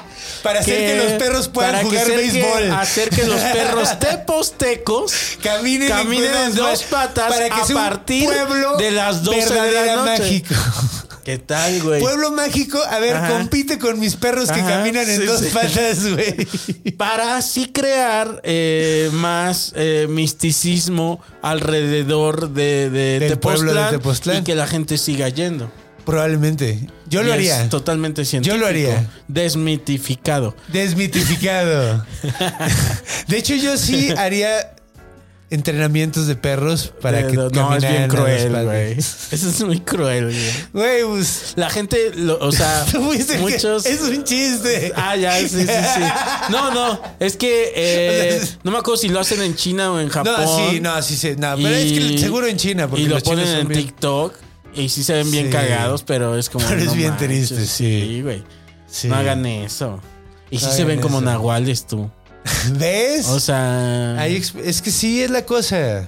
Para 0.43 0.59
hacer 0.59 0.77
que 0.77 0.97
los 1.03 1.13
perros 1.13 1.47
puedan 1.47 1.71
para 1.71 1.83
jugar 1.85 2.05
que- 2.07 2.17
béisbol. 2.17 2.71
hacer 2.73 3.09
que 3.09 3.23
los 3.23 3.41
perros 3.41 3.97
tepostecos 3.99 5.13
Caminen, 5.41 5.87
caminen 5.87 6.33
en 6.35 6.55
dos 6.55 6.83
patas 6.83 7.31
para 7.33 7.49
que 7.49 7.61
a 7.61 7.65
sea 7.65 7.75
un 7.77 7.81
partir 7.81 8.25
pueblo 8.25 8.77
de 8.77 8.91
las 8.91 9.23
12 9.23 9.53
de 9.53 9.85
la 9.85 9.95
noche. 9.95 10.21
mágico. 10.21 10.55
¿Qué 11.23 11.37
tal, 11.37 11.81
güey? 11.81 12.01
Pueblo 12.01 12.31
mágico, 12.31 12.77
a 12.83 12.99
ver, 12.99 13.15
Ajá. 13.15 13.29
compite 13.37 13.79
con 13.79 13.97
mis 13.97 14.17
perros 14.17 14.51
que 14.51 14.59
Ajá, 14.59 14.71
caminan 14.71 15.09
en 15.09 15.21
sí, 15.21 15.25
dos 15.25 15.39
sí. 15.39 15.47
patas, 15.53 16.05
güey. 16.11 16.35
Para 16.97 17.37
así 17.37 17.67
crear 17.71 18.41
eh, 18.43 19.09
más 19.13 19.71
eh, 19.77 20.07
misticismo 20.09 21.21
alrededor 21.41 22.49
de, 22.49 22.89
de 22.89 23.19
Del 23.21 23.39
pueblo 23.39 23.73
de 23.73 23.91
Tepoztlán. 23.91 24.41
y 24.41 24.43
que 24.43 24.53
la 24.55 24.67
gente 24.67 24.97
siga 24.97 25.29
yendo. 25.29 25.71
Probablemente. 26.05 26.87
Yo 27.09 27.21
lo 27.23 27.29
es 27.29 27.33
haría. 27.35 27.69
Totalmente 27.69 28.25
científico. 28.25 28.55
Yo 28.55 28.59
lo 28.61 28.67
haría. 28.67 29.09
Desmitificado. 29.27 30.55
Desmitificado. 30.69 32.05
De 33.27 33.37
hecho, 33.37 33.55
yo 33.55 33.77
sí 33.77 34.09
haría 34.17 34.71
entrenamientos 35.49 36.25
de 36.25 36.35
perros 36.35 36.91
para 36.99 37.19
que 37.27 37.29
Pero 37.35 37.49
no, 37.51 37.75
es 37.75 37.83
bien 37.87 38.07
cruel, 38.07 38.65
güey. 38.65 38.93
Eso 38.97 39.29
es 39.31 39.61
muy 39.63 39.79
cruel, 39.81 40.33
güey. 40.71 41.03
Pues. 41.03 41.53
La 41.55 41.69
gente, 41.69 42.11
lo- 42.15 42.39
o 42.39 42.51
sea, 42.51 42.83
que- 42.91 42.97
muchos... 43.37 43.85
Es 43.85 44.01
un 44.01 44.23
chiste. 44.23 44.91
Ah, 44.95 45.15
ya, 45.15 45.37
sí, 45.39 45.47
sí, 45.49 45.59
sí. 45.67 46.01
No, 46.49 46.71
no, 46.73 46.99
es 47.19 47.37
que 47.37 47.71
eh, 47.75 48.41
no 48.63 48.71
me 48.71 48.79
acuerdo 48.79 48.97
si 48.97 49.09
lo 49.09 49.19
hacen 49.19 49.41
en 49.43 49.55
China 49.55 49.91
o 49.91 49.99
en 49.99 50.09
Japón. 50.09 50.33
No, 50.39 50.69
sí, 50.71 50.79
no, 50.79 51.01
sí, 51.03 51.15
sí. 51.15 51.35
No, 51.37 51.55
pero 51.55 51.69
es 51.69 51.91
que 51.93 52.17
seguro 52.17 52.47
en 52.47 52.57
China. 52.57 52.87
Porque 52.87 53.03
y 53.03 53.07
lo 53.07 53.19
ponen 53.19 53.47
en 53.47 53.67
bien- 53.67 53.85
TikTok 53.85 54.33
y 54.75 54.89
sí 54.89 55.03
se 55.03 55.13
ven 55.13 55.29
bien 55.31 55.45
Sí. 55.47 55.51
cagados, 55.51 56.03
pero 56.03 56.37
es 56.37 56.49
como. 56.49 56.65
Pero 56.67 56.79
es 56.81 56.87
no 56.87 56.93
bien 56.93 57.09
manches, 57.11 57.27
triste, 57.27 57.65
sí. 57.65 58.01
Sí, 58.07 58.21
güey. 58.21 58.43
Sí. 58.87 59.07
No 59.07 59.15
hagan 59.15 59.45
eso. 59.45 59.99
Y 60.51 60.59
sí 60.59 60.67
se 60.71 60.83
ven 60.85 60.99
como 61.01 61.19
nahuales 61.21 61.87
tú. 61.87 62.09
¿Ves? 62.77 63.27
O 63.27 63.39
sea. 63.39 64.19
Hay 64.19 64.35
es 64.63 64.81
que 64.81 64.91
sí 64.91 65.21
es 65.21 65.29
la 65.31 65.45
cosa. 65.45 66.07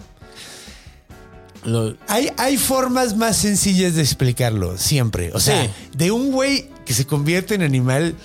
lo- 1.64 1.96
Hay, 2.08 2.32
hay 2.38 2.58
formas 2.58 3.16
más 3.18 3.38
sencillas 3.38 3.96
de 3.96 4.02
explicarlo, 4.04 4.78
siempre. 4.78 5.32
O 5.34 5.40
sea, 5.40 5.68
de 5.96 6.12
un 6.12 6.32
güey 6.32 6.70
que 6.86 6.94
se 6.94 7.06
convierte 7.08 7.56
en 7.56 7.62
animal. 7.64 8.16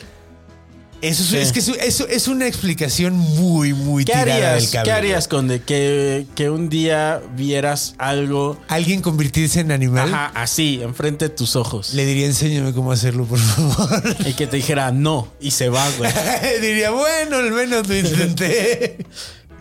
Eso 1.02 1.22
es, 1.22 1.28
Sí. 1.30 1.36
es 1.38 1.52
que 1.52 1.58
eso, 1.60 1.74
eso 1.76 2.06
es 2.08 2.28
una 2.28 2.46
explicación 2.46 3.14
muy, 3.14 3.72
muy 3.72 4.04
¿Qué 4.04 4.12
tirada 4.12 4.34
harías? 4.34 4.62
del 4.62 4.70
cable. 4.70 4.84
¿Qué 4.84 4.92
harías, 4.92 5.28
Conde? 5.28 5.62
Que, 5.62 6.26
que 6.34 6.50
un 6.50 6.68
día 6.68 7.22
vieras 7.36 7.94
algo 7.96 8.60
¿Alguien 8.68 9.00
convertirse 9.00 9.60
en 9.60 9.72
animal? 9.72 10.12
ajá, 10.12 10.26
así, 10.34 10.80
enfrente 10.82 11.28
de 11.28 11.34
tus 11.34 11.56
ojos. 11.56 11.94
Le 11.94 12.04
diría, 12.04 12.26
enséñame 12.26 12.74
cómo 12.74 12.92
hacerlo, 12.92 13.24
por 13.24 13.38
favor. 13.38 14.16
Y 14.26 14.34
que 14.34 14.46
te 14.46 14.56
dijera 14.58 14.92
no. 14.92 15.32
Y 15.40 15.52
se 15.52 15.70
va, 15.70 15.88
güey. 15.96 16.12
diría, 16.60 16.90
bueno, 16.90 17.36
al 17.38 17.50
menos 17.52 17.88
lo 17.88 17.96
intenté. 17.96 18.98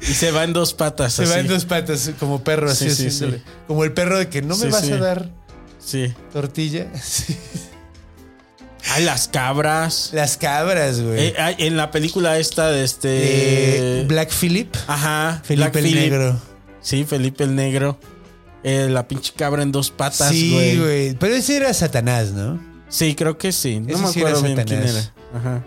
Y 0.02 0.14
se 0.14 0.32
va 0.32 0.44
en 0.44 0.52
dos 0.54 0.74
patas. 0.74 1.14
Se 1.14 1.24
va 1.26 1.32
así. 1.32 1.40
en 1.40 1.48
dos 1.48 1.64
patas, 1.66 2.12
como 2.20 2.44
perro, 2.44 2.70
así, 2.70 2.90
Sí, 2.90 2.96
sí, 2.96 3.08
haciéndole. 3.08 3.38
sí. 3.40 3.44
Como 3.68 3.84
el 3.86 3.94
perro 3.94 4.18
de 4.18 4.28
que 4.30 4.42
no 4.42 4.58
me 4.58 4.68
vas 4.68 4.84
a 4.90 4.98
dar 4.98 5.30
Sí. 5.84 6.14
tortilla. 6.34 6.88
Sí. 7.04 7.36
Ay, 8.92 9.04
las 9.06 9.28
cabras. 9.28 10.12
Las 10.14 10.38
cabras, 10.38 11.02
güey. 11.02 11.28
Eh, 11.28 11.36
en 11.60 11.78
la 11.78 11.92
película 11.92 12.38
esta 12.38 12.70
de 12.72 12.84
este. 12.84 14.06
Black 14.08 14.32
Phillip. 14.32 14.76
Ajá. 14.88 15.42
Felipe 15.44 15.70
Black 15.70 15.76
el 15.76 15.84
Phillip. 15.84 16.12
Negro. 16.12 16.40
Sí, 16.82 17.04
Felipe 17.06 17.44
el 17.44 17.56
Negro. 17.56 18.00
Eh, 18.64 18.88
la 18.90 19.08
pinche 19.08 19.34
cabra 19.36 19.64
en 19.64 19.72
dos 19.72 19.90
patas, 19.92 20.30
sí, 20.30 20.52
güey. 20.52 20.78
güey. 20.78 21.14
Pero 21.16 21.36
ese 21.36 21.58
era 21.58 21.74
Satanás, 21.74 22.32
¿no? 22.32 22.60
Sí, 22.90 23.16
creo 23.16 23.38
que 23.38 23.52
sí. 23.52 23.80
No 23.80 23.98
me 23.98 24.08
sí 24.12 24.20
era 24.20 24.30
acuerdo 24.30 24.42
bien 24.42 24.66
quién 24.66 24.84
era. 24.84 25.14
Ajá. 25.34 25.66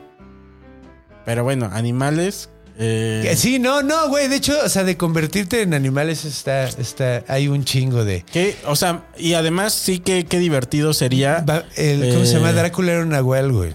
Pero 1.25 1.45
bueno, 1.45 1.71
animales. 1.73 2.51
Eh, 2.79 3.35
Sí, 3.37 3.59
no, 3.59 3.83
no, 3.83 4.09
güey. 4.09 4.29
De 4.29 4.37
hecho, 4.37 4.55
o 4.65 4.69
sea, 4.69 4.85
de 4.85 4.97
convertirte 4.97 5.63
en 5.63 5.75
animales 5.75 6.25
está, 6.25 6.65
está, 6.65 7.25
hay 7.29 7.49
un 7.49 7.65
chingo 7.65 8.05
de. 8.05 8.25
que, 8.33 8.57
o 8.67 8.77
sea, 8.77 9.05
y 9.17 9.35
además 9.35 9.73
sí 9.75 9.99
que 9.99 10.25
qué 10.27 10.39
divertido 10.39 10.93
sería 10.95 11.45
Va- 11.49 11.65
el- 11.77 12.13
¿Cómo 12.15 12.25
se 12.25 12.33
Eh, 12.33 12.35
llama? 12.39 12.53
Drácula 12.53 12.93
era 12.93 13.03
un 13.03 13.11
nahual, 13.11 13.53
güey. 13.53 13.75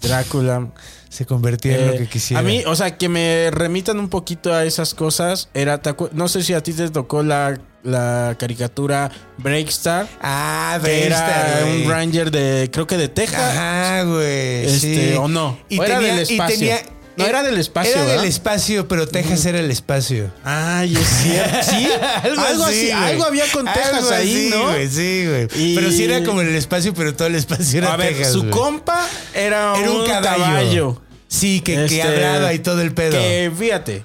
Drácula. 0.00 0.68
Se 1.08 1.26
convertía 1.26 1.76
en 1.76 1.82
Eh, 1.82 1.86
lo 1.92 1.98
que 1.98 2.08
quisiera. 2.08 2.40
A 2.40 2.42
mí, 2.42 2.62
o 2.66 2.74
sea, 2.74 2.96
que 2.96 3.08
me 3.10 3.50
remitan 3.52 3.98
un 3.98 4.08
poquito 4.08 4.54
a 4.54 4.64
esas 4.64 4.94
cosas. 4.94 5.50
Era, 5.52 5.82
¿te 5.82 5.90
acu- 5.90 6.08
no 6.12 6.26
sé 6.26 6.42
si 6.42 6.54
a 6.54 6.62
ti 6.62 6.72
te 6.72 6.88
tocó 6.88 7.22
la, 7.22 7.60
la 7.82 8.34
caricatura 8.38 9.10
Breakstar. 9.36 10.08
Ah, 10.22 10.72
era 10.76 10.82
Breakstar, 10.82 11.64
güey. 11.64 11.84
un 11.84 11.90
ranger 11.90 12.30
de, 12.30 12.70
creo 12.72 12.86
que 12.86 12.96
de 12.96 13.08
Texas. 13.08 13.40
Ajá, 13.42 14.04
güey. 14.04 14.64
Este, 14.64 15.10
sí. 15.10 15.14
o 15.18 15.28
no. 15.28 15.58
Y 15.68 15.78
O 15.78 15.84
era 15.84 15.98
tenía- 15.98 16.14
del 16.16 16.30
y 16.30 16.32
espacio. 16.32 16.56
tenía- 16.58 16.82
No, 17.16 17.26
era 17.26 17.42
del 17.42 17.58
espacio, 17.58 17.92
Era 17.92 18.00
del 18.02 18.10
¿verdad? 18.10 18.24
espacio, 18.26 18.88
pero 18.88 19.06
Texas 19.06 19.44
era 19.44 19.58
el 19.60 19.70
espacio. 19.70 20.32
Ay, 20.44 20.96
es 20.96 21.06
cierto. 21.22 21.58
Sí, 21.70 21.88
algo, 22.24 22.64
así, 22.64 22.80
güey. 22.86 22.90
algo 22.92 23.24
había 23.24 23.44
con 23.52 23.66
Texas 23.66 23.92
Algo 23.94 24.10
ahí, 24.10 24.34
así, 24.48 24.50
¿no? 24.50 24.68
güey, 24.70 24.88
sí, 24.88 25.26
güey. 25.26 25.48
Y- 25.56 25.74
Pero 25.74 25.90
sí 25.90 26.04
era 26.04 26.24
como 26.24 26.40
en 26.40 26.48
el 26.48 26.54
espacio, 26.56 26.94
pero 26.94 27.14
todo 27.14 27.28
el 27.28 27.34
espacio 27.34 27.78
era 27.78 27.92
a 27.92 27.96
ver, 27.96 28.14
Texas. 28.14 28.32
su 28.32 28.38
güey. 28.40 28.50
compa 28.50 29.06
era, 29.34 29.74
Era 29.78 29.90
un 29.90 30.06
caballo. 30.06 31.02
Sí, 31.28 31.60
que, 31.60 31.74
que 31.74 31.84
Este, 31.84 32.02
hablaba 32.02 32.52
y 32.54 32.58
todo 32.58 32.80
el 32.82 32.92
pedo. 32.92 33.12
Que 33.12 33.50
fíjate. 33.58 34.04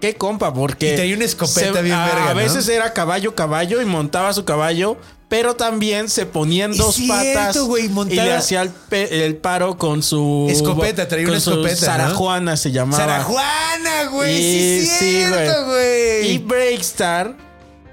Qué 0.00 0.14
compa, 0.14 0.54
porque. 0.54 0.92
Y 0.92 0.96
traía 0.96 1.16
una 1.16 1.24
escopeta 1.24 1.80
bien 1.80 1.96
a, 1.96 2.06
verga, 2.06 2.24
A 2.30 2.34
¿no? 2.34 2.36
veces 2.36 2.68
era 2.68 2.92
caballo, 2.92 3.34
caballo 3.34 3.82
y 3.82 3.84
montaba 3.84 4.32
su 4.32 4.44
caballo, 4.44 4.96
pero 5.28 5.54
también 5.56 6.08
se 6.08 6.24
ponía 6.26 6.64
en 6.64 6.72
Es 6.72 6.78
dos 6.78 6.94
cierto, 6.94 7.14
patas 7.34 7.58
güey, 7.58 7.84
y 7.86 7.88
montaba- 7.90 8.24
le 8.24 8.34
hacía 8.34 8.62
el, 8.62 8.70
pe- 8.70 9.26
el 9.26 9.36
paro 9.36 9.76
con 9.76 10.02
su. 10.02 10.46
Escopeta, 10.48 11.06
traía 11.06 11.24
con 11.26 11.32
una 11.34 11.40
su 11.40 11.50
escopeta, 11.50 11.74
¿no? 11.74 12.04
Sarajuana 12.04 12.56
se 12.56 12.70
llamaba. 12.72 12.96
Sarajuana, 13.04 14.04
güey. 14.10 14.36
Y- 14.38 14.80
Sí, 14.80 14.86
sí, 14.86 14.96
cierto, 14.98 15.66
güey. 15.66 16.20
güey. 16.22 16.30
Y 16.32 16.38
Breakstar 16.38 17.36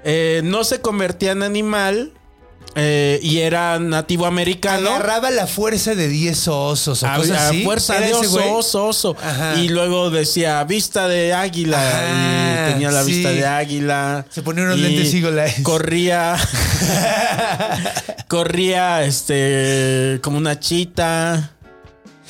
eh, 0.04 0.40
no 0.44 0.64
se 0.64 0.80
convertía 0.80 1.32
en 1.32 1.42
animal, 1.42 2.12
eh, 2.78 3.18
y 3.22 3.38
era 3.38 3.78
nativo 3.78 4.26
americano. 4.26 4.90
Agarraba 4.90 5.30
la 5.30 5.46
fuerza 5.46 5.94
de 5.94 6.08
10 6.08 6.48
osos 6.48 7.02
o 7.02 7.06
A, 7.06 7.16
cosas 7.16 7.38
a 7.38 7.48
así. 7.48 7.64
fuerza 7.64 7.96
¿Era 7.96 8.06
de 8.08 8.14
oso, 8.14 8.54
oso, 8.54 8.86
oso. 8.86 9.16
Ajá. 9.22 9.54
Y 9.56 9.70
luego 9.70 10.10
decía 10.10 10.62
vista 10.64 11.08
de 11.08 11.32
águila. 11.32 11.78
Ajá, 11.78 12.68
y 12.68 12.72
tenía 12.72 12.90
la 12.90 13.02
sí. 13.02 13.12
vista 13.12 13.30
de 13.30 13.46
águila. 13.46 14.26
Se 14.28 14.42
ponía 14.42 14.64
unos 14.64 14.78
Y 14.78 14.82
lentes 14.82 15.14
Eyes. 15.14 15.62
Corría. 15.62 16.36
corría 18.28 19.04
este 19.04 20.20
como 20.22 20.36
una 20.36 20.60
chita. 20.60 21.55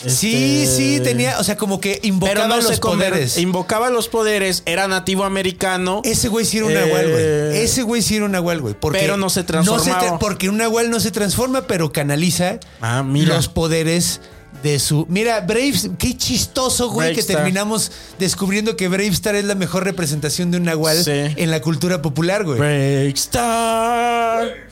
Sí, 0.04 0.62
Este, 0.64 0.76
sí, 0.76 1.00
tenía, 1.02 1.38
o 1.40 1.44
sea, 1.44 1.56
como 1.56 1.80
que 1.80 2.00
invocaba 2.02 2.46
no 2.48 2.56
los 2.60 2.78
poderes. 2.80 3.38
Invocaba 3.38 3.88
los 3.90 4.08
poderes, 4.08 4.62
era 4.66 4.86
nativo 4.88 5.24
americano. 5.24 6.02
Ese 6.04 6.28
güey 6.28 6.44
sí 6.44 6.58
era 6.58 6.66
un 6.66 6.72
Eh, 6.72 6.86
nahual, 6.86 7.10
güey. 7.10 7.56
Ese 7.58 7.82
güey 7.82 8.02
sí 8.02 8.16
era 8.16 8.26
un 8.26 8.32
nahual, 8.32 8.60
güey. 8.60 8.74
Pero 8.92 9.16
no 9.16 9.30
se 9.30 9.42
transformaba. 9.42 10.00
tra- 10.02 10.18
porque 10.18 10.48
un 10.50 10.58
nahual 10.58 10.90
no 10.90 11.00
se 11.00 11.10
transforma, 11.10 11.62
pero 11.62 11.92
canaliza 11.92 12.60
Ah, 12.82 13.02
los 13.06 13.48
poderes 13.48 14.20
de 14.62 14.78
su. 14.78 15.06
Mira, 15.08 15.40
Braves, 15.40 15.88
qué 15.98 16.16
chistoso, 16.16 16.90
güey, 16.90 17.14
que 17.14 17.22
terminamos 17.22 17.90
descubriendo 18.18 18.76
que 18.76 18.88
Bravestar 18.88 19.34
es 19.34 19.44
la 19.44 19.54
mejor 19.54 19.84
representación 19.84 20.50
de 20.50 20.58
un 20.58 20.64
nahual 20.64 21.02
Sí. 21.04 21.10
en 21.12 21.50
la 21.50 21.60
cultura 21.62 22.02
popular, 22.02 22.44
güey. 22.44 22.58
Breakstar. 22.58 24.65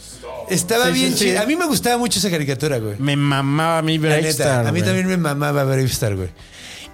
Estaba 0.49 0.87
Sí, 0.87 0.93
bien 0.93 1.12
sí. 1.12 1.25
chido. 1.27 1.41
A 1.41 1.47
mí 1.47 1.57
me 1.57 1.66
gustaba 1.66 1.99
mucho 1.99 2.19
esa 2.19 2.31
caricatura, 2.31 2.79
güey. 2.79 2.97
Me 2.99 3.16
mamaba 3.16 3.83
mi 3.83 3.99
La 3.99 4.09
neta, 4.11 4.21
Breakstar. 4.21 4.66
a 4.66 4.73
mí 4.73 4.81
güey. 4.81 4.83
también 4.85 5.07
me 5.07 5.16
mamaba 5.16 5.65
Bravestar, 5.65 6.16
güey. 6.16 6.29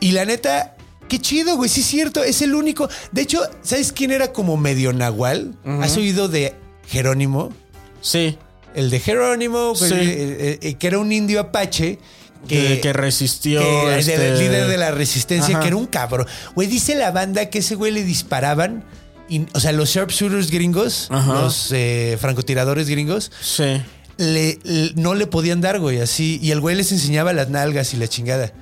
Y 0.00 0.12
la 0.12 0.24
neta, 0.24 0.74
qué 1.08 1.18
chido, 1.20 1.56
güey. 1.56 1.68
Sí 1.68 1.80
es 1.80 1.86
cierto, 1.86 2.22
es 2.24 2.40
el 2.42 2.54
único. 2.54 2.88
De 3.12 3.22
hecho, 3.22 3.40
¿sabes 3.62 3.92
quién 3.92 4.10
era 4.10 4.32
como 4.32 4.56
medio 4.56 4.92
nahual? 4.92 5.54
¿Has 5.64 5.96
oído 5.96 6.28
de 6.28 6.54
Jerónimo? 6.88 7.52
Sí. 8.00 8.38
El 8.74 8.88
de 8.90 9.00
Jerónimo, 9.00 9.74
güey, 9.74 9.90
Sí. 9.90 9.96
eh, 10.00 10.76
que 10.78 10.86
era 10.86 10.98
un 10.98 11.12
indio 11.12 11.40
apache. 11.40 11.98
Que, 12.48 12.80
Que, 12.80 12.94
resistió. 12.94 13.60
que- 13.60 13.98
este- 13.98 14.16
del 14.16 14.38
líder 14.38 14.66
de 14.66 14.78
la 14.78 14.90
resistencia, 14.92 15.56
Ajá. 15.56 15.60
que 15.60 15.66
era 15.68 15.76
un 15.76 15.84
cabrón. 15.86 16.26
Güey, 16.54 16.68
dice 16.68 16.94
la 16.94 17.10
banda 17.10 17.50
que 17.50 17.58
ese 17.58 17.74
güey 17.74 17.92
le 17.92 18.02
disparaban. 18.02 18.82
Y- 19.30 19.46
o 19.54 19.60
sea, 19.60 19.72
los 19.72 19.88
sharpshooters 19.90 20.50
gringos, 20.50 21.06
Ajá. 21.10 21.32
los 21.42 21.70
eh, 21.72 22.18
francotiradores 22.20 22.88
gringos, 22.88 23.30
Sí. 23.40 23.80
le, 24.18 24.58
le- 24.64 24.92
no 24.96 25.14
le 25.14 25.26
podían 25.26 25.60
dar, 25.60 25.78
güey, 25.80 26.00
así. 26.00 26.38
Y 26.42 26.50
el 26.50 26.60
güey 26.60 26.76
les 26.76 26.92
enseñaba 26.92 27.32
las 27.32 27.48
nalgas 27.48 27.94
y 27.94 27.96
la 27.96 28.08
chingada. 28.08 28.52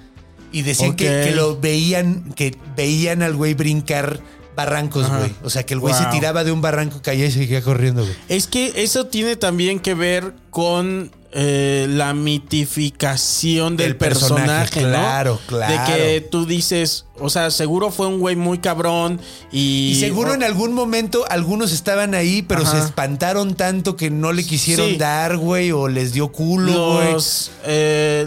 Y 0.52 0.62
decían 0.62 0.94
que, 0.96 1.08
Ok. 1.08 1.24
que 1.24 1.34
lo 1.34 1.58
veían, 1.60 2.32
que 2.34 2.56
veían 2.76 3.22
al 3.22 3.34
güey 3.34 3.54
brincar 3.54 4.20
barrancos, 4.59 5.09
güey. 5.09 5.32
O 5.44 5.51
sea, 5.51 5.64
que 5.64 5.74
el 5.74 5.80
güey 5.80 5.94
se 5.94 6.05
tiraba 6.06 6.43
de 6.43 6.51
un 6.52 6.60
barranco, 6.60 7.01
caía 7.01 7.26
y 7.26 7.30
seguía 7.30 7.62
corriendo, 7.62 8.02
güey. 8.02 8.14
Es 8.28 8.47
que 8.48 8.72
eso 8.82 9.06
tiene 9.06 9.36
también 9.36 9.78
que 9.78 9.94
ver 9.94 10.35
con 10.51 11.12
eh, 11.30 11.86
la 11.89 12.12
mitificación 12.14 13.76
del, 13.76 13.89
Del 13.89 13.97
personaje, 13.97 14.47
personaje, 14.47 14.82
¿no? 14.82 14.89
claro, 14.89 15.40
claro. 15.47 15.72
De 15.72 15.93
que 15.94 16.20
tú 16.22 16.44
dices, 16.47 17.05
o 17.20 17.30
sea, 17.30 17.51
seguro 17.51 17.90
fue 17.90 18.06
un 18.09 18.18
güey 18.18 18.35
muy 18.35 18.59
cabrón 18.59 19.20
y... 19.52 19.93
Y 19.93 20.01
seguro 20.01 20.35
en 20.35 20.43
algún 20.43 20.72
momento 20.72 21.24
algunos 21.28 21.70
estaban 21.72 22.14
ahí, 22.14 22.43
pero 22.43 22.62
Ajá. 22.62 22.72
se 22.72 22.78
espantaron 22.86 23.55
tanto 23.55 23.94
que 23.97 24.10
no 24.10 24.32
le 24.32 24.44
quisieron 24.44 24.89
Sí. 24.89 24.97
dar, 24.97 25.36
güey, 25.36 25.70
o 25.70 25.86
les 25.89 26.12
dio 26.12 26.28
culo, 26.32 26.94
güey. 26.94 27.12
los... 27.12 27.51
eh, 27.64 28.26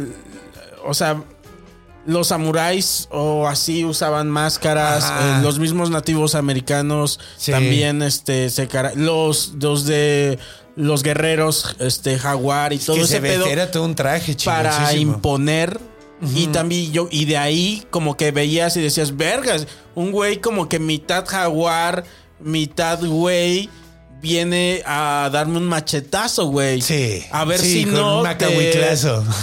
o 0.85 0.93
sea... 0.93 1.23
Los 2.05 2.27
samuráis 2.29 3.07
o 3.11 3.47
así 3.47 3.85
usaban 3.85 4.29
máscaras, 4.29 5.05
eh, 5.05 5.41
los 5.43 5.59
mismos 5.59 5.89
nativos 5.91 6.33
americanos 6.35 7.19
Sí. 7.37 7.51
también 7.51 8.01
este 8.01 8.49
se 8.49 8.67
los 8.95 9.53
los 9.59 9.85
de 9.85 10.39
los 10.75 11.03
guerreros 11.03 11.75
este 11.79 12.17
jaguar 12.17 12.73
y 12.73 12.79
todo 12.79 12.95
que 12.95 13.03
ese 13.03 13.15
se 13.15 13.21
pedo 13.21 13.45
era 13.45 13.69
todo 13.69 13.85
un 13.85 13.95
traje, 13.95 14.35
para 14.45 14.93
imponer. 14.95 15.79
Y 16.35 16.47
también 16.47 16.91
yo 16.91 17.07
y 17.09 17.25
de 17.25 17.37
ahí 17.37 17.83
como 17.89 18.15
que 18.15 18.31
veías 18.31 18.77
y 18.77 18.81
decías 18.81 19.17
vergas 19.17 19.65
un 19.95 20.11
güey 20.11 20.39
como 20.39 20.69
que 20.69 20.77
mitad 20.77 21.25
jaguar 21.27 22.03
mitad 22.39 23.03
güey 23.03 23.69
viene 24.21 24.83
a 24.85 25.29
darme 25.31 25.57
un 25.57 25.65
machetazo 25.65 26.45
güey 26.47 26.81
Sí, 26.81 27.23
a 27.31 27.43
ver 27.45 27.59
sí, 27.59 27.73
si 27.73 27.83
con 27.85 27.93
no 27.95 28.21
un 28.21 28.37
te, 28.37 28.45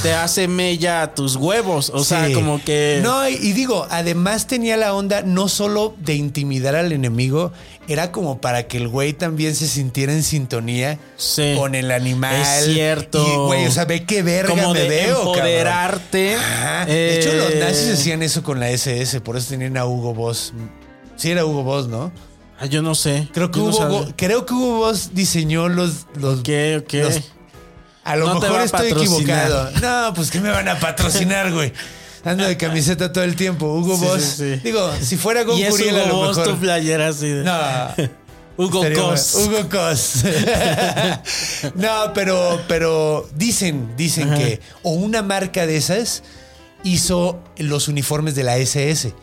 te 0.03 0.13
hace 0.13 0.49
mella 0.49 1.03
a 1.03 1.15
tus 1.15 1.37
huevos 1.37 1.91
o 1.95 2.05
sea 2.05 2.33
como 2.33 2.63
que 2.63 3.01
No, 3.03 3.29
y, 3.29 3.35
y 3.35 3.53
digo, 3.53 3.87
además 3.91 4.47
tenía 4.47 4.77
la 4.77 4.95
onda 4.95 5.23
no 5.23 5.49
solo 5.49 5.95
de 5.99 6.15
intimidar 6.15 6.77
al 6.77 6.93
enemigo, 6.93 7.53
era 7.89 8.13
como 8.13 8.41
para 8.41 8.67
que 8.69 8.77
el 8.77 8.89
güey 8.89 9.15
también 9.15 9.55
se 9.55 9.67
sintiera 9.67 10.13
en 10.13 10.23
sintonía 10.23 10.99
Sí. 11.17 11.55
con 11.57 11.75
el 11.75 11.91
animal. 11.91 12.37
Es 12.43 12.67
cierto. 12.73 13.27
Y, 13.27 13.37
güey, 13.47 13.67
o 13.67 13.71
sea, 13.71 13.87
ve 13.87 14.05
qué 14.05 14.23
verga 14.23 14.51
como 14.51 14.75
me 14.75 14.81
de 14.83 14.89
veo, 14.89 15.19
empoderarte 15.21 16.37
Ajá. 16.37 16.83
Eh, 16.85 16.93
De 16.93 17.19
hecho, 17.19 17.33
los 17.35 17.55
nazis 17.57 17.93
hacían 17.95 18.23
eso 18.23 18.43
con 18.43 18.61
la 18.61 18.71
SS, 18.71 19.21
por 19.23 19.37
eso 19.37 19.49
tenían 19.51 19.77
a 19.77 19.87
Hugo 19.87 20.15
Boss. 20.15 20.53
Sí, 21.17 21.31
era 21.31 21.45
Hugo 21.45 21.63
Boss, 21.65 21.89
¿no? 21.89 22.13
Ah, 22.59 22.67
yo 22.67 22.83
no 22.83 22.95
sé 22.95 23.29
Creo 23.33 23.51
que, 23.51 23.59
Yo 23.61 23.67
Hugo, 23.67 24.07
creo 24.17 24.47
que 24.47 24.55
Hugo 24.55 24.79
Boss 24.79 25.11
diseñó 25.15 25.69
los. 25.69 26.07
los 26.17 26.41
¿Qué? 26.43 26.85
¿Qué? 26.89 27.03
los- 27.05 27.21
a 28.05 28.17
lo 28.17 28.27
No 28.33 28.41
mejor 28.41 28.63
estoy 28.63 28.91
patrocinar. 28.91 29.47
equivocado. 29.49 29.71
No, 30.09 30.15
pues 30.15 30.31
que 30.31 30.41
me 30.41 30.49
van 30.51 30.67
a 30.69 30.79
patrocinar, 30.81 31.53
güey. 31.53 31.73
Ando 32.25 32.45
de 32.45 32.57
camiseta 32.57 33.13
todo 33.13 33.25
el 33.25 33.37
tiempo. 33.37 33.67
Hugo 33.75 33.97
Sí, 33.99 34.05
Boss. 34.05 34.23
sí, 34.23 34.55
sí. 34.55 34.61
Digo, 34.65 34.91
si 35.01 35.17
fuera 35.17 35.45
con 35.45 35.61
Curiel, 35.63 35.99
a 35.99 36.05
Hugo 36.05 36.09
lo 36.09 36.15
Boss 36.29 36.37
mejor. 36.39 36.55
tu 36.55 36.61
playera 36.61 37.09
así 37.09 37.29
de- 37.29 37.45
No. 37.45 37.59
Hugo 38.57 38.83
Cos. 38.95 39.35
Hugo 39.37 39.69
Cos. 39.71 40.25
no, 41.77 42.13
pero, 42.15 42.61
pero 42.67 43.29
dicen, 43.37 43.95
dicen 43.97 44.29
Ajá. 44.33 44.39
que 44.39 44.61
o 44.83 44.91
una 44.91 45.23
marca 45.23 45.65
de 45.67 45.77
esas 45.77 46.23
hizo 46.83 47.39
los 47.59 47.87
uniformes 47.89 48.35
de 48.35 48.43
la 48.45 48.57
SS. 48.57 49.15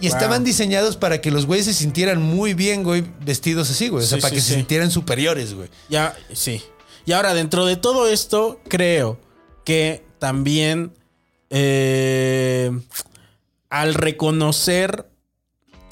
Y 0.00 0.08
Wow. 0.08 0.16
estaban 0.16 0.44
diseñados 0.44 0.96
para 0.96 1.20
que 1.20 1.30
los 1.30 1.46
güeyes 1.46 1.66
se 1.66 1.74
sintieran 1.74 2.20
muy 2.20 2.52
bien, 2.54 2.82
güey, 2.82 3.04
vestidos 3.24 3.70
así, 3.70 3.88
güey. 3.88 4.04
O 4.04 4.06
sea, 4.06 4.18
Sí, 4.18 4.22
para 4.22 4.30
sí, 4.30 4.34
que 4.36 4.40
sí. 4.42 4.48
se 4.48 4.54
sintieran 4.56 4.90
superiores, 4.90 5.54
güey. 5.54 5.68
Ya, 5.88 6.16
sí. 6.32 6.62
Y 7.06 7.12
ahora, 7.12 7.32
dentro 7.34 7.64
de 7.66 7.76
todo 7.76 8.08
esto, 8.08 8.60
creo 8.68 9.20
que 9.64 10.04
también 10.18 10.92
eh, 11.50 12.70
al 13.70 13.94
reconocer 13.94 15.08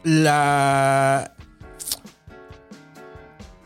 la... 0.02 1.34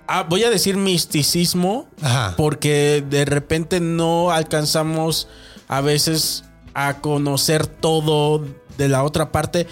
Ah, 0.09 0.23
voy 0.29 0.45
a 0.45 0.51
decir 0.51 0.77
misticismo, 0.77 1.89
Ajá. 2.01 2.35
porque 2.37 3.05
de 3.09 3.25
repente 3.25 3.81
no 3.81 4.31
alcanzamos 4.31 5.27
a 5.67 5.81
veces 5.81 6.45
a 6.75 7.01
conocer 7.01 7.67
todo 7.67 8.47
de 8.79 8.89
la 8.89 9.03
otra 9.03 9.33
parte 9.33 9.67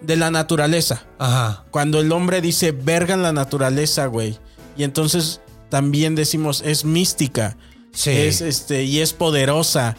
de 0.00 0.16
la 0.16 0.30
naturaleza. 0.30 1.04
Ajá. 1.18 1.64
Cuando 1.70 2.00
el 2.00 2.12
hombre 2.12 2.40
dice 2.40 2.72
verga 2.72 3.14
en 3.14 3.22
la 3.22 3.32
naturaleza, 3.32 4.06
güey. 4.06 4.38
Y 4.76 4.84
entonces 4.84 5.40
también 5.68 6.14
decimos 6.14 6.62
es 6.64 6.84
mística. 6.84 7.56
Sí. 7.92 8.10
Es 8.10 8.40
este 8.40 8.84
y 8.84 9.00
es 9.00 9.12
poderosa. 9.12 9.96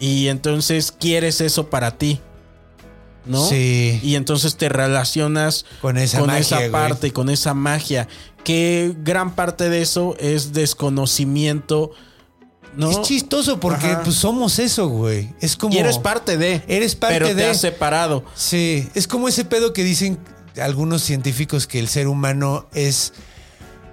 Y 0.00 0.28
entonces 0.28 0.92
quieres 0.92 1.40
eso 1.40 1.70
para 1.70 1.96
ti. 1.98 2.20
¿No? 3.24 3.44
Sí. 3.48 3.98
Y 4.02 4.14
entonces 4.14 4.56
te 4.56 4.68
relacionas 4.68 5.64
Con 5.80 5.98
esa 5.98 6.20
magia, 6.20 6.38
esa 6.38 6.56
güey. 6.58 6.70
parte, 6.70 7.12
con 7.12 7.28
esa 7.28 7.54
magia. 7.54 8.08
Que 8.44 8.94
gran 9.02 9.34
parte 9.34 9.68
de 9.68 9.82
eso 9.82 10.14
es 10.20 10.52
desconocimiento. 10.52 11.90
¿No? 12.76 12.90
Es 12.90 13.02
chistoso 13.02 13.58
porque 13.58 13.86
Ajá. 13.86 14.02
pues, 14.02 14.16
somos 14.16 14.58
eso, 14.58 14.88
güey. 14.88 15.30
Es 15.40 15.56
como. 15.56 15.74
Y 15.74 15.78
eres 15.78 15.98
parte 15.98 16.36
de. 16.36 16.62
Eres 16.68 16.94
parte 16.94 17.14
pero 17.14 17.28
de. 17.28 17.34
te 17.34 17.46
has 17.48 17.60
separado. 17.60 18.24
Sí, 18.34 18.88
es 18.94 19.08
como 19.08 19.28
ese 19.28 19.44
pedo 19.44 19.72
que 19.72 19.82
dicen 19.84 20.18
algunos 20.62 21.02
científicos 21.02 21.66
que 21.66 21.78
el 21.78 21.88
ser 21.88 22.06
humano 22.08 22.66
es 22.74 23.12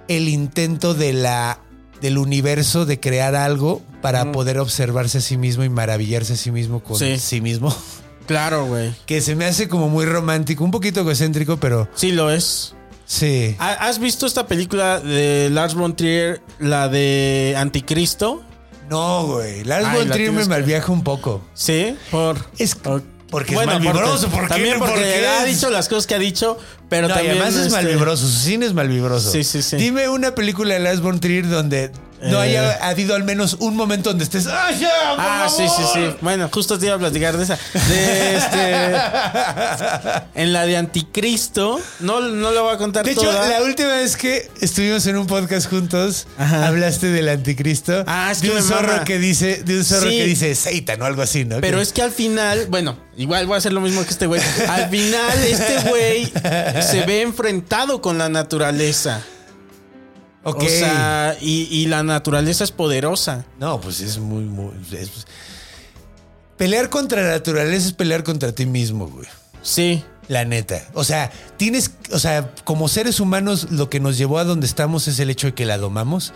el 0.08 0.28
intento 0.28 0.94
de 0.94 1.12
la 1.12 1.60
del 2.00 2.18
universo 2.18 2.84
de 2.84 3.00
crear 3.00 3.34
algo 3.34 3.80
para 4.02 4.30
poder 4.32 4.58
observarse 4.58 5.18
a 5.18 5.20
sí 5.22 5.38
mismo 5.38 5.64
y 5.64 5.70
maravillarse 5.70 6.34
a 6.34 6.36
sí 6.36 6.50
mismo 6.50 6.82
con 6.82 6.98
Sí. 6.98 7.18
sí 7.18 7.40
mismo. 7.40 7.74
Claro, 8.26 8.64
güey. 8.64 8.94
Que 9.04 9.20
se 9.20 9.34
me 9.34 9.44
hace 9.44 9.68
como 9.68 9.90
muy 9.90 10.06
romántico, 10.06 10.64
un 10.64 10.70
poquito 10.70 11.00
egocéntrico, 11.00 11.58
pero 11.58 11.90
Sí 11.94 12.10
lo 12.10 12.30
es. 12.30 12.74
sí. 13.04 13.54
¿Ha- 13.58 13.86
¿Has 13.86 13.98
visto 13.98 14.24
esta 14.24 14.46
película 14.46 14.98
de 14.98 15.50
Lars 15.50 15.74
von 15.74 15.94
Trier, 15.94 16.40
la 16.58 16.88
de 16.88 17.54
Anticristo? 17.58 18.42
No, 18.90 19.26
güey. 19.26 19.64
Lars 19.64 19.86
Ay, 19.88 19.98
von 19.98 20.08
la 20.08 20.14
Trier 20.14 20.32
me 20.32 20.42
que- 20.42 20.48
malviaja 20.48 20.92
un 20.92 21.02
poco. 21.02 21.42
Sí, 21.54 21.96
por 22.10 22.36
Es 22.58 22.76
porque 23.30 23.54
es 23.56 23.66
malvibroso, 23.66 24.28
también 24.48 24.78
porque 24.78 24.92
Porque 24.94 25.26
ha 25.26 25.44
dicho 25.44 25.68
las 25.70 25.88
cosas 25.88 26.06
que 26.06 26.14
ha 26.14 26.18
dicho, 26.20 26.56
pero 26.88 27.08
no, 27.08 27.14
y 27.14 27.16
también 27.16 27.36
además 27.38 27.54
es 27.54 27.66
este, 27.66 27.82
malvibroso, 27.82 28.28
su 28.28 28.38
cine 28.38 28.66
es 28.66 28.74
malvibroso. 28.74 29.30
Sí, 29.32 29.42
sí, 29.42 29.60
sí. 29.62 29.76
Dime 29.76 30.08
una 30.08 30.34
película 30.36 30.74
de 30.74 30.80
Lars 30.80 31.00
von 31.00 31.18
Trier 31.18 31.48
donde 31.48 31.90
no 32.24 32.42
Eh. 32.42 32.48
haya 32.48 32.74
habido 32.88 33.14
al 33.14 33.24
menos 33.24 33.56
un 33.60 33.76
momento 33.76 34.10
donde 34.10 34.24
estés. 34.24 34.46
¡Ah, 34.46 34.70
ya! 34.72 34.88
por 35.10 35.20
Ah, 35.20 35.46
sí, 35.48 35.62
sí, 35.68 35.82
favor"? 35.82 35.92
sí. 36.12 36.16
Bueno, 36.20 36.48
justo 36.52 36.78
te 36.78 36.86
iba 36.86 36.94
a 36.94 36.98
platicar 36.98 37.36
de 37.36 37.44
esa. 37.44 37.58
De 37.88 38.36
este. 38.36 38.94
En 40.34 40.52
la 40.52 40.66
de 40.66 40.76
Anticristo. 40.76 41.80
No, 42.00 42.20
no 42.20 42.50
lo 42.50 42.64
voy 42.64 42.74
a 42.74 42.78
contar 42.78 43.04
De 43.04 43.12
hecho, 43.12 43.30
la 43.30 43.62
última 43.62 43.88
vez 43.96 44.16
que 44.16 44.50
estuvimos 44.60 45.06
en 45.06 45.16
un 45.16 45.26
podcast 45.26 45.68
juntos, 45.68 46.26
Ajá. 46.38 46.66
hablaste 46.66 47.06
del 47.08 47.28
anticristo. 47.28 48.04
Ah, 48.06 48.30
es 48.32 48.40
de 48.40 48.48
que 48.48 48.54
un 48.54 48.60
me 48.62 48.68
zorro 48.68 48.88
mama. 48.88 49.04
que 49.04 49.18
dice, 49.18 49.62
de 49.64 49.78
un 49.78 49.84
zorro 49.84 50.10
Sí. 50.10 50.16
que 50.18 50.24
dice 50.24 50.54
Satan 50.54 51.00
o 51.02 51.04
algo 51.04 51.22
así, 51.22 51.44
¿no? 51.44 51.60
Pero 51.60 51.80
es 51.80 51.92
que 51.92 52.02
al 52.02 52.10
final, 52.10 52.66
bueno, 52.68 52.96
igual 53.16 53.46
voy 53.46 53.54
a 53.54 53.58
hacer 53.58 53.72
lo 53.72 53.80
mismo 53.80 54.02
que 54.04 54.10
este 54.10 54.26
güey. 54.26 54.40
Al 54.68 54.88
final, 54.90 55.38
este 55.44 55.88
güey 55.88 56.32
se 56.82 57.02
ve 57.06 57.22
enfrentado 57.22 58.00
con 58.00 58.18
la 58.18 58.28
naturaleza. 58.28 59.20
Ok. 60.44 60.62
O 60.62 60.68
sea, 60.68 61.36
y, 61.40 61.62
y 61.70 61.86
la 61.86 62.02
naturaleza 62.02 62.64
es 62.64 62.70
poderosa. 62.70 63.44
no, 63.58 63.80
pues 63.80 64.00
es 64.00 64.18
muy, 64.18 64.44
muy. 64.44 64.70
es- 64.92 65.26
Pelear 66.56 66.88
contra 66.88 67.22
la 67.22 67.30
naturaleza 67.30 67.88
es 67.88 67.92
pelear 67.94 68.22
contra 68.22 68.52
ti 68.52 68.64
mismo, 68.66 69.08
güey. 69.08 69.26
Sí. 69.62 70.04
La 70.28 70.44
neta. 70.44 70.88
O 70.94 71.02
sea, 71.04 71.30
tienes, 71.56 71.90
o 72.12 72.18
sea, 72.18 72.54
como 72.64 72.88
seres 72.88 73.18
humanos, 73.20 73.68
lo 73.70 73.90
que 73.90 74.00
nos 74.00 74.16
llevó 74.16 74.38
a 74.38 74.44
donde 74.44 74.66
estamos 74.66 75.08
es 75.08 75.18
el 75.18 75.30
hecho 75.30 75.48
de 75.48 75.54
que 75.54 75.66
la 75.66 75.78
domamos. 75.78 76.32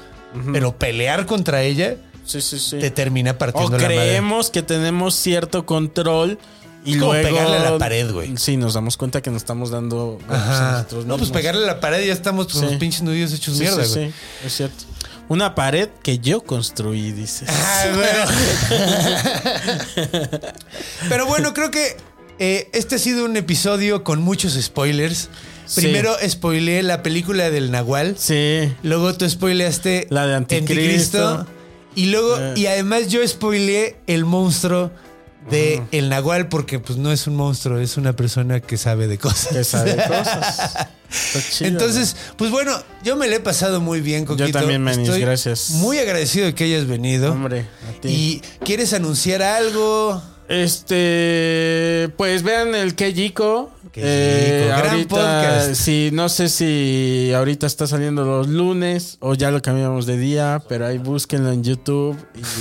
Pero 0.52 0.76
pelear 0.76 1.24
contra 1.24 1.62
ella 1.62 1.96
Sí, 2.26 2.42
sí, 2.42 2.58
sí. 2.58 2.78
te 2.78 2.90
termina 2.90 3.30
O 3.30 3.38
partiendo 3.38 3.78
la 3.78 3.84
madre. 3.84 3.96
creemos 3.96 4.50
que 4.50 4.60
tenemos 4.62 5.14
cierto 5.14 5.64
control 5.64 6.38
y 6.88 6.92
Es 6.94 6.98
como 6.98 7.12
luego 7.12 7.28
pegarle 7.28 7.56
a 7.58 7.70
la 7.70 7.78
pared, 7.78 8.10
güey. 8.12 8.36
Sí, 8.36 8.56
nos 8.56 8.74
damos 8.74 8.96
cuenta 8.96 9.20
que 9.22 9.30
nos 9.30 9.42
estamos 9.42 9.70
dando 9.70 10.18
Ajá. 10.28 10.72
nosotros 10.72 11.06
No, 11.06 11.16
pues 11.18 11.30
pegarle 11.30 11.64
a 11.64 11.66
la 11.66 11.80
pared 11.80 12.02
y 12.02 12.06
ya 12.08 12.12
estamos 12.12 12.46
con 12.48 12.60
Sí. 12.60 12.66
los 12.66 12.76
pinches 12.76 13.02
nudillos 13.02 13.32
hechos 13.32 13.54
Sí, 13.54 13.60
mierda, 13.60 13.84
sí, 13.84 13.94
güey. 13.94 14.08
sí, 14.10 14.14
es 14.46 14.56
cierto. 14.56 14.84
Una 15.28 15.54
pared 15.54 15.90
que 16.02 16.18
yo 16.20 16.40
construí, 16.42 17.12
dices. 17.12 17.48
Ah, 17.50 17.84
bueno. 17.94 18.24
Pero 21.08 21.26
bueno, 21.26 21.54
creo 21.54 21.70
que 21.70 21.96
eh, 22.38 22.68
este 22.72 22.94
ha 22.96 22.98
sido 22.98 23.24
un 23.24 23.36
episodio 23.36 24.04
con 24.04 24.22
muchos 24.22 24.54
spoilers. 24.60 25.28
Sí. 25.66 25.82
Primero 25.82 26.16
spoileé 26.26 26.82
la 26.82 27.02
película 27.02 27.50
del 27.50 27.70
Nahual. 27.70 28.16
Sí. 28.18 28.72
Luego 28.82 29.14
tú 29.14 29.28
spoileaste 29.28 30.06
La 30.10 30.26
de 30.26 30.34
Anticristo. 30.36 31.46
y 31.94 32.06
luego, 32.06 32.38
Eh. 32.38 32.54
y 32.56 32.66
además 32.66 33.08
yo 33.08 33.26
spoileé 33.26 33.96
el 34.06 34.24
monstruo 34.24 34.90
de 35.50 35.82
el 35.92 36.08
Nahual 36.08 36.48
porque 36.48 36.78
pues 36.78 36.98
no 36.98 37.12
es 37.12 37.26
un 37.26 37.36
monstruo, 37.36 37.78
es 37.78 37.96
una 37.96 38.14
persona 38.14 38.60
que 38.60 38.76
sabe 38.76 39.06
de 39.08 39.18
cosas. 39.18 39.48
Que 39.48 39.64
sabe 39.64 39.96
cosas. 40.08 40.88
Chido, 41.50 41.68
Entonces, 41.70 42.16
pues 42.36 42.50
bueno, 42.50 42.72
yo 43.02 43.16
me 43.16 43.28
le 43.28 43.36
he 43.36 43.40
pasado 43.40 43.80
muy 43.80 44.00
bien, 44.00 44.24
Coquito. 44.26 44.50
también, 44.58 44.82
Manis, 44.82 45.08
Estoy 45.08 45.20
gracias. 45.20 45.70
Muy 45.70 45.98
agradecido 45.98 46.46
de 46.46 46.54
que 46.54 46.64
hayas 46.64 46.86
venido. 46.86 47.32
Hombre, 47.32 47.66
a 47.88 48.00
ti. 48.00 48.08
¿Y 48.08 48.42
quieres 48.64 48.92
anunciar 48.92 49.42
algo? 49.42 50.22
Este, 50.48 52.10
pues 52.16 52.42
vean 52.42 52.74
el 52.74 52.94
Kejiko. 52.94 53.70
Qué 53.92 54.70
rico, 54.70 54.78
gran 54.78 55.04
podcast. 55.06 55.74
Sí, 55.74 56.10
no 56.12 56.28
sé 56.28 56.48
si 56.48 57.32
ahorita 57.34 57.66
está 57.66 57.86
saliendo 57.86 58.24
los 58.24 58.48
lunes 58.48 59.16
o 59.20 59.34
ya 59.34 59.50
lo 59.50 59.62
cambiamos 59.62 60.06
de 60.06 60.16
día, 60.18 60.62
pero 60.68 60.86
ahí 60.86 60.98
búsquenlo 60.98 61.50
en 61.52 61.64
YouTube 61.64 62.16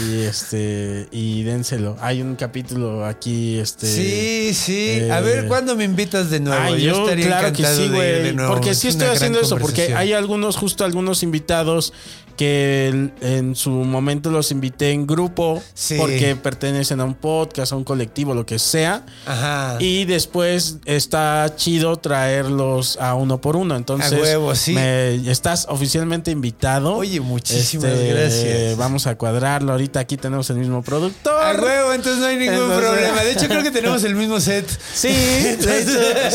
y 0.09 0.21
este 0.21 1.07
y 1.11 1.43
dénselo. 1.43 1.97
Hay 2.01 2.21
un 2.21 2.35
capítulo 2.35 3.05
aquí, 3.05 3.59
este. 3.59 3.87
Sí, 3.87 4.53
sí. 4.53 4.89
eh, 5.01 5.11
a 5.11 5.19
ver, 5.21 5.47
¿cuándo 5.47 5.75
me 5.75 5.83
invitas 5.83 6.29
de 6.29 6.39
nuevo? 6.39 6.61
Ay, 6.61 6.83
yo, 6.83 7.03
estaría 7.03 7.25
claro 7.27 7.53
que 7.53 7.65
sí, 7.65 7.77
de 7.79 7.85
ir 7.85 7.91
de 7.91 8.19
güey. 8.21 8.33
nuevo. 8.35 8.53
Porque 8.53 8.73
sí 8.75 8.87
estoy 8.87 9.07
haciendo 9.07 9.39
eso, 9.39 9.57
porque 9.57 9.93
hay 9.95 10.13
algunos, 10.13 10.55
justo 10.57 10.85
algunos 10.85 11.23
invitados 11.23 11.93
que 12.37 13.09
en 13.21 13.55
su 13.55 13.71
momento 13.71 14.29
los 14.29 14.51
invité 14.51 14.91
en 14.91 15.07
grupo 15.07 15.63
Sí. 15.73 15.95
porque 15.97 16.35
pertenecen 16.35 17.01
a 17.01 17.03
un 17.05 17.15
podcast, 17.15 17.71
a 17.71 17.75
un 17.75 17.83
colectivo, 17.83 18.35
lo 18.35 18.45
que 18.45 18.59
sea. 18.59 19.03
Ajá. 19.25 19.77
Y 19.79 20.05
después 20.05 20.77
está 20.85 21.16
chido 21.55 21.97
traerlos 21.97 22.97
a 23.01 23.15
uno 23.15 23.39
por 23.41 23.55
uno. 23.55 23.75
Entonces, 23.75 24.13
A 24.13 24.21
huevo, 24.21 24.55
sí. 24.55 24.73
me- 24.73 25.15
estás 25.29 25.65
oficialmente 25.69 26.31
invitado. 26.31 27.01
Este, 27.03 27.09
Oye, 27.17 27.19
muchísimas 27.21 27.91
gracias. 27.99 28.77
Vamos 28.77 29.07
a 29.07 29.15
cuadrarlo. 29.15 29.71
Ahorita 29.71 29.99
aquí 29.99 30.17
tenemos 30.17 30.49
el 30.49 30.57
mismo 30.57 30.81
productor. 30.81 31.33
A 31.41 31.53
huevo, 31.61 31.93
entonces 31.93 32.19
no 32.19 32.27
hay 32.27 32.37
ningún 32.37 32.55
Entonces- 32.55 32.79
problema. 32.89 33.23
De 33.23 33.31
hecho, 33.31 33.47
creo 33.49 33.63
que 33.63 33.71
tenemos 33.71 34.03
el 34.03 34.15
mismo 34.15 34.39
set. 34.39 34.67
Sí, 34.93 35.07
de 35.09 35.57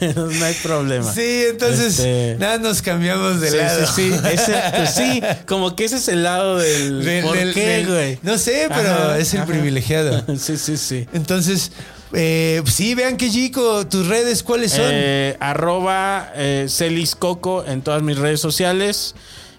sí. 0.00 0.06
no 0.16 0.44
hay 0.44 0.54
problema. 0.62 1.12
Sí, 1.12 1.44
entonces 1.50 1.98
Este- 1.98 2.36
nada, 2.38 2.58
nos 2.58 2.82
cambiamos 2.82 3.40
de 3.40 3.50
sí, 3.50 3.56
lado. 3.56 3.86
sí, 3.86 4.10
sí. 4.12 4.20
Ese, 4.32 4.54
pues 4.74 4.90
sí, 4.90 5.22
como 5.46 5.74
que 5.76 5.84
ese 5.84 5.96
es 5.96 6.08
el 6.08 6.22
lado 6.22 6.58
del. 6.58 7.22
¿Por 7.22 7.36
del- 7.36 7.54
qué, 7.54 7.84
güey? 7.86 8.18
No 8.22 8.38
sé, 8.38 8.66
pero 8.68 8.90
Ajá, 8.92 9.18
es 9.18 9.32
el 9.34 9.40
ajá. 9.40 9.48
privilegiado. 9.48 10.24
Sí, 10.38 10.56
sí, 10.56 10.76
sí. 10.76 11.06
Entonces, 11.12 11.72
eh, 12.16 12.62
sí, 12.66 12.94
vean 12.94 13.16
que 13.16 13.30
chico, 13.30 13.86
tus 13.86 14.08
redes, 14.08 14.42
¿cuáles 14.42 14.72
son? 14.72 14.86
Eh, 14.90 15.36
arroba 15.38 16.32
eh, 16.34 16.66
Celiscoco 16.68 17.64
en 17.64 17.82
todas 17.82 18.02
mis 18.02 18.18
redes 18.18 18.40
sociales. 18.40 19.14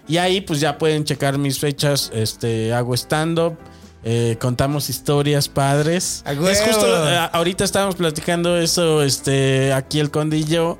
Y 0.08 0.16
ahí 0.16 0.40
pues 0.40 0.58
ya 0.58 0.76
pueden 0.78 1.04
checar 1.04 1.38
mis 1.38 1.58
fechas. 1.58 2.10
Este, 2.12 2.72
hago 2.72 2.94
stand-up. 2.94 3.56
eh, 4.04 4.36
contamos 4.40 4.90
historias 4.90 5.48
padres. 5.48 6.22
Es 6.26 6.60
justo, 6.60 7.08
eh, 7.08 7.28
ahorita 7.32 7.64
estábamos 7.64 7.96
platicando 7.96 8.56
eso, 8.58 9.02
este, 9.02 9.72
aquí 9.72 10.00
el 10.00 10.10
yo. 10.46 10.78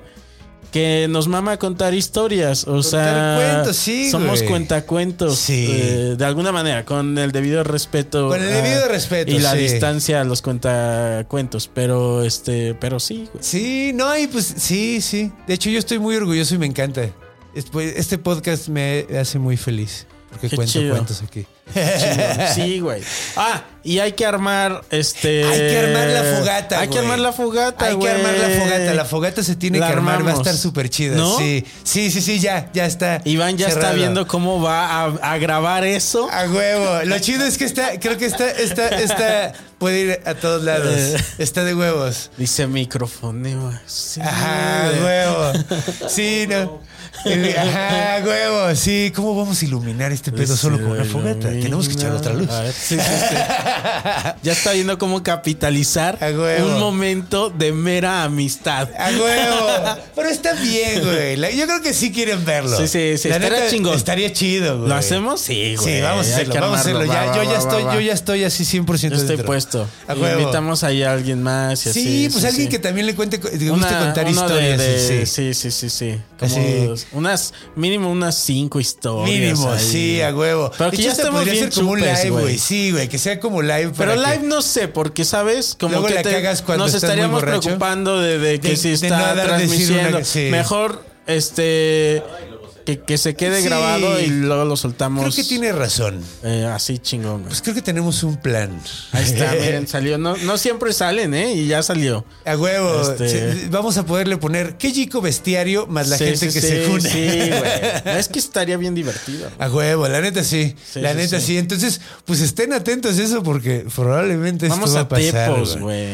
Que 0.72 1.06
nos 1.09 1.28
mama 1.28 1.56
contar 1.56 1.94
historias. 1.94 2.64
O 2.64 2.72
Contar 2.72 2.85
sea, 2.85 3.36
cuentos, 3.55 3.76
sí, 3.76 4.10
somos 4.10 4.39
güey. 4.40 4.48
cuentacuentos. 4.51 5.39
Sí. 5.39 5.66
eh, 5.70 6.14
de 6.18 6.24
alguna 6.26 6.52
manera, 6.52 6.85
con 6.85 7.16
el 7.16 7.32
debido 7.32 7.64
respeto. 7.64 8.28
Con 8.28 8.43
el 8.43 8.48
debido 8.51 8.85
a- 8.85 8.89
respeto, 8.89 9.32
Y 9.32 9.39
la 9.39 9.52
sí. 9.52 9.59
distancia 9.60 10.20
a 10.20 10.24
los 10.24 10.43
cuentacuentos. 10.43 11.70
Pero 11.72 12.22
este, 12.22 12.74
pero 12.74 13.01
sí, 13.01 13.28
güey. 13.32 13.43
Sí, 13.43 13.93
no, 13.94 14.16
y 14.18 14.26
pues 14.26 14.44
sí, 14.59 15.01
sí. 15.01 15.32
De 15.47 15.55
hecho, 15.55 15.70
yo 15.70 15.78
estoy 15.78 15.98
muy 15.98 16.16
orgulloso 16.16 16.55
y 16.55 16.59
me 16.59 16.66
encanta. 16.66 17.09
Este 17.55 18.18
podcast 18.18 18.68
me 18.68 19.06
hace 19.18 19.39
muy 19.39 19.56
feliz. 19.56 20.06
Porque 20.30 20.51
Qué 20.51 20.56
cuento 20.56 20.72
chido. 20.74 20.90
cuentos 20.94 21.22
aquí. 21.22 21.47
Sí, 22.55 22.81
güey. 22.81 23.03
Ah, 23.36 23.62
y 23.85 24.01
hay 24.01 24.12
que 24.12 24.27
armar 24.27 24.82
este. 24.90 25.45
Hay 25.45 25.59
que 25.61 25.78
armar 25.78 26.09
la 26.09 26.23
fogata, 26.39 26.81
Hay 26.81 26.89
que 26.89 26.99
armar 26.99 27.19
la 27.19 27.32
fogata, 27.32 27.86
Hay 27.86 27.95
güey. 27.95 28.12
que 28.12 28.19
armar 28.20 28.35
la 28.39 28.49
fogata. 28.61 28.95
La 28.95 29.05
fogata 29.05 29.43
se 29.43 29.57
tiene 29.57 29.78
La 29.78 29.86
que 29.86 29.93
armar. 29.95 30.27
Va 30.27 30.32
a 30.32 30.35
estar 30.35 30.55
súper 30.57 30.90
chida. 30.90 31.16
¿No? 31.16 31.39
Sí, 31.39 31.65
sí, 31.85 32.11
sí, 32.11 32.20
sí, 32.20 32.39
ya, 32.40 32.70
ya 32.73 32.86
está. 32.86 33.20
Iván 33.24 33.57
ya 33.57 33.69
está 33.69 33.93
viendo 33.93 34.27
cómo 34.27 34.61
va 34.61 35.05
a, 35.05 35.05
a 35.32 35.39
grabar 35.39 35.85
eso. 35.85 36.28
A 36.31 36.45
huevo. 36.49 37.05
Lo 37.05 37.19
chido 37.19 37.45
es 37.47 37.57
que 37.59 37.65
está, 37.65 37.99
creo 38.01 38.19
que 38.19 38.27
está, 38.27 38.51
está, 38.51 38.89
está, 38.89 39.53
puede 39.78 40.01
ir 40.01 40.20
a 40.24 40.35
todos 40.35 40.62
lados. 40.65 40.99
Está 41.39 41.65
de 41.65 41.74
huevos. 41.74 42.31
Dice 42.36 42.66
microfoneo. 42.66 43.73
Sí, 43.86 44.20
Ajá, 44.20 44.89
güey. 44.90 45.03
huevo. 45.05 45.53
Sí, 46.09 46.47
no. 46.49 46.81
Ajá, 47.24 48.22
huevo. 48.24 48.74
Sí, 48.74 49.12
¿cómo 49.14 49.35
vamos 49.36 49.60
a 49.60 49.64
iluminar 49.64 50.12
este 50.12 50.30
pedo 50.32 50.56
solo 50.56 50.78
con 50.78 50.93
una 50.93 51.05
fogata? 51.05 51.48
Tenemos 51.48 51.89
que 51.89 51.94
echar 51.94 52.12
otra 52.12 52.32
luz. 52.35 52.48
A 52.51 52.60
ver, 52.62 52.72
sí, 52.72 52.97
sí, 52.97 53.01
sí. 53.28 53.35
Ya 54.43 54.52
está 54.52 54.72
viendo 54.72 54.98
cómo 54.98 55.22
capitalizar 55.22 56.18
un 56.64 56.78
momento 56.78 57.51
de 57.51 57.72
mera 57.72 58.24
amistad. 58.24 58.89
A 58.98 59.09
huevo. 59.10 60.01
Pero 60.14 60.28
está 60.28 60.52
bien, 60.55 61.02
güey. 61.05 61.56
Yo 61.56 61.66
creo 61.66 61.82
que 61.82 61.93
sí 61.94 62.12
quieren 62.12 62.44
verlo. 62.44 62.76
Sí, 62.76 62.86
sí, 62.89 63.18
sí, 63.18 63.28
La 63.28 63.36
estaría 63.36 63.59
neta, 63.59 63.70
chingón. 63.70 63.97
Estaría 63.97 64.32
chido, 64.32 64.78
güey. 64.78 64.89
¿Lo 64.89 64.94
hacemos? 64.94 65.40
Sí, 65.40 65.76
güey. 65.76 65.97
Sí, 65.97 66.01
vamos 66.01 66.26
a 66.28 66.35
hacerlo, 66.35 66.55
vamos 66.60 66.78
a 66.78 66.80
hacerlo. 66.80 67.05
Ya, 67.05 67.24
Va, 67.26 67.36
yo 67.36 67.43
ya 67.43 67.51
va, 67.52 67.59
estoy, 67.59 67.82
yo 67.94 68.01
ya 68.01 68.12
estoy 68.12 68.44
así 68.44 68.64
100% 68.64 68.86
Yo 69.01 69.16
estoy 69.16 69.28
dentro. 69.28 69.47
puesto. 69.47 69.89
A 70.06 70.14
huevo. 70.14 70.40
Invitamos 70.40 70.85
ahí 70.85 71.02
a 71.02 71.12
alguien 71.12 71.43
más. 71.43 71.86
Y 71.86 71.93
Sí, 71.93 72.28
pues 72.32 72.44
alguien 72.44 72.68
que 72.68 72.78
también 72.78 73.06
le 73.06 73.14
cuente, 73.14 73.40
que 73.40 73.48
guste 73.51 73.70
Una- 73.70 73.98
contar 73.98 74.24
de- 74.24 74.30
historias. 74.30 74.78
de- 74.78 75.26
sí. 75.26 75.26
sí, 75.26 75.55
sí, 75.55 75.70
sí, 75.70 75.90
sí. 75.90 76.18
Como 76.39 76.94
Unas, 77.12 77.54
mínimo 77.76 78.10
unas 78.10 78.36
cinco 78.36 78.80
historias. 78.80 79.38
Mínimo, 79.38 79.70
ahí. 79.70 79.78
sí, 79.84 80.20
a 80.22 80.34
huevo. 80.34 80.70
Pero 80.76 80.90
que 80.90 80.96
ya 80.98 81.10
hasta 81.10 81.22
estemos 81.22 81.40
podría 81.40 81.52
bien 81.54 81.64
ser 81.72 81.74
como 81.80 81.92
un 81.92 82.00
live, 82.00 82.30
güey. 82.30 82.58
Sí, 82.58 82.90
güey, 82.92 83.08
que 83.08 83.18
sea 83.18 83.38
como 83.40 83.62
live. 83.62 83.92
Pero 83.96 84.14
para 84.14 84.30
live 84.30 84.42
que- 84.42 84.46
no 84.48 84.62
sé, 84.62 84.88
porque 84.88 85.24
sabes, 85.24 85.76
como 85.78 85.92
Luego 85.92 86.08
que 86.08 86.14
la 86.14 86.22
te- 86.22 86.62
cuando 86.64 86.84
nos 86.84 86.94
estás 86.94 87.04
estaríamos 87.10 87.40
preocupando 87.42 88.20
de, 88.20 88.38
de 88.38 88.60
que 88.60 88.70
De- 88.70 88.76
si 88.76 88.90
está 88.92 89.34
transmitiendo. 89.34 90.16
una- 90.18 90.24
sí. 90.24 90.48
Mejor, 90.50 91.04
este, 91.26 92.22
que, 92.89 92.98
que 93.01 93.19
se 93.19 93.35
quede 93.35 93.60
Sí. 93.60 93.66
grabado 93.69 94.19
y 94.19 94.28
luego 94.28 94.65
lo 94.65 94.74
soltamos. 94.74 95.23
Creo 95.23 95.35
que 95.36 95.44
tiene 95.44 95.73
razón. 95.73 96.23
eh, 96.43 96.65
así 96.73 96.98
chingón. 96.98 97.40
güey. 97.40 97.48
Pues 97.48 97.60
creo 97.60 97.74
que 97.74 97.82
tenemos 97.82 98.23
un 98.23 98.39
plan. 98.39 98.81
Ahí 99.12 99.24
está, 99.24 99.52
miren, 99.60 99.86
salió. 99.86 100.16
No, 100.16 100.39
no 100.39 100.56
siempre 100.56 100.94
salen, 100.94 101.35
¿eh? 101.35 101.52
Y 101.52 101.66
ya 101.66 101.82
salió. 101.82 102.24
A 102.47 102.56
huevo. 102.56 103.02
Este- 103.12 103.69
Vamos 103.70 103.98
a 103.98 104.06
poderle 104.06 104.39
poner 104.39 104.78
qué 104.78 104.90
chico 104.90 105.20
bestiario 105.20 105.86
más 105.86 106.09
la 106.09 106.16
Sí, 106.16 106.24
gente 106.24 106.51
sí, 106.51 106.60
que 106.60 106.66
se 106.66 106.86
une. 106.86 107.01
Sí, 107.10 107.51
güey. 107.51 108.16
Es 108.19 108.28
que 108.28 108.39
estaría 108.39 108.78
bien 108.78 108.94
divertido. 108.94 109.51
A 109.59 109.69
huevo, 109.69 110.09
la 110.09 110.23
neta 110.23 110.43
sí. 110.43 110.74
La 110.94 111.12
neta 111.12 111.40
sí. 111.40 111.59
Entonces, 111.59 112.01
pues 112.24 112.40
estén 112.40 112.73
atentos 112.73 113.19
a 113.19 113.23
eso 113.23 113.43
porque 113.43 113.85
probablemente 113.94 114.65
esto 114.66 114.77
Vamos 114.77 114.94
va 114.94 115.01
a 115.01 115.02
a 115.02 115.09
pasar. 115.09 115.51
Tepos, 115.52 115.77
güey. 115.78 116.09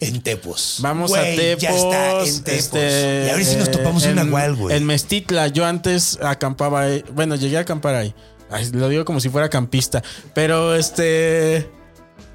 En 0.00 0.20
Tepos. 0.22 0.78
Vamos 0.80 1.10
Güey, 1.10 1.32
a 1.32 1.36
Tepos. 1.36 1.62
Ya 1.62 1.70
está 1.70 2.24
en 2.24 2.42
Tepos. 2.42 2.58
este, 2.58 3.24
y 3.26 3.30
a 3.30 3.36
ver 3.36 3.44
si 3.44 3.54
nos 3.56 3.68
eh, 3.68 3.70
topamos 3.70 4.02
un 4.02 4.10
en- 4.10 4.16
nahual, 4.16 4.56
güey. 4.56 4.76
En 4.76 4.84
Mestitla, 4.84 5.46
yo 5.48 5.64
antes 5.64 6.07
acampaba 6.22 6.80
ahí. 6.82 7.04
Bueno, 7.12 7.34
llegué 7.36 7.56
a 7.58 7.60
acampar 7.60 7.94
ahí. 7.94 8.14
Ay, 8.50 8.70
lo 8.72 8.88
digo 8.88 9.04
como 9.04 9.20
si 9.20 9.28
fuera 9.28 9.48
campista. 9.48 10.02
Pero 10.34 10.74
este. 10.74 11.68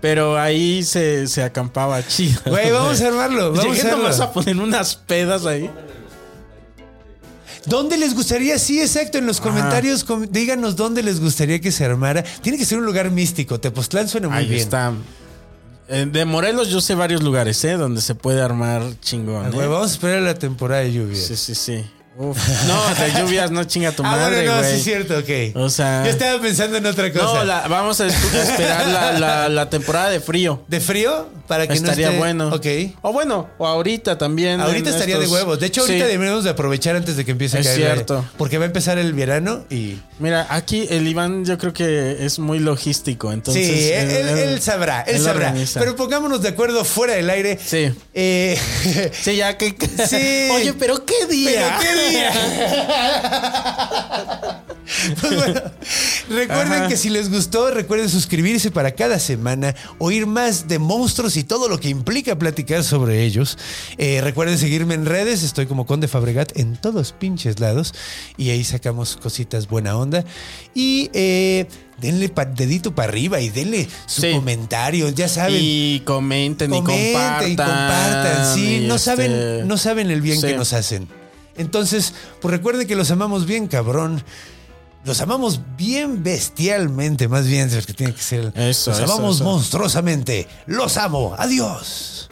Pero 0.02 0.38
ahí 0.38 0.84
se, 0.84 1.28
se 1.28 1.42
acampaba 1.44 2.02
chido. 2.08 2.40
Güey, 2.46 2.72
vamos 2.72 3.02
a 3.02 3.08
armarlo. 3.08 3.54
Vamos 3.54 3.76
Llegué 3.78 3.90
a 3.90 3.96
nomás 3.96 4.20
a 4.20 4.32
poner 4.34 4.58
unas 4.58 4.96
pedas 4.96 5.46
ahí. 5.46 5.70
¿Dónde 7.66 7.98
les 7.98 8.14
gustaría? 8.14 8.60
Sí, 8.60 8.82
exacto. 8.82 9.18
En 9.18 9.26
los 9.26 9.40
comentarios, 9.40 10.04
com- 10.04 10.28
díganos 10.30 10.76
dónde 10.76 11.02
les 11.02 11.22
gustaría 11.22 11.62
que 11.62 11.72
se 11.72 11.86
armara. 11.86 12.22
Tiene 12.42 12.58
que 12.58 12.66
ser 12.66 12.78
un 12.78 12.86
lugar 12.86 13.10
místico. 13.10 13.60
Tepoztlán 13.60 14.10
suena 14.10 14.28
muy 14.28 14.38
Ahí 14.40 14.48
bien. 14.48 14.60
está. 14.60 14.94
De 15.88 16.26
Morelos 16.26 16.70
yo 16.70 16.82
sé 16.82 16.96
varios 16.96 17.24
lugares, 17.24 17.64
¿eh? 17.64 17.74
Donde 17.74 18.02
se 18.02 18.16
puede 18.16 18.42
armar 18.42 18.82
chingón. 19.00 19.52
güey, 19.52 19.66
¿eh? 19.68 19.70
vamos 19.70 19.92
a 19.92 19.94
esperar 19.94 20.22
la 20.22 20.34
temporada 20.34 20.82
de 20.82 20.92
lluvia. 20.92 21.16
Sí, 21.22 21.36
sí, 21.38 21.56
sí. 21.56 21.86
Uf. 22.18 22.38
No, 22.68 22.96
de 22.96 23.12
lluvias 23.20 23.52
no 23.52 23.64
chinga 23.64 23.92
tu 23.92 24.04
ah, 24.04 24.12
madre, 24.12 24.36
bueno, 24.38 24.52
no, 24.56 24.58
güey. 24.60 24.72
sí 24.72 24.78
es 24.78 24.84
cierto, 24.84 25.18
ok. 25.18 25.56
O 25.56 25.70
sea- 25.70 26.04
Yo 26.04 26.10
estaba 26.12 26.42
pensando 26.42 26.78
en 26.78 26.86
otra 26.86 27.12
cosa. 27.12 27.26
No, 27.26 27.44
la- 27.44 27.68
vamos 27.68 28.00
a 28.02 28.08
esp- 28.08 28.34
a 28.34 28.44
esperar 28.44 28.88
la, 28.88 29.12
la- 29.20 29.50
la 29.50 29.70
temporada 29.70 30.10
de 30.10 30.20
frío. 30.20 30.64
¿De 30.68 30.80
frío? 30.80 31.30
Para 31.48 31.68
que 31.68 31.74
Estaría 31.74 32.08
no 32.08 32.12
esté... 32.14 32.20
bueno. 32.20 32.48
Ok. 32.56 32.66
O 33.02 33.12
bueno, 33.12 33.50
o 33.58 33.68
ahorita 33.68 34.18
también. 34.18 34.62
Ahorita 34.62 34.90
estaría 34.92 35.20
de 35.20 35.28
huevos. 35.28 35.60
De 35.60 35.68
hecho, 35.68 35.82
ahorita 35.82 36.06
Sí. 36.06 36.12
deberíamos 36.12 36.44
de 36.46 36.50
aprovechar 36.52 36.96
antes 36.96 37.18
de 37.18 37.26
que 37.26 37.32
empiece 37.32 37.58
a 37.58 37.60
Es 37.60 37.68
caer. 37.68 37.78
cierto. 37.80 38.26
Porque 38.38 38.58
va 38.58 38.64
a 38.64 38.68
empezar 38.68 38.98
el 38.98 39.12
verano 39.14 39.66
y... 39.70 39.98
Mira, 40.20 40.48
aquí 40.50 40.88
el 40.90 41.06
Iván 41.08 41.44
yo 41.44 41.58
creo 41.58 41.74
que 41.74 42.26
es 42.26 42.40
muy 42.40 42.60
logístico, 42.60 43.32
entonces... 43.34 43.68
sí, 43.68 43.92
él, 43.92 44.10
él- 44.10 44.38
él 44.38 44.62
sabrá, 44.62 45.02
él, 45.02 45.18
sabrá. 45.20 45.48
organiza. 45.50 45.80
Pero 45.82 45.96
pongámonos 45.98 46.42
de 46.42 46.50
acuerdo 46.50 46.86
fuera 46.86 47.16
del 47.16 47.30
aire. 47.30 47.60
Sí. 47.64 47.92
Eh, 48.14 48.58
Sí, 49.22 49.36
ya 49.36 49.58
que... 49.58 49.76
Sí. 50.08 50.50
Oye, 50.56 50.74
pero 50.80 51.04
¿qué 51.06 51.26
día? 51.30 51.78
¿Pero 51.78 51.80
qué 51.82 51.94
día? 52.02 52.03
Pues 55.20 55.36
bueno, 55.36 55.62
recuerden 56.30 56.74
Ajá. 56.74 56.88
que 56.88 56.98
si 56.98 57.10
les 57.10 57.30
gustó, 57.32 57.72
recuerden 57.72 58.10
suscribirse 58.10 58.70
para 58.70 58.92
cada 58.92 59.18
semana, 59.18 59.74
oír 59.98 60.28
más 60.28 60.68
de 60.68 60.78
monstruos 60.78 61.36
y 61.38 61.44
todo 61.44 61.68
lo 61.68 61.80
que 61.80 61.90
implica 61.90 62.38
platicar 62.38 62.84
sobre 62.84 63.24
ellos. 63.24 63.58
Eh, 63.98 64.22
recuerden 64.22 64.58
seguirme 64.58 64.94
en 64.94 65.06
redes, 65.06 65.42
estoy 65.44 65.66
como 65.66 65.86
Conde 65.86 66.08
Fabregat 66.08 66.58
en 66.58 66.76
todos 66.76 67.14
pinches 67.14 67.60
lados 67.60 67.94
y 68.38 68.52
ahí 68.52 68.64
sacamos 68.64 69.18
cositas 69.18 69.68
buena 69.68 69.98
onda. 69.98 70.24
Y 70.74 71.10
eh, 71.14 71.66
denle 72.00 72.30
pa- 72.30 72.46
dedito 72.46 72.94
para 72.94 73.10
arriba 73.10 73.40
y 73.42 73.50
denle 73.50 73.88
su 74.06 74.22
Sí. 74.22 74.32
comentario, 74.34 75.10
ya 75.10 75.28
saben. 75.28 75.58
Y 75.60 76.02
comenten, 76.06 76.74
y 76.74 76.84
compartan. 76.84 77.52
y 77.52 77.56
compartan. 77.56 78.54
Sí, 78.54 78.76
y 78.84 78.88
no 78.88 78.96
este- 78.96 79.06
saben, 79.06 79.68
no 79.68 79.78
saben 79.78 80.12
el 80.12 80.22
bien 80.22 80.40
Sí. 80.40 80.48
que 80.48 80.58
nos 80.58 80.74
hacen. 80.74 81.08
Entonces, 81.56 82.14
pues 82.42 82.52
recuerden 82.52 82.88
que 82.88 82.96
los 82.96 83.12
amamos 83.12 83.46
bien, 83.46 83.68
cabrón. 83.68 84.24
Los 85.06 85.20
amamos 85.22 85.60
bien 85.78 86.24
bestialmente, 86.24 87.28
más 87.28 87.46
bien, 87.46 87.68
es 87.70 87.86
que 87.86 87.94
tiene 87.94 88.14
que 88.14 88.22
ser. 88.22 88.54
Eso, 88.56 88.92
los 88.92 89.00
eso, 89.00 89.04
amamos 89.14 89.36
eso. 89.38 89.44
monstruosamente. 89.44 90.48
Los 90.66 90.96
amo. 90.98 91.36
Adiós. 91.38 92.30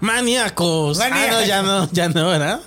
Maníacos. 0.00 1.00
Ah, 1.00 1.08
Maníacos. 1.10 1.40
no, 1.40 1.46
ya 1.46 1.62
no, 1.62 1.88
ya 1.92 2.08
no, 2.08 2.28
¿verdad? 2.28 2.60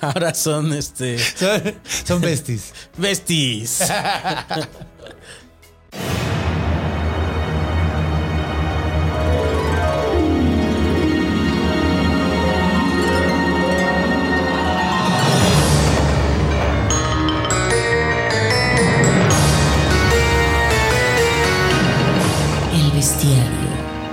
Ahora 0.00 0.34
son 0.34 0.72
este 0.72 1.18
Son, 1.36 1.62
son 2.06 2.20
besties. 2.22 2.72
besties. 2.96 3.82